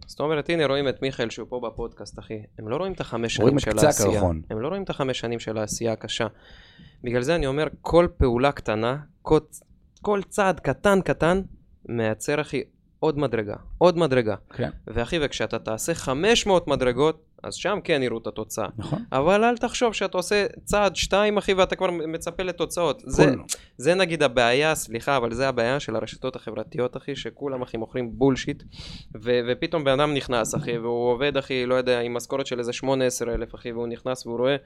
זאת 0.06 0.20
אומרת, 0.20 0.50
הנה 0.50 0.66
רואים 0.66 0.88
את 0.88 1.02
מיכאל 1.02 1.30
שהוא 1.30 1.46
פה 1.48 1.60
בפודקאסט, 1.64 2.18
אחי. 2.18 2.42
הם 2.58 2.68
לא 2.68 2.76
רואים 2.76 2.92
את 2.92 3.00
החמש 3.00 3.40
רואים 3.40 3.58
שנים 3.58 3.72
את 3.72 3.76
של 3.76 3.78
קצה 3.78 3.86
העשייה. 3.86 4.10
הקרחון. 4.10 4.42
הם 4.50 4.60
לא 4.60 4.68
רואים 4.68 4.82
את 4.82 4.90
החמש 4.90 5.20
שנים 5.20 5.38
של 5.38 5.58
העשייה 5.58 5.92
הקשה. 5.92 6.26
בגלל 7.04 7.22
זה 7.22 7.34
אני 7.34 7.46
אומר, 7.46 7.66
כל 7.80 8.08
פעולה 8.16 8.52
קטנה, 8.52 8.96
כל, 9.22 9.38
כל 10.02 10.20
צעד 10.28 10.60
קטן 10.60 11.00
קטן, 11.00 11.42
מייצר, 11.88 12.40
אחי, 12.40 12.62
עוד 12.98 13.18
מדרגה. 13.18 13.56
עוד 13.78 13.98
מדרגה. 13.98 14.34
כן, 14.50 14.70
ואחי, 14.86 15.18
וכשאתה 15.22 15.58
תעשה 15.58 15.94
500 15.94 16.68
מדרגות, 16.68 17.24
אז 17.42 17.54
שם 17.54 17.78
כן 17.84 18.02
יראו 18.02 18.18
את 18.18 18.26
התוצאה. 18.26 18.68
נכון. 18.78 18.98
אבל 19.12 19.44
אל 19.44 19.56
תחשוב 19.56 19.92
שאתה 19.92 20.16
עושה 20.16 20.46
צעד 20.64 20.96
שתיים, 20.96 21.38
אחי, 21.38 21.54
ואתה 21.54 21.76
כבר 21.76 21.90
מצפה 21.90 22.42
לתוצאות. 22.42 23.02
זה. 23.06 23.34
זה 23.76 23.94
נגיד 23.94 24.22
הבעיה, 24.22 24.74
סליחה, 24.74 25.16
אבל 25.16 25.34
זה 25.34 25.48
הבעיה 25.48 25.80
של 25.80 25.96
הרשתות 25.96 26.36
החברתיות, 26.36 26.96
אחי, 26.96 27.16
שכולם, 27.16 27.62
אחי, 27.62 27.76
מוכרים 27.76 28.18
בולשיט, 28.18 28.62
ו- 29.22 29.40
ופתאום 29.48 29.84
בן 29.84 30.00
אדם 30.00 30.14
נכנס, 30.14 30.54
אחי, 30.54 30.78
והוא 30.78 31.10
עובד, 31.10 31.36
אחי, 31.36 31.66
לא 31.66 31.74
יודע, 31.74 32.00
עם 32.00 32.14
משכורת 32.14 32.46
של 32.46 32.58
איזה 32.58 32.72
18 32.72 33.34
אלף, 33.34 33.54
אחי, 33.54 33.72
והוא 33.72 33.86
נכנס 33.86 34.26
והוא 34.26 34.38
רואה, 34.38 34.56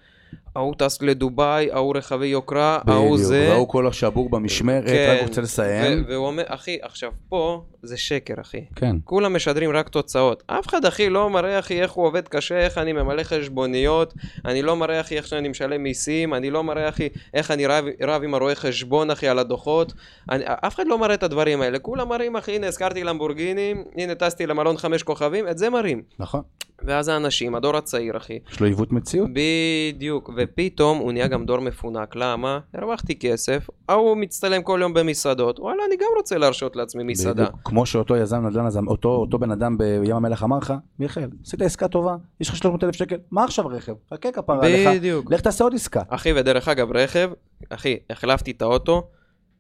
ההוא 0.57 0.75
טס 0.79 1.03
לדובאי, 1.03 1.73
ההוא 1.73 1.97
רכבי 1.97 2.27
יוקרה, 2.27 2.79
ההוא 2.87 3.13
בדיוק, 3.13 3.29
זה. 3.29 3.49
והוא 3.53 3.69
כל 3.69 3.87
השבור 3.87 4.31
במשמרת, 4.31 4.87
כן, 4.87 5.17
רק 5.19 5.29
רוצה 5.29 5.41
לסיים. 5.41 6.03
ו- 6.03 6.09
והוא 6.09 6.27
אומר, 6.27 6.43
אחי, 6.47 6.79
עכשיו 6.83 7.11
פה 7.29 7.63
זה 7.83 7.97
שקר, 7.97 8.35
אחי. 8.41 8.65
כן, 8.77 8.97
כולם 9.05 9.37
משדרים 9.37 9.71
רק 9.71 9.89
תוצאות. 9.89 10.43
אף 10.47 10.67
אחד, 10.67 10.85
אחי, 10.85 11.11
לא 11.11 11.31
מראה, 11.31 11.59
אחי, 11.59 11.83
איך 11.83 11.93
הוא 11.93 12.07
עובד 12.07 12.29
קשה, 12.29 12.59
איך 12.59 12.79
אני 12.79 12.93
ממלא 12.93 13.23
חשבוניות, 13.23 14.15
אני 14.45 14.63
לא 14.63 14.77
מראה, 14.77 15.01
אחי, 15.01 15.17
איך 15.17 15.27
שאני 15.27 15.49
משלם 15.49 15.83
מיסים, 15.83 16.35
אני 16.35 16.51
לא 16.51 16.65
מראה, 16.65 16.89
אחי, 16.89 17.09
איך 17.35 17.51
אני 17.51 17.67
רב, 17.67 17.85
רב 18.03 18.23
עם 18.23 18.35
הרואה 18.35 18.55
חשבון, 18.55 19.11
אחי, 19.11 19.29
על 19.29 19.39
הדוחות. 19.39 19.93
אני, 20.31 20.45
אף 20.47 20.75
אחד 20.75 20.87
לא 20.87 20.99
מראה 20.99 21.15
את 21.15 21.23
הדברים 21.23 21.61
האלה. 21.63 21.79
כולם 21.79 22.09
מראים, 22.09 22.37
אחי, 22.37 22.57
הנה, 22.57 22.67
הזכרתי 22.67 23.05
למבורגיני, 23.05 23.75
הנה, 23.97 24.15
טסתי 24.15 24.47
למלון 24.47 24.77
חמש 24.77 25.03
כוכבים, 25.03 25.49
את 25.49 25.59
זה 25.59 25.71
מראים. 25.71 26.03
נכון. 26.19 26.43
ואז 26.87 27.09
האנשים, 27.09 27.55
הדור 27.55 27.77
הצעיר, 27.77 28.17
אחי, 28.17 28.39
יש 28.53 28.61
לו 28.61 28.67
עיוות 28.67 28.93
מציאות. 28.93 29.31
בדיוק, 29.33 30.31
ופתאום 30.37 30.99
הוא 30.99 31.13
נהיה 31.13 31.29
גם 31.29 31.47
דור 31.47 31.61
מפונק, 31.61 32.17
למה? 32.17 32.59
הרווחתי 32.75 33.19
כסף, 33.19 33.67
ההוא 33.89 34.17
מצטלם 34.17 34.63
כל 34.63 34.79
יום 34.83 34.95
במסעדות, 34.95 35.61
וואלה, 35.61 35.83
אני 35.89 35.97
גם 35.97 36.09
רוצה 36.17 36.39
להרשות 36.39 36.77
לעצמי 36.77 37.05
מסעדה. 37.05 37.45
בדיוק. 37.45 37.61
כמו 37.65 37.87
שאותו 37.87 38.17
יזם 38.17 38.47
נדל"ן, 38.47 38.87
אותו, 38.87 39.09
אותו 39.09 39.39
בן 39.39 39.51
אדם 39.51 39.79
בים 39.79 40.17
המלח 40.17 40.43
אמר 40.43 40.59
לך, 40.59 40.75
מיכאל, 40.99 41.29
עשית 41.47 41.63
עסקה 41.63 41.89
טובה, 41.89 42.17
יש 42.41 42.49
לך 42.49 42.57
300 42.57 42.85
אלף 42.85 42.95
שקל, 42.95 43.17
מה 43.31 43.45
עכשיו 43.45 43.67
רכב? 43.67 43.93
חכה 44.15 44.33
כפרה 44.33 44.67
עליך, 44.67 44.89
בדיוק. 44.89 45.33
לך 45.33 45.41
תעשה 45.41 45.65
עוד 45.65 45.75
עסקה. 45.75 46.03
אחי, 46.09 46.33
ודרך 46.37 46.69
אגב, 46.69 46.93
רכב, 46.93 47.31
אחי, 47.71 47.97
החלפתי 48.11 48.51
את 48.51 48.63
האוטו 48.63 49.09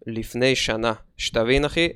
לפני 0.06 0.54
שנה, 0.54 0.92
שתבין, 1.16 1.64
אחי, 1.64 1.88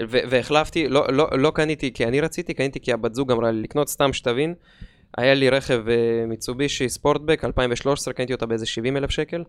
והחלפתי, 0.00 0.88
לא, 0.88 1.12
לא, 1.12 1.28
לא 1.38 1.52
קניתי 1.54 1.92
כי 1.92 2.06
אני 2.06 2.20
רציתי, 2.20 2.54
קניתי 2.54 2.80
כי 2.80 2.92
הבת 2.92 3.14
זוג 3.14 3.32
אמרה 3.32 3.50
לי 3.50 3.62
לקנות, 3.62 3.88
סתם 3.88 4.12
שתבין, 4.12 4.54
היה 5.16 5.34
לי 5.34 5.50
רכב 5.50 5.88
אה, 5.88 6.26
מיצובישי 6.26 6.88
ספורטבק, 6.88 7.44
2013, 7.44 8.14
קניתי 8.14 8.32
אותה 8.32 8.46
באיזה 8.46 8.66
70 8.66 8.96
אלף 8.96 9.10
שקל, 9.10 9.44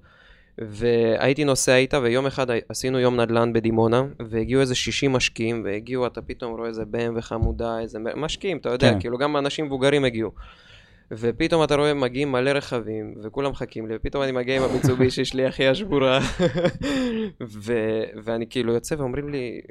והייתי 0.57 1.43
נוסע 1.43 1.75
איתה, 1.75 1.99
ויום 1.99 2.25
אחד 2.25 2.47
עשינו 2.69 2.99
יום 2.99 3.19
נדל"ן 3.19 3.53
בדימונה, 3.53 4.03
והגיעו 4.29 4.61
איזה 4.61 4.75
60 4.75 5.13
משקיעים, 5.13 5.61
והגיעו, 5.65 6.07
אתה 6.07 6.21
פתאום 6.21 6.57
רואה 6.57 6.67
איזה 6.67 6.85
בן 6.85 7.17
וחמודה, 7.17 7.79
איזה 7.79 7.99
משקיעים, 8.15 8.57
אתה 8.57 8.69
יודע, 8.69 8.93
כן. 8.93 8.99
כאילו 8.99 9.17
גם 9.17 9.37
אנשים 9.37 9.65
מבוגרים 9.65 10.05
הגיעו. 10.05 10.31
ופתאום 11.11 11.63
אתה 11.63 11.75
רואה, 11.75 11.93
מגיעים 11.93 12.31
מלא 12.31 12.49
רכבים, 12.49 13.15
וכולם 13.23 13.51
מחכים 13.51 13.87
לי, 13.87 13.95
ופתאום 13.95 14.23
אני 14.23 14.31
מגיע 14.31 14.57
עם 14.57 14.63
המיצובישי 14.63 15.25
שלי, 15.25 15.47
אחי 15.47 15.67
השבורה. 15.67 16.19
ו- 17.41 18.03
ואני 18.23 18.45
כאילו 18.49 18.73
יוצא 18.73 18.95
ואומרים 18.97 19.29
לי, 19.29 19.61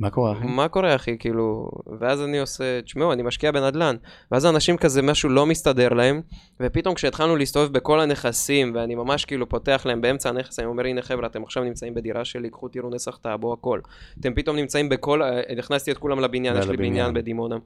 מה 0.00 0.10
קורה 0.10 0.32
אחי? 0.32 0.46
מה 0.46 0.68
קורה 0.68 0.94
אחי, 0.94 1.18
כאילו, 1.18 1.70
ואז 2.00 2.22
אני 2.22 2.38
עושה, 2.38 2.82
תשמעו, 2.82 3.12
אני 3.12 3.22
משקיע 3.22 3.52
בנדל"ן. 3.52 3.96
ואז 4.32 4.46
אנשים 4.46 4.76
כזה, 4.76 5.02
משהו 5.02 5.28
לא 5.28 5.46
מסתדר 5.46 5.88
להם, 5.88 6.20
ופתאום 6.60 6.94
כשהתחלנו 6.94 7.36
להסתובב 7.36 7.72
בכל 7.72 8.00
הנכסים, 8.00 8.72
ואני 8.74 8.94
ממש 8.94 9.24
כאילו 9.24 9.48
פותח 9.48 9.82
להם 9.84 10.00
באמצע 10.00 10.28
הנכס, 10.28 10.58
אני 10.58 10.66
אומר, 10.66 10.86
הנה 10.86 11.02
חבר'ה, 11.02 11.26
אתם 11.26 11.42
עכשיו 11.42 11.64
נמצאים 11.64 11.94
בדירה 11.94 12.24
שלי, 12.24 12.50
קחו 12.50 12.68
תראו 12.68 12.90
נסח 12.90 13.16
טאבו, 13.16 13.52
הכל. 13.52 13.80
אתם 14.20 14.34
פתאום 14.34 14.56
נמצאים 14.56 14.88
בכל, 14.88 15.22
אה, 15.22 15.40
הכנסתי 15.58 15.92
את 15.92 15.98
כולם 15.98 16.20
לבניין, 16.20 16.56
יש 16.56 16.66
לי. 16.66 16.76
בניין 16.76 17.14
בדימונה. 17.14 17.56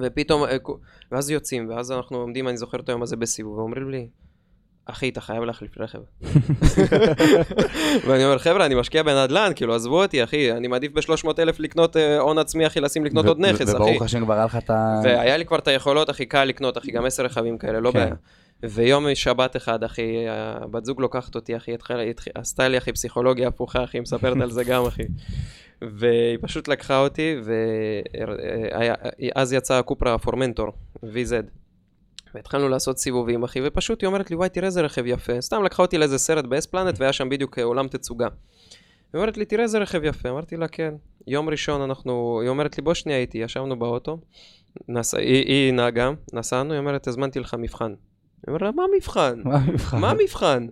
ופתאום, 0.00 0.44
אה, 0.44 0.56
ואז 1.12 1.30
יוצאים, 1.30 1.68
ואז 1.70 1.92
אנחנו 1.92 2.16
עומדים, 2.16 2.48
אני 2.48 2.56
זוכר 2.56 2.78
את 2.78 2.88
היום 2.88 3.02
הזה 3.02 3.16
בסיבוב, 3.16 3.58
ואומרים 3.58 3.90
לי, 3.90 4.08
אחי, 4.90 5.08
אתה 5.08 5.20
חייב 5.20 5.42
להחליף 5.42 5.78
רכב. 5.78 5.98
ואני 8.06 8.24
אומר, 8.24 8.38
חבר'ה, 8.38 8.66
אני 8.66 8.74
משקיע 8.74 9.02
בנדל"ן, 9.02 9.52
כאילו, 9.56 9.74
עזבו 9.74 10.02
אותי, 10.02 10.24
אחי, 10.24 10.52
אני 10.52 10.68
מעדיף 10.68 10.92
ב-300 10.92 11.28
אלף 11.38 11.60
לקנות 11.60 11.96
אה, 11.96 12.18
הון 12.18 12.38
עצמי, 12.38 12.66
אחי, 12.66 12.80
לשים 12.80 13.04
לקנות 13.04 13.26
עוד 13.26 13.40
נכס, 13.40 13.68
אחי. 13.68 13.76
וברוך 13.76 14.02
השם 14.02 14.24
כבר 14.24 14.34
היה 14.34 14.44
לך 14.44 14.56
את 14.56 14.70
ה... 14.70 15.00
והיה 15.04 15.36
לי 15.36 15.44
כבר 15.44 15.58
את 15.58 15.68
היכולות, 15.68 16.10
אחי, 16.10 16.26
קל 16.26 16.44
לקנות, 16.44 16.78
אחי, 16.78 16.90
גם 16.90 17.04
עשר 17.04 17.22
רכבים 17.24 17.58
כאלה, 17.58 17.80
לא 17.80 17.90
כן. 17.92 17.98
בעיה. 17.98 18.14
ויום 18.62 19.14
שבת 19.14 19.56
אחד, 19.56 19.84
אחי, 19.84 20.24
הבת 20.28 20.84
זוג 20.84 21.00
לוקחת 21.00 21.34
אותי, 21.34 21.56
אחי, 21.56 21.74
התחילה, 21.74 22.02
התחיל- 22.02 22.32
עשתה 22.34 22.68
לי, 22.68 22.78
אחי, 22.78 22.92
פסיכולוגיה 22.92 23.48
הפוכה, 23.48 23.84
אחי, 23.84 24.00
מספרת 24.00 24.40
על 24.42 24.50
זה 24.50 24.64
גם, 24.64 24.86
אחי. 24.86 25.02
והיא 25.82 26.38
פשוט 26.40 26.68
לקחה 26.68 26.98
אותי, 26.98 27.36
ואז 29.34 29.52
יצא 29.52 29.74
הקופרה 29.74 30.18
פורמנטור, 30.18 30.72
VZ. 30.96 31.32
והתחלנו 32.34 32.68
לעשות 32.68 32.98
סיבובים, 32.98 33.42
אחי, 33.42 33.60
ופשוט 33.64 34.02
היא 34.02 34.06
אומרת 34.06 34.30
לי, 34.30 34.36
וואי, 34.36 34.48
תראה 34.48 34.66
איזה 34.66 34.80
רכב 34.80 35.06
יפה. 35.06 35.40
סתם 35.40 35.62
לקחה 35.64 35.82
אותי 35.82 35.98
לאיזה 35.98 36.18
סרט 36.18 36.44
באס 36.44 36.66
פלנט, 36.66 36.94
והיה 36.98 37.12
שם 37.12 37.28
בדיוק 37.28 37.58
אה, 37.58 37.64
עולם 37.64 37.88
תצוגה. 37.88 38.28
היא 39.12 39.18
אומרת 39.20 39.36
לי, 39.36 39.44
תראה 39.44 39.62
איזה 39.62 39.78
רכב 39.78 40.04
יפה. 40.04 40.28
אמרתי 40.28 40.56
לה, 40.56 40.68
כן. 40.68 40.94
יום 41.26 41.48
ראשון 41.48 41.82
אנחנו, 41.82 42.38
היא 42.42 42.48
אומרת 42.48 42.78
לי, 42.78 42.82
בוא 42.82 42.94
שנייה 42.94 43.18
איתי, 43.18 43.38
ישבנו 43.38 43.78
באוטו, 43.78 44.18
נס... 44.88 45.14
היא, 45.14 45.46
היא 45.46 45.72
נהגה, 45.72 46.10
נסענו, 46.32 46.72
היא 46.72 46.78
אומרת, 46.78 47.08
הזמנתי 47.08 47.40
לך 47.40 47.56
מבחן. 47.58 47.94
אני 48.48 48.54
אומר 48.54 48.58
לה, 48.66 48.70
מה 48.70 48.82
מבחן? 48.96 49.40
מה 49.44 49.56
המבחן? 49.56 49.98
מה 49.98 50.10
המבחן? 50.10 50.66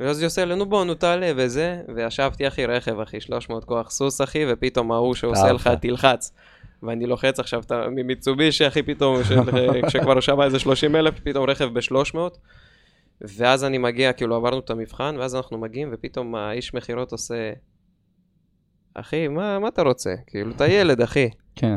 ואז 0.00 0.18
היא 0.18 0.26
עושה 0.26 0.44
לנו, 0.44 0.66
בוא, 0.66 0.84
נו 0.84 0.94
תעלה 0.94 1.32
וזה, 1.36 1.80
וישבתי, 1.96 2.48
אחי, 2.48 2.66
רכב, 2.66 3.00
אחי, 3.00 3.20
300 3.20 3.64
כוח 3.64 3.90
סוס, 3.90 4.20
אחי, 4.20 4.44
ופתאום 4.48 4.92
ההוא 4.92 5.14
שעושה 5.14 5.52
לך. 5.52 5.70
תלחץ. 5.80 6.32
ואני 6.82 7.06
לוחץ 7.06 7.40
עכשיו 7.40 7.60
את 7.60 7.72
ממיצובישי, 7.72 8.68
אחי, 8.68 8.82
פתאום, 8.82 9.16
כשכבר 9.88 10.20
שווה 10.20 10.44
איזה 10.44 10.58
30 10.58 10.96
אלף, 10.96 11.20
פתאום 11.20 11.50
רכב 11.50 11.78
ב-300. 11.78 12.18
ואז 13.20 13.64
אני 13.64 13.78
מגיע, 13.78 14.12
כאילו 14.12 14.36
עברנו 14.36 14.58
את 14.58 14.70
המבחן, 14.70 15.16
ואז 15.18 15.34
אנחנו 15.34 15.58
מגיעים, 15.58 15.88
ופתאום 15.92 16.34
האיש 16.34 16.74
מכירות 16.74 17.12
עושה, 17.12 17.52
אחי, 18.94 19.28
מה, 19.28 19.58
מה 19.58 19.68
אתה 19.68 19.82
רוצה? 19.82 20.10
כאילו, 20.26 20.50
אתה 20.50 20.66
ילד, 20.66 21.00
אחי. 21.00 21.28
כן. 21.56 21.76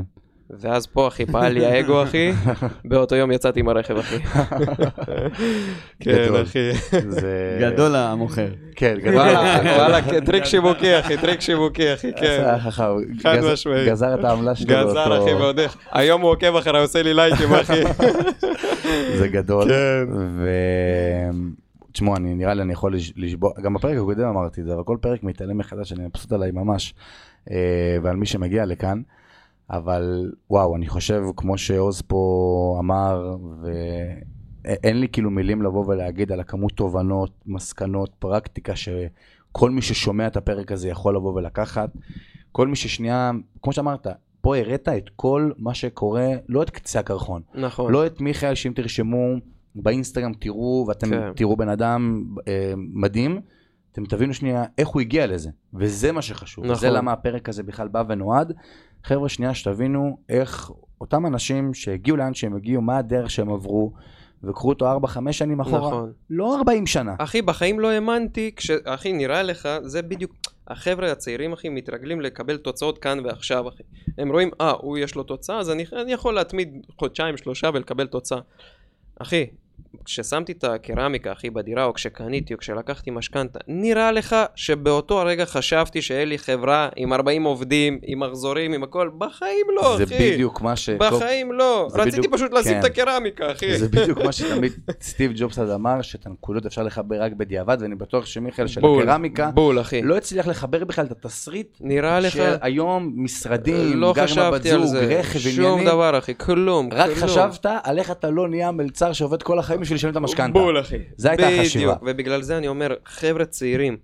ואז 0.49 0.85
פה, 0.85 1.07
אחי, 1.07 1.25
פעל 1.25 1.51
לי 1.51 1.65
האגו, 1.65 2.03
אחי. 2.03 2.31
באותו 2.85 3.15
יום 3.15 3.31
יצאתי 3.31 3.59
עם 3.59 3.69
הרכב, 3.69 3.97
אחי. 3.97 4.17
כן. 5.99 6.33
אחי. 6.43 6.71
זה... 7.09 7.57
גדול 7.61 7.95
המוכר. 7.95 8.47
כן, 8.75 8.95
גדול. 9.03 9.15
וואלה, 9.17 10.01
כן, 10.01 10.25
טריק 10.25 10.45
שיווקי, 10.45 10.99
אחי, 10.99 11.17
טריק 11.17 11.41
שיווקי, 11.41 11.93
אחי, 11.93 12.07
עשה 12.15 12.17
כן. 12.19 12.69
חכם. 12.69 12.83
חד 13.23 13.35
גז- 13.39 13.45
משמעית. 13.53 13.87
גזר 13.87 14.13
את 14.19 14.23
העמלה 14.23 14.55
שלו. 14.55 14.67
גזר, 14.67 15.23
אחי, 15.23 15.33
ועוד 15.33 15.59
איך. 15.59 15.77
היום 15.91 16.21
הוא 16.21 16.31
עוקב 16.31 16.55
אחריי, 16.55 16.81
עושה 16.81 17.03
לי 17.03 17.13
לייקים, 17.13 17.53
אחי. 17.53 17.81
זה 19.17 19.27
גדול. 19.27 19.63
כן. 19.69 20.05
ו... 20.11 20.49
תשמעו, 21.91 22.15
אני 22.15 22.35
נראה 22.35 22.53
לי 22.53 22.61
אני 22.61 22.73
יכול 22.73 22.95
לש- 22.95 23.13
לשבור, 23.17 23.53
גם 23.61 23.73
בפרק 23.73 23.97
הקודם 23.97 24.27
אמרתי 24.27 24.61
את 24.61 24.65
זה, 24.65 24.73
אבל 24.73 24.83
כל 24.83 24.97
פרק 25.01 25.23
מתעלם 25.23 25.57
מחדש, 25.57 25.93
אני 25.93 26.05
מבסוט 26.05 26.31
עליי 26.31 26.51
ממש, 26.51 26.93
אה, 27.51 27.55
ועל 28.03 28.15
מי 28.15 28.25
שמגיע 28.25 28.65
לכאן. 28.65 29.01
אבל 29.69 30.31
וואו, 30.49 30.75
אני 30.75 30.87
חושב, 30.87 31.23
כמו 31.35 31.57
שעוז 31.57 32.01
פה 32.01 32.77
אמר, 32.79 33.35
ואין 34.63 34.99
לי 34.99 35.07
כאילו 35.09 35.31
מילים 35.31 35.61
לבוא 35.61 35.85
ולהגיד 35.87 36.31
על 36.31 36.39
הכמות 36.39 36.71
תובנות, 36.71 37.31
מסקנות, 37.45 38.09
פרקטיקה, 38.19 38.73
שכל 38.75 39.71
מי 39.71 39.81
ששומע 39.81 40.27
את 40.27 40.37
הפרק 40.37 40.71
הזה 40.71 40.89
יכול 40.89 41.15
לבוא 41.15 41.33
ולקחת. 41.33 41.89
כל 42.51 42.67
מי 42.67 42.75
ששנייה, 42.75 43.31
כמו 43.61 43.73
שאמרת, 43.73 44.07
פה 44.41 44.57
הראת 44.57 44.87
את 44.87 45.09
כל 45.15 45.51
מה 45.57 45.73
שקורה, 45.73 46.27
לא 46.49 46.63
את 46.63 46.69
קצה 46.69 46.99
הקרחון. 46.99 47.41
נכון. 47.53 47.91
לא 47.91 48.05
את 48.05 48.21
מיכאל, 48.21 48.55
שאם 48.55 48.71
תרשמו 48.75 49.35
באינסטגרם, 49.75 50.33
תראו, 50.33 50.85
ואתם 50.87 51.09
כן. 51.09 51.33
תראו 51.35 51.57
בן 51.57 51.69
אדם 51.69 52.23
אה, 52.47 52.73
מדהים, 52.77 53.41
אתם 53.91 54.05
תבינו 54.05 54.33
שנייה 54.33 54.63
איך 54.77 54.87
הוא 54.87 55.01
הגיע 55.01 55.27
לזה. 55.27 55.49
וזה 55.73 56.11
מה 56.11 56.21
שחשוב. 56.21 56.65
נכון. 56.65 56.75
זה 56.75 56.89
למה 56.89 57.11
הפרק 57.11 57.49
הזה 57.49 57.63
בכלל 57.63 57.87
בא 57.87 58.03
ונועד. 58.07 58.53
חבר'ה, 59.05 59.29
שנייה, 59.29 59.53
שתבינו 59.53 60.17
איך 60.29 60.71
אותם 61.01 61.25
אנשים 61.25 61.73
שהגיעו 61.73 62.17
לאן 62.17 62.33
שהם 62.33 62.55
הגיעו, 62.55 62.81
מה 62.81 62.97
הדרך 62.97 63.29
שהם 63.29 63.53
עברו, 63.53 63.91
וקחו 64.43 64.69
אותו 64.69 64.97
4-5 65.05 65.31
שנים 65.31 65.59
אחורה, 65.59 65.87
נכון. 65.87 66.11
לא 66.29 66.57
40 66.57 66.87
שנה. 66.87 67.15
אחי, 67.19 67.41
בחיים 67.41 67.79
לא 67.79 67.91
האמנתי, 67.91 68.51
כש... 68.55 68.71
אחי, 68.71 69.13
נראה 69.13 69.43
לך, 69.43 69.69
זה 69.83 70.01
בדיוק... 70.01 70.31
החבר'ה 70.67 71.11
הצעירים, 71.11 71.53
אחי, 71.53 71.69
מתרגלים 71.69 72.21
לקבל 72.21 72.57
תוצאות 72.57 72.97
כאן 72.97 73.19
ועכשיו, 73.25 73.69
אחי. 73.69 73.83
הם 74.17 74.31
רואים, 74.31 74.49
אה, 74.61 74.71
הוא 74.71 74.97
יש 74.97 75.15
לו 75.15 75.23
תוצאה, 75.23 75.59
אז 75.59 75.69
אני, 75.71 75.85
אני 76.01 76.13
יכול 76.13 76.33
להתמיד 76.33 76.85
חודשיים, 76.99 77.37
שלושה 77.37 77.69
ולקבל 77.73 78.07
תוצאה. 78.07 78.39
אחי, 79.19 79.45
כששמתי 80.05 80.51
את 80.51 80.63
הקרמיקה, 80.63 81.31
אחי, 81.31 81.49
בדירה, 81.49 81.85
או 81.85 81.93
כשקניתי, 81.93 82.53
או 82.53 82.59
כשלקחתי 82.59 83.11
משכנתה, 83.11 83.59
נראה 83.67 84.11
לך 84.11 84.35
שבאותו 84.55 85.21
הרגע 85.21 85.45
חשבתי 85.45 86.01
שאין 86.01 86.29
לי 86.29 86.37
חברה 86.37 86.89
עם 86.95 87.13
40 87.13 87.43
עובדים, 87.43 87.99
עם 88.03 88.19
מחזורים, 88.19 88.73
עם 88.73 88.83
הכל? 88.83 89.09
בחיים 89.17 89.65
לא, 89.75 89.97
זה 89.97 90.03
אחי. 90.03 90.31
בדיוק 90.33 90.61
מה 90.61 90.75
ש... 90.75 90.89
בחיים 90.89 91.51
לא. 91.51 91.87
זה 91.91 92.01
רציתי 92.01 92.17
בדיוק- 92.17 92.33
פשוט 92.33 92.53
לשים 92.53 92.71
כן. 92.73 92.79
את 92.79 92.85
הקרמיקה, 92.85 93.51
אחי. 93.51 93.77
זה 93.77 93.87
בדיוק 93.87 94.19
מה 94.19 94.31
שתמיד 94.31 94.73
סטיב 95.01 95.31
ג'ובס 95.35 95.59
אמר, 95.59 96.01
שאת 96.01 96.25
הנקודות 96.25 96.65
אפשר 96.65 96.83
לחבר 96.83 97.21
רק 97.21 97.33
בדיעבד, 97.33 97.77
ואני 97.79 97.95
בטוח 97.95 98.25
שמיכאל 98.25 98.67
של 98.67 98.81
בול, 98.81 99.03
הקרמיקה 99.03 99.51
בול, 99.51 99.81
אחי. 99.81 100.01
לא 100.01 100.17
הצליח 100.17 100.47
לחבר 100.47 100.83
בכלל 100.85 101.05
את 101.05 101.11
התסריט 101.11 101.77
נראה 101.81 102.19
לך... 102.19 102.33
שהיום 102.33 103.13
משרדים, 103.15 103.97
לא 104.01 104.13
גר 104.13 104.21
עם 104.21 104.39
הבת 104.39 104.53
חשבתי 104.61 104.71
על 104.71 104.85
זוג, 104.85 104.87
זה, 104.87 105.19
רכב, 105.19 105.39
שום 105.39 105.65
עניינים, 105.65 105.85
דבר 105.87 106.17
אחי, 106.17 106.33
כלום, 106.37 106.89
רק 106.93 107.05
כלום. 107.05 107.15
חשבת 107.29 107.65
על 107.83 107.99
איך 107.99 108.11
אתה 108.11 108.29
לא 108.29 108.47
נהיה 108.47 108.71
מלצר 108.71 109.13
שעובד 109.13 109.43
כל 109.43 109.59
החיים 109.65 109.81
בשביל 109.81 109.95
לשלם 109.95 110.11
את 110.11 110.15
המשכנתה. 110.15 110.59
בול 110.59 110.79
אחי. 110.79 110.97
זה 111.17 111.29
הייתה 111.29 111.47
החשיבה. 111.47 111.85
בדיוק, 111.85 112.03
ובגלל 112.05 112.41
זה 112.41 112.57
אני 112.57 112.67
אומר, 112.67 112.93
חבר'ה 113.05 113.45
צעירים, 113.45 113.97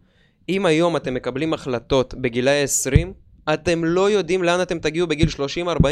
אם 0.49 0.65
היום 0.65 0.95
אתם 0.95 1.13
מקבלים 1.13 1.53
החלטות 1.53 2.13
בגילאי 2.13 2.63
20, 2.63 3.13
אתם 3.53 3.85
לא 3.85 4.09
יודעים 4.09 4.43
לאן 4.43 4.61
אתם 4.61 4.79
תגיעו 4.79 5.07
בגיל 5.07 5.27
30-40, 5.67 5.85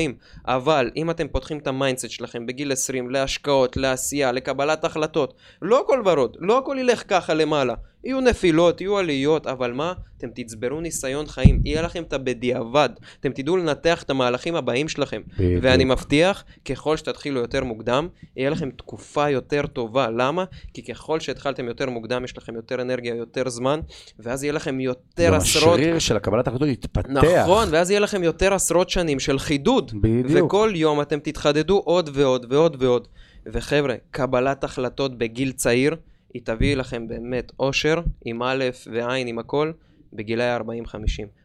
אבל 0.48 0.92
אם 0.96 1.10
אתם 1.10 1.28
פותחים 1.28 1.58
את 1.58 1.68
ה 1.68 1.73
mindset 1.73 2.10
שלכם 2.10 2.46
בגיל 2.46 2.72
20 2.72 3.10
להשקעות, 3.10 3.78
לעשייה, 3.78 4.32
לקבלת 4.32 4.84
החלטות, 4.84 5.34
לא 5.62 5.82
הכל 5.82 6.02
ורוד, 6.06 6.38
לא 6.40 6.58
הכל 6.58 6.78
ילך 6.80 7.04
ככה 7.08 7.34
למעלה. 7.34 7.74
יהיו 8.04 8.22
נפילות, 8.22 8.82
יהיו 8.82 8.98
עליות, 8.98 9.48
אבל 9.48 9.72
מה? 9.72 9.94
אתם 10.18 10.28
תצברו 10.36 10.82
ניסיון 10.82 11.28
חיים, 11.28 11.62
יהיה 11.64 11.82
לכם 11.82 12.04
את 12.04 12.14
הבדיעבד, 12.14 12.90
אתם 13.20 13.32
תדעו 13.32 13.58
לנתח 13.58 14.04
את 14.04 14.10
המהלכים 14.10 14.56
הבאים 14.56 14.88
שלכם. 14.88 15.22
בדיוק. 15.34 15.64
ואני 15.64 15.86
מבטיח, 15.86 16.44
ככל 16.66 16.98
שתתחילו 16.98 17.40
יותר 17.40 17.64
מוקדם, 17.64 18.08
יהיה 18.38 18.50
לכם 18.50 18.70
תקופה 18.70 19.30
יותר 19.30 19.68
טובה. 19.68 20.10
למה? 20.10 20.44
כי 20.74 20.84
ככל 20.84 21.20
שהתחלתם 21.20 21.68
יותר 21.68 21.90
מוקדם, 21.90 22.24
יש 22.24 22.38
לכם 22.38 22.56
יותר 22.56 22.82
אנרגיה, 22.82 23.16
יותר 23.16 23.50
זמן, 23.50 23.80
ואז 24.20 24.44
יהיה 24.44 24.54
לכם 24.54 24.80
יותר 24.80 25.28
גם 25.28 25.34
עשרות... 25.34 25.80
השריר 25.80 26.00
של 26.00 26.16
הקבלת 26.16 26.48
החלטות 26.48 26.68
יתפתח. 26.68 27.10
נכון, 27.10 27.68
ואז 27.72 27.92
יהיה 27.92 28.00
לכם 28.00 28.24
יותר 28.24 28.54
עשרות 28.54 28.90
שנים 28.90 29.20
של 29.20 29.40
חידוד. 29.40 29.92
בדיוק. 30.02 30.46
וכל 30.46 30.72
יום 30.76 31.02
אתם 31.02 31.20
תתחדדו 31.20 31.82
עוד 31.86 32.10
ועוד 32.14 32.46
ועוד 32.50 32.84
ועוד. 32.84 33.08
וחבר'ה, 33.46 33.96
קבלת 34.12 34.64
החלטות 34.64 35.18
בגיל 35.18 35.52
צעיר, 35.52 35.96
היא 36.34 36.42
תביא 36.46 36.76
לכם 36.76 37.08
באמת 37.08 37.52
אושר, 37.60 38.02
עם 38.26 38.44
א' 38.44 38.64
וע', 38.92 39.14
עם 39.14 39.40
הכל, 39.40 39.72
בגילאי 40.14 40.58
40-50. 40.58 40.62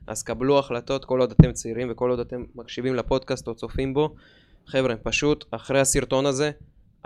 אז 0.06 0.23
קבלו 0.23 0.59
החלטות 0.59 1.05
כל 1.05 1.20
עוד 1.20 1.31
אתם 1.31 1.52
צעירים 1.52 1.89
וכל 1.90 2.11
עוד 2.11 2.20
אתם 2.20 2.44
מקשיבים 2.55 2.94
לפודקאסט 2.94 3.48
או 3.48 3.55
צופים 3.55 3.94
בו. 3.94 4.15
חבר'ה, 4.66 4.97
פשוט, 4.97 5.44
אחרי 5.51 5.81
הסרטון 5.81 6.27
הזה, 6.27 6.51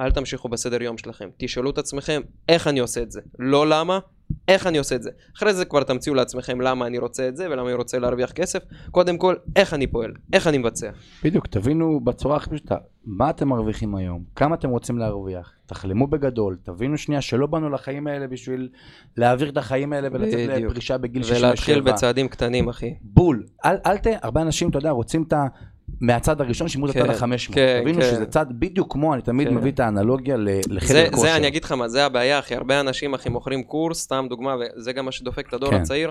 אל 0.01 0.11
תמשיכו 0.11 0.49
בסדר 0.49 0.83
יום 0.83 0.99
שלכם. 0.99 1.29
תשאלו 1.37 1.71
את 1.71 1.79
עצמכם, 1.79 2.21
איך 2.49 2.67
אני 2.67 2.81
עושה 2.81 3.03
את 3.03 3.11
זה? 3.13 3.21
לא 3.39 3.69
למה, 3.69 3.99
איך 4.49 4.67
אני 4.67 4.79
עושה 4.79 4.95
את 4.95 5.03
זה. 5.03 5.11
אחרי 5.37 5.55
זה 5.55 5.65
כבר 5.65 5.83
תמציאו 5.83 6.15
לעצמכם 6.15 6.61
למה 6.61 6.87
אני 6.87 6.99
רוצה 6.99 7.29
את 7.29 7.37
זה 7.37 7.47
ולמה 7.51 7.69
אני 7.69 7.75
רוצה 7.75 7.99
להרוויח 7.99 8.33
כסף. 8.33 8.63
קודם 8.91 9.19
כל, 9.19 9.35
איך 9.57 9.75
אני 9.75 9.87
פועל, 9.87 10.13
איך 10.33 10.47
אני 10.47 10.59
מבצע. 10.59 10.91
בדיוק, 11.25 11.47
תבינו 11.47 12.01
בצורה 12.01 12.37
הכי 12.37 12.51
פשוטה, 12.51 12.77
מה 13.05 13.31
אתם 13.31 13.49
מרוויחים 13.49 13.95
היום, 13.95 14.25
כמה 14.37 14.55
אתם 14.55 14.71
רוצים 14.71 14.99
להרוויח, 14.99 15.53
תחלמו 15.67 16.07
בגדול, 16.07 16.57
תבינו 16.63 16.99
שנייה 16.99 17.21
שלא 17.21 17.47
באנו 17.47 17.71
לחיים 17.71 18.07
האלה 18.07 18.27
בשביל 18.27 18.69
להעביר 19.17 19.49
את 19.49 19.57
החיים 19.57 19.93
האלה 19.93 20.09
ולצאת. 20.13 20.63
לפרישה 20.63 20.99
בגיל 20.99 21.23
67. 21.23 21.47
ולהתחיל 21.47 21.81
בצעדים 21.81 22.29
קטנים, 22.29 22.69
אחי. 22.69 22.95
בול. 23.01 23.45
אל, 23.65 23.77
אל 23.87 23.99
ת... 23.99 24.07
הרבה 24.23 24.43
אנשים, 24.43 24.71
אתה 24.71 24.79
יודע, 24.79 24.91
רוצים 24.91 25.23
את 25.23 25.33
ה... 25.33 25.47
מהצד 26.01 26.41
הראשון 26.41 26.69
שימו 26.69 26.87
את 26.87 26.91
כן, 26.91 27.11
הצד 27.11 27.23
ה-500. 27.23 27.53
כן, 27.55 27.81
תבינו 27.83 28.01
כן. 28.01 28.07
שזה 28.11 28.27
צד 28.27 28.47
בדיוק 28.51 28.93
כמו, 28.93 29.15
אני 29.15 29.23
תמיד 29.23 29.49
כן. 29.49 29.55
מביא 29.55 29.73
את 29.73 29.81
האנלוגיה 29.81 30.37
ל- 30.37 30.49
לחדר 30.69 30.89
זה, 30.93 31.07
כושר. 31.11 31.23
זה 31.23 31.37
אני 31.37 31.47
אגיד 31.47 31.65
לך 31.65 31.73
מה, 31.73 31.89
זה 31.89 32.05
הבעיה, 32.07 32.39
אחי. 32.39 32.55
הרבה 32.55 32.81
אנשים, 32.81 33.15
אחי, 33.15 33.29
מוכרים 33.29 33.63
קורס, 33.63 34.01
סתם 34.01 34.27
דוגמה, 34.29 34.57
וזה 34.77 34.93
גם 34.93 35.05
מה 35.05 35.13
שדופק 35.13 35.49
את 35.49 35.55
הדור 35.55 35.71
כן. 35.71 35.77
הצעיר. 35.77 36.11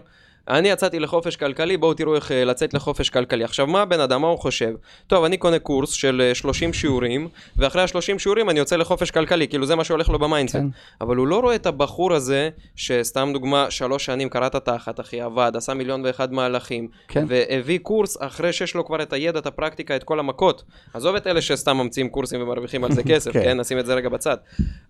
אני 0.49 0.69
יצאתי 0.69 0.99
לחופש 0.99 1.35
כלכלי, 1.35 1.77
בואו 1.77 1.93
תראו 1.93 2.15
איך 2.15 2.31
אה, 2.31 2.45
לצאת 2.45 2.73
לחופש 2.73 3.09
כלכלי. 3.09 3.43
עכשיו, 3.43 3.67
מה 3.67 3.81
הבן 3.81 3.99
אדם, 3.99 4.21
מה 4.21 4.27
הוא 4.27 4.39
חושב? 4.39 4.73
טוב, 5.07 5.23
אני 5.23 5.37
קונה 5.37 5.59
קורס 5.59 5.91
של 5.91 6.21
אה, 6.29 6.35
30 6.35 6.73
שיעורים, 6.73 7.27
ואחרי 7.57 7.81
ה-30 7.81 8.19
שיעורים 8.19 8.49
אני 8.49 8.59
יוצא 8.59 8.75
לחופש 8.75 9.11
כלכלי, 9.11 9.47
כאילו 9.47 9.65
זה 9.65 9.75
מה 9.75 9.83
שהולך 9.83 10.09
לו 10.09 10.19
ב 10.19 10.23
mindset. 10.23 10.55
כן. 10.55 10.67
אבל 11.01 11.15
הוא 11.15 11.27
לא 11.27 11.39
רואה 11.39 11.55
את 11.55 11.65
הבחור 11.65 12.13
הזה, 12.13 12.49
שסתם 12.75 13.29
דוגמה, 13.33 13.71
שלוש 13.71 14.05
שנים 14.05 14.29
קראת 14.29 14.55
תחת, 14.55 14.99
אחי, 14.99 15.21
עבד, 15.21 15.51
עשה 15.55 15.73
מיליון 15.73 16.05
ואחד 16.05 16.33
מהלכים, 16.33 16.87
כן. 17.07 17.25
והביא 17.27 17.79
קורס 17.79 18.17
אחרי 18.21 18.53
שיש 18.53 18.75
לו 18.75 18.85
כבר 18.85 19.01
את 19.01 19.13
הידע, 19.13 19.39
את 19.39 19.45
הפרקטיקה, 19.45 19.95
את 19.95 20.03
כל 20.03 20.19
המכות. 20.19 20.63
עזוב 20.93 21.15
את 21.15 21.27
אלה 21.27 21.41
שסתם 21.41 21.77
ממציאים 21.77 22.09
קורסים 22.09 22.41
ומרוויחים 22.41 22.83
על 22.83 22.91
זה 22.91 23.03
כסף, 23.09 23.31
כן. 23.31 23.43
כן, 23.43 23.59
נשים 23.59 23.79
את 23.79 23.85
זה 23.85 23.93
רגע 23.93 24.09
בצד. 24.09 24.37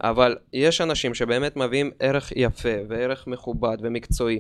אבל 0.02 0.36
יש 0.54 0.82
אנשים 0.82 1.14
שבאמת 1.14 1.56
מביאים 1.58 1.92
ערך 2.00 2.34
יפה, 2.36 2.70
וערך 2.90 3.28
מכובד 3.28 3.78
ומקצועי, 3.82 4.40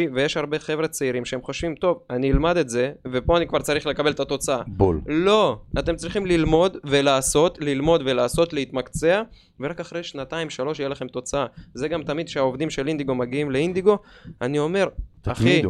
ואנשים, 0.00 0.14
ויש 0.14 0.36
הרבה 0.36 0.58
חבר'ה 0.58 0.88
צעירים 0.88 1.24
שהם 1.24 1.42
חושבים, 1.42 1.74
טוב, 1.74 1.98
אני 2.10 2.32
אלמד 2.32 2.56
את 2.56 2.68
זה, 2.68 2.92
ופה 3.12 3.36
אני 3.36 3.46
כבר 3.46 3.58
צריך 3.58 3.86
לקבל 3.86 4.10
את 4.10 4.20
התוצאה. 4.20 4.62
בול. 4.66 5.00
לא, 5.06 5.58
אתם 5.78 5.96
צריכים 5.96 6.26
ללמוד 6.26 6.76
ולעשות, 6.84 7.58
ללמוד 7.60 8.02
ולעשות, 8.04 8.52
להתמקצע, 8.52 9.22
ורק 9.60 9.80
אחרי 9.80 10.02
שנתיים, 10.02 10.50
שלוש 10.50 10.78
יהיה 10.78 10.88
לכם 10.88 11.08
תוצאה. 11.08 11.46
זה 11.74 11.88
גם 11.88 12.02
תמיד 12.02 12.26
כשהעובדים 12.26 12.70
של 12.70 12.88
אינדיגו 12.88 13.14
מגיעים 13.14 13.50
לאינדיגו, 13.50 13.98
אני 14.42 14.58
אומר, 14.58 14.88
אחי. 15.26 15.62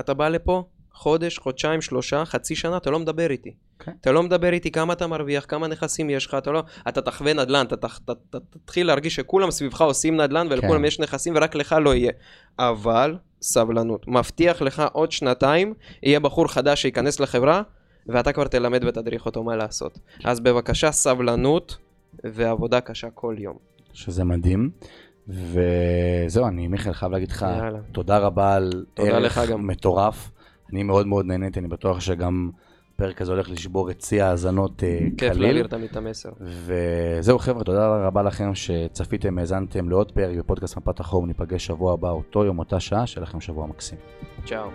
אתה 0.00 0.14
בא 0.14 0.28
לפה, 0.28 0.64
חודש, 0.92 1.38
חודשיים, 1.38 1.80
שלושה, 1.82 2.24
חצי 2.24 2.54
שנה, 2.56 2.76
אתה 2.76 2.90
לא 2.90 2.98
מדבר 2.98 3.30
איתי. 3.30 3.54
כן. 3.78 3.92
אתה 4.00 4.12
לא 4.12 4.22
מדבר 4.22 4.52
איתי 4.52 4.70
כמה 4.70 4.92
אתה 4.92 5.06
מרוויח, 5.06 5.44
כמה 5.48 5.66
נכסים 5.68 6.10
יש 6.10 6.26
לך, 6.26 6.34
אתה 6.34 6.50
לא... 6.50 6.62
אתה 6.88 7.00
תחווה 7.00 7.32
נדל"ן, 7.32 7.66
אתה 7.66 7.76
תח- 7.76 7.98
ת- 7.98 8.10
ת- 8.10 8.36
תתחיל 8.50 8.86
להרגיש 8.86 9.14
שכולם 9.14 9.50
סביבך 9.50 9.80
עושים 9.80 10.16
נדל"ן 10.20 10.46
ולכולם 10.50 10.78
כן. 10.78 10.84
יש 10.84 11.00
נכסים 11.00 11.32
ורק 11.36 11.54
לך 11.54 11.76
לא 11.84 11.94
יהיה. 11.94 12.12
אבל, 12.58 13.16
סבלנות. 13.44 14.08
מבטיח 14.08 14.62
לך 14.62 14.82
עוד 14.92 15.12
שנתיים, 15.12 15.74
יהיה 16.02 16.20
בחור 16.20 16.48
חדש 16.48 16.82
שייכנס 16.82 17.20
לחברה, 17.20 17.62
ואתה 18.06 18.32
כבר 18.32 18.48
תלמד 18.48 18.84
ותדריך 18.84 19.26
אותו 19.26 19.42
מה 19.42 19.56
לעשות. 19.56 19.98
אז 20.24 20.40
בבקשה, 20.40 20.92
סבלנות 20.92 21.76
ועבודה 22.24 22.80
קשה 22.80 23.10
כל 23.10 23.36
יום. 23.38 23.56
שזה 23.92 24.24
מדהים. 24.24 24.70
וזהו, 25.28 26.46
אני 26.46 26.68
מיכאל 26.68 26.92
חייב 26.92 27.12
להגיד 27.12 27.30
לך 27.30 27.42
יאללה. 27.42 27.78
תודה 27.92 28.18
רבה 28.18 28.54
על 28.54 28.84
תודה 28.94 29.10
ערך 29.10 29.38
לך 29.38 29.50
גם. 29.50 29.66
מטורף. 29.66 30.30
אני 30.72 30.82
מאוד 30.82 31.06
מאוד 31.06 31.26
נהניתי, 31.26 31.60
אני 31.60 31.68
בטוח 31.68 32.00
שגם 32.00 32.50
הפרק 32.94 33.22
הזה 33.22 33.32
הולך 33.32 33.50
לשבור 33.50 33.90
את 33.90 34.00
שיא 34.00 34.22
ההאזנות 34.22 34.84
אה, 34.84 34.98
כיף. 35.18 35.36
להעביר 35.36 35.66
תמיד 35.66 35.90
את 35.90 35.96
המסר. 35.96 36.30
וזהו 36.40 37.38
חבר'ה, 37.38 37.64
תודה 37.64 38.06
רבה 38.06 38.22
לכם 38.22 38.54
שצפיתם, 38.54 39.38
האזנתם 39.38 39.88
לעוד 39.88 40.12
פרק 40.12 40.36
בפודקאסט 40.38 40.76
מפת 40.76 41.00
החום, 41.00 41.26
ניפגש 41.26 41.66
שבוע 41.66 41.92
הבא, 41.92 42.10
אותו 42.10 42.44
יום, 42.44 42.58
אותה 42.58 42.80
שעה, 42.80 43.06
שיהיה 43.06 43.22
לכם 43.22 43.40
שבוע 43.40 43.66
מקסים. 43.66 43.98
צ'או. 44.44 44.68